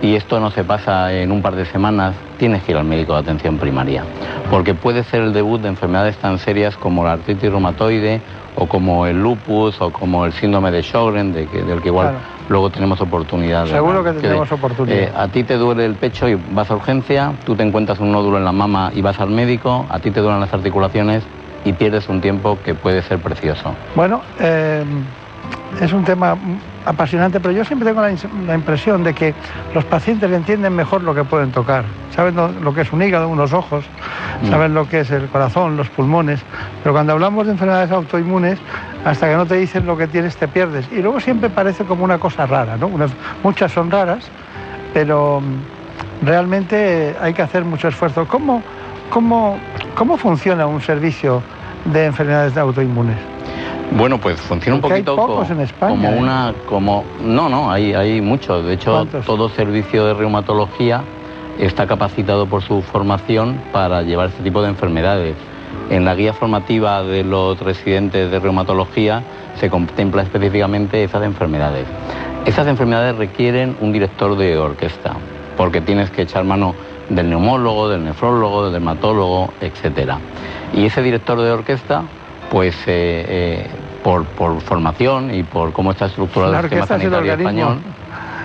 y 0.00 0.16
esto 0.16 0.40
no 0.40 0.50
se 0.50 0.64
pasa 0.64 1.12
en 1.12 1.30
un 1.30 1.42
par 1.42 1.54
de 1.56 1.66
semanas, 1.66 2.14
tienes 2.38 2.62
que 2.62 2.72
ir 2.72 2.78
al 2.78 2.84
médico 2.84 3.12
de 3.14 3.20
atención 3.20 3.58
primaria. 3.58 4.02
Porque 4.50 4.74
puede 4.74 5.04
ser 5.04 5.20
el 5.22 5.32
debut 5.32 5.60
de 5.60 5.68
enfermedades 5.68 6.16
tan 6.16 6.38
serias 6.38 6.76
como 6.76 7.04
la 7.04 7.12
artritis 7.12 7.50
reumatoide 7.50 8.20
o 8.54 8.66
como 8.68 9.06
el 9.06 9.20
lupus 9.20 9.80
o 9.80 9.90
como 9.90 10.24
el 10.24 10.32
síndrome 10.32 10.70
de 10.70 10.82
Sjögren, 10.82 11.32
de 11.32 11.46
que- 11.48 11.62
del 11.64 11.80
que 11.80 11.88
igual 11.88 12.10
Claro. 12.10 12.24
luego 12.48 12.70
tenemos 12.70 13.00
oportunidad. 13.00 13.66
Seguro 13.66 14.04
que 14.04 14.12
tendremos 14.12 14.48
de- 14.48 14.54
oportunidad. 14.54 14.98
eh, 14.98 15.12
a 15.14 15.28
ti 15.28 15.44
te 15.44 15.56
duele 15.56 15.84
el 15.84 15.96
pecho 15.96 16.28
y 16.28 16.34
vas 16.34 16.70
a 16.70 16.76
urgencia, 16.76 17.34
tú 17.44 17.56
te 17.56 17.62
encuentras 17.64 17.98
un 17.98 18.12
nódulo 18.12 18.38
en 18.38 18.44
la 18.44 18.52
mama 18.52 18.90
y 18.94 19.02
vas 19.02 19.18
al 19.20 19.30
médico, 19.30 19.86
a 19.90 19.98
ti 19.98 20.10
te 20.10 20.20
duelen 20.20 20.40
las 20.40 20.52
articulaciones 20.54 21.24
y 21.64 21.72
pierdes 21.72 22.08
un 22.08 22.20
tiempo 22.20 22.60
que 22.62 22.74
puede 22.74 23.02
ser 23.02 23.18
precioso. 23.20 23.74
Bueno, 23.96 24.22
eh, 24.38 24.84
es 25.80 25.92
un 25.92 26.04
tema 26.04 26.36
apasionante, 26.86 27.40
pero 27.40 27.52
yo 27.52 27.64
siempre 27.64 27.88
tengo 27.88 28.00
la, 28.02 28.54
impresión 28.54 29.02
de 29.02 29.14
que 29.14 29.34
los 29.74 29.84
pacientes 29.84 30.30
entienden 30.30 30.74
mejor 30.76 31.02
lo 31.02 31.14
que 31.14 31.24
pueden 31.24 31.50
tocar. 31.50 31.84
Saben 32.14 32.36
lo, 32.36 32.74
que 32.74 32.82
es 32.82 32.92
un 32.92 33.02
hígado, 33.02 33.28
unos 33.28 33.52
ojos, 33.52 33.84
Mm. 34.42 34.50
saben 34.50 34.74
lo 34.74 34.88
que 34.88 35.00
es 35.00 35.10
el 35.10 35.28
corazón, 35.28 35.76
los 35.76 35.88
pulmones, 35.88 36.40
pero 36.82 36.92
cuando 36.92 37.12
hablamos 37.14 37.46
de 37.46 37.52
enfermedades 37.52 37.90
autoinmunes, 37.90 38.58
hasta 39.04 39.28
que 39.28 39.36
no 39.36 39.46
te 39.46 39.56
dicen 39.56 39.86
lo 39.86 39.96
que 39.96 40.06
tienes, 40.06 40.36
te 40.36 40.46
pierdes. 40.48 40.86
Y 40.92 41.02
luego 41.02 41.20
siempre 41.20 41.50
parece 41.50 41.84
como 41.84 42.04
una 42.04 42.18
cosa 42.18 42.46
rara, 42.46 42.76
¿no? 42.76 42.86
Unas- 42.88 43.12
muchas 43.42 43.72
son 43.72 43.90
raras, 43.90 44.28
pero 44.92 45.40
mm, 45.40 46.24
realmente 46.26 47.16
hay 47.20 47.32
que 47.34 47.42
hacer 47.42 47.64
mucho 47.64 47.88
esfuerzo. 47.88 48.26
¿Cómo, 48.28 48.62
cómo, 49.10 49.58
cómo 49.96 50.16
funciona 50.16 50.66
un 50.66 50.80
servicio 50.80 51.42
de 51.86 52.06
enfermedades 52.06 52.56
autoinmunes? 52.56 53.33
Bueno, 53.92 54.18
pues 54.18 54.40
funciona 54.40 54.76
un 54.78 54.84
hay 54.84 54.90
poquito 54.90 55.16
pocos 55.16 55.46
co- 55.46 55.52
en 55.52 55.60
España, 55.60 55.90
como 55.94 56.08
¿eh? 56.10 56.18
una, 56.20 56.54
como 56.66 57.04
no, 57.22 57.48
no, 57.48 57.70
hay, 57.70 57.94
hay 57.94 58.20
muchos. 58.20 58.64
De 58.64 58.74
hecho, 58.74 58.92
¿Cuántos? 58.92 59.24
todo 59.24 59.48
servicio 59.50 60.04
de 60.06 60.14
reumatología 60.14 61.02
está 61.58 61.86
capacitado 61.86 62.46
por 62.46 62.62
su 62.62 62.82
formación 62.82 63.60
para 63.72 64.02
llevar 64.02 64.28
este 64.28 64.42
tipo 64.42 64.62
de 64.62 64.68
enfermedades. 64.70 65.36
En 65.90 66.04
la 66.04 66.14
guía 66.14 66.32
formativa 66.32 67.02
de 67.02 67.22
los 67.24 67.60
residentes 67.60 68.30
de 68.30 68.38
reumatología 68.40 69.22
se 69.60 69.70
contempla 69.70 70.22
específicamente 70.22 71.04
esas 71.04 71.22
enfermedades. 71.22 71.86
Estas 72.46 72.66
enfermedades 72.66 73.16
requieren 73.16 73.76
un 73.80 73.92
director 73.92 74.36
de 74.36 74.56
orquesta, 74.58 75.12
porque 75.56 75.80
tienes 75.80 76.10
que 76.10 76.22
echar 76.22 76.42
mano 76.44 76.74
del 77.10 77.28
neumólogo, 77.28 77.88
del 77.88 78.02
nefrólogo, 78.02 78.64
del 78.64 78.72
dermatólogo, 78.72 79.52
etc. 79.60 80.14
Y 80.74 80.86
ese 80.86 81.02
director 81.02 81.40
de 81.40 81.50
orquesta, 81.50 82.02
pues 82.50 82.74
eh, 82.86 83.24
eh, 83.28 83.66
por, 84.02 84.24
por, 84.24 84.60
formación 84.60 85.34
y 85.34 85.42
por 85.42 85.72
cómo 85.72 85.92
está 85.92 86.06
estructurado 86.06 86.54
el 86.54 86.62
sistema 86.62 86.86
sanitario 86.86 87.32
español, 87.34 87.78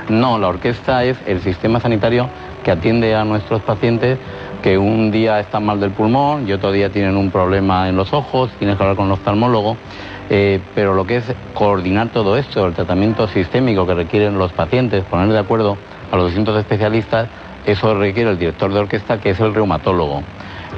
no, 0.10 0.40
la 0.40 0.48
orquesta 0.48 1.04
es 1.04 1.18
el 1.28 1.42
sistema 1.42 1.80
sanitario 1.80 2.30
que 2.64 2.72
atiende 2.72 3.16
a 3.16 3.24
nuestros 3.24 3.62
pacientes 3.62 4.18
que 4.62 4.78
un 4.78 5.12
día 5.12 5.40
están 5.40 5.66
mal 5.66 5.80
del 5.80 5.92
pulmón 5.92 6.48
y 6.48 6.54
otro 6.54 6.72
día 6.72 6.90
tienen 6.90 7.16
un 7.16 7.32
problema 7.32 7.88
en 7.88 7.96
los 7.96 8.12
ojos, 8.14 8.52
tienes 8.60 8.76
que 8.76 8.84
hablar 8.84 8.98
con 8.98 9.06
el 9.08 9.14
oftalmólogo. 9.14 9.78
Eh, 10.32 10.60
pero 10.76 10.94
lo 10.94 11.08
que 11.08 11.18
es 11.18 11.26
coordinar 11.56 12.10
todo 12.10 12.38
esto, 12.38 12.68
el 12.68 12.74
tratamiento 12.74 13.28
sistémico 13.28 13.88
que 13.88 13.96
requieren 13.96 14.38
los 14.38 14.52
pacientes, 14.52 15.04
poner 15.06 15.30
de 15.30 15.40
acuerdo 15.40 15.78
a 16.12 16.16
los 16.16 16.28
distintos 16.28 16.58
especialistas, 16.60 17.28
eso 17.66 17.96
requiere 17.96 18.30
el 18.30 18.38
director 18.38 18.72
de 18.72 18.80
orquesta, 18.80 19.20
que 19.20 19.32
es 19.32 19.40
el 19.40 19.56
reumatólogo. 19.56 20.22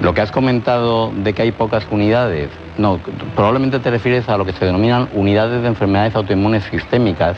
Lo 0.02 0.15
que 0.15 0.22
has 0.22 0.32
comentado 0.32 1.11
de 1.15 1.34
que 1.34 1.44
hay 1.44 1.52
pocas 1.52 1.86
unidades, 1.91 2.49
no, 2.78 2.99
probablemente 3.36 3.80
te 3.80 3.91
refieres 3.91 4.28
a 4.30 4.38
lo 4.38 4.45
que 4.45 4.53
se 4.53 4.65
denominan 4.65 5.10
unidades 5.14 5.61
de 5.61 5.68
enfermedades 5.68 6.15
autoinmunes 6.15 6.64
sistémicas, 6.64 7.38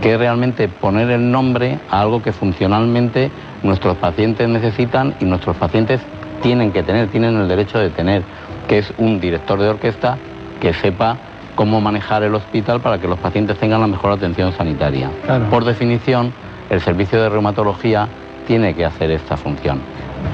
que 0.00 0.14
es 0.14 0.18
realmente 0.18 0.68
poner 0.68 1.10
el 1.10 1.30
nombre 1.30 1.78
a 1.90 2.00
algo 2.00 2.22
que 2.22 2.32
funcionalmente 2.32 3.30
nuestros 3.62 3.96
pacientes 3.98 4.48
necesitan 4.48 5.16
y 5.20 5.26
nuestros 5.26 5.56
pacientes 5.56 6.00
tienen 6.42 6.72
que 6.72 6.82
tener, 6.82 7.08
tienen 7.08 7.36
el 7.36 7.46
derecho 7.46 7.78
de 7.78 7.90
tener, 7.90 8.22
que 8.68 8.78
es 8.78 8.92
un 8.96 9.20
director 9.20 9.60
de 9.60 9.68
orquesta 9.68 10.16
que 10.60 10.72
sepa 10.72 11.18
cómo 11.56 11.80
manejar 11.80 12.22
el 12.22 12.34
hospital 12.34 12.80
para 12.80 12.98
que 12.98 13.08
los 13.08 13.18
pacientes 13.18 13.58
tengan 13.58 13.82
la 13.82 13.86
mejor 13.86 14.12
atención 14.12 14.52
sanitaria. 14.52 15.10
Por 15.50 15.64
definición, 15.66 16.32
el 16.70 16.80
servicio 16.80 17.20
de 17.20 17.28
reumatología 17.28 18.08
tiene 18.46 18.74
que 18.74 18.86
hacer 18.86 19.10
esta 19.10 19.36
función. 19.36 19.80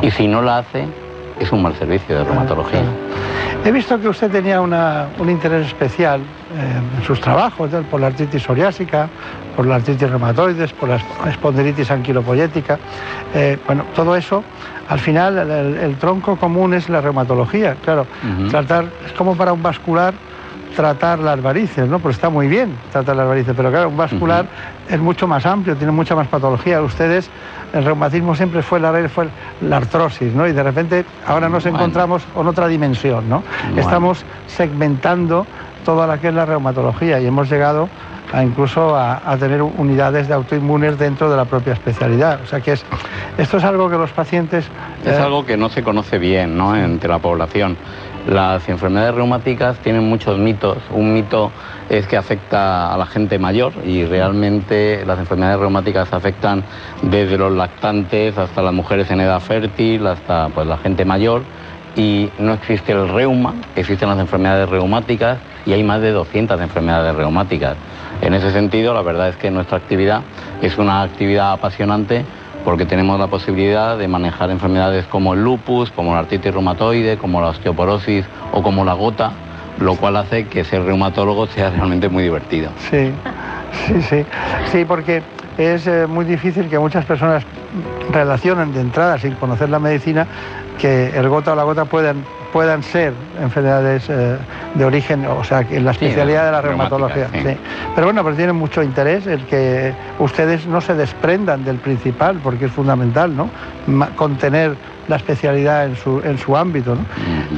Y 0.03 0.11
si 0.11 0.29
no 0.29 0.43
la 0.43 0.59
hace, 0.59 0.87
es 1.41 1.53
un 1.53 1.63
mal 1.63 1.75
servicio 1.75 2.19
de 2.19 2.25
reumatología. 2.25 2.83
He 3.65 3.73
visto 3.73 3.99
que 3.99 4.09
usted 4.09 4.31
tenía 4.31 4.61
un 4.61 5.31
interés 5.31 5.69
especial 5.69 6.21
eh, 6.21 6.99
en 6.99 7.05
sus 7.05 7.21
trabajos, 7.21 7.71
por 7.91 8.01
la 8.01 8.09
artritis 8.09 8.43
psoriásica, 8.43 9.09
por 9.57 9.67
la 9.67 9.77
artritis 9.77 10.11
reumatoides, 10.11 10.73
por 10.75 10.91
la 10.91 11.01
espondilitis 11.31 11.91
anquilopoyética. 11.91 12.79
Eh, 13.35 13.59
bueno, 13.67 13.85
todo 13.95 14.17
eso, 14.17 14.45
al 14.89 14.99
final 14.99 15.39
el, 15.51 15.97
tronco 15.97 16.37
común 16.37 16.75
es 16.75 16.91
la 16.91 17.01
reumatología. 17.01 17.75
Claro, 17.83 18.07
tratar, 18.51 18.85
es 19.07 19.13
como 19.13 19.35
para 19.35 19.53
un 19.53 19.63
vascular 19.63 20.13
tratar 20.75 21.19
las 21.19 21.41
varices, 21.43 21.89
¿no? 21.89 21.99
Pues 21.99 22.17
está 22.17 22.29
muy 22.29 22.49
bien 22.49 22.77
tratar 22.93 23.17
las 23.17 23.29
varices, 23.29 23.55
pero 23.57 23.71
claro, 23.71 23.89
un 23.89 23.97
vascular 23.97 24.47
es 24.89 25.01
mucho 25.01 25.27
más 25.27 25.47
amplio, 25.47 25.77
tiene 25.77 25.93
mucha 25.93 26.15
más 26.15 26.29
patología. 26.29 26.83
Ustedes, 26.83 27.31
el 27.73 27.85
reumatismo 27.85 28.35
siempre 28.35 28.63
fue 28.63 28.81
la, 28.81 29.09
fue 29.09 29.29
la 29.61 29.79
artrosis, 29.79 30.33
¿no? 30.33 30.47
Y 30.47 30.53
de 30.53 30.63
repente 30.63 31.05
ahora 31.27 31.49
nos 31.49 31.67
encontramos 31.67 32.23
en 32.39 32.47
otra 32.47 32.69
dimensión, 32.69 33.29
¿no? 33.29 33.43
Estamos 33.77 34.25
segmentando 34.47 35.47
toda 35.85 36.07
la 36.07 36.19
que 36.19 36.29
es 36.29 36.35
la 36.35 36.47
reumatología 36.47 37.21
y 37.21 37.27
hemos 37.27 37.51
llegado 37.51 37.89
a 38.33 38.43
incluso 38.43 38.97
a, 38.97 39.37
tener 39.39 39.63
unidades 39.63 40.27
de 40.29 40.35
autoinmunes 40.35 40.99
dentro 40.99 41.31
de 41.31 41.37
la 41.37 41.45
propia 41.45 41.75
especialidad. 41.75 42.41
O 42.43 42.47
sea 42.47 42.61
que 42.61 42.73
es, 42.73 42.85
esto 43.39 43.59
es 43.59 43.65
algo 43.65 43.89
que 43.89 43.97
los 43.97 44.11
pacientes... 44.11 44.67
Es 45.05 45.19
eh, 45.19 45.23
algo 45.23 45.47
que 45.47 45.57
no 45.57 45.69
se 45.69 45.83
conoce 45.83 46.19
bien 46.19 46.57
¿no? 46.57 46.77
entre 46.77 47.09
la 47.09 47.19
población. 47.19 47.77
Las 48.29 48.67
enfermedades 48.71 49.15
reumáticas 49.15 49.79
tienen 49.81 50.09
muchos 50.09 50.39
mitos. 50.39 50.79
Un 50.91 51.13
mito 51.13 51.53
es 51.91 52.07
que 52.07 52.17
afecta 52.17 52.95
a 52.95 52.97
la 52.97 53.05
gente 53.05 53.39
mayor 53.39 53.75
y 53.85 54.07
realmente 54.07 55.05
las 55.07 55.19
enfermedades 55.19 55.61
reumáticas 55.61 56.11
afectan 56.11 56.65
desde 57.03 57.37
los 57.37 57.53
lactantes 57.53 58.39
hasta 58.39 58.63
las 58.63 58.73
mujeres 58.73 59.11
en 59.11 59.21
edad 59.21 59.41
fértil, 59.41 60.07
hasta 60.07 60.49
pues, 60.49 60.67
la 60.67 60.79
gente 60.79 61.05
mayor. 61.05 61.43
Y 61.97 62.31
no 62.39 62.55
existe 62.55 62.93
el 62.93 63.09
reuma, 63.11 63.55
existen 63.77 64.09
las 64.09 64.19
enfermedades 64.19 64.71
reumáticas 64.71 65.39
y 65.67 65.75
hay 65.75 65.83
más 65.85 66.01
de 66.01 66.13
200 66.13 66.59
enfermedades 66.63 67.15
reumáticas. 67.15 67.77
En 68.23 68.33
ese 68.33 68.51
sentido, 68.53 68.95
la 68.95 69.03
verdad 69.03 69.29
es 69.29 69.37
que 69.37 69.51
nuestra 69.51 69.77
actividad 69.77 70.23
es 70.63 70.79
una 70.79 71.03
actividad 71.03 71.53
apasionante 71.53 72.25
porque 72.65 72.87
tenemos 72.87 73.19
la 73.21 73.27
posibilidad 73.27 73.99
de 73.99 74.09
manejar 74.09 74.51
enfermedades 74.51 75.07
como 75.07 75.35
el 75.35 75.45
lupus, 75.45 75.91
como 75.91 76.15
la 76.15 76.21
artritis 76.21 76.53
reumatoide, 76.53 77.19
como 77.19 77.41
la 77.41 77.49
osteoporosis 77.49 78.25
o 78.53 78.63
como 78.63 78.85
la 78.85 78.95
gota, 78.95 79.33
lo 79.79 79.97
cual 79.97 80.17
hace 80.17 80.47
que 80.47 80.65
ser 80.65 80.83
reumatólogo 80.85 81.47
sea 81.55 81.71
realmente 81.71 82.09
muy 82.09 82.23
divertido. 82.23 82.71
Sí, 82.91 83.13
sí, 83.87 84.03
sí, 84.03 84.27
sí, 84.73 84.85
porque 84.85 85.23
es 85.59 85.87
eh, 85.87 86.07
muy 86.07 86.25
difícil 86.25 86.69
que 86.69 86.79
muchas 86.79 87.05
personas 87.05 87.45
relacionen 88.11 88.73
de 88.73 88.81
entrada 88.81 89.19
sin 89.19 89.35
conocer 89.35 89.69
la 89.69 89.79
medicina 89.79 90.27
que 90.79 91.09
el 91.17 91.29
gota 91.29 91.53
o 91.53 91.57
la 91.57 91.65
gota 91.65 91.85
puedan 91.85 92.25
puedan 92.55 92.85
ser 92.85 93.13
enfermedades 93.43 94.09
eh, 94.09 94.37
de 94.75 94.85
origen, 94.85 95.27
o 95.27 95.43
sea, 95.43 95.67
en 95.69 95.85
la 95.85 95.91
especialidad 95.91 96.45
de 96.47 96.53
la 96.53 96.61
reumatología. 96.63 97.27
Pero 97.33 98.07
bueno, 98.07 98.23
pero 98.23 98.37
tiene 98.37 98.53
mucho 98.53 98.81
interés 98.81 99.27
el 99.27 99.45
que 99.47 99.93
ustedes 100.21 100.65
no 100.65 100.81
se 100.81 100.95
desprendan 100.95 101.65
del 101.65 101.79
principal, 101.79 102.39
porque 102.45 102.67
es 102.67 102.71
fundamental, 102.71 103.35
¿no? 103.37 103.51
contener 104.15 104.77
la 105.09 105.17
especialidad 105.17 105.87
en 105.87 105.97
su, 105.97 106.21
en 106.25 106.39
su 106.39 106.57
ámbito. 106.57 106.97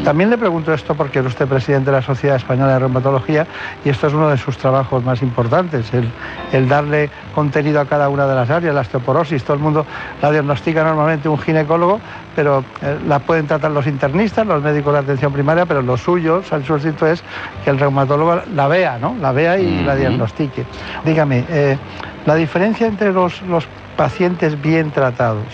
También 0.05 0.31
le 0.31 0.39
pregunto 0.39 0.73
esto 0.73 0.95
porque 0.95 1.21
es 1.21 1.27
usted 1.27 1.47
presidente 1.47 1.91
de 1.91 1.97
la 1.97 2.03
Sociedad 2.03 2.37
Española 2.37 2.73
de 2.73 2.79
Reumatología 2.81 3.47
y 3.85 3.89
esto 3.89 4.07
es 4.09 4.15
uno 4.15 4.29
de 4.29 4.37
sus 4.37 4.57
trabajos 4.59 5.05
más 5.05 5.23
importantes, 5.23 5.93
el, 5.95 6.09
el 6.53 6.69
darle 6.69 7.11
contenido 7.35 7.81
a 7.81 7.87
cada 7.87 8.09
una 8.09 8.27
de 8.27 8.35
las 8.35 8.51
áreas, 8.51 8.75
la 8.75 8.81
osteoporosis, 8.81 9.45
todo 9.45 9.57
el 9.57 9.63
mundo 9.63 9.87
la 10.23 10.31
diagnostica 10.31 10.83
normalmente 10.83 11.29
un 11.29 11.39
ginecólogo, 11.39 12.01
pero 12.35 12.65
eh, 12.83 12.99
la 13.07 13.21
pueden 13.21 13.47
tratar 13.47 13.71
los 13.71 13.87
internistas, 13.87 14.47
los 14.47 14.63
médicos 14.63 14.86
de 14.93 14.99
atención 14.99 15.33
primaria, 15.33 15.67
pero 15.67 15.83
lo 15.83 15.97
suyo, 15.97 16.43
el 16.51 16.65
suelcito 16.65 17.07
es 17.07 17.23
que 17.65 17.71
el 17.71 17.79
reumatólogo 17.79 18.43
la 18.55 18.69
vea, 18.69 18.99
¿no? 18.99 19.17
La 19.21 19.33
vea 19.33 19.59
y 19.59 19.85
la 19.85 19.97
diagnostique. 19.97 20.65
Dígame, 21.05 21.45
eh, 21.49 21.77
la 22.25 22.35
diferencia 22.35 22.87
entre 22.87 23.13
los, 23.13 23.43
los 23.43 23.67
pacientes 23.97 24.61
bien 24.61 24.91
tratados, 24.91 25.47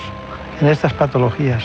en 0.61 0.69
estas 0.69 0.93
patologías. 0.93 1.65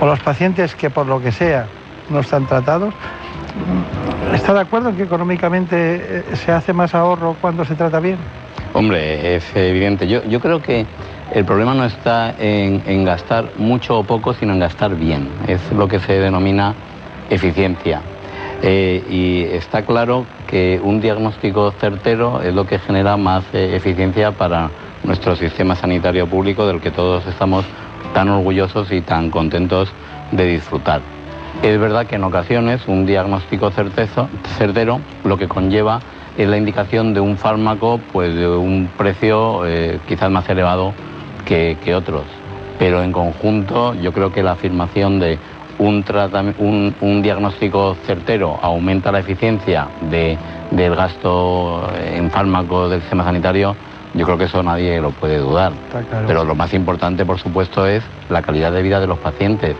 O 0.00 0.06
los 0.06 0.20
pacientes 0.20 0.74
que 0.74 0.90
por 0.90 1.06
lo 1.06 1.20
que 1.20 1.32
sea 1.32 1.66
no 2.10 2.20
están 2.20 2.46
tratados. 2.46 2.94
¿Está 4.34 4.52
de 4.52 4.60
acuerdo 4.60 4.90
en 4.90 4.96
que 4.96 5.04
económicamente 5.04 5.76
eh, 5.76 6.24
se 6.34 6.52
hace 6.52 6.72
más 6.72 6.94
ahorro 6.94 7.36
cuando 7.40 7.64
se 7.64 7.74
trata 7.74 8.00
bien? 8.00 8.18
Hombre, 8.72 9.36
es 9.36 9.44
evidente. 9.54 10.08
Yo, 10.08 10.24
yo 10.24 10.40
creo 10.40 10.60
que 10.60 10.84
el 11.32 11.44
problema 11.44 11.74
no 11.74 11.84
está 11.84 12.34
en, 12.38 13.04
gastar 13.04 13.50
mucho 13.56 13.98
o 13.98 14.04
poco, 14.04 14.34
sino 14.34 14.52
en 14.52 14.60
gastar 14.60 14.94
bien. 14.94 15.28
Es 15.48 15.60
lo 15.72 15.88
que 15.88 15.98
se 15.98 16.14
denomina 16.14 16.74
eficiencia. 17.34 18.02
Eh, 18.62 19.04
y 19.10 19.42
está 19.54 19.82
claro 19.82 20.26
que 20.46 20.80
un 20.82 21.00
diagnóstico 21.00 21.72
certero 21.72 22.40
es 22.40 22.54
lo 22.54 22.66
que 22.66 22.78
genera 22.78 23.16
más 23.16 23.44
eh, 23.52 23.76
eficiencia 23.76 24.32
para 24.32 24.70
nuestro 25.02 25.36
sistema 25.36 25.74
sanitario 25.74 26.26
público 26.26 26.66
del 26.66 26.80
que 26.80 26.90
todos 26.90 27.26
estamos 27.26 27.64
tan 28.14 28.28
orgullosos 28.28 28.90
y 28.90 29.00
tan 29.02 29.30
contentos 29.30 29.90
de 30.32 30.46
disfrutar. 30.46 31.02
Es 31.62 31.78
verdad 31.78 32.06
que 32.06 32.16
en 32.16 32.24
ocasiones 32.24 32.82
un 32.86 33.06
diagnóstico 33.06 33.70
certezo, 33.70 34.28
certero 34.58 35.00
lo 35.24 35.36
que 35.36 35.48
conlleva 35.48 36.00
es 36.36 36.48
la 36.48 36.56
indicación 36.56 37.14
de 37.14 37.20
un 37.20 37.36
fármaco 37.36 38.00
pues 38.12 38.34
de 38.34 38.48
un 38.48 38.88
precio 38.96 39.64
eh, 39.66 40.00
quizás 40.06 40.30
más 40.30 40.48
elevado 40.48 40.92
que, 41.44 41.76
otros. 41.94 42.24
Pero 42.78 43.02
en 43.02 43.12
conjunto 43.12 43.94
yo 43.94 44.12
creo 44.12 44.32
que 44.32 44.42
la 44.42 44.52
afirmación 44.52 45.20
de 45.20 45.38
un, 45.78 46.04
un, 46.58 46.94
un 47.00 47.22
diagnóstico 47.22 47.96
certero 48.06 48.58
aumenta 48.62 49.12
la 49.12 49.20
eficiencia 49.20 49.88
de, 50.10 50.36
del 50.70 50.94
gasto 50.94 51.88
en 51.96 52.30
fármacos 52.30 52.90
del 52.90 53.00
sistema 53.00 53.24
sanitario 53.24 53.76
yo 54.14 54.24
creo 54.24 54.38
que 54.38 54.44
eso 54.44 54.62
nadie 54.62 55.00
lo 55.00 55.10
puede 55.10 55.38
dudar. 55.38 55.72
Pero 56.26 56.44
lo 56.44 56.54
más 56.54 56.72
importante, 56.72 57.26
por 57.26 57.38
supuesto, 57.38 57.86
es 57.86 58.02
la 58.30 58.42
calidad 58.42 58.72
de 58.72 58.82
vida 58.82 59.00
de 59.00 59.08
los 59.08 59.18
pacientes. 59.18 59.76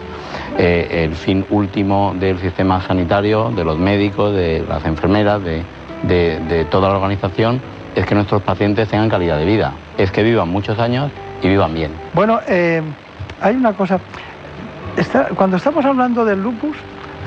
Eh, 0.58 1.04
el 1.04 1.14
fin 1.14 1.46
último 1.50 2.14
del 2.18 2.38
sistema 2.40 2.80
sanitario, 2.82 3.50
de 3.50 3.64
los 3.64 3.78
médicos, 3.78 4.34
de 4.34 4.64
las 4.68 4.84
enfermeras, 4.84 5.40
de, 5.42 6.66
toda 6.70 6.88
la 6.88 6.96
organización, 6.96 7.60
es 7.94 8.04
que 8.06 8.14
nuestros 8.16 8.42
pacientes 8.42 8.88
tengan 8.88 9.08
calidad 9.08 9.38
de 9.38 9.44
vida. 9.44 9.72
Es 9.96 10.10
que 10.10 10.24
vivan 10.24 10.48
muchos 10.48 10.78
años 10.80 11.12
y 11.40 11.48
vivan 11.48 11.72
bien. 11.72 11.92
Bueno, 12.12 12.40
eh, 12.48 12.82
hay 13.40 13.54
una 13.54 13.72
cosa. 13.72 14.00
Cuando 15.36 15.56
estamos 15.56 15.84
hablando 15.84 16.24
del 16.24 16.42
lupus, 16.42 16.76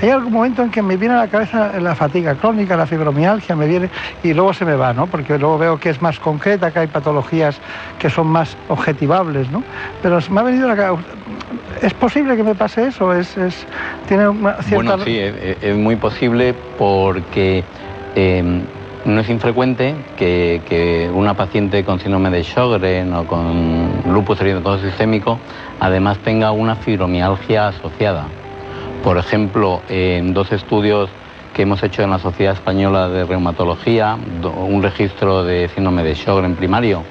hay 0.01 0.09
algún 0.09 0.31
momento 0.31 0.61
en 0.61 0.69
que 0.69 0.81
me 0.81 0.95
viene 0.95 1.15
a 1.15 1.17
la 1.17 1.27
cabeza 1.27 1.79
la 1.79 1.95
fatiga 1.95 2.35
crónica, 2.35 2.77
la 2.77 2.85
fibromialgia, 2.85 3.55
me 3.55 3.67
viene 3.67 3.89
y 4.23 4.33
luego 4.33 4.53
se 4.53 4.63
me 4.63 4.75
va, 4.75 4.93
¿no? 4.93 5.07
Porque 5.07 5.37
luego 5.39 5.57
veo 5.57 5.79
que 5.79 5.89
es 5.89 6.01
más 6.01 6.19
concreta, 6.19 6.71
que 6.71 6.79
hay 6.79 6.87
patologías 6.87 7.59
que 7.97 8.09
son 8.09 8.27
más 8.27 8.55
objetivables, 8.67 9.49
¿no? 9.49 9.63
Pero 10.03 10.19
me 10.29 10.39
ha 10.39 10.43
venido 10.43 10.67
la 10.67 10.75
cabeza. 10.75 11.03
¿Es 11.81 11.93
posible 11.93 12.35
que 12.35 12.43
me 12.43 12.55
pase 12.55 12.87
eso? 12.87 13.13
¿Es, 13.13 13.35
tiene 14.07 14.27
una 14.27 14.53
cierta... 14.61 14.95
Bueno, 14.95 15.03
sí, 15.03 15.17
es, 15.19 15.75
muy 15.75 15.95
posible 15.95 16.53
porque 16.77 17.63
em, 18.15 18.61
no 19.05 19.21
es 19.21 19.29
infrecuente 19.29 19.95
que, 20.15 20.61
que 20.67 21.09
una 21.11 21.33
paciente 21.33 21.83
con 21.83 21.99
síndrome 21.99 22.29
de 22.29 22.43
Sjögren 22.43 23.13
o 23.13 23.25
con 23.25 24.03
lupus 24.05 24.39
eritematoso 24.41 24.85
sistémico 24.85 25.39
además 25.79 26.17
tenga 26.19 26.51
una 26.51 26.75
fibromialgia 26.75 27.69
asociada. 27.69 28.25
Por 29.03 29.17
ejemplo, 29.17 29.81
en 29.89 30.33
dos 30.33 30.51
estudios 30.51 31.09
que 31.53 31.63
hemos 31.63 31.81
hecho 31.83 32.03
en 32.03 32.09
la 32.09 32.19
Sociedad 32.19 32.53
Española 32.53 33.09
de 33.09 33.25
Reumatología, 33.25 34.17
un 34.43 34.83
registro 34.83 35.43
de 35.43 35.69
síndrome 35.69 36.03
de 36.03 36.15
Sjögren 36.15 36.55
primario 36.55 37.03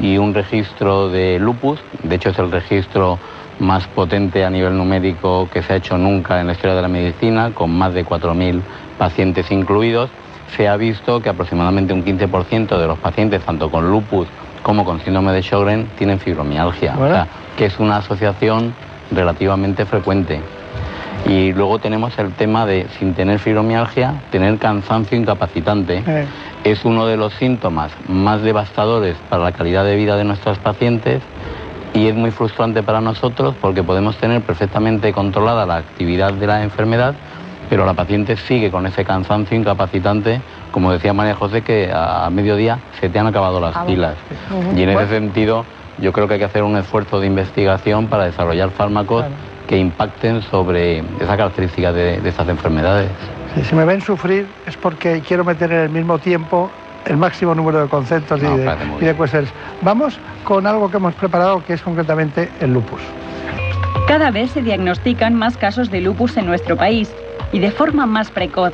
y 0.00 0.18
un 0.18 0.34
registro 0.34 1.08
de 1.08 1.38
lupus, 1.38 1.80
de 2.02 2.14
hecho 2.14 2.30
es 2.30 2.38
el 2.38 2.50
registro 2.50 3.18
más 3.58 3.88
potente 3.88 4.44
a 4.44 4.50
nivel 4.50 4.76
numérico 4.76 5.48
que 5.52 5.62
se 5.62 5.72
ha 5.72 5.76
hecho 5.76 5.98
nunca 5.98 6.40
en 6.40 6.46
la 6.46 6.52
historia 6.52 6.76
de 6.76 6.82
la 6.82 6.88
medicina, 6.88 7.50
con 7.52 7.76
más 7.76 7.92
de 7.92 8.06
4.000 8.06 8.60
pacientes 8.98 9.50
incluidos, 9.50 10.10
se 10.56 10.68
ha 10.68 10.76
visto 10.76 11.20
que 11.20 11.28
aproximadamente 11.28 11.92
un 11.92 12.04
15% 12.04 12.78
de 12.78 12.86
los 12.86 12.98
pacientes, 12.98 13.42
tanto 13.42 13.70
con 13.70 13.90
lupus 13.90 14.28
como 14.62 14.84
con 14.84 15.00
síndrome 15.00 15.32
de 15.32 15.42
Sjögren, 15.42 15.88
tienen 15.96 16.20
fibromialgia, 16.20 16.94
o 16.98 17.08
sea, 17.08 17.26
que 17.58 17.66
es 17.66 17.78
una 17.80 17.96
asociación 17.96 18.72
relativamente 19.10 19.84
frecuente. 19.84 20.40
Y 21.26 21.52
luego 21.52 21.80
tenemos 21.80 22.16
el 22.18 22.32
tema 22.32 22.64
de, 22.64 22.86
sin 22.98 23.12
tener 23.14 23.40
fibromialgia, 23.40 24.22
tener 24.30 24.56
cansancio 24.58 25.18
incapacitante. 25.18 26.02
Es 26.62 26.84
uno 26.84 27.06
de 27.06 27.16
los 27.16 27.34
síntomas 27.34 27.90
más 28.08 28.42
devastadores 28.42 29.16
para 29.28 29.42
la 29.42 29.52
calidad 29.52 29.84
de 29.84 29.96
vida 29.96 30.16
de 30.16 30.22
nuestros 30.24 30.58
pacientes 30.58 31.20
y 31.94 32.06
es 32.06 32.14
muy 32.14 32.30
frustrante 32.30 32.82
para 32.84 33.00
nosotros 33.00 33.54
porque 33.60 33.82
podemos 33.82 34.16
tener 34.18 34.40
perfectamente 34.42 35.12
controlada 35.12 35.66
la 35.66 35.76
actividad 35.76 36.32
de 36.34 36.46
la 36.46 36.62
enfermedad, 36.62 37.14
pero 37.68 37.84
la 37.84 37.94
paciente 37.94 38.36
sigue 38.36 38.70
con 38.70 38.86
ese 38.86 39.04
cansancio 39.04 39.56
incapacitante, 39.56 40.40
como 40.70 40.92
decía 40.92 41.12
María 41.12 41.34
José, 41.34 41.62
que 41.62 41.90
a, 41.92 42.26
a 42.26 42.30
mediodía 42.30 42.78
se 43.00 43.08
te 43.08 43.18
han 43.18 43.26
acabado 43.26 43.60
las 43.60 43.74
Ah, 43.74 43.84
pilas. 43.84 44.14
Y 44.76 44.82
en 44.82 44.90
ese 44.90 45.08
sentido, 45.08 45.64
yo 46.00 46.12
creo 46.12 46.28
que 46.28 46.34
hay 46.34 46.40
que 46.40 46.46
hacer 46.46 46.62
un 46.62 46.76
esfuerzo 46.76 47.20
de 47.20 47.26
investigación 47.26 48.06
para 48.06 48.24
desarrollar 48.24 48.70
fármacos 48.70 49.24
que 49.66 49.76
impacten 49.76 50.42
sobre 50.42 50.98
esa 51.20 51.36
característica 51.36 51.92
de, 51.92 52.20
de 52.20 52.28
estas 52.28 52.48
enfermedades. 52.48 53.10
Si, 53.54 53.64
si 53.64 53.74
me 53.74 53.84
ven 53.84 54.00
sufrir 54.00 54.46
es 54.66 54.76
porque 54.76 55.22
quiero 55.26 55.44
meter 55.44 55.72
en 55.72 55.80
el 55.80 55.90
mismo 55.90 56.18
tiempo 56.18 56.70
el 57.06 57.16
máximo 57.16 57.54
número 57.54 57.82
de 57.82 57.88
conceptos 57.88 58.40
y, 58.40 58.44
de, 58.44 58.76
y 59.00 59.04
de 59.04 59.14
cuestiones. 59.14 59.50
Vamos 59.82 60.18
con 60.44 60.66
algo 60.66 60.90
que 60.90 60.96
hemos 60.98 61.14
preparado 61.14 61.64
que 61.64 61.74
es 61.74 61.82
concretamente 61.82 62.50
el 62.60 62.72
lupus. 62.72 63.00
Cada 64.06 64.30
vez 64.30 64.50
se 64.52 64.62
diagnostican 64.62 65.34
más 65.34 65.56
casos 65.56 65.90
de 65.90 66.00
lupus 66.00 66.36
en 66.36 66.46
nuestro 66.46 66.76
país 66.76 67.14
y 67.52 67.58
de 67.58 67.70
forma 67.70 68.06
más 68.06 68.30
precoz. 68.30 68.72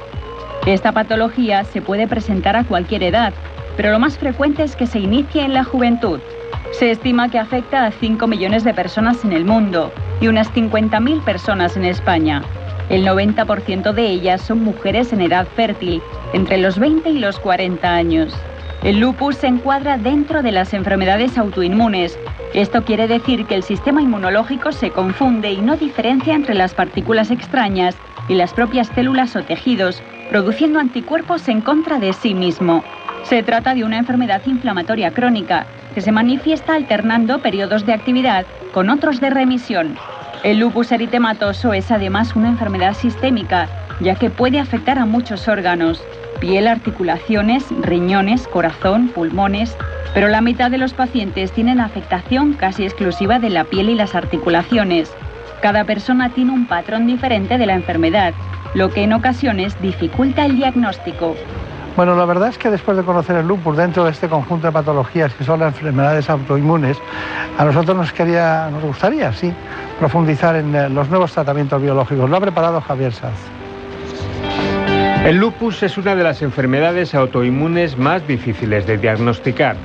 Esta 0.67 0.93
patología 0.93 1.65
se 1.65 1.83
puede 1.83 2.07
presentar 2.07 2.57
a 2.57 2.65
cualquier 2.65 3.03
edad, 3.03 3.33
pero 3.77 3.91
lo 3.91 3.99
más 3.99 4.17
frecuente 4.17 4.63
es 4.63 4.77
que 4.77 4.87
se 4.87 4.99
inicie 5.01 5.45
en 5.45 5.55
la 5.55 5.65
juventud. 5.65 6.21
Se 6.79 6.91
estima 6.91 7.29
que 7.31 7.39
afecta 7.39 7.87
a 7.87 7.93
5 7.93 8.27
millones 8.27 8.65
de 8.65 8.75
personas 8.75 9.25
en 9.25 9.33
el 9.33 9.45
mundo 9.45 9.93
y 10.21 10.27
unas 10.27 10.53
50.000 10.53 11.23
personas 11.23 11.77
en 11.77 11.85
España. 11.85 12.43
El 12.91 13.07
90% 13.07 13.93
de 13.93 14.11
ellas 14.11 14.41
son 14.41 14.65
mujeres 14.65 15.13
en 15.13 15.21
edad 15.21 15.47
fértil, 15.55 16.03
entre 16.33 16.59
los 16.59 16.81
20 16.81 17.11
y 17.11 17.21
los 17.21 17.39
40 17.39 17.95
años. 17.95 18.35
El 18.83 18.99
lupus 18.99 19.37
se 19.37 19.47
encuadra 19.47 19.99
dentro 19.99 20.43
de 20.43 20.51
las 20.51 20.75
enfermedades 20.75 21.39
autoinmunes. 21.39 22.19
Esto 22.55 22.83
quiere 22.83 23.07
decir 23.07 23.47
que 23.47 23.55
el 23.55 23.63
sistema 23.63 24.03
inmunológico 24.03 24.73
se 24.73 24.91
confunde 24.91 25.53
y 25.53 25.61
no 25.61 25.77
diferencia 25.77 26.35
entre 26.35 26.55
las 26.55 26.75
partículas 26.75 27.31
extrañas 27.31 27.97
y 28.29 28.35
las 28.35 28.53
propias 28.53 28.89
células 28.89 29.37
o 29.37 29.45
tejidos, 29.45 30.03
produciendo 30.29 30.81
anticuerpos 30.81 31.47
en 31.49 31.61
contra 31.61 32.01
de 32.01 32.13
sí 32.13 32.35
mismo. 32.35 32.83
Se 33.25 33.43
trata 33.43 33.75
de 33.75 33.85
una 33.85 33.97
enfermedad 33.97 34.43
inflamatoria 34.45 35.11
crónica 35.11 35.67
que 35.95 36.03
se 36.03 36.13
manifiesta 36.13 36.75
alternando 36.75 37.41
periodos 37.41 37.87
de 37.87 37.95
actividad 37.95 38.45
con 38.73 38.91
otros 38.91 39.19
de 39.19 39.31
remisión. 39.31 39.97
El 40.43 40.59
lupus 40.59 40.93
eritematoso 40.93 41.73
es 41.73 41.91
además 41.91 42.37
una 42.37 42.49
enfermedad 42.49 42.93
sistémica, 42.93 43.67
ya 44.01 44.15
que 44.17 44.29
puede 44.29 44.61
afectar 44.61 44.99
a 44.99 45.07
muchos 45.07 45.49
órganos, 45.49 46.05
piel, 46.39 46.69
articulaciones, 46.69 47.65
riñones, 47.81 48.47
corazón, 48.47 49.09
pulmones, 49.09 49.75
pero 50.13 50.29
la 50.29 50.43
mitad 50.43 50.71
de 50.71 50.79
los 50.79 50.93
pacientes 50.93 51.51
tienen 51.53 51.81
afectación 51.81 52.53
casi 52.53 52.85
exclusiva 52.85 53.39
de 53.39 53.49
la 53.49 53.65
piel 53.65 53.89
y 53.89 53.95
las 53.95 54.15
articulaciones. 54.15 55.11
Cada 55.63 55.85
persona 55.85 56.29
tiene 56.29 56.53
un 56.53 56.67
patrón 56.67 57.07
diferente 57.07 57.57
de 57.57 57.67
la 57.67 57.75
enfermedad, 57.75 58.35
lo 58.75 58.91
que 58.91 59.05
en 59.05 59.15
ocasiones 59.15 59.81
dificulta 59.81 60.45
el 60.45 60.57
diagnóstico. 60.57 61.37
Bueno, 61.97 62.17
la 62.17 62.25
verdad 62.25 62.49
es 62.49 62.59
que 62.59 62.71
después 62.71 62.97
de 62.97 63.05
conocer 63.05 63.37
el 63.37 63.47
lupus 63.47 63.77
dentro 63.77 64.05
de 64.05 64.11
este 64.11 64.29
conjunto 64.29 64.67
de 64.67 64.73
patologías 64.73 65.33
que 65.35 65.45
son 65.45 65.61
las 65.61 65.75
enfermedades 65.75 66.29
autoinmunes, 66.29 66.99
a 67.57 67.65
nosotros 67.65 67.97
nos 67.97 68.13
quería, 68.13 68.69
nos 68.73 68.83
gustaría, 68.83 69.33
sí, 69.33 69.53
profundizar 70.01 70.57
en 70.57 70.75
eh, 70.75 70.89
los 70.89 71.09
nuevos 71.09 71.33
tratamientos 71.33 71.81
biológicos. 71.81 72.29
Lo 72.29 72.37
ha 72.37 72.41
preparado 72.41 72.81
Javier 72.81 73.13
Sanz. 73.13 73.39
El 75.25 75.37
lupus 75.37 75.85
es 75.85 75.97
una 75.97 76.17
de 76.17 76.25
las 76.25 76.43
enfermedades 76.43 77.15
autoinmunes 77.15 77.97
más 77.97 78.27
difíciles 78.27 78.89
de 78.89 78.99
diagnosticar, 78.99 79.77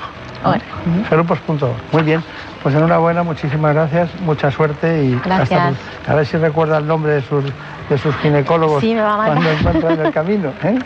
Felupus.org. 1.09 1.75
Muy 1.91 2.03
bien, 2.05 2.23
pues 2.63 2.77
enhorabuena, 2.77 3.25
muchísimas 3.25 3.75
gracias, 3.75 4.09
mucha 4.21 4.53
suerte 4.53 5.03
y 5.05 5.21
Gracias. 5.25 5.61
hasta- 5.61 6.13
a 6.13 6.15
ver 6.15 6.27
si 6.27 6.37
recuerda 6.37 6.79
el 6.79 6.87
nombre 6.87 7.15
de 7.15 7.23
sus, 7.23 7.43
de 7.89 7.99
sus 7.99 8.15
ginecólogos 8.19 8.81
Sí, 8.81 8.95
cuando 8.95 9.51
encuentren 9.51 9.99
el 10.07 10.13
camino. 10.13 10.53
¿eh? 10.63 10.79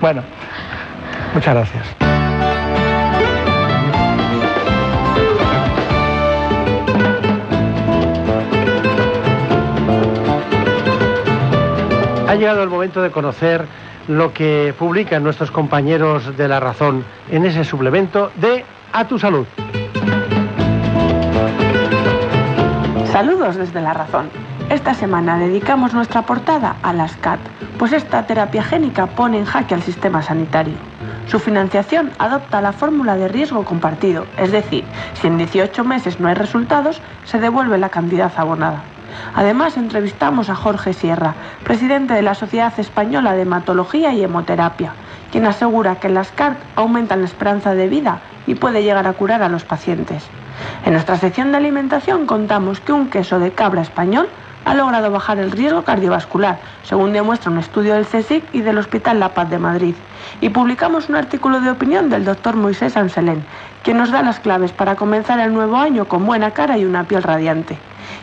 Bueno, 0.00 0.22
muchas 1.34 1.54
gracias. 1.54 2.11
Ha 12.32 12.36
llegado 12.36 12.62
el 12.62 12.70
momento 12.70 13.02
de 13.02 13.10
conocer 13.10 13.66
lo 14.08 14.32
que 14.32 14.74
publican 14.78 15.22
nuestros 15.22 15.50
compañeros 15.50 16.34
de 16.34 16.48
La 16.48 16.60
Razón 16.60 17.04
en 17.30 17.44
ese 17.44 17.62
suplemento 17.62 18.32
de 18.36 18.64
A 18.90 19.06
tu 19.06 19.18
Salud. 19.18 19.46
Saludos 23.12 23.56
desde 23.56 23.82
La 23.82 23.92
Razón. 23.92 24.30
Esta 24.70 24.94
semana 24.94 25.38
dedicamos 25.38 25.92
nuestra 25.92 26.22
portada 26.22 26.76
a 26.82 26.94
las 26.94 27.16
CAT, 27.16 27.38
pues 27.78 27.92
esta 27.92 28.26
terapia 28.26 28.62
génica 28.62 29.08
pone 29.08 29.36
en 29.36 29.44
jaque 29.44 29.74
al 29.74 29.82
sistema 29.82 30.22
sanitario. 30.22 30.76
Su 31.26 31.38
financiación 31.38 32.12
adopta 32.18 32.62
la 32.62 32.72
fórmula 32.72 33.14
de 33.16 33.28
riesgo 33.28 33.66
compartido, 33.66 34.24
es 34.38 34.52
decir, 34.52 34.84
si 35.20 35.26
en 35.26 35.36
18 35.36 35.84
meses 35.84 36.18
no 36.18 36.28
hay 36.28 36.34
resultados, 36.34 36.98
se 37.24 37.38
devuelve 37.38 37.76
la 37.76 37.90
cantidad 37.90 38.32
abonada. 38.38 38.84
Además, 39.34 39.76
entrevistamos 39.76 40.50
a 40.50 40.54
Jorge 40.54 40.92
Sierra, 40.92 41.34
presidente 41.64 42.14
de 42.14 42.22
la 42.22 42.34
Sociedad 42.34 42.72
Española 42.78 43.34
de 43.34 43.42
Hematología 43.42 44.12
y 44.12 44.22
Hemoterapia, 44.22 44.94
quien 45.30 45.46
asegura 45.46 45.96
que 45.96 46.08
las 46.08 46.30
CART 46.32 46.58
aumentan 46.76 47.20
la 47.20 47.26
esperanza 47.26 47.74
de 47.74 47.88
vida 47.88 48.20
y 48.46 48.54
puede 48.54 48.82
llegar 48.82 49.06
a 49.06 49.12
curar 49.12 49.42
a 49.42 49.48
los 49.48 49.64
pacientes. 49.64 50.24
En 50.84 50.92
nuestra 50.92 51.16
sección 51.16 51.50
de 51.50 51.58
alimentación 51.58 52.26
contamos 52.26 52.80
que 52.80 52.92
un 52.92 53.08
queso 53.08 53.38
de 53.38 53.52
cabra 53.52 53.82
español 53.82 54.28
ha 54.64 54.74
logrado 54.74 55.10
bajar 55.10 55.38
el 55.38 55.50
riesgo 55.50 55.82
cardiovascular, 55.82 56.58
según 56.82 57.12
demuestra 57.12 57.50
un 57.50 57.58
estudio 57.58 57.94
del 57.94 58.06
CSIC 58.06 58.44
y 58.52 58.60
del 58.60 58.78
Hospital 58.78 59.20
La 59.20 59.34
Paz 59.34 59.50
de 59.50 59.58
Madrid. 59.58 59.94
Y 60.40 60.50
publicamos 60.50 61.08
un 61.08 61.16
artículo 61.16 61.60
de 61.60 61.70
opinión 61.70 62.10
del 62.10 62.24
doctor 62.24 62.56
Moisés 62.56 62.96
Anselén, 62.96 63.44
quien 63.82 63.98
nos 63.98 64.10
da 64.10 64.22
las 64.22 64.40
claves 64.40 64.72
para 64.72 64.96
comenzar 64.96 65.40
el 65.40 65.52
nuevo 65.52 65.76
año 65.76 66.06
con 66.06 66.24
buena 66.26 66.52
cara 66.52 66.78
y 66.78 66.84
una 66.84 67.04
piel 67.04 67.22
radiante. 67.22 67.78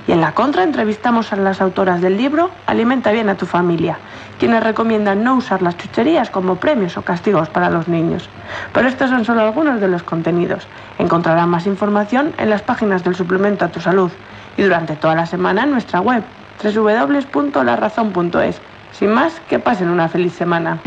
Y 0.08 0.12
en 0.12 0.22
la 0.22 0.34
contra 0.34 0.64
entrevistamos 0.64 1.34
a 1.34 1.36
las 1.36 1.62
autoras 1.62 2.02
del 2.02 2.18
libro 2.18 2.52
Alimenta 2.68 3.12
bien 3.12 3.30
a 3.30 3.36
tu 3.36 3.46
familia, 3.46 3.98
quienes 4.40 4.64
recomiendan 4.64 5.24
no 5.24 5.36
usar 5.36 5.62
las 5.62 5.78
chucherías 5.78 6.30
como 6.30 6.56
premios 6.56 6.98
o 6.98 7.02
castigos 7.02 7.50
para 7.50 7.70
los 7.70 7.88
niños. 7.88 8.30
Pero 8.74 8.88
estos 8.88 9.10
son 9.10 9.26
solo 9.26 9.42
algunos 9.42 9.82
de 9.82 9.88
los 9.88 10.04
contenidos. 10.04 10.68
Encontrarán 10.98 11.50
más 11.50 11.66
información 11.66 12.34
en 12.38 12.50
las 12.50 12.62
páginas 12.62 13.04
del 13.04 13.16
suplemento 13.16 13.66
a 13.66 13.70
tu 13.70 13.82
salud 13.82 14.12
y 14.60 14.62
durante 14.62 14.98
toda 14.98 15.16
la 15.16 15.26
semana 15.26 15.64
en 15.64 15.72
nuestra 15.72 16.02
web 16.02 16.22
www.larazón.es. 16.62 18.60
Sin 18.92 19.12
más, 19.12 19.40
que 19.48 19.58
pasen 19.58 19.90
una 19.90 20.10
feliz 20.10 20.34
semana. 20.34 20.80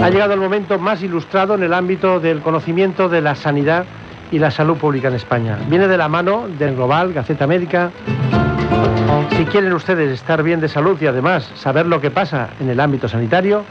Ha 0.00 0.10
llegado 0.10 0.34
el 0.34 0.40
momento 0.40 0.78
más 0.78 1.02
ilustrado 1.02 1.56
en 1.56 1.64
el 1.64 1.74
ámbito 1.74 2.20
del 2.20 2.42
conocimiento 2.42 3.08
de 3.08 3.20
la 3.20 3.34
sanidad 3.34 3.84
y 4.30 4.38
la 4.38 4.52
salud 4.52 4.76
pública 4.76 5.08
en 5.08 5.14
España. 5.14 5.58
Viene 5.68 5.88
de 5.88 5.96
la 5.96 6.08
mano 6.08 6.46
del 6.46 6.76
Global, 6.76 7.12
Gaceta 7.12 7.48
Médica. 7.48 7.90
Si 9.36 9.44
quieren 9.46 9.72
ustedes 9.72 10.12
estar 10.12 10.42
bien 10.42 10.60
de 10.60 10.68
salud 10.68 11.00
y 11.00 11.06
además 11.06 11.50
saber 11.54 11.86
lo 11.86 12.00
que 12.00 12.10
pasa 12.10 12.50
en 12.60 12.68
el 12.68 12.80
ámbito 12.80 13.08
sanitario, 13.08 13.64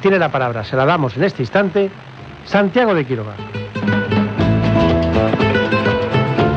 tiene 0.00 0.18
la 0.18 0.30
palabra, 0.30 0.64
se 0.64 0.76
la 0.76 0.84
damos 0.84 1.16
en 1.16 1.24
este 1.24 1.42
instante, 1.42 1.90
Santiago 2.44 2.94
de 2.94 3.04
Quiroga. 3.04 3.34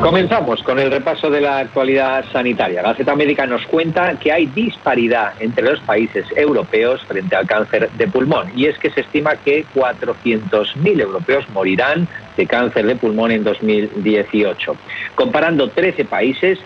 Comenzamos 0.02 0.62
con 0.62 0.78
el 0.78 0.90
repaso 0.90 1.28
de 1.28 1.42
la 1.42 1.58
actualidad 1.58 2.24
sanitaria. 2.32 2.80
La 2.80 2.92
Gaceta 2.92 3.14
Médica 3.14 3.46
nos 3.46 3.66
cuenta 3.66 4.14
que 4.14 4.32
hay 4.32 4.46
disparidad 4.46 5.34
entre 5.40 5.62
los 5.62 5.78
países 5.80 6.24
europeos 6.34 7.04
frente 7.04 7.36
al 7.36 7.46
cáncer 7.46 7.90
de 7.90 8.08
pulmón 8.08 8.50
y 8.56 8.64
es 8.64 8.78
que 8.78 8.90
se 8.90 9.02
estima 9.02 9.36
que 9.36 9.66
400.000 9.74 11.00
europeos 11.00 11.44
morirán 11.50 12.08
de 12.36 12.46
cáncer 12.46 12.86
de 12.86 12.96
pulmón 12.96 13.30
en 13.30 13.44
2018. 13.44 14.74
Comparando 15.14 15.68
13 15.68 16.06
países, 16.06 16.58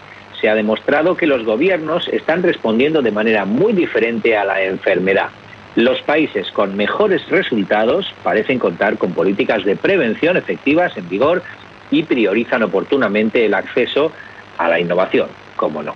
se 0.44 0.50
ha 0.50 0.54
demostrado 0.54 1.16
que 1.16 1.26
los 1.26 1.42
gobiernos 1.42 2.06
están 2.08 2.42
respondiendo 2.42 3.00
de 3.00 3.10
manera 3.10 3.46
muy 3.46 3.72
diferente 3.72 4.36
a 4.36 4.44
la 4.44 4.62
enfermedad. 4.62 5.30
Los 5.74 6.02
países 6.02 6.50
con 6.50 6.76
mejores 6.76 7.26
resultados 7.30 8.12
parecen 8.22 8.58
contar 8.58 8.98
con 8.98 9.14
políticas 9.14 9.64
de 9.64 9.74
prevención 9.74 10.36
efectivas 10.36 10.94
en 10.98 11.08
vigor 11.08 11.42
y 11.90 12.02
priorizan 12.02 12.62
oportunamente 12.62 13.46
el 13.46 13.54
acceso 13.54 14.12
a 14.58 14.68
la 14.68 14.78
innovación, 14.78 15.28
como 15.56 15.82
no. 15.82 15.94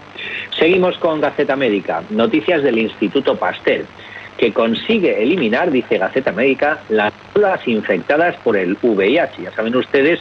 Seguimos 0.58 0.96
con 0.96 1.20
Gaceta 1.20 1.54
Médica, 1.54 2.02
noticias 2.08 2.62
del 2.62 2.78
Instituto 2.78 3.36
Pasteur, 3.36 3.84
que 4.38 4.54
consigue 4.54 5.22
eliminar, 5.22 5.70
dice 5.70 5.98
Gaceta 5.98 6.32
Médica, 6.32 6.78
las 6.88 7.12
células 7.34 7.68
infectadas 7.68 8.34
por 8.36 8.56
el 8.56 8.78
VIH. 8.80 9.42
Ya 9.42 9.52
saben 9.52 9.76
ustedes 9.76 10.20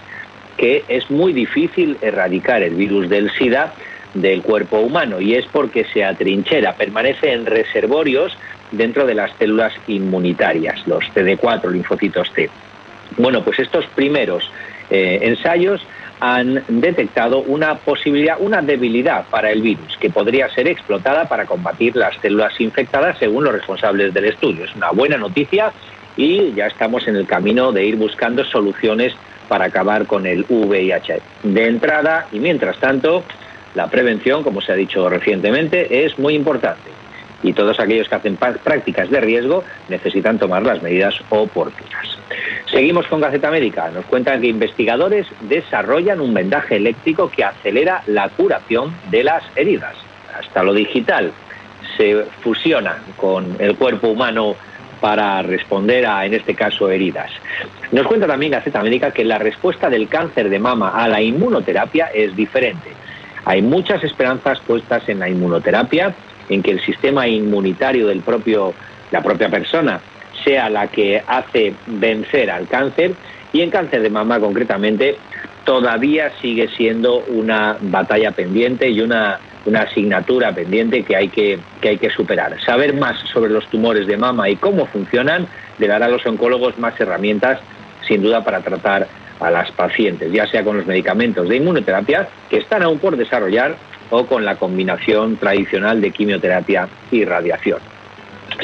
que 0.57 0.83
es 0.89 1.09
muy 1.09 1.31
difícil 1.31 1.97
erradicar 2.01 2.61
el 2.61 2.75
virus 2.75 3.07
del 3.07 3.31
SIDA 3.31 3.73
del 4.21 4.41
cuerpo 4.41 4.79
humano 4.79 5.19
y 5.21 5.35
es 5.35 5.45
porque 5.45 5.85
se 5.85 6.03
atrinchera, 6.03 6.75
permanece 6.75 7.31
en 7.33 7.45
reservorios 7.45 8.35
dentro 8.71 9.05
de 9.05 9.15
las 9.15 9.31
células 9.37 9.73
inmunitarias, 9.87 10.85
los 10.87 11.03
CD4, 11.15 11.71
linfocitos 11.71 12.31
T. 12.33 12.49
Bueno, 13.17 13.43
pues 13.43 13.59
estos 13.59 13.85
primeros 13.87 14.49
eh, 14.89 15.19
ensayos 15.21 15.81
han 16.19 16.63
detectado 16.67 17.39
una 17.39 17.75
posibilidad, 17.75 18.37
una 18.39 18.61
debilidad 18.61 19.25
para 19.29 19.51
el 19.51 19.61
virus 19.61 19.97
que 19.97 20.09
podría 20.09 20.49
ser 20.49 20.67
explotada 20.67 21.25
para 21.25 21.45
combatir 21.45 21.95
las 21.95 22.15
células 22.17 22.59
infectadas 22.59 23.17
según 23.19 23.43
los 23.43 23.53
responsables 23.53 24.13
del 24.13 24.25
estudio. 24.25 24.65
Es 24.65 24.75
una 24.75 24.91
buena 24.91 25.17
noticia 25.17 25.71
y 26.15 26.53
ya 26.53 26.67
estamos 26.67 27.07
en 27.07 27.15
el 27.15 27.27
camino 27.27 27.71
de 27.71 27.85
ir 27.85 27.95
buscando 27.95 28.43
soluciones 28.45 29.13
para 29.47 29.65
acabar 29.65 30.07
con 30.07 30.25
el 30.25 30.45
VIH. 30.49 31.21
De 31.43 31.67
entrada 31.67 32.27
y 32.31 32.39
mientras 32.39 32.77
tanto, 32.79 33.23
la 33.77 33.87
prevención, 33.87 34.43
como 34.43 34.59
se 34.59 34.71
ha 34.71 34.75
dicho 34.75 35.07
recientemente, 35.07 36.03
es 36.03 36.17
muy 36.17 36.33
importante 36.33 36.89
y 37.43 37.53
todos 37.53 37.79
aquellos 37.79 38.09
que 38.09 38.15
hacen 38.15 38.35
prácticas 38.35 39.11
de 39.11 39.21
riesgo 39.21 39.63
necesitan 39.87 40.39
tomar 40.39 40.63
las 40.63 40.81
medidas 40.81 41.13
oportunas. 41.29 42.17
Seguimos 42.71 43.05
con 43.05 43.21
Gaceta 43.21 43.51
Médica. 43.51 43.91
Nos 43.93 44.05
cuentan 44.05 44.41
que 44.41 44.47
investigadores 44.47 45.27
desarrollan 45.41 46.19
un 46.19 46.33
vendaje 46.33 46.77
eléctrico 46.77 47.29
que 47.29 47.43
acelera 47.43 48.01
la 48.07 48.29
curación 48.29 48.95
de 49.11 49.23
las 49.23 49.43
heridas. 49.55 49.95
Hasta 50.37 50.63
lo 50.63 50.73
digital 50.73 51.31
se 51.95 52.25
fusiona 52.41 52.97
con 53.15 53.57
el 53.59 53.75
cuerpo 53.75 54.07
humano 54.07 54.55
para 54.99 55.43
responder 55.43 56.07
a, 56.07 56.25
en 56.25 56.33
este 56.33 56.55
caso, 56.55 56.89
heridas. 56.89 57.29
Nos 57.91 58.07
cuenta 58.07 58.25
también 58.25 58.53
Gaceta 58.53 58.81
Médica 58.81 59.11
que 59.11 59.23
la 59.23 59.37
respuesta 59.37 59.87
del 59.87 60.07
cáncer 60.07 60.49
de 60.49 60.57
mama 60.57 60.89
a 60.95 61.07
la 61.07 61.21
inmunoterapia 61.21 62.07
es 62.07 62.35
diferente. 62.35 62.97
Hay 63.45 63.61
muchas 63.61 64.03
esperanzas 64.03 64.59
puestas 64.61 65.07
en 65.09 65.19
la 65.19 65.29
inmunoterapia 65.29 66.13
en 66.49 66.61
que 66.63 66.71
el 66.71 66.81
sistema 66.81 67.27
inmunitario 67.27 68.07
del 68.07 68.21
propio, 68.21 68.73
la 69.11 69.21
propia 69.21 69.49
persona 69.49 69.99
sea 70.43 70.69
la 70.69 70.87
que 70.87 71.21
hace 71.25 71.73
vencer 71.87 72.49
al 72.49 72.67
cáncer 72.67 73.13
y 73.53 73.61
en 73.61 73.69
cáncer 73.69 74.01
de 74.01 74.09
mama 74.09 74.39
concretamente 74.39 75.17
todavía 75.65 76.31
sigue 76.41 76.69
siendo 76.69 77.23
una 77.27 77.77
batalla 77.81 78.31
pendiente 78.31 78.89
y 78.89 79.01
una, 79.01 79.39
una 79.65 79.81
asignatura 79.81 80.53
pendiente 80.53 81.03
que 81.03 81.15
hay 81.15 81.27
que, 81.27 81.59
que 81.81 81.89
hay 81.89 81.97
que 81.97 82.09
superar. 82.09 82.55
Saber 82.63 82.93
más 82.93 83.19
sobre 83.33 83.51
los 83.51 83.67
tumores 83.67 84.07
de 84.07 84.15
mama 84.15 84.49
y 84.49 84.55
cómo 84.55 84.85
funcionan 84.85 85.47
le 85.77 85.87
dará 85.87 86.05
a 86.05 86.09
los 86.09 86.25
oncólogos 86.25 86.77
más 86.79 86.99
herramientas, 86.99 87.59
sin 88.07 88.21
duda, 88.21 88.43
para 88.43 88.61
tratar 88.61 89.07
a 89.39 89.51
las 89.51 89.71
pacientes, 89.71 90.31
ya 90.31 90.47
sea 90.47 90.63
con 90.63 90.77
los 90.77 90.85
medicamentos 90.85 91.47
de 91.47 91.57
inmunoterapia 91.57 92.27
que 92.49 92.57
están 92.57 92.83
aún 92.83 92.99
por 92.99 93.17
desarrollar 93.17 93.75
o 94.09 94.25
con 94.25 94.45
la 94.45 94.55
combinación 94.55 95.37
tradicional 95.37 96.01
de 96.01 96.11
quimioterapia 96.11 96.87
y 97.11 97.25
radiación. 97.25 97.79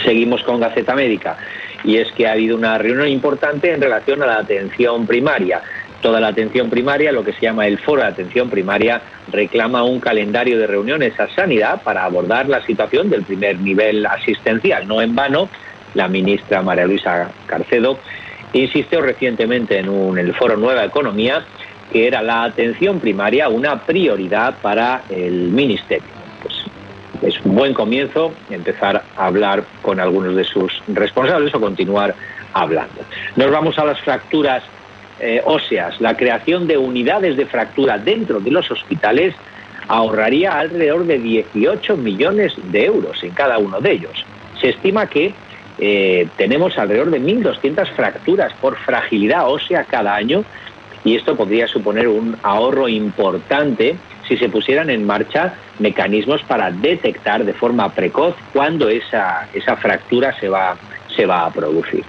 Seguimos 0.03 0.43
con 0.43 0.59
Gaceta 0.59 0.95
Médica 0.95 1.37
y 1.83 1.97
es 1.97 2.11
que 2.13 2.27
ha 2.27 2.31
habido 2.31 2.55
una 2.55 2.77
reunión 2.77 3.09
importante 3.09 3.71
en 3.71 3.81
relación 3.81 4.23
a 4.23 4.25
la 4.25 4.37
atención 4.37 5.05
primaria. 5.05 5.61
Toda 6.01 6.19
la 6.19 6.29
atención 6.29 6.69
primaria, 6.69 7.11
lo 7.11 7.23
que 7.23 7.33
se 7.33 7.41
llama 7.41 7.67
el 7.67 7.77
foro 7.77 8.01
de 8.01 8.09
atención 8.09 8.49
primaria, 8.49 9.01
reclama 9.31 9.83
un 9.83 9.99
calendario 9.99 10.57
de 10.57 10.67
reuniones 10.67 11.17
a 11.19 11.29
sanidad 11.29 11.81
para 11.81 12.03
abordar 12.03 12.49
la 12.49 12.61
situación 12.65 13.09
del 13.09 13.23
primer 13.23 13.59
nivel 13.59 14.05
asistencial. 14.05 14.87
No 14.87 15.01
en 15.01 15.15
vano, 15.15 15.49
la 15.93 16.07
ministra 16.07 16.61
María 16.61 16.85
Luisa 16.85 17.29
Carcedo 17.45 17.99
insistió 18.53 19.01
recientemente 19.01 19.79
en, 19.79 19.89
un, 19.89 20.17
el 20.17 20.33
foro 20.33 20.55
Nueva 20.57 20.85
Economía 20.85 21.43
que 21.91 22.07
era 22.07 22.23
la 22.23 22.43
atención 22.43 22.99
primaria 22.99 23.49
una 23.49 23.85
prioridad 23.85 24.55
para 24.61 25.03
el 25.09 25.49
Ministerio. 25.49 26.09
Pues 26.41 26.55
es 27.21 27.45
un 27.45 27.55
buen 27.55 27.73
comienzo 27.73 28.33
empezar 28.49 29.03
a 29.15 29.25
hablar 29.25 29.63
con 29.81 29.99
algunos 29.99 30.35
de 30.35 30.43
sus 30.43 30.81
responsables 30.87 31.53
o 31.53 31.61
continuar 31.61 32.15
hablando. 32.53 33.01
Nos 33.35 33.51
vamos 33.51 33.77
a 33.77 33.85
las 33.85 33.99
fracturas 34.01 34.63
eh, 35.19 35.41
óseas. 35.45 36.01
La 36.01 36.17
creación 36.17 36.67
de 36.67 36.77
unidades 36.77 37.37
de 37.37 37.45
fractura 37.45 37.97
dentro 37.97 38.39
de 38.39 38.51
los 38.51 38.69
hospitales 38.71 39.35
ahorraría 39.87 40.57
alrededor 40.57 41.05
de 41.05 41.19
18 41.19 41.97
millones 41.97 42.53
de 42.71 42.85
euros 42.85 43.23
en 43.23 43.31
cada 43.31 43.59
uno 43.59 43.79
de 43.79 43.91
ellos. 43.91 44.25
Se 44.59 44.69
estima 44.69 45.07
que 45.07 45.33
eh, 45.79 46.27
tenemos 46.37 46.77
alrededor 46.77 47.11
de 47.11 47.21
1.200 47.21 47.87
fracturas 47.95 48.53
por 48.61 48.77
fragilidad 48.77 49.49
ósea 49.49 49.85
cada 49.85 50.15
año 50.15 50.43
y 51.03 51.15
esto 51.15 51.35
podría 51.35 51.67
suponer 51.67 52.07
un 52.07 52.37
ahorro 52.43 52.87
importante 52.87 53.97
si 54.27 54.37
se 54.37 54.49
pusieran 54.49 54.89
en 54.89 55.05
marcha 55.05 55.55
mecanismos 55.79 56.41
para 56.43 56.71
detectar 56.71 57.43
de 57.43 57.53
forma 57.53 57.89
precoz 57.89 58.35
cuando 58.53 58.87
esa, 58.87 59.49
esa 59.53 59.75
fractura 59.75 60.37
se 60.39 60.47
va, 60.47 60.77
se 61.13 61.25
va 61.25 61.45
a 61.45 61.51
producir. 61.51 62.05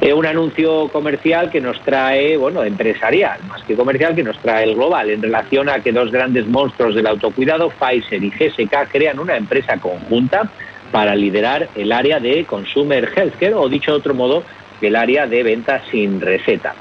Es 0.00 0.12
un 0.12 0.26
anuncio 0.26 0.88
comercial 0.88 1.50
que 1.50 1.60
nos 1.60 1.80
trae, 1.80 2.36
bueno, 2.36 2.62
empresarial, 2.62 3.40
más 3.48 3.62
que 3.62 3.74
comercial, 3.74 4.14
que 4.14 4.22
nos 4.22 4.38
trae 4.38 4.64
el 4.64 4.74
global, 4.74 5.08
en 5.08 5.22
relación 5.22 5.68
a 5.68 5.80
que 5.80 5.92
dos 5.92 6.10
grandes 6.10 6.46
monstruos 6.46 6.94
del 6.94 7.06
autocuidado, 7.06 7.70
Pfizer 7.70 8.22
y 8.22 8.30
GSK, 8.30 8.90
crean 8.90 9.18
una 9.18 9.36
empresa 9.36 9.78
conjunta 9.78 10.50
para 10.90 11.14
liderar 11.14 11.68
el 11.74 11.92
área 11.92 12.20
de 12.20 12.44
Consumer 12.44 13.08
Healthcare, 13.14 13.54
o 13.54 13.68
dicho 13.68 13.92
de 13.92 13.98
otro 13.98 14.14
modo, 14.14 14.42
el 14.80 14.96
área 14.96 15.26
de 15.26 15.42
venta 15.42 15.82
sin 15.90 16.20
receta 16.20 16.74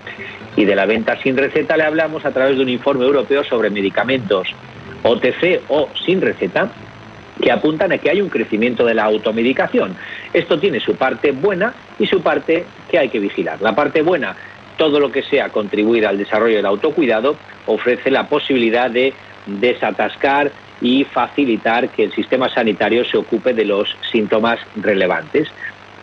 y 0.56 0.65
de 0.65 0.76
la 0.76 0.86
venta 0.86 1.18
sin 1.22 1.38
receta 1.38 1.77
le 1.77 1.84
hablamos 1.84 2.26
a 2.26 2.31
través 2.31 2.57
de 2.57 2.64
un 2.64 2.69
informe 2.69 3.06
europeo 3.06 3.44
sobre 3.44 3.69
medicamentos 3.69 4.48
OTC 5.03 5.61
o 5.69 5.90
sin 6.06 6.22
receta 6.22 6.69
que 7.41 7.52
apuntan 7.52 7.91
a 7.94 7.98
que 7.98 8.10
hay 8.10 8.19
un 8.19 8.27
crecimiento 8.27 8.84
de 8.84 8.94
la 8.94 9.06
automedicación. 9.06 9.95
Esto 10.34 10.60
tiene 10.60 10.81
su 10.81 10.95
parte 10.95 11.31
buena 11.31 11.73
y 11.98 12.06
su 12.06 12.22
parte 12.22 12.65
que 12.91 12.99
hay 12.99 13.07
que 13.07 13.19
vigilar. 13.19 13.61
La 13.61 13.73
parte 13.73 14.02
buena, 14.02 14.36
todo 14.77 14.99
lo 14.99 15.10
que 15.10 15.23
sea 15.23 15.48
contribuir 15.48 16.06
al 16.06 16.18
desarrollo 16.18 16.57
del 16.57 16.65
autocuidado, 16.65 17.38
ofrece 17.65 18.11
la 18.11 18.27
posibilidad 18.27 18.91
de 18.91 19.14
desatascar 19.45 20.52
y 20.82 21.04
facilitar 21.04 21.90
que 21.90 22.04
el 22.04 22.14
sistema 22.14 22.50
sanitario 22.50 23.04
se 23.06 23.18
ocupe 23.18 23.54
de 23.54 23.66
los 23.66 23.96
síntomas 24.12 24.60
relevantes. 24.76 25.48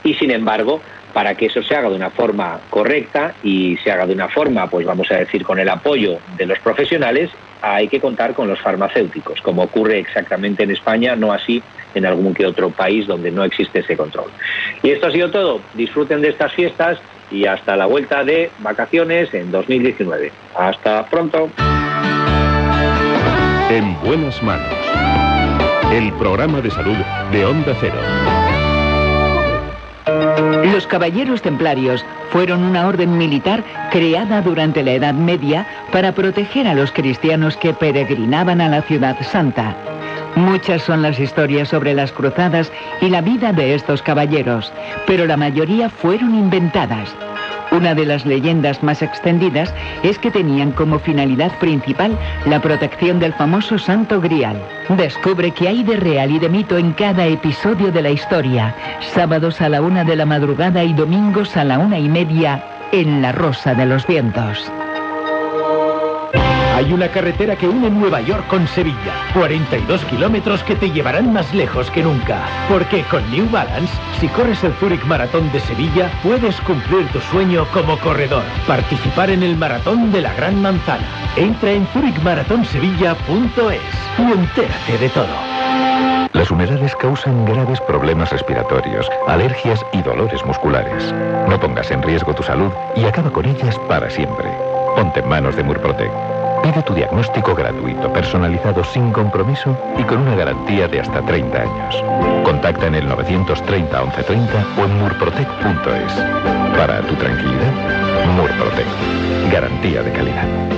Y 0.04 0.14
sin 0.14 0.30
embargo, 0.30 0.80
para 1.12 1.34
que 1.34 1.46
eso 1.46 1.62
se 1.62 1.74
haga 1.74 1.88
de 1.88 1.96
una 1.96 2.10
forma 2.10 2.60
correcta 2.68 3.34
y 3.42 3.76
se 3.78 3.90
haga 3.90 4.06
de 4.06 4.12
una 4.12 4.28
forma, 4.28 4.68
pues 4.68 4.86
vamos 4.86 5.10
a 5.10 5.16
decir, 5.16 5.44
con 5.44 5.58
el 5.58 5.68
apoyo 5.68 6.18
de 6.36 6.44
los 6.44 6.58
profesionales, 6.58 7.30
hay 7.62 7.88
que 7.88 8.00
contar 8.00 8.34
con 8.34 8.48
los 8.48 8.60
farmacéuticos, 8.60 9.40
como 9.40 9.62
ocurre 9.62 9.98
exactamente 9.98 10.64
en 10.64 10.72
España, 10.72 11.16
no 11.16 11.32
así 11.32 11.62
en 11.94 12.04
algún 12.04 12.34
que 12.34 12.44
otro 12.44 12.68
país 12.68 13.06
donde 13.06 13.30
no 13.30 13.44
existe 13.44 13.78
ese 13.78 13.96
control. 13.96 14.30
Y 14.82 14.90
esto 14.90 15.06
ha 15.06 15.10
sido 15.10 15.30
todo. 15.30 15.62
Disfruten 15.72 16.20
de 16.20 16.28
estas 16.28 16.52
fiestas 16.52 16.98
y 17.30 17.46
hasta 17.46 17.76
la 17.76 17.86
vuelta 17.86 18.22
de 18.22 18.50
vacaciones 18.58 19.32
en 19.32 19.50
2019. 19.50 20.30
Hasta 20.54 21.06
pronto. 21.06 21.50
En 23.68 24.00
buenas 24.00 24.40
manos. 24.44 24.72
El 25.92 26.12
programa 26.12 26.60
de 26.60 26.70
salud 26.70 26.96
de 27.32 27.44
Onda 27.44 27.74
Cero. 27.80 27.96
Los 30.72 30.86
caballeros 30.86 31.42
templarios 31.42 32.04
fueron 32.30 32.62
una 32.62 32.86
orden 32.86 33.18
militar 33.18 33.64
creada 33.90 34.40
durante 34.40 34.84
la 34.84 34.92
Edad 34.92 35.14
Media 35.14 35.66
para 35.90 36.12
proteger 36.12 36.68
a 36.68 36.74
los 36.74 36.92
cristianos 36.92 37.56
que 37.56 37.74
peregrinaban 37.74 38.60
a 38.60 38.68
la 38.68 38.82
ciudad 38.82 39.16
santa. 39.22 39.76
Muchas 40.36 40.82
son 40.82 41.02
las 41.02 41.18
historias 41.18 41.68
sobre 41.68 41.92
las 41.92 42.12
cruzadas 42.12 42.70
y 43.00 43.08
la 43.08 43.20
vida 43.20 43.52
de 43.52 43.74
estos 43.74 44.00
caballeros, 44.00 44.72
pero 45.08 45.26
la 45.26 45.36
mayoría 45.36 45.90
fueron 45.90 46.36
inventadas. 46.36 47.16
Una 47.76 47.94
de 47.94 48.06
las 48.06 48.24
leyendas 48.24 48.82
más 48.82 49.02
extendidas 49.02 49.74
es 50.02 50.18
que 50.18 50.30
tenían 50.30 50.72
como 50.72 50.98
finalidad 50.98 51.52
principal 51.58 52.18
la 52.46 52.58
protección 52.58 53.18
del 53.18 53.34
famoso 53.34 53.76
Santo 53.76 54.18
Grial. 54.18 54.58
Descubre 54.96 55.50
qué 55.50 55.68
hay 55.68 55.82
de 55.82 55.96
real 55.96 56.30
y 56.30 56.38
de 56.38 56.48
mito 56.48 56.78
en 56.78 56.94
cada 56.94 57.26
episodio 57.26 57.92
de 57.92 58.00
la 58.00 58.08
historia. 58.08 58.74
Sábados 59.14 59.60
a 59.60 59.68
la 59.68 59.82
una 59.82 60.04
de 60.04 60.16
la 60.16 60.24
madrugada 60.24 60.84
y 60.84 60.94
domingos 60.94 61.54
a 61.54 61.64
la 61.64 61.78
una 61.78 61.98
y 61.98 62.08
media 62.08 62.64
en 62.92 63.20
La 63.20 63.32
Rosa 63.32 63.74
de 63.74 63.84
los 63.84 64.06
Vientos. 64.06 64.72
Hay 66.76 66.92
una 66.92 67.08
carretera 67.08 67.56
que 67.56 67.66
une 67.66 67.88
Nueva 67.88 68.20
York 68.20 68.46
con 68.48 68.68
Sevilla. 68.68 69.14
42 69.32 70.04
kilómetros 70.04 70.62
que 70.62 70.76
te 70.76 70.90
llevarán 70.90 71.32
más 71.32 71.54
lejos 71.54 71.90
que 71.90 72.02
nunca. 72.02 72.44
Porque 72.68 73.02
con 73.04 73.22
New 73.30 73.48
Balance, 73.50 73.94
si 74.20 74.28
corres 74.28 74.62
el 74.62 74.74
Zurich 74.74 75.02
Maratón 75.06 75.50
de 75.52 75.60
Sevilla, 75.60 76.10
puedes 76.22 76.60
cumplir 76.60 77.08
tu 77.12 77.20
sueño 77.20 77.66
como 77.72 77.98
corredor. 78.00 78.42
Participar 78.66 79.30
en 79.30 79.42
el 79.42 79.56
Maratón 79.56 80.12
de 80.12 80.20
la 80.20 80.34
Gran 80.34 80.60
Manzana. 80.60 81.06
Entra 81.36 81.72
en 81.72 81.86
zurichmaratonsevilla.es 81.94 83.80
y 84.18 84.32
entérate 84.32 84.98
de 85.00 85.08
todo. 85.08 85.34
Las 86.34 86.50
humedades 86.50 86.94
causan 86.96 87.46
graves 87.46 87.80
problemas 87.80 88.30
respiratorios, 88.30 89.10
alergias 89.26 89.82
y 89.94 90.02
dolores 90.02 90.44
musculares. 90.44 91.10
No 91.48 91.58
pongas 91.58 91.90
en 91.90 92.02
riesgo 92.02 92.34
tu 92.34 92.42
salud 92.42 92.70
y 92.94 93.06
acaba 93.06 93.30
con 93.30 93.46
ellas 93.46 93.78
para 93.88 94.10
siempre. 94.10 94.50
Ponte 94.94 95.20
en 95.20 95.28
manos 95.30 95.56
de 95.56 95.62
Murprotec. 95.62 96.35
Pide 96.66 96.82
tu 96.82 96.94
diagnóstico 96.94 97.54
gratuito, 97.54 98.12
personalizado 98.12 98.82
sin 98.82 99.12
compromiso 99.12 99.78
y 99.96 100.02
con 100.02 100.18
una 100.18 100.34
garantía 100.34 100.88
de 100.88 100.98
hasta 100.98 101.22
30 101.22 101.62
años. 101.62 102.04
Contacta 102.44 102.88
en 102.88 102.96
el 102.96 103.06
930 103.06 104.02
1130 104.02 104.66
o 104.76 104.84
en 104.84 104.98
murprotec.es. 104.98 106.12
Para 106.76 107.02
tu 107.02 107.14
tranquilidad, 107.14 107.72
Murprotec. 108.34 109.52
Garantía 109.52 110.02
de 110.02 110.10
calidad. 110.10 110.75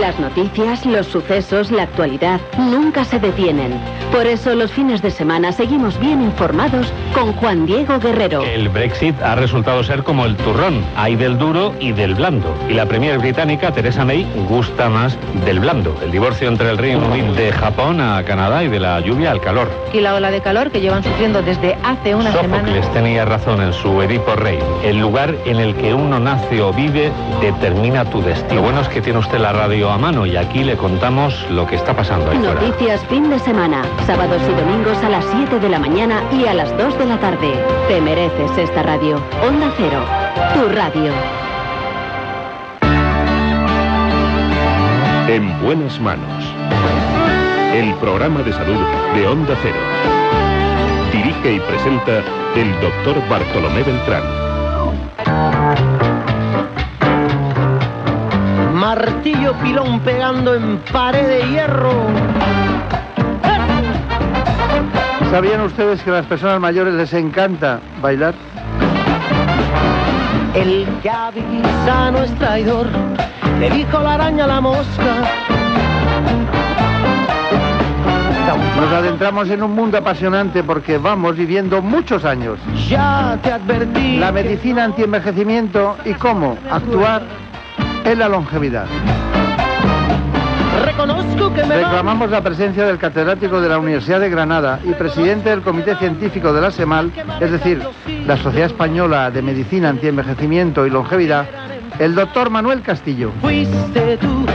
Las 0.00 0.18
noticias, 0.18 0.84
los 0.84 1.06
sucesos, 1.06 1.70
la 1.70 1.84
actualidad 1.84 2.40
nunca 2.58 3.04
se 3.04 3.18
detienen. 3.18 3.72
Por 4.12 4.26
eso 4.26 4.54
los 4.54 4.70
fines 4.70 5.02
de 5.02 5.10
semana 5.10 5.50
seguimos 5.52 5.98
bien 5.98 6.20
informados 6.20 6.92
con 7.14 7.32
Juan 7.32 7.64
Diego 7.64 7.98
Guerrero. 7.98 8.42
El 8.42 8.68
Brexit 8.68 9.20
ha 9.22 9.34
resultado 9.34 9.82
ser 9.82 10.02
como 10.02 10.26
el 10.26 10.36
turrón, 10.36 10.84
hay 10.96 11.16
del 11.16 11.38
duro 11.38 11.74
y 11.80 11.92
del 11.92 12.14
blando. 12.14 12.54
Y 12.68 12.74
la 12.74 12.86
premier 12.86 13.18
británica, 13.18 13.72
Theresa 13.72 14.04
May, 14.04 14.26
gusta 14.48 14.88
más 14.88 15.16
del 15.44 15.60
blando. 15.60 15.96
El 16.02 16.10
divorcio 16.10 16.48
entre 16.48 16.70
el 16.70 16.78
Reino 16.78 17.06
Unido 17.06 17.32
de 17.34 17.50
Japón 17.52 18.00
a 18.00 18.22
Canadá 18.24 18.62
y 18.62 18.68
de 18.68 18.80
la 18.80 19.00
lluvia 19.00 19.30
al 19.30 19.40
calor. 19.40 19.70
Y 19.92 20.00
la 20.00 20.14
ola 20.14 20.30
de 20.30 20.40
calor 20.40 20.70
que 20.70 20.80
llevan 20.80 21.02
sufriendo 21.02 21.40
desde 21.42 21.76
hace 21.82 22.14
una 22.14 22.32
semana. 22.32 22.68
Sófocles 22.68 22.92
tenía 22.92 23.24
razón 23.24 23.62
en 23.62 23.72
su 23.72 24.02
Edipo 24.02 24.36
Rey. 24.36 24.58
El 24.84 25.00
lugar 25.00 25.34
en 25.44 25.56
el 25.56 25.74
que 25.76 25.94
uno 25.94 26.20
nace 26.20 26.60
o 26.60 26.72
vive 26.72 27.10
determina 27.40 28.04
tu 28.04 28.20
destino. 28.22 28.56
Lo 28.56 28.62
bueno 28.62 28.80
es 28.80 28.88
que 28.88 29.00
tiene 29.00 29.18
usted 29.18 29.38
la 29.38 29.52
radio 29.54 29.90
a 29.90 29.98
mano 29.98 30.26
y 30.26 30.36
aquí 30.36 30.64
le 30.64 30.76
contamos 30.76 31.34
lo 31.50 31.66
que 31.66 31.76
está 31.76 31.94
pasando 31.94 32.30
ahí 32.30 32.38
fuera. 32.38 32.60
Noticias 32.60 33.00
fin 33.06 33.30
de 33.30 33.38
semana, 33.38 33.82
sábados 34.06 34.42
y 34.42 34.52
domingos 34.52 34.98
a 34.98 35.08
las 35.08 35.24
7 35.26 35.60
de 35.60 35.68
la 35.68 35.78
mañana 35.78 36.22
y 36.32 36.46
a 36.46 36.54
las 36.54 36.76
2 36.76 36.98
de 36.98 37.06
la 37.06 37.18
tarde. 37.18 37.52
Te 37.88 38.00
mereces 38.00 38.58
esta 38.58 38.82
radio. 38.82 39.22
Onda 39.46 39.72
Cero, 39.76 40.04
tu 40.54 40.68
radio. 40.74 41.12
En 45.28 45.62
buenas 45.62 45.98
manos. 46.00 46.44
El 47.72 47.94
programa 47.94 48.42
de 48.42 48.52
salud 48.52 48.80
de 49.14 49.26
Onda 49.26 49.56
Cero. 49.62 49.78
Dirige 51.12 51.54
y 51.54 51.60
presenta 51.60 52.22
el 52.56 52.80
doctor 52.80 53.28
Bartolomé 53.28 53.82
Beltrán. 53.82 55.53
Martillo 58.84 59.54
pilón 59.62 59.98
pegando 60.00 60.54
en 60.54 60.76
pared 60.92 61.26
de 61.26 61.48
hierro. 61.48 61.90
¿Sabían 65.30 65.62
ustedes 65.62 66.02
que 66.02 66.10
a 66.10 66.12
las 66.12 66.26
personas 66.26 66.60
mayores 66.60 66.92
les 66.92 67.14
encanta 67.14 67.80
bailar? 68.02 68.34
El 70.52 70.86
que 71.02 71.08
avisa 71.08 72.10
no 72.10 72.24
es 72.24 72.34
traidor, 72.34 72.86
le 73.58 73.70
dijo 73.70 74.00
la 74.00 74.14
araña 74.14 74.44
a 74.44 74.48
la 74.48 74.60
mosca. 74.60 75.14
Nos 78.78 78.92
adentramos 78.92 79.48
en 79.48 79.62
un 79.62 79.74
mundo 79.74 79.96
apasionante 79.96 80.62
porque 80.62 80.98
vamos 80.98 81.38
viviendo 81.38 81.80
muchos 81.80 82.26
años. 82.26 82.58
Ya 82.86 83.38
te 83.42 83.50
advertí. 83.50 84.18
La 84.18 84.30
medicina 84.30 84.84
antienvejecimiento 84.84 85.96
y 86.04 86.12
cómo 86.12 86.58
actuar 86.70 87.22
en 88.04 88.18
la 88.18 88.28
longevidad. 88.28 88.86
Reconozco 90.84 91.52
que 91.54 91.64
me 91.64 91.76
Reclamamos 91.76 92.30
la 92.30 92.42
presencia 92.42 92.84
del 92.84 92.98
catedrático 92.98 93.60
de 93.60 93.68
la 93.68 93.78
Universidad 93.78 94.20
de 94.20 94.30
Granada 94.30 94.80
y 94.84 94.92
presidente 94.92 95.50
del 95.50 95.62
Comité 95.62 95.96
Científico 95.96 96.52
de 96.52 96.60
la 96.60 96.70
SEMAL, 96.70 97.12
es 97.40 97.50
decir, 97.50 97.82
la 98.26 98.36
Sociedad 98.36 98.66
Española 98.66 99.30
de 99.30 99.42
Medicina 99.42 99.88
Antienvejecimiento 99.88 100.86
y 100.86 100.90
Longevidad, 100.90 101.46
el 101.98 102.14
doctor 102.14 102.50
Manuel 102.50 102.82
Castillo. 102.82 103.32
Fuiste 103.40 104.16
tú 104.18 104.46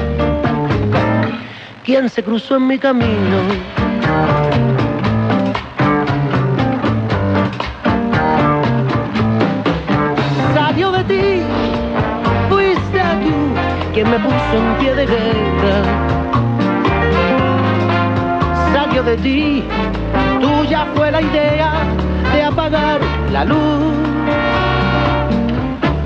quien 1.83 2.07
se 2.09 2.23
cruzó 2.23 2.57
en 2.57 2.67
mi 2.67 2.77
camino. 2.77 3.37
Me 14.09 14.19
puso 14.19 14.57
en 14.57 14.77
pie 14.79 14.95
de 14.95 15.05
guerra. 15.05 15.83
Salió 18.73 19.03
de 19.03 19.17
ti, 19.17 19.63
tuya 20.41 20.87
fue 20.95 21.11
la 21.11 21.21
idea 21.21 21.73
de 22.33 22.43
apagar 22.43 22.99
la 23.31 23.45
luz, 23.45 23.93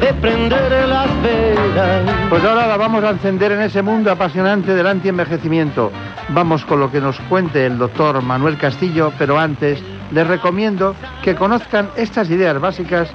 de 0.01 0.13
prender 0.15 0.87
las 0.89 1.07
velas. 1.21 2.01
Pues 2.29 2.43
ahora 2.43 2.67
la 2.67 2.77
vamos 2.77 3.03
a 3.05 3.11
encender 3.11 3.53
en 3.53 3.61
ese 3.61 3.81
mundo 3.81 4.11
apasionante 4.11 4.73
del 4.73 4.87
antienvejecimiento. 4.87 5.91
Vamos 6.29 6.65
con 6.65 6.81
lo 6.81 6.91
que 6.91 6.99
nos 6.99 7.17
cuente 7.21 7.65
el 7.65 7.77
doctor 7.77 8.21
Manuel 8.21 8.57
Castillo, 8.57 9.13
pero 9.17 9.39
antes 9.39 9.81
les 10.11 10.27
recomiendo 10.27 10.95
que 11.23 11.35
conozcan 11.35 11.89
estas 11.95 12.29
ideas 12.29 12.59
básicas 12.59 13.09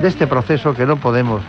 de 0.00 0.08
este 0.08 0.26
proceso 0.26 0.74
que 0.74 0.86
no 0.86 0.96
podemos 0.96 1.42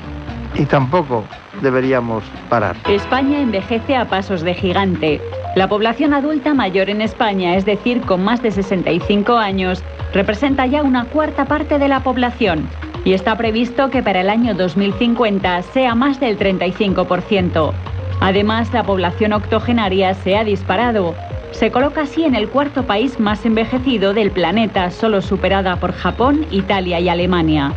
y 0.55 0.65
tampoco 0.65 1.23
deberíamos 1.61 2.23
parar. 2.49 2.75
España 2.87 3.39
envejece 3.41 3.95
a 3.95 4.05
pasos 4.05 4.41
de 4.41 4.53
gigante. 4.53 5.21
La 5.55 5.67
población 5.67 6.13
adulta 6.13 6.53
mayor 6.53 6.89
en 6.89 7.01
España, 7.01 7.55
es 7.55 7.65
decir, 7.65 8.01
con 8.01 8.23
más 8.23 8.41
de 8.41 8.51
65 8.51 9.37
años, 9.37 9.83
representa 10.13 10.65
ya 10.65 10.83
una 10.83 11.05
cuarta 11.05 11.45
parte 11.45 11.79
de 11.79 11.87
la 11.87 12.01
población 12.01 12.67
y 13.05 13.13
está 13.13 13.35
previsto 13.37 13.89
que 13.89 14.01
para 14.01 14.21
el 14.21 14.29
año 14.29 14.53
2050 14.53 15.61
sea 15.61 15.95
más 15.95 16.19
del 16.19 16.37
35%. 16.37 17.73
Además, 18.21 18.71
la 18.73 18.83
población 18.83 19.33
octogenaria 19.33 20.13
se 20.13 20.37
ha 20.37 20.43
disparado. 20.43 21.15
se 21.51 21.69
coloca 21.69 22.01
así 22.01 22.23
en 22.23 22.33
el 22.33 22.49
cuarto 22.49 22.83
país 22.87 23.19
más 23.19 23.45
envejecido 23.45 24.13
del 24.13 24.31
planeta, 24.31 24.89
solo 24.89 25.21
superada 25.21 25.75
por 25.75 25.91
Japón, 25.91 26.47
Italia 26.49 26.99
y 26.99 27.09
Alemania. 27.09 27.73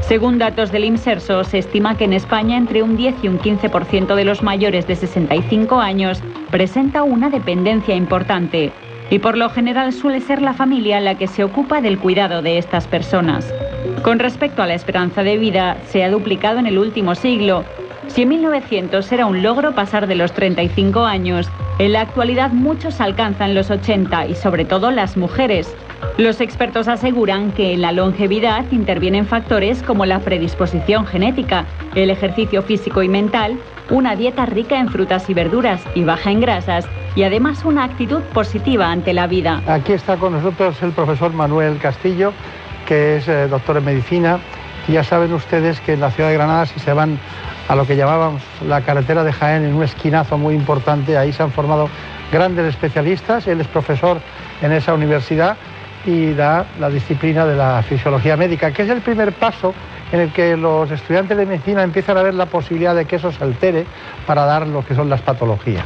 Según 0.00 0.38
datos 0.38 0.72
del 0.72 0.84
IMSERSO, 0.84 1.44
se 1.44 1.58
estima 1.58 1.96
que 1.96 2.04
en 2.04 2.12
España 2.12 2.56
entre 2.56 2.82
un 2.82 2.96
10 2.96 3.16
y 3.22 3.28
un 3.28 3.38
15% 3.38 4.14
de 4.14 4.24
los 4.24 4.42
mayores 4.42 4.86
de 4.86 4.96
65 4.96 5.78
años 5.78 6.22
presenta 6.50 7.02
una 7.02 7.30
dependencia 7.30 7.94
importante 7.94 8.72
y 9.10 9.18
por 9.18 9.36
lo 9.36 9.50
general 9.50 9.92
suele 9.92 10.20
ser 10.20 10.40
la 10.40 10.54
familia 10.54 11.00
la 11.00 11.16
que 11.16 11.26
se 11.26 11.44
ocupa 11.44 11.80
del 11.80 11.98
cuidado 11.98 12.42
de 12.42 12.58
estas 12.58 12.86
personas. 12.86 13.52
Con 14.02 14.18
respecto 14.18 14.62
a 14.62 14.66
la 14.66 14.74
esperanza 14.74 15.22
de 15.22 15.36
vida, 15.36 15.76
se 15.86 16.02
ha 16.02 16.10
duplicado 16.10 16.58
en 16.58 16.66
el 16.66 16.78
último 16.78 17.14
siglo. 17.14 17.64
Si 18.08 18.22
en 18.22 18.30
1900 18.30 19.12
era 19.12 19.26
un 19.26 19.42
logro 19.42 19.74
pasar 19.74 20.06
de 20.06 20.14
los 20.14 20.32
35 20.32 21.04
años, 21.04 21.50
en 21.78 21.92
la 21.92 22.00
actualidad 22.00 22.50
muchos 22.50 23.00
alcanzan 23.00 23.54
los 23.54 23.70
80 23.70 24.26
y 24.26 24.34
sobre 24.34 24.64
todo 24.64 24.90
las 24.90 25.16
mujeres. 25.16 25.74
Los 26.18 26.40
expertos 26.40 26.88
aseguran 26.88 27.52
que 27.52 27.72
en 27.72 27.80
la 27.80 27.92
longevidad 27.92 28.64
intervienen 28.72 29.26
factores 29.26 29.82
como 29.82 30.04
la 30.04 30.18
predisposición 30.18 31.06
genética, 31.06 31.64
el 31.94 32.10
ejercicio 32.10 32.62
físico 32.62 33.02
y 33.02 33.08
mental, 33.08 33.58
una 33.90 34.16
dieta 34.16 34.46
rica 34.46 34.78
en 34.78 34.88
frutas 34.88 35.28
y 35.30 35.34
verduras 35.34 35.80
y 35.94 36.04
baja 36.04 36.30
en 36.30 36.40
grasas 36.40 36.86
y 37.16 37.22
además 37.22 37.64
una 37.64 37.84
actitud 37.84 38.20
positiva 38.34 38.90
ante 38.90 39.12
la 39.12 39.26
vida. 39.26 39.62
Aquí 39.66 39.92
está 39.92 40.16
con 40.16 40.34
nosotros 40.34 40.80
el 40.82 40.92
profesor 40.92 41.32
Manuel 41.32 41.78
Castillo, 41.78 42.32
que 42.86 43.16
es 43.16 43.28
eh, 43.28 43.48
doctor 43.48 43.78
en 43.78 43.84
medicina. 43.84 44.38
Ya 44.88 45.04
saben 45.04 45.32
ustedes 45.32 45.80
que 45.80 45.94
en 45.94 46.00
la 46.00 46.10
ciudad 46.10 46.30
de 46.30 46.34
Granada, 46.36 46.66
si 46.66 46.80
se 46.80 46.92
van 46.92 47.18
a 47.68 47.76
lo 47.76 47.86
que 47.86 47.96
llamábamos 47.96 48.42
la 48.66 48.80
carretera 48.82 49.24
de 49.24 49.32
Jaén, 49.32 49.64
en 49.64 49.74
un 49.74 49.82
esquinazo 49.82 50.36
muy 50.36 50.54
importante, 50.54 51.16
ahí 51.16 51.32
se 51.32 51.42
han 51.42 51.50
formado 51.50 51.88
grandes 52.32 52.66
especialistas. 52.66 53.46
Él 53.46 53.60
es 53.60 53.68
profesor 53.68 54.20
en 54.62 54.72
esa 54.72 54.94
universidad 54.94 55.56
y 56.04 56.32
da 56.32 56.64
la 56.78 56.88
disciplina 56.88 57.44
de 57.46 57.56
la 57.56 57.82
fisiología 57.82 58.36
médica, 58.36 58.70
que 58.72 58.82
es 58.82 58.88
el 58.88 59.00
primer 59.00 59.32
paso 59.32 59.74
en 60.12 60.20
el 60.20 60.32
que 60.32 60.56
los 60.56 60.90
estudiantes 60.90 61.36
de 61.36 61.46
medicina 61.46 61.82
empiezan 61.82 62.16
a 62.16 62.22
ver 62.22 62.34
la 62.34 62.46
posibilidad 62.46 62.94
de 62.94 63.04
que 63.04 63.16
eso 63.16 63.30
se 63.30 63.42
altere 63.44 63.86
para 64.26 64.44
dar 64.44 64.66
lo 64.66 64.84
que 64.84 64.94
son 64.94 65.08
las 65.08 65.20
patologías. 65.20 65.84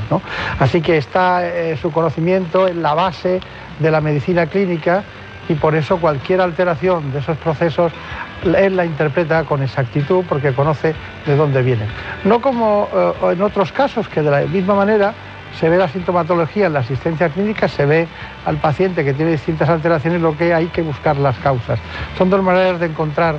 Así 0.59 0.81
que 0.81 0.97
está 0.97 1.47
eh, 1.47 1.77
su 1.77 1.91
conocimiento 1.91 2.67
en 2.69 2.83
la 2.83 2.95
base 2.95 3.41
de 3.79 3.91
la 3.91 4.01
medicina 4.01 4.47
clínica 4.47 5.05
y 5.49 5.55
por 5.55 5.75
eso 5.75 5.99
cualquier 5.99 6.41
alteración 6.41 7.13
de 7.13 7.19
esos 7.19 7.37
procesos 7.37 7.93
él 8.45 8.77
la 8.77 8.85
interpreta 8.85 9.45
con 9.45 9.63
exactitud 9.63 10.25
porque 10.29 10.53
conoce 10.53 10.95
de 11.27 11.37
dónde 11.37 11.63
vienen. 11.63 11.89
No 12.25 12.41
como 12.41 12.89
eh, 12.95 13.33
en 13.33 13.43
otros 13.43 13.73
casos 13.73 14.09
que 14.09 14.23
de 14.23 14.31
la 14.31 14.41
misma 14.43 14.75
manera 14.75 15.15
se 15.59 15.69
ve 15.69 15.79
la 15.79 15.89
sintomatología 15.89 16.67
en 16.67 16.73
la 16.73 16.81
asistencia 16.81 17.29
clínica, 17.29 17.69
se 17.69 17.87
ve 17.87 18.09
al 18.45 18.57
paciente 18.57 19.05
que 19.05 19.15
tiene 19.15 19.33
distintas 19.33 19.69
alteraciones, 19.69 20.21
lo 20.21 20.37
que 20.37 20.55
hay 20.55 20.67
que 20.67 20.83
buscar 20.83 21.17
las 21.17 21.37
causas. 21.39 21.79
Son 22.19 22.31
dos 22.31 22.43
maneras 22.43 22.81
de 22.81 22.87
encontrar 22.87 23.37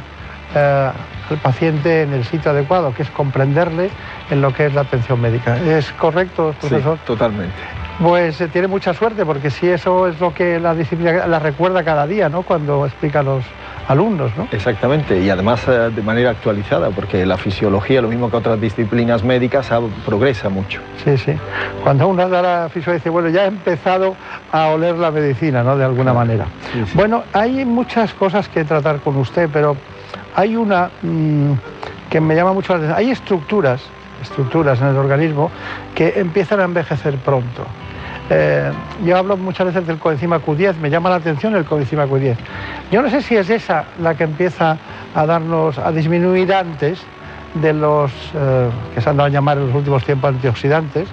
eh, 0.55 0.91
al 1.29 1.37
paciente 1.37 2.03
en 2.03 2.13
el 2.13 2.23
sitio 2.23 2.51
adecuado, 2.51 2.93
que 2.93 3.03
es 3.03 3.09
comprenderle 3.09 3.89
en 4.29 4.41
lo 4.41 4.53
que 4.53 4.67
es 4.67 4.73
la 4.73 4.81
atención 4.81 5.19
médica. 5.19 5.57
¿Es 5.57 5.91
correcto, 5.93 6.53
profesor? 6.59 6.97
Sí, 6.97 7.03
totalmente. 7.05 7.55
Pues 8.01 8.39
eh, 8.41 8.47
tiene 8.47 8.67
mucha 8.67 8.93
suerte, 8.93 9.25
porque 9.25 9.49
si 9.49 9.67
eso 9.67 10.07
es 10.07 10.19
lo 10.19 10.33
que 10.33 10.59
la 10.59 10.75
disciplina 10.75 11.27
la 11.27 11.39
recuerda 11.39 11.83
cada 11.83 12.05
día, 12.05 12.29
¿no? 12.29 12.43
Cuando 12.43 12.85
explica 12.85 13.23
los 13.23 13.43
alumnos, 13.87 14.31
¿no? 14.37 14.47
Exactamente, 14.51 15.19
y 15.19 15.29
además 15.29 15.67
eh, 15.67 15.91
de 15.93 16.01
manera 16.01 16.31
actualizada, 16.31 16.89
porque 16.89 17.25
la 17.25 17.37
fisiología, 17.37 18.01
lo 18.01 18.07
mismo 18.07 18.29
que 18.29 18.37
otras 18.37 18.59
disciplinas 18.59 19.23
médicas, 19.23 19.69
progresa 20.05 20.49
mucho. 20.49 20.81
Sí, 21.03 21.17
sí. 21.17 21.33
Cuando 21.83 22.07
uno 22.07 22.27
da 22.27 22.41
la 22.41 22.69
fisiología, 22.69 22.95
dice, 22.95 23.09
bueno, 23.09 23.29
ya 23.29 23.45
he 23.45 23.47
empezado 23.47 24.15
a 24.51 24.67
oler 24.67 24.95
la 24.95 25.11
medicina, 25.11 25.63
¿no? 25.63 25.77
De 25.77 25.85
alguna 25.85 26.13
manera. 26.13 26.45
Bueno, 26.93 27.23
hay 27.33 27.65
muchas 27.65 28.13
cosas 28.13 28.49
que 28.49 28.63
tratar 28.63 28.99
con 28.99 29.17
usted, 29.17 29.49
pero 29.51 29.75
hay 30.35 30.55
una 30.55 30.89
mm, 31.01 31.53
que 32.09 32.19
me 32.19 32.35
llama 32.35 32.53
mucho 32.53 32.73
la 32.73 32.77
atención. 32.77 32.97
Hay 32.97 33.11
estructuras, 33.11 33.81
estructuras 34.21 34.81
en 34.81 34.87
el 34.87 34.97
organismo 34.97 35.51
que 35.93 36.13
empiezan 36.19 36.59
a 36.59 36.63
envejecer 36.63 37.15
pronto. 37.17 37.65
Eh, 38.29 38.71
yo 39.05 39.17
hablo 39.17 39.37
muchas 39.37 39.67
veces 39.67 39.85
del 39.85 39.99
coenzima 39.99 40.39
Q10, 40.39 40.77
me 40.77 40.89
llama 40.89 41.09
la 41.09 41.17
atención 41.17 41.55
el 41.55 41.65
coenzima 41.65 42.07
Q10. 42.07 42.35
Yo 42.91 43.01
no 43.01 43.09
sé 43.09 43.21
si 43.21 43.35
es 43.35 43.49
esa 43.49 43.85
la 43.99 44.15
que 44.15 44.23
empieza 44.23 44.77
a 45.13 45.25
darnos, 45.25 45.77
a 45.77 45.91
disminuir 45.91 46.51
antes 46.51 46.99
de 47.53 47.73
los 47.73 48.11
eh, 48.33 48.69
que 48.93 49.01
se 49.01 49.09
han 49.09 49.17
dado 49.17 49.27
a 49.27 49.29
llamar 49.29 49.57
en 49.57 49.67
los 49.67 49.75
últimos 49.75 50.03
tiempos 50.03 50.29
antioxidantes, 50.29 51.07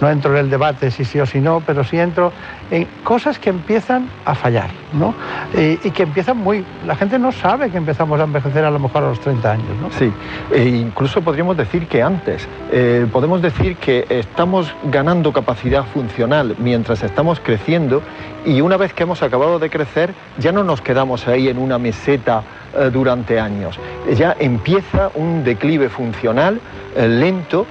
no 0.00 0.10
entro 0.10 0.32
en 0.32 0.38
el 0.38 0.50
debate 0.50 0.90
si 0.90 1.04
sí 1.04 1.20
o 1.20 1.26
si 1.26 1.40
no, 1.40 1.62
pero 1.64 1.84
sí 1.84 1.98
entro 1.98 2.32
en 2.70 2.86
cosas 3.04 3.38
que 3.38 3.50
empiezan 3.50 4.08
a 4.24 4.34
fallar, 4.34 4.70
¿no? 4.92 5.14
Y, 5.54 5.90
que 5.90 6.02
empiezan 6.02 6.38
muy... 6.38 6.64
La 6.86 6.96
gente 6.96 7.18
no 7.18 7.32
sabe 7.32 7.70
que 7.70 7.78
empezamos 7.78 8.20
a 8.20 8.24
envejecer 8.24 8.64
a 8.64 8.70
lo 8.70 8.78
mejor 8.78 9.04
a 9.04 9.08
los 9.08 9.20
30 9.20 9.50
años, 9.50 9.76
¿no? 9.80 9.90
Sí, 9.90 10.12
e 10.52 10.64
incluso 10.64 11.22
podríamos 11.22 11.56
decir 11.56 11.86
que 11.86 12.02
antes. 12.02 12.46
Eh, 12.72 13.06
podemos 13.10 13.40
decir 13.40 13.76
que 13.76 14.06
estamos 14.08 14.74
ganando 14.84 15.32
capacidad 15.32 15.84
funcional 15.84 16.56
mientras 16.58 17.02
estamos 17.02 17.40
creciendo 17.40 18.02
y 18.44 18.60
una 18.60 18.76
vez 18.76 18.92
que 18.92 19.04
hemos 19.04 19.22
acabado 19.22 19.58
de 19.58 19.70
crecer 19.70 20.14
ya 20.38 20.52
no 20.52 20.64
nos 20.64 20.80
quedamos 20.80 21.26
ahí 21.26 21.48
en 21.48 21.58
una 21.58 21.78
meseta 21.78 22.42
eh, 22.76 22.90
durante 22.92 23.40
años. 23.40 23.78
Ya 24.14 24.36
empieza 24.38 25.10
un 25.14 25.44
declive 25.44 25.88
funcional 25.88 26.60
eh, 26.96 27.08
lento 27.08 27.66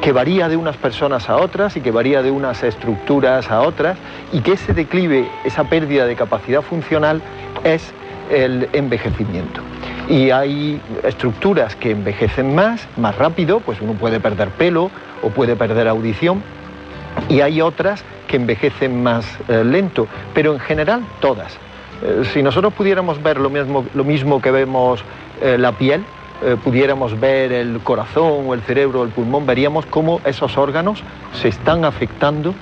que 0.00 0.12
varía 0.12 0.48
de 0.48 0.56
unas 0.56 0.76
personas 0.76 1.28
a 1.28 1.36
otras 1.36 1.76
y 1.76 1.80
que 1.80 1.90
varía 1.90 2.22
de 2.22 2.30
unas 2.30 2.62
estructuras 2.62 3.50
a 3.50 3.60
otras 3.60 3.96
y 4.32 4.40
que 4.40 4.52
ese 4.52 4.72
declive, 4.72 5.28
esa 5.44 5.64
pérdida 5.64 6.06
de 6.06 6.16
capacidad 6.16 6.62
funcional 6.62 7.22
es 7.62 7.92
el 8.30 8.68
envejecimiento. 8.72 9.60
Y 10.08 10.30
hay 10.30 10.80
estructuras 11.02 11.76
que 11.76 11.92
envejecen 11.92 12.54
más, 12.54 12.86
más 12.96 13.16
rápido, 13.16 13.60
pues 13.60 13.80
uno 13.80 13.94
puede 13.94 14.20
perder 14.20 14.48
pelo 14.50 14.90
o 15.22 15.30
puede 15.30 15.56
perder 15.56 15.88
audición, 15.88 16.42
y 17.28 17.40
hay 17.40 17.60
otras 17.60 18.04
que 18.28 18.36
envejecen 18.36 19.02
más 19.02 19.26
eh, 19.48 19.64
lento, 19.64 20.06
pero 20.34 20.52
en 20.52 20.60
general 20.60 21.02
todas. 21.20 21.56
Eh, 22.02 22.22
si 22.32 22.42
nosotros 22.42 22.72
pudiéramos 22.74 23.22
ver 23.22 23.38
lo 23.38 23.50
mismo, 23.50 23.84
lo 23.94 24.04
mismo 24.04 24.40
que 24.40 24.50
vemos 24.50 25.02
eh, 25.40 25.56
la 25.58 25.72
piel, 25.72 26.04
eh, 26.44 26.56
pudiéramos 26.62 27.18
ver 27.18 27.52
el 27.52 27.80
corazón 27.80 28.44
o 28.46 28.52
el 28.52 28.60
cerebro 28.60 29.00
o 29.00 29.04
el 29.04 29.10
pulmón, 29.10 29.46
veríamos 29.46 29.86
cómo 29.86 30.20
esos 30.26 30.58
órganos 30.58 31.02
se 31.32 31.48
están 31.48 31.86
afectando, 31.86 32.54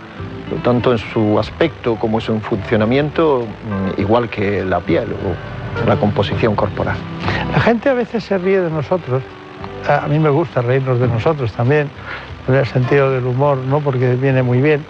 tanto 0.63 0.93
en 0.93 0.99
su 0.99 1.37
aspecto 1.37 1.97
como 1.97 2.19
en 2.19 2.21
su 2.21 2.41
funcionamiento, 2.41 3.45
mm, 3.45 4.01
igual 4.01 4.29
que 4.29 4.65
la 4.65 4.79
piel 4.79 5.09
o 5.13 5.89
la 5.89 5.97
composición 5.97 6.55
corporal. 6.55 6.97
La 7.53 7.59
gente 7.59 7.89
a 7.89 7.95
veces 7.95 8.23
se 8.23 8.39
ríe 8.39 8.61
de 8.61 8.71
nosotros, 8.71 9.21
a 9.89 10.07
mí 10.07 10.21
me 10.21 10.31
gusta 10.31 10.63
reírnos 10.63 11.01
de 11.01 11.09
nosotros 11.09 11.53
también, 11.53 11.89
en 12.47 12.55
el 12.55 12.67
sentido 12.67 13.11
del 13.11 13.27
humor, 13.27 13.59
¿no? 13.59 13.81
porque 13.81 14.15
viene 14.15 14.45
muy 14.45 14.61
bien, 14.61 14.85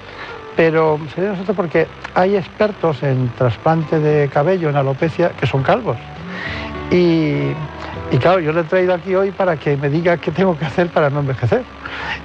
pero 0.54 0.98
se 1.14 1.16
ríe 1.16 1.24
de 1.24 1.32
nosotros 1.32 1.56
porque 1.56 1.86
hay 2.14 2.36
expertos 2.36 3.02
en 3.02 3.30
trasplante 3.38 4.00
de 4.00 4.28
cabello, 4.28 4.68
en 4.68 4.76
alopecia, 4.76 5.30
que 5.30 5.46
son 5.46 5.62
calvos. 5.62 5.96
Y 6.90 7.52
y 8.12 8.18
claro, 8.18 8.40
yo 8.40 8.52
le 8.52 8.60
he 8.60 8.64
traído 8.64 8.92
aquí 8.92 9.14
hoy 9.14 9.30
para 9.30 9.56
que 9.56 9.74
me 9.76 9.88
diga 9.88 10.18
qué 10.18 10.30
tengo 10.30 10.56
que 10.56 10.66
hacer 10.66 10.88
para 10.88 11.08
no 11.08 11.20
envejecer. 11.20 11.62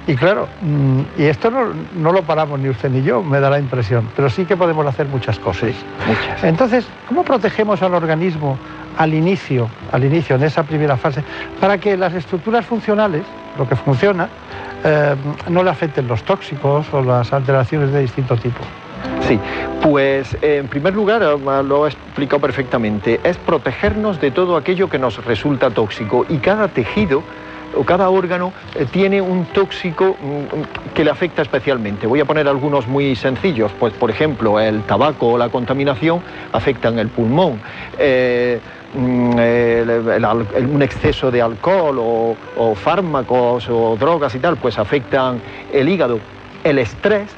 Y 0.06 0.14
claro, 0.14 0.46
mm, 0.60 1.00
y 1.16 1.24
esto 1.24 1.50
no, 1.50 2.12
lo 2.12 2.22
paramos 2.22 2.60
ni 2.60 2.68
usted 2.68 2.90
ni 2.90 3.02
yo, 3.02 3.22
me 3.22 3.40
da 3.40 3.48
la 3.48 3.58
impresión, 3.58 4.06
pero 4.14 4.28
sí 4.28 4.44
que 4.44 4.54
podemos 4.54 4.86
hacer 4.86 5.06
muchas 5.06 5.38
cosas. 5.38 5.70
muchas. 6.06 6.44
Entonces, 6.44 6.86
¿cómo 7.08 7.24
protegemos 7.24 7.80
al 7.82 7.94
organismo 7.94 8.58
al 8.98 9.14
inicio, 9.14 9.68
al 9.92 10.04
inicio, 10.04 10.36
en 10.36 10.42
esa 10.42 10.62
primera 10.64 10.96
fase, 10.96 11.22
para 11.60 11.78
que 11.78 11.96
las 11.96 12.12
estructuras 12.12 12.66
funcionales, 12.66 13.22
lo 13.56 13.66
que 13.66 13.76
funciona, 13.76 14.28
eh, 14.84 15.14
no 15.48 15.62
le 15.62 15.70
afecten 15.70 16.06
los 16.06 16.22
tóxicos 16.24 16.86
o 16.92 17.00
las 17.00 17.32
alteraciones 17.32 17.92
de 17.92 18.00
distinto 18.00 18.36
tipo? 18.36 18.60
Sí, 19.28 19.38
pues 19.82 20.36
en 20.40 20.68
primer 20.68 20.94
lugar, 20.94 21.22
ah, 21.22 21.62
lo 21.62 21.86
he 21.86 21.90
explicado 21.90 22.40
perfectamente, 22.40 23.20
es 23.22 23.36
protegernos 23.36 24.20
de 24.20 24.30
todo 24.30 24.56
aquello 24.56 24.88
que 24.88 24.98
nos 24.98 25.24
resulta 25.24 25.70
tóxico 25.70 26.24
y 26.28 26.38
cada 26.38 26.68
tejido 26.68 27.22
o 27.76 27.84
cada 27.84 28.08
órgano 28.08 28.52
eh, 28.74 28.86
tiene 28.90 29.20
un 29.20 29.44
tóxico 29.46 30.16
mm, 30.20 30.94
que 30.94 31.04
le 31.04 31.10
afecta 31.10 31.42
especialmente. 31.42 32.06
Voy 32.06 32.20
a 32.20 32.24
poner 32.24 32.48
algunos 32.48 32.86
muy 32.86 33.14
sencillos, 33.16 33.70
pues 33.78 33.92
por 33.92 34.10
ejemplo 34.10 34.58
el 34.58 34.82
tabaco 34.84 35.32
o 35.32 35.38
la 35.38 35.48
contaminación 35.48 36.22
afectan 36.52 36.98
el 36.98 37.08
pulmón. 37.08 37.60
Eh, 37.98 38.58
mm, 38.94 40.72
un 40.72 40.82
exceso 40.82 41.30
de 41.30 41.42
alcohol 41.42 42.36
o 42.56 42.74
fármacos 42.74 43.68
o 43.68 43.96
drogas 43.98 44.34
y 44.34 44.38
tal, 44.38 44.56
pues 44.56 44.78
afectan 44.78 45.40
el 45.72 45.88
hígado. 45.88 46.18
El 46.64 46.78
estrés 46.78 47.36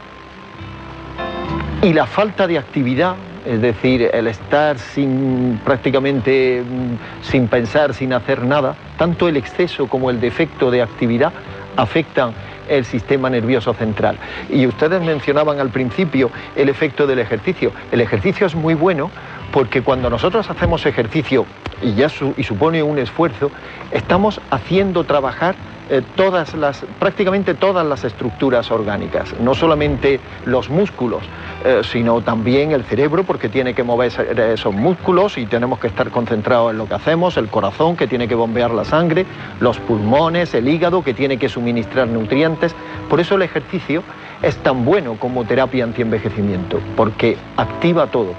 y 1.83 1.95
la 1.95 2.07
falta 2.07 2.47
de 2.47 2.59
actividad, 2.59 3.17
es 3.47 3.63
decir, 3.63 4.11
el 4.13 4.27
estar 4.27 4.79
sin 4.79 5.59
prácticamente 5.65 6.63
mm, 6.63 7.25
sin 7.25 7.49
pensar, 7.49 7.95
sin 7.95 8.13
hacer 8.13 8.45
nada, 8.45 8.75
tanto 8.99 9.29
el 9.29 9.39
exceso 9.39 9.87
como 9.89 10.11
el 10.11 10.21
defecto 10.21 10.71
de 10.71 10.83
actividad 10.83 11.33
afectan 11.77 12.35
el 12.69 12.85
sistema 12.85 13.31
nervioso 13.31 13.73
central. 13.73 14.19
Y 14.51 14.67
ustedes 14.67 15.03
mencionaban 15.03 15.59
al 15.59 15.71
principio 15.71 16.31
el 16.55 16.69
efecto 16.69 17.07
del 17.07 17.19
ejercicio. 17.19 17.73
El 17.91 18.03
ejercicio 18.03 18.47
es 18.47 18.55
muy 18.55 18.75
bueno 18.75 19.11
porque 19.51 19.81
cuando 19.81 20.11
nosotros 20.11 20.51
hacemos 20.51 20.85
ejercicio 20.85 21.47
y 21.83 21.95
ya 21.95 22.09
y 22.37 22.43
supone 22.45 22.83
un 22.83 22.99
esfuerzo, 22.99 23.51
estamos 23.91 24.39
haciendo 24.51 25.05
trabajar 25.05 25.55
eh, 25.93 26.03
todas 26.15 26.55
las, 26.55 26.85
prácticamente 27.01 27.55
todas 27.55 27.85
las 27.85 28.05
estructuras 28.05 28.71
orgánicas, 28.71 29.35
no 29.41 29.57
solamente 29.57 30.21
los 30.47 30.71
músculos, 30.71 31.23
eh, 31.65 31.81
sino 31.83 32.21
también 32.21 32.71
el 32.71 32.85
cerebro, 32.85 33.25
porque 33.25 33.49
tiene 33.49 33.75
que 33.75 33.83
mover 33.83 34.13
esos 34.39 34.73
músculos 34.73 35.37
y 35.37 35.47
tenemos 35.47 35.81
que 35.81 35.89
estar 35.89 36.11
concentrados 36.11 36.71
en 36.71 36.79
lo 36.79 36.87
que 36.87 36.95
hacemos, 36.95 37.37
el 37.37 37.49
corazón, 37.49 37.97
que 37.97 38.07
tiene 38.07 38.29
que 38.29 38.37
bombear 38.37 38.71
la 38.71 38.85
sangre, 38.85 39.27
los 39.59 39.81
pulmones, 39.81 40.55
el 40.55 40.69
hígado, 40.69 41.03
que 41.03 41.13
tiene 41.13 41.39
que 41.39 41.49
suministrar 41.49 42.07
nutrientes. 42.07 42.73
Por 43.09 43.19
eso 43.19 43.35
el 43.35 43.43
ejercicio 43.43 44.05
es 44.43 44.57
tan 44.59 44.85
bueno 44.85 45.17
como 45.19 45.45
terapia 45.45 45.83
antienvejecimiento, 45.83 46.79
porque 46.97 47.37
activa 47.57 48.07
todo. 48.07 48.35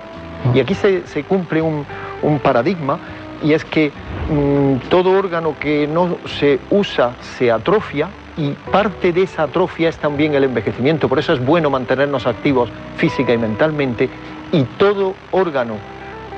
Y 0.56 0.62
aquí 0.62 0.74
se, 0.74 1.24
cumple 1.26 1.62
un, 1.62 1.86
un 2.22 2.40
paradigma 2.40 2.98
y 3.44 3.54
es 3.54 3.66
que 3.66 3.92
mm, 4.30 4.90
todo 4.90 5.12
órgano 5.12 5.56
que 5.60 5.88
no 5.88 6.18
se 6.26 6.60
usa 6.70 7.16
se 7.22 7.52
atrofia 7.52 8.10
y 8.38 8.52
parte 8.72 9.12
de 9.12 9.24
esa 9.24 9.44
atrofia 9.44 9.90
es 9.90 9.98
también 9.98 10.34
el 10.34 10.44
envejecimiento. 10.44 11.10
Por 11.10 11.20
eso 11.20 11.34
es 11.34 11.44
bueno 11.44 11.70
mantenernos 11.70 12.28
activos 12.28 12.70
física 12.98 13.34
y 13.34 13.38
mentalmente 13.38 14.10
y 14.52 14.64
todo 14.64 15.16
órgano 15.32 15.76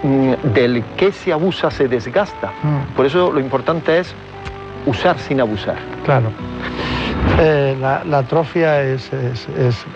mm, 0.04 0.54
del 0.54 0.84
que 0.98 1.12
se 1.12 1.32
abusa 1.32 1.72
se 1.72 1.88
desgasta. 1.88 2.52
Mm. 2.64 2.96
Por 2.96 3.06
eso 3.06 3.32
lo 3.32 3.40
importante 3.40 4.00
es 4.00 4.14
usar 4.86 5.18
sin 5.20 5.40
abusar. 5.40 5.78
Claro. 6.04 6.32
Eh, 7.40 7.76
la, 7.80 8.18
atrofia 8.18 8.82
es, 8.82 9.10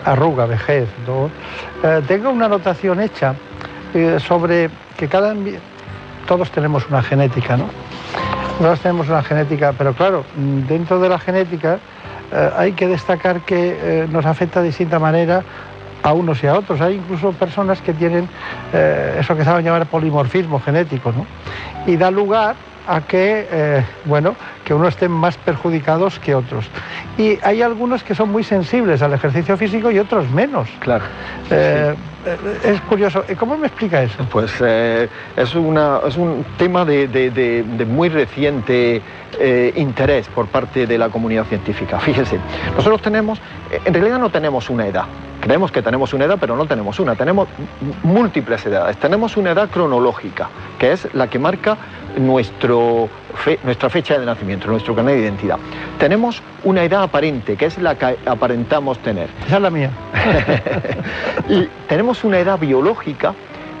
arruga, 0.04 0.46
vejez. 0.46 0.88
Eh, 1.82 2.02
tengo 2.06 2.30
una 2.30 2.46
anotación 2.46 3.00
hecha 3.00 3.34
eh, 3.94 4.18
sobre 4.18 4.70
que 4.96 5.08
cada 5.08 5.34
todos 6.28 6.50
tenemos 6.50 6.86
una 6.88 7.02
genética, 7.02 7.56
¿no? 7.56 7.64
Todos 8.58 8.80
tenemos 8.80 9.08
una 9.08 9.22
genética, 9.22 9.72
pero 9.76 9.94
claro, 9.94 10.24
dentro 10.36 11.00
de 11.00 11.08
la 11.08 11.18
genética 11.18 11.78
eh, 12.30 12.50
hay 12.54 12.72
que 12.72 12.86
destacar 12.86 13.40
que 13.40 13.78
eh, 13.80 14.08
nos 14.10 14.26
afecta 14.26 14.60
de 14.60 14.66
distinta 14.66 14.98
manera 14.98 15.42
a 16.02 16.12
unos 16.12 16.44
y 16.44 16.46
a 16.46 16.54
otros. 16.54 16.80
Hay 16.82 16.96
incluso 16.96 17.32
personas 17.32 17.80
que 17.80 17.94
tienen 17.94 18.28
eh, 18.74 19.16
eso 19.20 19.34
que 19.36 19.44
saben 19.44 19.64
llamar 19.64 19.86
polimorfismo 19.86 20.60
genético, 20.60 21.12
¿no? 21.12 21.26
Y 21.90 21.96
da 21.96 22.10
lugar 22.10 22.56
a 22.86 23.00
que, 23.02 23.84
bueno, 24.06 24.34
que 24.68 24.74
unos 24.74 24.90
estén 24.90 25.10
más 25.10 25.38
perjudicados 25.38 26.18
que 26.18 26.34
otros. 26.34 26.66
Y 27.16 27.38
hay 27.42 27.62
algunos 27.62 28.02
que 28.02 28.14
son 28.14 28.30
muy 28.30 28.44
sensibles 28.44 29.00
al 29.00 29.14
ejercicio 29.14 29.56
físico 29.56 29.90
y 29.90 29.98
otros 29.98 30.30
menos. 30.30 30.68
Claro. 30.80 31.04
Eh, 31.50 31.94
es 32.62 32.78
curioso. 32.82 33.24
¿Cómo 33.38 33.56
me 33.56 33.68
explica 33.68 34.02
eso? 34.02 34.26
Pues 34.30 34.52
eh, 34.60 35.08
es, 35.38 35.54
una, 35.54 36.00
es 36.06 36.18
un 36.18 36.44
tema 36.58 36.84
de, 36.84 37.64
muy 37.88 38.10
reciente 38.10 39.00
eh, 39.40 39.72
interés 39.74 40.28
por 40.28 40.48
parte 40.48 40.86
de 40.86 40.98
la 40.98 41.08
comunidad 41.08 41.44
científica. 41.46 41.98
Fíjense, 41.98 42.38
nosotros 42.76 43.00
tenemos, 43.00 43.40
en 43.86 43.94
realidad 43.94 44.18
no 44.18 44.28
tenemos 44.28 44.68
una 44.68 44.86
edad. 44.86 45.06
Creemos 45.40 45.72
que 45.72 45.80
tenemos 45.80 46.12
una 46.12 46.26
edad, 46.26 46.36
pero 46.38 46.56
no 46.56 46.66
tenemos 46.66 47.00
una. 47.00 47.14
Tenemos 47.14 47.48
múltiples 48.02 48.66
edades. 48.66 48.98
Tenemos 48.98 49.38
una 49.38 49.52
edad 49.52 49.70
cronológica, 49.70 50.50
que 50.78 50.92
es 50.92 51.08
la 51.14 51.30
que 51.30 51.38
marca 51.38 51.78
nuestro 52.18 53.08
nuestra 53.64 53.88
fecha 53.90 54.18
de 54.18 54.26
nacimiento, 54.26 54.68
nuestro 54.68 54.94
canal 54.94 55.14
de 55.14 55.20
identidad. 55.20 55.58
Tenemos 55.98 56.42
una 56.64 56.84
edad 56.84 57.02
aparente, 57.02 57.56
que 57.56 57.66
es 57.66 57.78
la 57.78 57.96
que 57.96 58.16
aparentamos 58.26 58.98
tener. 58.98 59.28
Esa 59.46 59.56
es 59.56 59.62
la 59.62 59.70
mía. 59.70 59.90
y 61.48 61.68
tenemos 61.88 62.24
una 62.24 62.38
edad 62.38 62.58
biológica, 62.58 63.34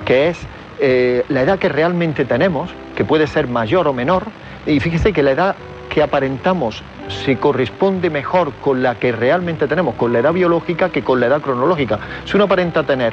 que 0.04 0.28
es 0.28 0.38
eh, 0.80 1.24
la 1.28 1.42
edad 1.42 1.58
que 1.58 1.68
realmente 1.68 2.24
tenemos, 2.24 2.70
que 2.96 3.04
puede 3.04 3.26
ser 3.26 3.48
mayor 3.48 3.88
o 3.88 3.92
menor. 3.92 4.24
Y 4.66 4.80
fíjese 4.80 5.12
que 5.12 5.22
la 5.22 5.32
edad 5.32 5.56
que 5.88 6.02
aparentamos 6.02 6.82
se 7.08 7.36
corresponde 7.38 8.10
mejor 8.10 8.52
con 8.60 8.82
la 8.82 8.96
que 8.96 9.12
realmente 9.12 9.66
tenemos, 9.66 9.94
con 9.94 10.12
la 10.12 10.20
edad 10.20 10.32
biológica 10.32 10.90
que 10.90 11.02
con 11.02 11.20
la 11.20 11.26
edad 11.26 11.40
cronológica. 11.40 11.98
Si 12.24 12.36
uno 12.36 12.44
aparenta 12.44 12.82
tener 12.84 13.12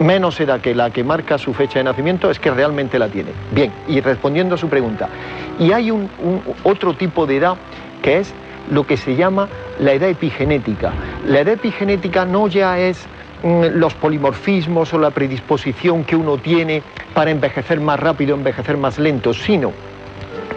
menos 0.00 0.40
edad 0.40 0.60
que 0.60 0.74
la 0.74 0.90
que 0.90 1.04
marca 1.04 1.38
su 1.38 1.52
fecha 1.52 1.78
de 1.78 1.84
nacimiento, 1.84 2.30
es 2.30 2.38
que 2.38 2.50
realmente 2.50 2.98
la 2.98 3.08
tiene. 3.08 3.32
Bien, 3.52 3.72
y 3.88 4.00
respondiendo 4.00 4.54
a 4.54 4.58
su 4.58 4.68
pregunta, 4.68 5.08
y 5.58 5.72
hay 5.72 5.90
un, 5.90 6.08
otro 6.64 6.94
tipo 6.94 7.26
de 7.26 7.36
edad 7.36 7.56
que 8.02 8.18
es 8.18 8.34
lo 8.70 8.86
que 8.86 8.96
se 8.96 9.16
llama 9.16 9.48
la 9.78 9.92
edad 9.92 10.08
epigenética. 10.08 10.92
La 11.26 11.40
edad 11.40 11.54
epigenética 11.54 12.24
no 12.24 12.48
ya 12.48 12.78
es 12.78 13.06
mm, 13.42 13.78
los 13.78 13.94
polimorfismos 13.94 14.92
o 14.92 14.98
la 14.98 15.10
predisposición 15.10 16.04
que 16.04 16.16
uno 16.16 16.38
tiene 16.38 16.82
para 17.14 17.30
envejecer 17.30 17.80
más 17.80 18.00
rápido, 18.00 18.34
envejecer 18.34 18.76
más 18.76 18.98
lento, 18.98 19.32
sino 19.32 19.72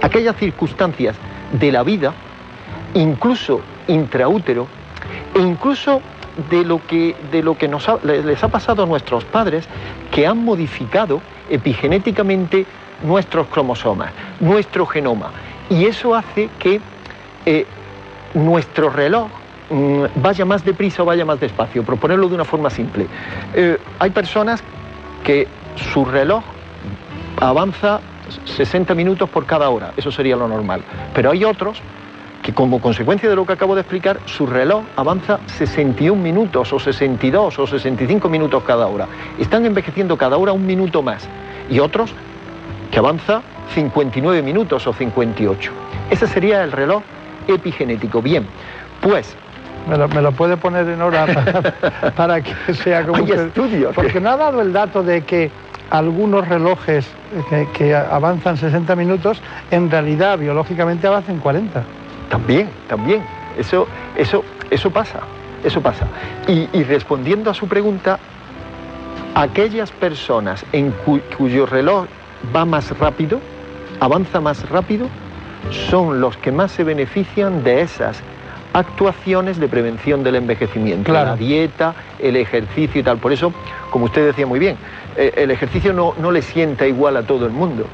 aquellas 0.02 0.36
circunstancias 0.38 1.16
de 1.52 1.72
la 1.72 1.84
vida, 1.84 2.14
incluso 2.94 3.62
intraútero, 3.88 4.68
e 5.36 5.40
incluso 5.40 6.02
de 6.50 6.64
lo 6.64 6.86
que, 6.86 7.16
de 7.32 7.44
lo 7.44 7.58
que 7.58 7.68
nos 7.68 7.88
les 8.04 8.44
ha 8.44 8.48
pasado 8.48 8.84
a 8.84 8.86
nuestros 8.86 9.26
padres, 9.26 9.68
que 10.12 10.28
han 10.28 10.44
modificado 10.44 11.22
epigenéticamente 11.50 12.66
nuestros 13.04 13.48
cromosomas, 13.48 14.12
nuestro 14.40 14.86
genoma. 14.86 15.32
Y 15.70 15.86
eso 15.86 16.16
hace 16.16 16.50
que 16.60 16.82
eh, 17.46 17.66
nuestro 18.34 18.90
reloj 18.90 19.28
mm, 19.70 20.04
vaya 20.16 20.46
más 20.46 20.64
deprisa 20.66 21.04
o 21.04 21.06
vaya 21.06 21.26
más 21.26 21.40
despacio, 21.40 21.84
proponerlo 21.84 22.28
de 22.28 22.36
una 22.36 22.46
forma 22.46 22.70
simple. 22.70 23.08
Eh, 23.54 23.78
hay 24.00 24.10
personas 24.10 24.64
que 25.24 25.48
su 25.76 26.06
reloj 26.06 26.44
avanza 27.40 28.02
60 28.46 28.94
minutos 28.96 29.30
por 29.30 29.46
cada 29.46 29.70
hora, 29.70 29.94
eso 29.98 30.12
sería 30.12 30.36
lo 30.36 30.48
normal, 30.48 30.84
pero 31.14 31.32
hay 31.32 31.44
otros 31.44 31.82
que 32.50 32.56
como 32.56 32.82
consecuencia 32.82 33.30
de 33.30 33.36
lo 33.36 33.46
que 33.46 33.54
acabo 33.54 33.76
de 33.76 33.82
explicar, 33.82 34.20
su 34.26 34.48
reloj 34.48 34.84
avanza 34.96 35.40
61 35.58 36.20
minutos 36.20 36.74
o 36.74 36.80
62 36.80 37.60
o 37.60 37.68
65 37.68 38.28
minutos 38.28 38.64
cada 38.64 38.88
hora. 38.88 39.08
Están 39.38 39.66
envejeciendo 39.66 40.18
cada 40.18 40.36
hora 40.38 40.52
un 40.52 40.66
minuto 40.66 41.04
más. 41.04 41.28
Y 41.70 41.80
otros 41.80 42.12
que 42.92 42.98
avanza 42.98 43.42
59 43.76 44.42
minutos 44.42 44.88
o 44.88 44.94
58. 44.94 45.72
Ese 46.10 46.26
sería 46.26 46.64
el 46.64 46.72
reloj 46.72 47.04
epigenético. 47.48 48.22
Bien, 48.22 48.48
pues... 49.02 49.36
Me 49.88 50.22
lo, 50.22 50.32
puede 50.34 50.58
poner 50.58 50.88
en 50.88 51.02
hora 51.02 51.26
para, 52.16 52.42
que 52.42 52.74
sea 52.74 53.06
como... 53.06 53.24
Hay 53.24 53.32
estudios. 53.32 53.96
Porque 53.96 54.20
no 54.20 54.30
ha 54.30 54.38
dado 54.38 54.62
el 54.62 54.74
dato 54.74 55.04
de 55.04 55.22
que 55.22 55.50
algunos 55.90 56.48
relojes 56.48 57.08
que, 57.50 57.68
que, 57.74 57.96
avanzan 57.96 58.58
60 58.58 58.96
minutos, 58.96 59.42
en 59.72 59.90
realidad 59.90 60.38
biológicamente 60.38 61.08
avanzan 61.08 61.40
40. 61.40 61.84
También, 62.30 62.70
también. 62.88 63.24
Eso, 63.58 63.88
eso, 64.16 64.44
eso 64.70 64.92
pasa, 64.92 65.22
eso 65.64 65.82
pasa. 65.82 66.08
Y, 66.48 66.84
respondiendo 66.84 67.50
a 67.50 67.54
su 67.54 67.68
pregunta, 67.68 68.20
aquellas 69.36 69.92
personas 69.92 70.66
en 70.72 70.94
cuyo 71.38 71.66
reloj 71.66 72.06
va 72.56 72.66
más 72.66 72.98
rápido, 72.98 73.40
avanza 74.00 74.40
más 74.40 74.68
rápido, 74.70 75.08
son 75.90 76.22
los 76.22 76.38
que 76.38 76.52
más 76.52 76.72
se 76.72 76.84
benefician 76.84 77.64
de 77.64 77.82
esas 77.82 78.22
actuaciones 78.74 79.60
de 79.60 79.68
prevención 79.68 80.24
del 80.24 80.36
envejecimiento, 80.36 81.12
la 81.12 81.36
dieta, 81.36 81.96
el 82.20 82.36
ejercicio 82.36 83.02
y 83.02 83.04
tal. 83.04 83.18
Por 83.18 83.34
eso, 83.34 83.52
como 83.90 84.06
usted 84.06 84.26
decía 84.28 84.46
muy 84.46 84.60
bien, 84.60 84.78
eh, 85.18 85.34
el 85.38 85.52
ejercicio 85.52 85.92
no, 85.92 86.14
no, 86.20 86.32
le 86.32 86.42
sienta 86.44 86.88
igual 86.88 87.18
a 87.18 87.24
todo 87.24 87.46
el 87.46 87.52
mundo. 87.52 87.86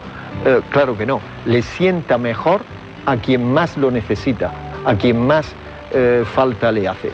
Eh, 0.46 0.62
claro 0.70 0.98
que 0.98 1.06
no, 1.06 1.22
le 1.46 1.62
sienta 1.62 2.18
mejor 2.18 2.62
a 3.06 3.18
quien 3.18 3.54
más 3.54 3.78
lo 3.78 3.92
necesita, 3.92 4.52
a 4.86 4.96
quien 4.96 5.26
más 5.26 5.54
eh, 5.92 6.24
falta 6.26 6.72
le 6.72 6.88
hace. 6.88 7.12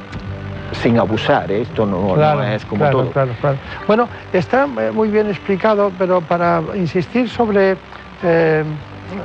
Sin 0.81 0.97
abusar, 0.97 1.51
¿eh? 1.51 1.61
esto 1.61 1.85
no, 1.85 2.15
es 2.43 2.63
como 2.65 2.89
todo. 2.89 3.11
Claro. 3.11 3.31
Bueno, 3.87 4.07
está 4.31 4.67
eh, 4.79 4.91
muy 4.91 5.09
bien 5.09 5.27
explicado, 5.27 5.91
pero 5.97 6.21
para 6.21 6.61
insistir 6.75 7.29
sobre 7.29 7.75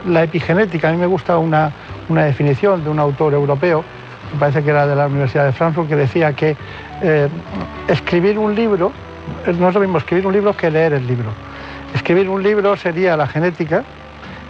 la 0.07 0.25
epigenética, 0.25 0.89
a 0.89 0.93
mí 0.93 0.99
me 0.99 1.07
gusta 1.07 1.39
una, 1.39 1.71
una, 2.09 2.25
definición 2.25 2.83
de 2.83 2.91
un 2.91 2.99
autor 2.99 3.35
europeo, 3.35 3.85
me 4.33 4.41
parece 4.41 4.65
que 4.65 4.71
era 4.71 4.87
de 4.87 4.97
la 4.97 5.07
Universidad 5.07 5.45
de 5.45 5.53
Frankfurt, 5.53 5.89
que 5.89 5.97
decía 5.97 6.33
que 6.33 6.57
escribir 7.87 8.39
un 8.39 8.55
libro, 8.55 8.91
no 9.47 9.69
es 9.69 9.75
lo 9.75 9.81
mismo 9.81 9.99
escribir 9.99 10.27
un 10.27 10.33
libro 10.33 10.57
que 10.57 10.71
leer 10.71 10.95
el 10.95 11.07
libro. 11.07 11.29
Escribir 11.95 12.29
un 12.29 12.43
libro 12.43 12.77
sería 12.77 13.17
la 13.17 13.27
genética, 13.27 13.85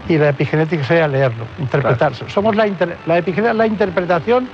y 0.08 0.18
la 0.18 0.30
epigenética 0.30 0.84
sería 0.84 1.08
leerlo, 1.08 1.44
interpretarse. 1.58 2.28
Somos 2.28 2.54
la, 2.56 2.66
la 3.06 3.18
epigenética, 3.18 3.54
la 3.54 3.66
interpretación 3.66 4.48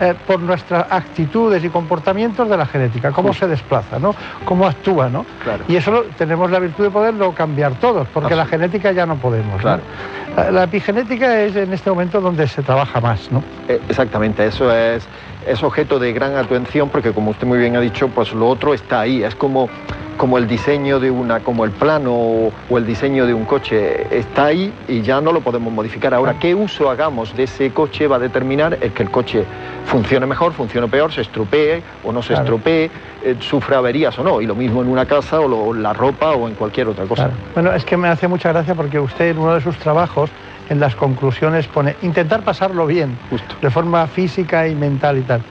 eh, 0.00 0.14
por 0.26 0.40
nuestras 0.40 0.90
actitudes 0.90 1.62
y 1.62 1.68
comportamientos 1.68 2.48
de 2.48 2.56
la 2.56 2.66
genética, 2.66 3.12
cómo 3.12 3.32
se 3.32 3.46
desplaza, 3.46 3.98
¿no? 4.00 4.14
cómo 4.44 4.66
actúa. 4.66 5.08
¿no? 5.08 5.24
Y 5.68 5.76
eso 5.76 6.06
tenemos 6.18 6.50
la 6.50 6.58
virtud 6.58 6.84
de 6.84 6.90
poderlo 6.90 7.32
cambiar 7.32 7.74
todos, 7.74 8.08
porque 8.08 8.34
la 8.34 8.46
genética 8.46 8.90
ya 8.90 9.06
no 9.06 9.16
podemos. 9.16 9.62
La, 9.62 10.64
epigenética 10.64 11.42
es 11.42 11.54
en 11.54 11.72
este 11.72 11.90
momento 11.90 12.20
donde 12.20 12.48
se 12.48 12.62
trabaja 12.62 13.00
más. 13.00 13.30
¿no? 13.30 13.44
Eh, 13.68 13.80
exactamente, 13.88 14.46
eso 14.46 14.74
es, 14.74 15.06
es 15.46 15.62
objeto 15.62 15.98
de 15.98 16.12
gran 16.12 16.36
atención 16.36 16.88
porque 16.88 17.12
como 17.12 17.30
usted 17.30 17.46
muy 17.46 17.58
bien 17.58 17.76
ha 17.76 17.80
dicho, 17.80 18.08
pues 18.08 18.32
lo 18.32 18.48
otro 18.48 18.74
está 18.74 19.00
ahí, 19.00 19.22
es 19.22 19.34
como 19.34 19.68
como 20.16 20.38
el 20.38 20.46
diseño 20.46 21.00
de 21.00 21.10
una, 21.10 21.40
como 21.40 21.64
el 21.64 21.72
plano 21.72 22.12
o, 22.14 22.78
el 22.78 22.86
diseño 22.86 23.26
de 23.26 23.34
un 23.34 23.44
coche 23.44 24.06
está 24.16 24.46
ahí 24.46 24.72
y 24.86 25.02
ya 25.02 25.20
no 25.20 25.32
lo 25.32 25.40
podemos 25.40 25.72
modificar. 25.72 26.14
Ahora, 26.14 26.38
qué 26.38 26.54
uso 26.54 26.90
hagamos 26.90 27.34
de 27.34 27.44
ese 27.44 27.70
coche 27.72 28.06
va 28.06 28.16
a 28.16 28.18
determinar 28.20 28.78
el 28.80 28.92
que 28.92 29.02
el 29.02 29.10
coche 29.10 29.44
funcione 29.86 30.26
mejor, 30.26 30.52
funcione 30.52 30.86
peor, 30.86 31.12
se 31.12 31.22
estropee 31.22 31.82
o 32.04 32.12
no 32.12 32.22
se 32.22 32.34
estropee, 32.34 32.90
eh, 33.24 33.36
sufra 33.40 33.78
averías 33.78 34.16
o 34.18 34.22
no. 34.22 34.40
Y 34.40 34.46
lo 34.46 34.54
mismo 34.54 34.82
en 34.82 34.88
una 34.88 35.06
casa 35.06 35.40
o 35.40 35.74
la 35.74 35.92
ropa 35.92 36.32
o 36.32 36.48
en 36.48 36.54
cualquier 36.54 36.88
otra 36.88 37.04
cosa. 37.06 37.30
Bueno, 37.54 37.72
es 37.72 37.84
que 37.84 37.96
me 37.96 38.08
hace 38.08 38.28
mucha 38.28 38.50
gracia 38.50 38.74
porque 38.74 39.00
usted 39.00 39.30
en 39.30 39.38
uno 39.38 39.54
de 39.54 39.60
sus 39.60 39.76
trabajos 39.78 40.30
en 40.72 40.80
las 40.80 40.96
conclusiones 40.96 41.68
pone 41.68 41.96
intentar 42.02 42.42
pasarlo 42.42 42.86
bien, 42.86 43.16
de 43.60 43.70
forma 43.70 44.06
física 44.06 44.66
y 44.66 44.74
mental 44.74 45.18
y 45.18 45.22
tal. 45.22 45.42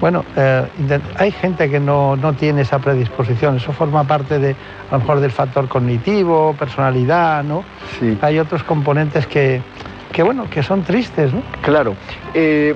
Bueno, 0.00 0.24
eh, 0.34 0.66
hay 1.16 1.30
gente 1.30 1.70
que 1.70 1.78
no, 1.78 2.16
tiene 2.36 2.62
esa 2.62 2.80
predisposición, 2.80 3.58
eso 3.58 3.72
forma 3.72 4.02
parte 4.02 4.40
de, 4.40 4.56
a 4.90 4.94
lo 4.94 4.98
mejor 4.98 5.20
del 5.20 5.30
factor 5.30 5.68
cognitivo, 5.68 6.56
personalidad, 6.58 7.44
¿no? 7.44 7.62
Sí. 8.00 8.18
Hay 8.20 8.40
otros 8.40 8.64
componentes 8.64 9.28
que, 9.28 9.62
que 10.12 10.24
bueno, 10.24 10.50
que 10.50 10.62
son 10.64 10.82
tristes, 10.82 11.32
¿no? 11.32 11.42
Claro. 11.60 11.94
Eh, 12.34 12.74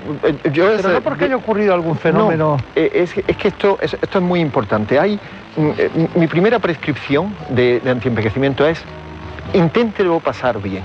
yo 0.53 0.69
Pero 0.77 0.91
no 0.91 1.01
porque 1.01 1.25
haya 1.25 1.37
ocurrido 1.37 1.75
algún 1.75 1.97
fenómeno. 1.97 2.59
Eh, 2.77 2.91
es, 2.95 3.15
que 3.15 3.49
esto 3.49 3.79
es, 3.81 3.95
esto 3.95 4.19
es 4.19 4.25
muy 4.25 4.39
importante. 4.39 5.01
Hay, 5.01 5.19
mm, 5.57 6.19
mi 6.21 6.29
primera 6.29 6.61
prescripción 6.61 7.35
de, 7.49 7.81
de 7.81 7.91
antienvejecimiento 7.91 8.65
es 8.67 8.85
inténtelo 9.53 10.21
pasar 10.21 10.61
bien. 10.61 10.85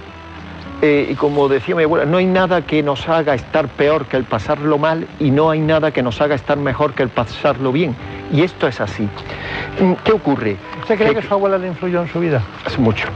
Eh, 0.81 1.09
y 1.11 1.15
como 1.15 1.47
decía 1.47 1.75
mi 1.75 1.83
abuela, 1.83 2.05
no 2.05 2.17
hay 2.17 2.25
nada 2.25 2.63
que 2.63 2.81
nos 2.81 3.07
haga 3.07 3.35
estar 3.35 3.67
peor 3.67 4.07
que 4.07 4.17
el 4.17 4.23
pasarlo 4.23 4.79
mal 4.79 5.07
y 5.19 5.29
no 5.29 5.51
hay 5.51 5.59
nada 5.59 5.91
que 5.91 6.01
nos 6.01 6.19
haga 6.21 6.33
estar 6.33 6.57
mejor 6.57 6.93
que 6.93 7.03
el 7.03 7.09
pasarlo 7.09 7.71
bien. 7.71 7.95
Y 8.33 8.41
esto 8.41 8.67
es 8.67 8.81
así. 8.81 9.07
Mm, 9.79 9.93
¿Qué 10.03 10.11
ocurre? 10.11 10.57
¿Usted 10.79 10.97
cree 10.97 11.13
que, 11.13 11.21
su 11.21 11.33
abuela 11.33 11.57
le 11.57 11.67
influyó 11.67 12.01
en 12.01 12.07
su 12.07 12.19
vida? 12.19 12.41
Es 12.65 12.79
mucho. 12.79 13.07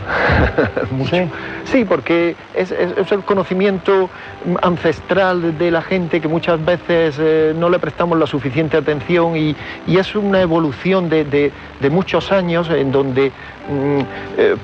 mucho. 0.92 1.28
¿Sí? 1.64 1.86
porque 1.86 2.36
es, 2.54 2.72
el 2.72 3.24
conocimiento 3.24 4.10
ancestral 4.62 5.58
de 5.58 5.72
la 5.72 5.82
gente 5.82 6.22
que 6.22 6.28
muchas 6.28 6.64
veces 6.64 7.16
eh, 7.20 7.54
no 7.58 7.70
le 7.70 7.80
prestamos 7.80 8.20
la 8.20 8.28
suficiente 8.28 8.78
atención 8.78 9.36
y, 9.36 9.56
es 9.88 10.16
una 10.16 10.42
evolución 10.42 11.10
de, 11.10 11.52
muchos 11.90 12.32
años 12.32 12.70
en 12.70 12.92
donde 12.92 13.30
mm, 13.30 13.55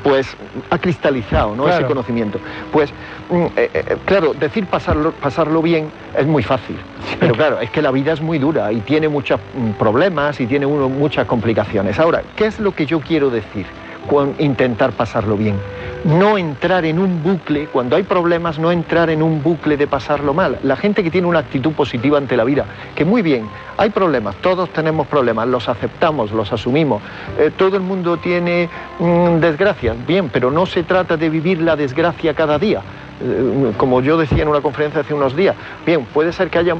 pues 0.04 0.38
ha 0.70 0.78
cristalizado 0.78 1.56
¿no? 1.56 1.68
ese 1.68 1.86
conocimiento. 1.86 2.40
Pues 2.72 2.94
mm, 3.30 3.46
eh, 3.56 3.98
claro, 4.06 4.34
decir 4.34 4.68
pasarlo, 4.68 5.12
pasarlo 5.14 5.62
bien 5.62 5.92
es 6.18 6.28
muy 6.28 6.44
fácil, 6.44 6.78
pero 7.20 7.34
claro, 7.36 7.60
es 7.60 7.70
que 7.72 7.82
la 7.82 7.92
vida 7.92 8.14
es 8.14 8.22
muy 8.22 8.40
dura 8.40 8.72
y 8.72 8.82
tiene 8.82 9.08
muchos 9.08 9.40
problemas 9.78 10.40
y 10.40 10.48
tiene 10.48 10.66
uno, 10.66 10.90
muchas 10.90 11.26
complicaciones. 11.26 12.00
Ahora, 12.00 12.24
¿qué 12.36 12.46
es 12.46 12.60
lo 12.60 12.74
que 12.74 12.86
yo 12.86 13.00
quiero 13.00 13.30
decir 13.30 13.66
con 14.08 14.36
intentar 14.40 14.92
pasarlo 14.92 15.38
bien? 15.38 15.56
No 16.04 16.38
entrar 16.38 16.86
en 16.86 16.98
un 16.98 17.22
bucle, 17.22 17.68
cuando 17.68 17.96
hay 17.96 18.04
problemas, 18.04 18.58
no 18.58 18.72
entrar 18.72 19.10
en 19.10 19.22
un 19.22 19.44
bucle 19.44 19.78
de 19.78 19.88
pasarlo 19.88 20.34
mal. 20.34 20.58
La 20.64 20.76
gente 20.76 21.04
que 21.04 21.12
tiene 21.12 21.28
una 21.28 21.40
actitud 21.40 21.74
positiva 21.74 22.18
ante 22.18 22.36
la 22.36 22.44
vida, 22.44 22.66
que 22.96 23.06
muy 23.06 23.22
bien, 23.22 23.48
hay 23.78 23.92
problemas, 23.92 24.36
todos 24.38 24.70
tenemos 24.70 25.08
problemas, 25.08 25.48
los 25.48 25.70
aceptamos, 25.70 26.32
los 26.32 26.52
asumimos, 26.52 27.02
eh, 27.38 27.52
todo 27.56 27.78
el 27.78 27.84
mundo 27.84 28.18
tiene 28.18 28.70
mm, 29.00 29.40
desgracias, 29.40 29.96
bien, 30.08 30.30
pero 30.30 30.52
no 30.52 30.66
se 30.66 30.84
trata 30.84 31.18
de 31.18 31.30
vivir 31.30 31.62
la 31.62 31.76
desgracia 31.76 32.34
cada 32.34 32.58
día. 32.58 32.82
Eh, 33.24 33.74
como 33.78 34.02
yo 34.02 34.18
decía 34.18 34.42
en 34.42 34.50
una 34.50 34.62
conferencia 34.62 35.02
hace 35.02 35.14
unos 35.14 35.36
días, 35.36 35.56
bien, 35.86 36.06
puede 36.06 36.34
ser 36.34 36.50
que 36.50 36.58
haya 36.58 36.76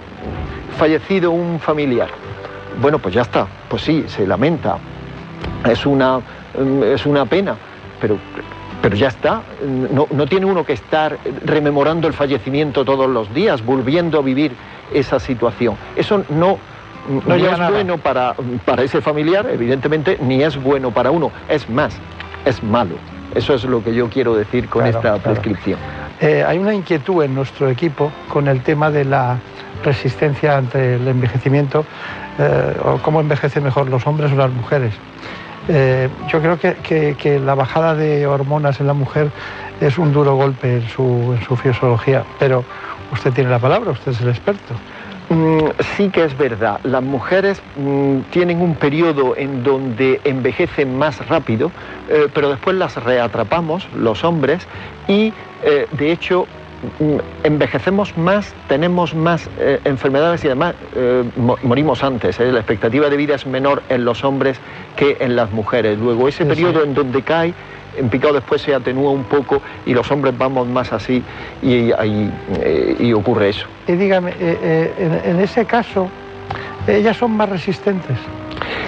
fallecido 0.78 1.32
un 1.32 1.60
familiar, 1.60 2.10
bueno, 2.82 3.00
pues 3.00 3.14
ya 3.14 3.22
está, 3.22 3.48
pues 3.70 3.84
sí, 3.84 4.06
se 4.08 4.26
lamenta, 4.26 4.78
es 5.70 5.86
una, 5.86 6.20
es 6.86 7.06
una 7.06 7.26
pena, 7.26 7.56
pero, 8.00 8.18
pero 8.82 8.96
ya 8.96 9.08
está, 9.08 9.42
no, 9.64 10.08
tiene 10.28 10.46
uno 10.46 10.66
que 10.66 10.74
estar 10.74 11.18
rememorando 11.46 12.08
el 12.08 12.14
fallecimiento 12.14 12.84
todos 12.86 13.10
los 13.10 13.34
días, 13.34 13.64
volviendo 13.66 14.20
a 14.20 14.22
vivir 14.22 14.52
esa 14.94 15.20
situación. 15.20 15.76
Eso 15.96 16.24
no, 16.30 16.58
no, 17.26 17.36
es 17.36 17.70
bueno 17.72 17.98
para, 17.98 18.36
para 18.66 18.84
ese 18.84 19.02
familiar, 19.02 19.48
evidentemente, 19.52 20.18
ni 20.22 20.44
es 20.44 20.62
bueno 20.62 20.92
para 20.92 21.12
uno, 21.12 21.32
es 21.50 21.70
más, 21.70 21.98
es 22.46 22.62
malo. 22.64 22.96
Eso 23.36 23.54
es 23.54 23.64
lo 23.64 23.82
que 23.82 23.94
yo 23.94 24.10
quiero 24.10 24.36
decir 24.36 24.68
con 24.68 24.86
esta 24.86 25.18
prescripción. 25.18 25.80
Eh, 26.20 26.44
hay 26.46 26.58
una 26.58 26.74
inquietud 26.74 27.24
en 27.24 27.34
nuestro 27.34 27.70
equipo 27.70 28.12
con 28.28 28.48
el 28.48 28.62
tema 28.62 28.92
de 28.92 29.06
la 29.06 29.40
resistencia 29.84 30.58
ante 30.58 30.96
el 30.96 31.08
envejecimiento 31.08 31.86
eh, 32.38 32.76
o 32.84 32.98
cómo 32.98 33.22
envejecen 33.22 33.64
mejor 33.64 33.90
los 33.90 34.06
hombres 34.06 34.32
o 34.32 34.36
las 34.36 34.52
mujeres. 34.52 34.94
Eh, 35.68 36.10
yo 36.28 36.42
creo 36.42 36.58
que, 36.60 37.40
la 37.40 37.56
bajada 37.56 37.96
de 37.96 38.26
hormonas 38.26 38.80
en 38.80 38.88
la 38.88 38.94
mujer 38.94 39.32
es 39.80 39.98
un 39.98 40.12
duro 40.12 40.36
golpe 40.36 40.78
en 40.78 40.90
su, 40.90 41.38
fisiología, 41.62 42.24
pero 42.40 42.64
usted 43.12 43.32
tiene 43.32 43.50
la 43.50 43.60
palabra, 43.60 43.92
usted 43.92 44.12
es 44.12 44.22
el 44.22 44.30
experto. 44.30 44.74
Mm, 45.30 45.70
sí 45.96 46.10
que 46.10 46.26
es 46.26 46.38
verdad. 46.38 46.80
Las 46.84 47.04
mujeres 47.04 47.62
mm, 47.78 48.20
tienen 48.32 48.62
un 48.62 48.76
periodo 48.76 49.36
en 49.38 49.64
donde 49.64 50.20
envejecen 50.24 50.98
más 50.98 51.26
rápido, 51.28 51.72
eh, 52.10 52.28
pero 52.34 52.50
después 52.50 52.76
las 52.76 53.02
reatrapamos, 53.02 53.88
los 53.96 54.24
hombres, 54.24 54.68
y 55.08 55.34
de 55.92 56.12
hecho 56.12 56.48
envejecemos 57.44 58.18
más, 58.18 58.54
tenemos 58.68 59.14
más 59.14 59.50
eh, 59.60 59.80
enfermedades 59.86 60.44
y 60.44 60.48
además 60.48 60.76
eh, 60.96 61.24
morimos 61.64 62.04
antes. 62.04 62.40
¿eh? 62.40 62.52
La 62.52 62.60
expectativa 62.60 63.10
de 63.10 63.18
vida 63.18 63.36
es 63.36 63.46
menor 63.46 63.84
en 63.90 64.06
los 64.06 64.24
hombres 64.24 64.60
que 64.96 65.18
en 65.20 65.36
las 65.36 65.52
mujeres. 65.52 65.98
Luego, 66.00 66.28
ese 66.28 66.46
periodo 66.46 66.84
en 66.84 66.94
donde 66.94 67.22
cae, 67.22 67.54
en 67.98 68.10
picado 68.10 68.34
después 68.34 68.62
se 68.62 68.74
atenúa 68.74 69.12
un 69.12 69.26
poco 69.26 69.62
y 69.86 69.94
los 69.94 70.10
hombres 70.12 70.38
vamos 70.38 70.68
más 70.68 70.94
así 70.94 71.24
y, 71.62 71.92
y, 73.00 73.14
ocurre 73.14 73.50
eso. 73.50 73.68
Y 73.88 73.94
dígame, 73.94 74.34
en 74.40 75.40
ese 75.40 75.66
caso, 75.66 76.10
ellas 76.88 77.18
son 77.18 77.32
más 77.32 77.50
resistentes. 77.50 78.18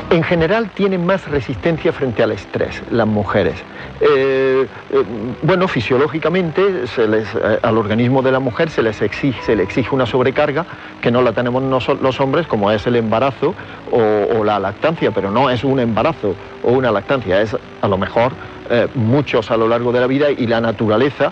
En 0.10 0.24
general 0.24 0.70
tienen 0.70 1.06
más 1.06 1.28
resistencia 1.28 1.91
frente 1.91 2.24
al 2.24 2.32
estrés 2.32 2.82
las 2.91 3.07
mujeres. 3.07 3.56
Eh, 4.02 4.68
eh, 4.91 5.03
bueno, 5.44 5.68
fisiológicamente 5.68 6.84
eh, 6.98 7.60
al 7.61 7.78
organismo 7.78 8.22
de 8.22 8.32
la 8.32 8.40
mujer 8.40 8.70
se, 8.70 8.82
les 8.82 9.02
exige, 9.02 9.41
se 9.44 9.56
le 9.56 9.64
exige 9.64 9.94
una 9.94 10.06
sobrecarga 10.06 10.65
que 11.02 11.11
no 11.11 11.22
la 11.22 11.34
tenemos 11.34 11.64
los 12.02 12.20
hombres, 12.20 12.48
como 12.48 12.72
es 12.72 12.86
el 12.88 12.95
embarazo 12.95 13.53
o, 13.91 14.44
la 14.44 14.60
lactancia, 14.60 15.11
pero 15.11 15.32
no 15.32 15.49
es 15.49 15.64
un 15.64 15.80
embarazo 15.80 16.36
o 16.64 16.72
una 16.72 16.91
lactancia, 16.91 17.41
es 17.41 17.56
a 17.82 17.88
lo 17.88 17.98
mejor 17.98 18.34
muchos 18.95 19.52
a 19.52 19.57
lo 19.57 19.68
largo 19.68 19.91
de 19.91 19.99
la 19.99 20.07
vida 20.07 20.32
y 20.32 20.48
la 20.48 20.60
naturaleza 20.60 21.32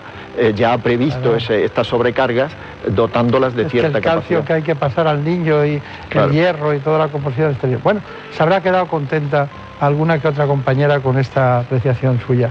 ya 0.54 0.72
ha 0.72 0.78
previsto 0.78 1.34
estas 1.34 1.86
sobrecargas 1.86 2.52
dotándolas 2.86 3.54
de 3.54 3.68
cierta 3.68 3.98
el 3.98 4.04
calcio 4.04 4.44
que 4.44 4.52
hay 4.52 4.62
que 4.62 4.76
pasar 4.76 5.06
al 5.08 5.24
niño 5.24 5.64
y 5.64 5.82
el 6.10 6.30
hierro 6.30 6.74
y 6.74 6.78
toda 6.78 6.98
la 6.98 7.08
composición 7.08 7.50
exterior. 7.50 7.80
Bueno, 7.82 8.00
se 8.30 8.42
habrá 8.42 8.60
quedado 8.60 8.86
contenta 8.86 9.48
alguna 9.82 10.20
que 10.20 10.28
otra 10.28 10.46
compañera 10.46 11.00
con 11.00 11.18
esta 11.18 11.58
apreciación 11.58 12.20
suya. 12.24 12.50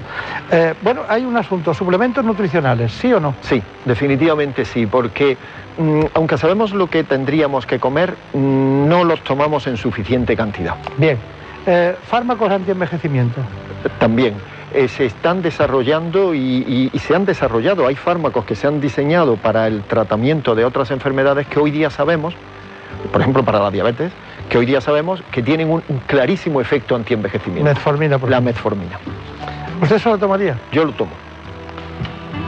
Eh, 0.51 0.73
bueno, 0.81 1.01
hay 1.07 1.23
un 1.23 1.37
asunto, 1.37 1.73
suplementos 1.73 2.23
nutricionales, 2.25 2.91
¿sí 2.91 3.11
o 3.13 3.19
no? 3.19 3.35
Sí, 3.41 3.61
definitivamente 3.85 4.65
sí, 4.65 4.85
porque 4.85 5.37
mm, 5.77 6.01
aunque 6.13 6.37
sabemos 6.37 6.73
lo 6.73 6.87
que 6.87 7.05
tendríamos 7.05 7.65
que 7.65 7.79
comer, 7.79 8.15
mm, 8.33 8.87
no 8.87 9.05
los 9.05 9.23
tomamos 9.23 9.65
en 9.67 9.77
suficiente 9.77 10.35
cantidad. 10.35 10.75
Bien, 10.97 11.17
eh, 11.65 11.95
fármacos 12.03 12.51
antienvejecimiento. 12.51 13.41
También. 13.97 14.35
Eh, 14.73 14.87
se 14.87 15.05
están 15.05 15.41
desarrollando 15.41 16.33
y, 16.33 16.89
se 16.97 17.13
han 17.13 17.25
desarrollado, 17.25 17.87
hay 17.87 17.95
fármacos 17.95 18.45
que 18.45 18.55
se 18.55 18.67
han 18.67 18.79
diseñado 18.79 19.35
para 19.35 19.67
el 19.67 19.83
tratamiento 19.83 20.55
de 20.55 20.63
otras 20.63 20.91
enfermedades 20.91 21.45
que 21.47 21.59
hoy 21.59 21.71
día 21.71 21.89
sabemos, 21.89 22.33
por 23.11 23.19
ejemplo 23.19 23.43
para 23.43 23.59
la 23.59 23.69
diabetes, 23.69 24.13
que 24.51 24.57
hoy 24.57 24.65
día 24.65 24.81
sabemos 24.81 25.23
que 25.31 25.41
tienen 25.41 25.71
un, 25.71 25.81
clarísimo 26.07 26.59
efecto 26.59 26.93
antienvejecimiento. 26.93 27.63
Metformina, 27.63 28.19
por 28.19 28.29
La 28.29 28.41
metformina. 28.41 28.99
¿Usted 29.81 29.97
se 29.97 30.09
lo 30.09 30.17
tomaría? 30.17 30.57
Yo 30.73 30.83
lo 30.83 30.91
tomo. 30.91 31.11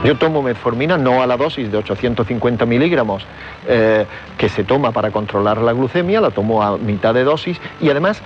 Yo 0.04 0.14
tomo 0.16 0.42
metformina 0.42 0.98
no 0.98 1.22
a 1.22 1.26
la 1.26 1.38
dosis 1.38 1.72
de 1.72 1.78
850 1.78 2.66
miligramos 2.66 3.24
eh, 3.66 4.04
que 4.36 4.50
se 4.50 4.64
toma 4.64 4.92
para 4.92 5.10
controlar 5.10 5.56
la 5.56 5.72
glucemia, 5.72 6.20
la 6.20 6.30
tomo 6.30 6.62
a 6.62 6.76
mitad 6.76 7.14
de 7.14 7.24
dosis 7.24 7.58
y 7.80 7.88
además 7.88 8.20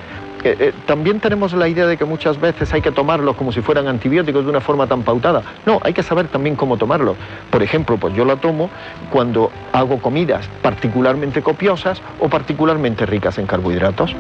Eh, 0.45 0.57
eh, 0.59 0.73
también 0.87 1.21
tenemos 1.21 1.53
la 1.53 1.69
idea 1.69 1.87
de 1.87 1.97
que 1.97 2.05
muchas 2.05 2.41
veces 2.41 2.73
hay 2.73 2.81
que 2.81 2.93
tomarlos 2.93 3.37
como 3.37 3.53
si 3.53 3.61
fueran 3.61 3.89
antibióticos 3.89 4.45
de 4.45 4.51
una 4.51 4.61
forma 4.61 4.87
tan 4.87 5.03
pautada. 5.03 5.43
No, 5.67 5.81
hay 5.83 5.93
que 5.93 6.03
saber 6.03 6.29
también 6.29 6.57
cómo 6.57 6.77
tomarlos. 6.77 7.17
Por 7.51 7.63
ejemplo, 7.63 7.97
pues 7.97 8.15
yo 8.15 8.25
la 8.25 8.37
tomo 8.37 8.71
cuando 9.11 9.51
hago 9.73 10.01
comidas 10.01 10.49
particularmente 10.63 11.43
copiosas 11.43 12.01
o 12.21 12.29
particularmente 12.29 13.05
ricas 13.07 13.39
en 13.39 13.47
carbohidratos. 13.47 14.15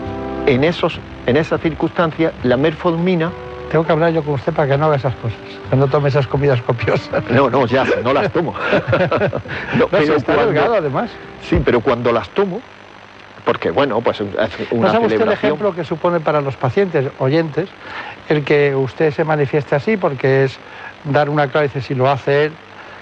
En, 0.46 0.64
esos, 0.64 0.98
en 1.26 1.36
esa 1.36 1.58
circunstancia, 1.58 2.32
la 2.42 2.56
metformina 2.56 3.30
tengo 3.70 3.84
que 3.84 3.92
hablar 3.92 4.12
yo 4.12 4.22
con 4.22 4.34
usted 4.34 4.52
para 4.52 4.66
que 4.66 4.78
no 4.78 4.86
haga 4.86 4.96
esas 4.96 5.14
cosas, 5.16 5.38
que 5.68 5.76
no 5.76 5.88
tome 5.88 6.08
esas 6.08 6.26
comidas 6.26 6.60
copiosas. 6.62 7.22
No, 7.30 7.50
no, 7.50 7.66
ya, 7.66 7.84
no 8.02 8.14
las 8.14 8.32
tomo. 8.32 8.54
no, 9.78 9.88
pero 9.88 10.14
está 10.14 10.44
delgado, 10.44 10.74
además. 10.74 11.10
Sí, 11.42 11.60
pero 11.62 11.80
cuando 11.80 12.10
las 12.10 12.30
tomo, 12.30 12.62
porque 13.48 13.70
bueno, 13.70 14.02
pues 14.02 14.20
es 14.20 14.26
una 14.70 14.88
¿No 14.88 14.92
sabe 14.92 15.06
usted 15.06 15.22
el 15.22 15.32
ejemplo 15.32 15.74
que 15.74 15.82
supone 15.82 16.20
para 16.20 16.42
los 16.42 16.54
pacientes 16.56 17.06
oyentes 17.18 17.70
el 18.28 18.44
que 18.44 18.76
usted 18.76 19.10
se 19.10 19.24
manifieste 19.24 19.74
así? 19.74 19.96
Porque 19.96 20.44
es 20.44 20.58
dar 21.04 21.30
una 21.30 21.48
clave, 21.48 21.68
dice, 21.68 21.80
si 21.80 21.94
lo 21.94 22.10
hace 22.10 22.44
él, 22.44 22.52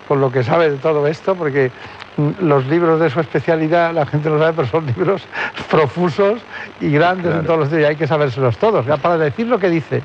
con 0.06 0.20
lo 0.20 0.30
que 0.30 0.44
sabe 0.44 0.70
de 0.70 0.76
todo 0.76 1.08
esto, 1.08 1.34
porque 1.34 1.72
mm, 2.16 2.46
los 2.46 2.64
libros 2.68 3.00
de 3.00 3.10
su 3.10 3.18
especialidad, 3.18 3.92
la 3.92 4.06
gente 4.06 4.30
lo 4.30 4.38
sabe, 4.38 4.52
pero 4.52 4.68
son 4.68 4.86
libros 4.86 5.20
profusos 5.68 6.40
y 6.80 6.92
grandes 6.92 7.34
en 7.34 7.44
todos 7.44 7.58
los 7.58 7.72
días, 7.72 7.90
hay 7.90 7.96
que 7.96 8.06
sabérselos 8.06 8.56
todos. 8.58 8.86
Ya 8.86 8.98
Para 8.98 9.18
decir 9.18 9.48
lo 9.48 9.58
que 9.58 9.68
dice, 9.68 10.00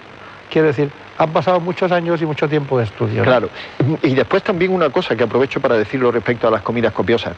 quiero 0.51 0.67
decir, 0.67 0.91
han 1.17 1.31
pasado 1.31 1.59
muchos 1.59 1.91
años 1.91 2.21
y 2.21 2.25
mucho 2.25 2.47
tiempo 2.47 2.77
de 2.77 2.83
estudio. 2.85 3.23
Claro. 3.23 3.49
Y 4.03 4.13
después 4.13 4.43
también 4.43 4.71
una 4.71 4.89
cosa 4.89 5.15
que 5.15 5.23
aprovecho 5.23 5.59
para 5.59 5.77
decirlo 5.77 6.11
respecto 6.11 6.47
a 6.47 6.51
las 6.51 6.61
comidas 6.61 6.93
copiosas. 6.93 7.33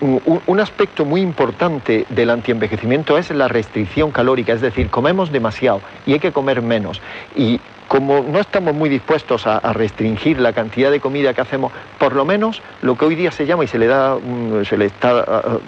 Un, 0.00 0.60
aspecto 0.60 1.04
muy 1.04 1.20
importante 1.20 2.06
del 2.08 2.30
antienvejecimiento 2.30 3.18
es 3.18 3.30
la 3.30 3.48
restricción 3.48 4.10
calórica, 4.12 4.52
es 4.52 4.62
decir, 4.62 4.88
comemos 4.88 5.30
demasiado 5.30 5.82
y 6.06 6.14
hay 6.14 6.20
que 6.20 6.32
comer 6.32 6.62
menos. 6.62 7.02
Y 7.36 7.60
como 7.86 8.22
no 8.22 8.40
estamos 8.40 8.74
muy 8.74 8.88
dispuestos 8.88 9.46
a, 9.46 9.58
a 9.58 9.72
restringir 9.74 10.40
la 10.40 10.52
cantidad 10.52 10.90
de 10.90 11.00
comida 11.00 11.34
que 11.34 11.42
hacemos, 11.42 11.70
por 11.98 12.14
lo 12.14 12.24
menos 12.24 12.62
lo 12.80 12.96
que 12.96 13.04
hoy 13.04 13.14
día 13.14 13.30
se 13.30 13.44
llama 13.44 13.64
y 13.64 13.68
se 13.68 13.78
le 13.78 13.88
da, 13.88 14.16
se 14.64 14.78
le 14.78 14.86
está 14.86 15.24
ah, 15.26 15.58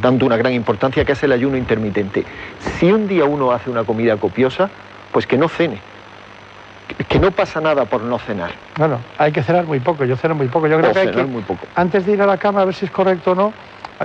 dando 0.00 0.26
una 0.26 0.36
gran 0.36 0.52
importancia, 0.52 1.04
que 1.04 1.12
es 1.12 1.22
el 1.22 1.32
ayuno 1.32 1.56
intermitente. 1.56 2.24
Si 2.78 2.92
un 2.92 3.08
día 3.08 3.24
uno 3.24 3.52
hace 3.52 3.70
una 3.70 3.84
comida 3.84 4.16
copiosa, 4.18 4.68
pues 5.12 5.26
que 5.26 5.38
no 5.38 5.48
cene 5.48 5.91
que 6.94 7.18
no 7.18 7.30
pasa 7.30 7.60
nada 7.60 7.84
por 7.84 8.02
no 8.02 8.18
cenar. 8.18 8.50
Bueno, 8.76 8.98
hay 9.18 9.32
que 9.32 9.42
cenar 9.42 9.66
muy 9.66 9.80
poco, 9.80 10.04
yo 10.04 10.16
ceno 10.16 10.34
muy 10.34 10.48
poco. 10.48 10.66
Yo 10.66 10.78
creo 10.78 10.90
O 10.90 10.92
que 10.92 10.98
hay 11.00 11.08
cenar 11.08 11.24
que, 11.26 11.30
muy 11.32 11.42
poco. 11.42 11.66
antes 11.74 12.04
de 12.06 12.12
ir 12.12 12.22
a 12.22 12.26
la 12.26 12.38
cama, 12.38 12.62
a 12.62 12.64
ver 12.64 12.74
si 12.74 12.84
es 12.84 12.90
correcto 12.90 13.32
o 13.32 13.34
no, 13.34 13.52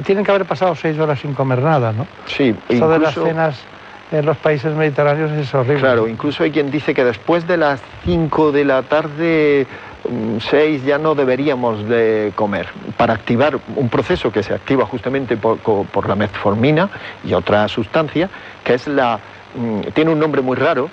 tienen 0.04 0.24
que 0.24 0.32
haber 0.32 0.46
pasado 0.46 0.76
seis 0.76 0.98
horas 1.00 1.20
sin 1.20 1.34
comer 1.34 1.62
nada, 1.62 1.92
¿no? 1.92 2.08
Sí, 2.26 2.56
Eso 2.70 2.88
de 2.90 3.00
las 3.00 3.12
incluso- 3.12 3.28
cenas 3.28 3.60
en 4.12 4.26
los 4.26 4.38
países 4.38 4.74
mediterráneos 4.74 5.32
es 5.32 5.54
horrible. 5.54 5.80
Claro, 5.82 6.08
incluso 6.08 6.44
hay 6.44 6.52
quien 6.52 6.72
dice 6.72 6.94
que 6.94 7.04
después 7.04 7.46
de 7.46 7.58
las 7.58 7.82
5 8.06 8.52
de 8.54 8.64
la 8.64 8.84
tarde, 8.84 9.68
6 10.40 10.84
ya 10.86 10.98
no 10.98 11.14
deberíamos 11.16 11.86
de 11.90 12.32
comer, 12.36 12.68
para 12.96 13.14
activar 13.14 13.60
un 13.76 13.90
proceso 13.90 14.32
que 14.32 14.44
se 14.44 14.54
activa 14.54 14.86
justamente 14.86 15.36
por, 15.36 15.58
por 15.58 16.08
la 16.08 16.16
metformina 16.16 16.90
y 17.24 17.34
otra 17.34 17.68
sustancia, 17.68 18.30
que 18.64 18.76
es 18.76 18.88
la... 18.88 19.20
mm, 19.56 19.82
tiene 19.94 20.12
un 20.12 20.20
nombre 20.20 20.42
muy 20.42 20.56
raro, 20.56 20.90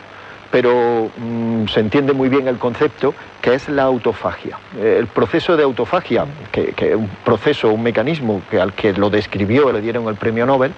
pero 0.55 1.11
mm, 1.19 1.67
se 1.67 1.81
entiende 1.81 2.13
muy 2.13 2.29
bien 2.29 2.47
el 2.47 2.59
concepto, 2.59 3.13
que 3.43 3.55
es 3.55 3.69
la 3.69 3.83
autofagia. 3.83 4.57
Eh, 4.79 4.99
El 5.01 5.09
proceso 5.09 5.57
de 5.57 5.65
autofagia, 5.65 6.27
que 6.53 6.73
es 6.77 6.95
un 6.95 7.09
proceso, 7.25 7.71
un 7.71 7.83
mecanismo 7.83 8.41
que 8.49 8.61
al 8.61 8.73
que 8.73 8.93
lo 8.93 9.11
describió, 9.11 9.73
le 9.73 9.81
dieron 9.81 10.07
el 10.07 10.15
premio 10.15 10.47
Nobel, 10.47 10.71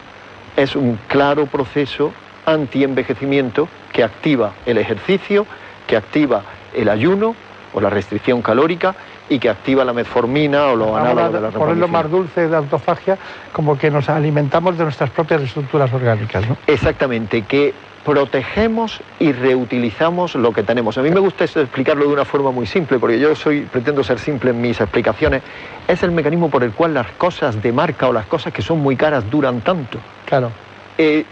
es 0.57 0.77
un 0.77 0.99
claro 1.09 1.45
proceso 1.45 2.11
antienvejecimiento 2.47 3.69
que 3.93 4.03
activa 4.03 4.55
el 4.65 4.79
ejercicio, 4.79 5.47
que 5.87 5.99
activa 5.99 6.41
el 6.75 6.89
ayuno 6.89 7.37
o 7.75 7.81
la 7.83 7.91
restricción 7.91 8.41
calórica 8.41 8.95
y 9.29 9.39
que 9.39 9.51
activa 9.51 9.85
la 9.85 9.93
metformina 9.93 10.69
o 10.69 10.77
los 10.77 10.97
análogos 10.97 11.35
de 11.35 11.41
la 11.43 11.51
ponerlo 11.51 11.87
más 11.87 12.11
dulce 12.11 12.49
de 12.49 12.57
autofagia, 12.57 13.19
como 13.53 13.77
que 13.77 13.91
nos 13.91 14.09
alimentamos 14.09 14.79
de 14.79 14.85
nuestras 14.85 15.11
propias 15.11 15.43
estructuras 15.43 15.93
orgánicas, 15.93 16.49
¿no? 16.49 16.57
Exactamente, 16.67 17.43
que 17.43 17.75
protegemos 18.07 19.01
y 19.19 19.33
reutilizamos 19.33 20.37
lo 20.37 20.53
que 20.53 20.63
tenemos. 20.63 20.97
A 20.97 21.03
mí 21.03 21.11
me 21.11 21.19
gusta 21.19 21.43
explicarlo 21.45 22.07
de 22.07 22.13
una 22.13 22.25
forma 22.25 22.53
muy 22.53 22.65
simple, 22.65 23.01
porque 23.01 23.19
yo 23.19 23.35
soy, 23.35 23.63
pretendo 23.63 24.05
ser 24.05 24.21
simple 24.21 24.51
en 24.51 24.61
mis 24.61 24.81
explicaciones. 24.81 25.43
Es 25.89 26.05
el 26.05 26.13
mecanismo 26.13 26.49
por 26.49 26.63
el 26.63 26.71
cual 26.71 26.95
las 26.95 27.11
cosas 27.13 27.61
de 27.61 27.73
marca 27.73 28.09
o 28.09 28.13
las 28.13 28.27
cosas 28.27 28.53
que 28.53 28.63
son 28.63 28.79
muy 28.79 28.95
caras 28.95 29.29
duran 29.29 29.61
tanto. 29.61 29.99
Claro. 30.25 30.53
Eh, 30.97 31.25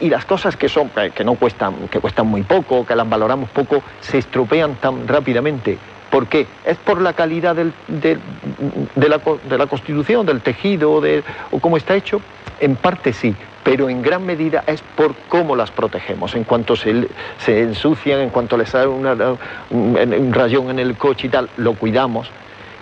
y 0.00 0.08
las 0.08 0.24
cosas 0.24 0.56
que 0.56 0.70
son 0.70 0.90
eh, 0.96 1.12
que 1.14 1.22
no 1.22 1.34
cuestan 1.34 1.86
que 1.88 2.00
cuestan 2.00 2.26
muy 2.26 2.42
poco 2.42 2.84
que 2.84 2.96
las 2.96 3.08
valoramos 3.08 3.48
poco 3.50 3.84
se 4.00 4.18
estropean 4.18 4.74
tan 4.76 5.06
rápidamente 5.06 5.78
¿Por 6.10 6.26
qué? 6.26 6.46
¿Es 6.66 6.76
por 6.78 7.00
la 7.00 7.12
calidad 7.12 7.54
de, 7.54 8.18
la, 8.96 9.66
constitución, 9.68 10.26
del 10.26 10.40
tejido 10.40 11.00
de, 11.00 11.22
o 11.50 11.60
cómo 11.60 11.76
está 11.76 11.94
hecho? 11.94 12.20
En 12.58 12.76
parte 12.76 13.12
sí, 13.12 13.34
pero 13.62 13.88
en 13.88 14.02
gran 14.02 14.26
medida 14.26 14.64
es 14.66 14.82
por 14.96 15.14
cómo 15.28 15.54
las 15.54 15.70
protegemos. 15.70 16.34
En 16.34 16.44
cuanto 16.44 16.74
se, 16.76 17.06
ensucian, 17.46 18.20
en 18.20 18.30
cuanto 18.30 18.56
les 18.56 18.70
sale 18.70 18.88
una- 18.88 19.36
un, 19.70 19.96
un 19.96 20.32
rayón 20.32 20.70
en 20.70 20.78
el 20.80 20.96
coche 20.96 21.28
y 21.28 21.30
tal, 21.30 21.48
lo 21.56 21.74
cuidamos. 21.74 22.28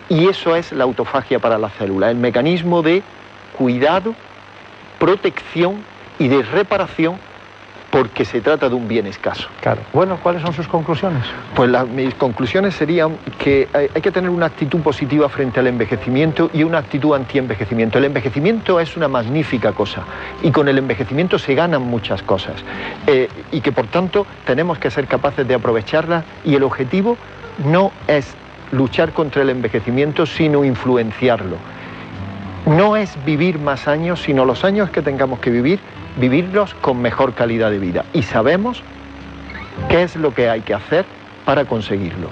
Y 0.09 0.27
eso 0.29 0.57
es 0.57 0.73
la 0.73 0.85
autofagia 0.85 1.39
para 1.39 1.59
la 1.59 1.69
célula, 1.69 2.11
el 2.11 2.17
mecanismo 2.17 2.83
de 2.83 3.03
cuidado, 3.59 4.15
protección 4.99 5.77
y 6.19 6.29
de 6.29 6.43
reparación 6.43 7.17
porque 7.91 8.25
se 8.25 8.41
trata 8.43 8.69
de 8.69 8.75
un 8.75 8.87
bien 8.87 9.07
escaso. 9.07 9.49
Claro. 9.63 9.81
Bueno, 9.93 10.19
¿cuáles 10.23 10.43
son 10.43 10.53
sus 10.53 10.69
conclusiones? 10.69 11.25
Pues 11.55 11.71
las- 11.71 11.89
mis 11.89 12.15
conclusiones 12.15 12.75
serían 12.75 13.17
que 13.39 13.69
hay, 13.73 13.89
hay 13.95 14.03
que 14.03 14.13
tener 14.13 14.31
una 14.31 14.47
actitud 14.47 14.81
positiva 14.81 15.29
frente 15.29 15.61
al 15.61 15.67
envejecimiento 15.69 16.51
y 16.53 16.65
una 16.65 16.79
actitud 16.79 17.15
anti-envejecimiento. 17.15 17.99
El 17.99 18.05
envejecimiento 18.05 18.79
es 18.79 18.97
una 18.97 19.09
magnífica 19.09 19.73
cosa 19.73 20.03
y 20.43 20.51
con 20.51 20.69
el 20.69 20.77
envejecimiento 20.79 21.39
se 21.39 21.55
ganan 21.55 21.83
muchas 21.83 22.23
cosas 22.23 22.57
eh, 23.07 23.29
y 23.53 23.61
que 23.63 23.73
por 23.73 23.87
tanto 23.87 24.27
tenemos 24.45 24.79
que 24.79 24.91
ser 24.91 25.07
capaces 25.07 25.49
de 25.49 25.55
aprovecharlas 25.55 26.25
y 26.45 26.55
el 26.55 26.63
objetivo 26.65 27.17
no 27.65 27.91
es 28.07 28.35
luchar 28.71 29.13
contra 29.13 29.41
el 29.43 29.49
envejecimiento 29.51 30.27
sino 30.27 30.63
influenciarlo. 30.65 31.57
No 32.67 32.97
es 32.97 33.17
vivir 33.25 33.59
más 33.59 33.89
años, 33.89 34.21
sino 34.21 34.45
los 34.45 34.63
años 34.63 34.91
que 34.91 35.01
tengamos 35.01 35.39
que 35.39 35.49
vivir, 35.49 35.81
vivirlos 36.19 36.75
con 36.75 37.01
mejor 37.01 37.35
calidad 37.35 37.71
de 37.71 37.79
vida. 37.79 38.05
Y 38.13 38.23
sabemos 38.23 38.83
qué 39.89 40.03
es 40.03 40.17
lo 40.17 40.35
que 40.35 40.49
hay 40.51 40.63
que 40.63 40.75
hacer 40.75 41.05
para 41.45 41.65
conseguirlo. 41.65 42.29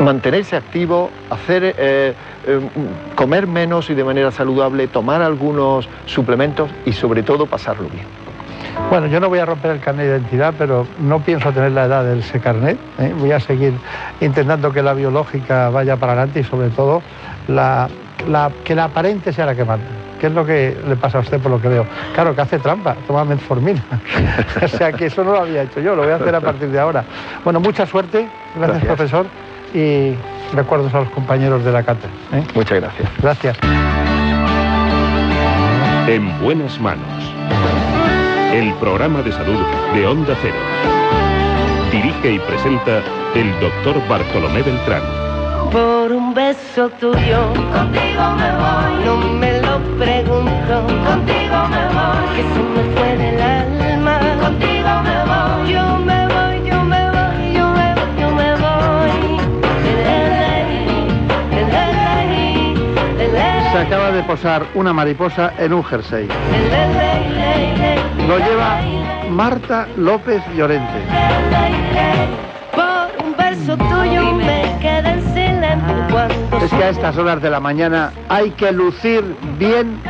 Mantenerse 0.00 0.56
activo, 0.56 1.10
hacer, 1.30 1.62
eh, 1.64 2.14
eh, 2.46 2.60
comer 3.14 3.46
menos 3.46 3.90
y 3.90 3.94
de 3.94 4.02
manera 4.04 4.30
saludable, 4.32 4.88
tomar 4.88 5.22
algunos 5.22 5.88
suplementos 6.06 6.70
y 6.84 6.92
sobre 6.92 7.22
todo 7.22 7.46
pasarlo 7.46 7.88
bien. 7.88 8.06
Bueno, 8.90 9.06
yo 9.06 9.20
no 9.20 9.28
voy 9.28 9.38
a 9.38 9.46
romper 9.46 9.70
el 9.70 9.80
carnet 9.80 10.06
de 10.06 10.12
identidad, 10.18 10.52
pero 10.58 10.84
no 10.98 11.20
pienso 11.20 11.52
tener 11.52 11.70
la 11.72 11.84
edad 11.84 12.04
del 12.04 12.20
ese 12.20 12.40
carnet. 12.40 12.76
¿eh? 12.98 13.14
Voy 13.16 13.30
a 13.30 13.38
seguir 13.38 13.72
intentando 14.20 14.72
que 14.72 14.82
la 14.82 14.94
biológica 14.94 15.70
vaya 15.70 15.96
para 15.96 16.12
adelante 16.12 16.40
y 16.40 16.44
sobre 16.44 16.70
todo 16.70 17.00
la, 17.46 17.88
la- 18.28 18.50
que 18.64 18.74
la 18.74 18.84
aparente 18.84 19.32
sea 19.32 19.46
la 19.46 19.54
que 19.54 19.64
manda. 19.64 19.86
¿Qué 20.20 20.28
es 20.28 20.32
lo 20.32 20.44
que 20.44 20.76
le 20.86 20.96
pasa 20.96 21.18
a 21.18 21.20
usted 21.20 21.40
por 21.40 21.50
lo 21.50 21.60
que 21.60 21.68
veo? 21.68 21.86
Claro, 22.14 22.34
que 22.34 22.40
hace 22.40 22.58
trampa, 22.58 22.96
toma 23.06 23.24
metformina. 23.24 23.82
o 24.62 24.68
sea 24.68 24.92
que 24.92 25.06
eso 25.06 25.24
no 25.24 25.32
lo 25.32 25.40
había 25.40 25.62
hecho 25.62 25.80
yo, 25.80 25.94
lo 25.94 26.02
voy 26.02 26.12
a 26.12 26.16
hacer 26.16 26.34
a 26.34 26.40
partir 26.40 26.68
de 26.68 26.78
ahora. 26.80 27.04
Bueno, 27.44 27.60
mucha 27.60 27.86
suerte, 27.86 28.28
gracias, 28.54 28.82
Gracias. 28.84 28.86
profesor, 28.86 29.26
y 29.74 30.14
recuerdos 30.54 30.94
a 30.94 31.00
los 31.00 31.10
compañeros 31.10 31.64
de 31.64 31.72
la 31.72 31.82
cátedra. 31.82 32.10
¿eh? 32.32 32.44
Muchas 32.54 32.80
gracias. 32.80 33.08
Gracias. 33.20 33.58
En 36.06 36.38
buenas 36.40 36.78
manos. 36.80 37.34
El 38.52 38.72
programa 38.74 39.22
de 39.22 39.32
salud 39.32 39.58
de 39.94 40.06
Onda 40.06 40.34
Cero. 40.40 40.54
Dirige 41.90 42.32
y 42.32 42.38
presenta 42.40 43.02
el 43.34 43.50
doctor 43.60 43.96
Bartolomé 44.08 44.62
Beltrán. 44.62 45.02
Por 45.72 46.12
un 46.12 46.34
beso 46.34 46.88
tuyo, 46.90 47.52
contigo 47.72 48.30
me 48.36 48.52
voy. 48.52 49.04
No 49.04 49.16
me 49.38 49.63
pregunto, 50.74 51.10
contigo 51.10 51.68
me 51.68 51.84
voy. 51.94 52.24
Que 52.34 52.42
se 52.42 52.62
me 52.62 52.82
fue 52.94 53.16
del 53.16 53.42
alma, 53.42 54.18
contigo 54.40 54.90
me 55.02 55.18
voy. 55.30 55.72
Yo 55.72 55.98
me 55.98 56.26
voy, 56.26 56.56
yo 56.68 56.84
me 56.84 57.10
voy, 57.10 57.54
yo 57.54 57.68
me 57.70 57.94
voy, 57.94 58.20
yo 58.20 58.30
me 58.30 58.54
voy. 58.56 59.40
Se 63.72 63.78
acaba 63.78 64.10
de 64.12 64.22
posar 64.22 64.66
una 64.74 64.92
mariposa 64.92 65.52
en 65.58 65.72
un 65.72 65.84
jersey. 65.84 66.28
Lo 68.28 68.38
lleva 68.38 68.80
Marta 69.30 69.88
López 69.96 70.42
Llorente. 70.56 71.02
Por 72.72 73.26
un 73.26 73.36
beso 73.36 73.76
tuyo 73.76 74.32
me 74.32 74.76
quedé 74.80 75.10
en 75.10 75.22
silencio 75.34 76.06
cuando 76.10 76.64
Es 76.64 76.70
que 76.70 76.84
a 76.84 76.88
estas 76.88 77.16
horas 77.18 77.42
de 77.42 77.50
la 77.50 77.60
mañana 77.60 78.12
hay 78.28 78.50
que 78.52 78.72
lucir 78.72 79.24
bien 79.58 80.00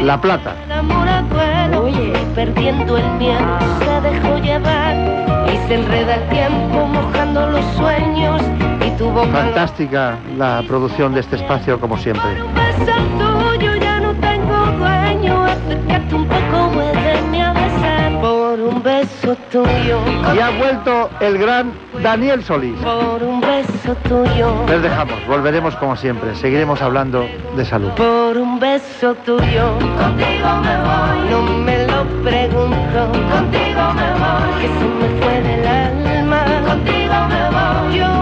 la 0.00 0.20
plata. 0.20 0.54
Oye, 1.80 2.12
perdiendo 2.34 2.96
el 2.98 3.10
miedo, 3.12 3.58
se 3.78 4.00
dejó 4.00 4.38
llevar. 4.38 4.94
Y 5.52 5.56
se 5.68 5.74
enreda 5.74 6.14
el 6.16 6.28
tiempo 6.28 6.86
mojando 6.86 7.48
los 7.48 7.64
sueños. 7.76 8.42
Y 8.86 8.90
tu 8.98 9.10
boca 9.10 9.28
Fantástica 9.28 10.18
la 10.36 10.62
producción 10.66 11.14
de 11.14 11.20
este 11.20 11.36
espacio, 11.36 11.80
como 11.80 11.96
siempre. 11.96 12.22
tuyo 13.18 13.76
ya 13.76 14.00
no 14.00 14.14
tengo 14.14 14.66
dueño, 14.78 15.46
un 16.12 16.26
poco, 16.26 16.72
un 18.62 18.82
beso 18.82 19.36
tuyo. 19.50 20.00
Y 20.34 20.38
ha 20.38 20.50
vuelto 20.50 21.10
el 21.20 21.38
gran 21.38 21.72
Daniel 22.02 22.42
Solís. 22.42 22.78
Por 22.80 23.22
un 23.22 23.40
beso 23.40 23.94
tuyo. 24.08 24.64
Les 24.68 24.82
dejamos, 24.82 25.26
volveremos 25.26 25.74
como 25.76 25.96
siempre, 25.96 26.34
seguiremos 26.36 26.80
hablando 26.80 27.26
de 27.56 27.64
salud. 27.64 27.90
Por 27.92 28.38
un 28.38 28.58
beso 28.58 29.14
tuyo, 29.26 29.78
contigo 29.98 30.48
me 30.62 30.76
voy, 30.78 31.30
no 31.30 31.42
me 31.42 31.86
lo 31.86 32.04
pregunto, 32.22 33.12
contigo 33.30 33.92
me 33.94 34.10
voy, 34.22 34.60
que 34.60 34.68
se 34.68 34.86
me 34.98 35.20
fue 35.20 35.40
del 35.42 35.66
alma, 35.66 36.44
contigo 36.66 37.14
me 37.28 37.42
voy, 37.50 37.98
yo 37.98 38.21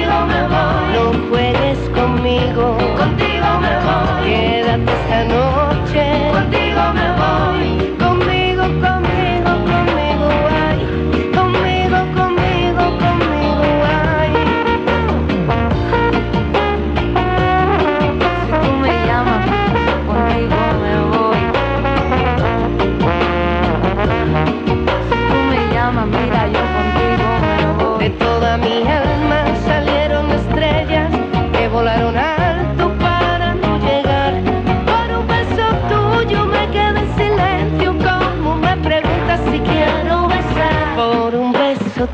conmigo, 2.01 2.77
contigo 2.97 3.47
me 3.61 3.73
voy, 3.85 4.23
quédate 4.25 4.91
esta 4.91 5.23
noche, 5.25 5.60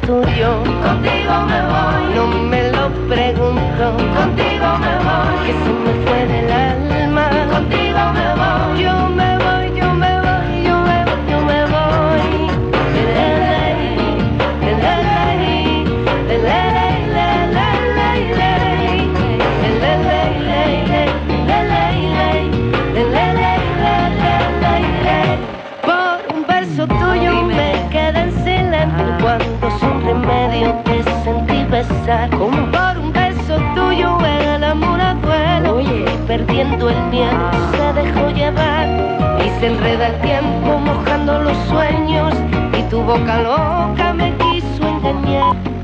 contigo 0.07 1.45
me 1.47 1.61
voy. 1.67 2.15
No 2.15 2.27
me 2.27 2.71
lo 2.71 2.89
pregunto, 3.09 3.97
contigo 4.15 4.77
me 4.79 4.93
voy. 5.05 5.45
Que 5.45 5.53
se 5.63 5.71
me 5.83 5.93
fue 6.05 6.25
del 6.27 6.51
alma, 6.51 7.29
contigo 7.51 7.99
me 8.13 8.27
voy. 8.35 8.83
Yo 8.83 9.16
pasar. 31.87 32.29
Por 32.29 32.97
un 32.97 33.11
beso 33.13 33.57
tuyo 33.75 34.17
el 34.25 34.63
amor 34.63 34.99
duelo. 35.21 35.75
Oye, 35.77 36.05
perdiendo 36.27 36.89
el 36.89 37.01
miedo 37.09 37.51
se 37.71 37.93
dejó 38.01 38.29
llevar 38.29 38.87
y 39.45 39.49
se 39.59 39.67
enreda 39.67 40.07
el 40.07 40.21
tiempo 40.21 40.79
mojando 40.79 41.41
los 41.43 41.57
sueños 41.69 42.33
y 42.77 42.81
tu 42.89 43.01
boca 43.01 43.41
loca 43.41 44.13
me 44.13 44.33
quiso 44.37 44.87
engañar. 44.87 45.76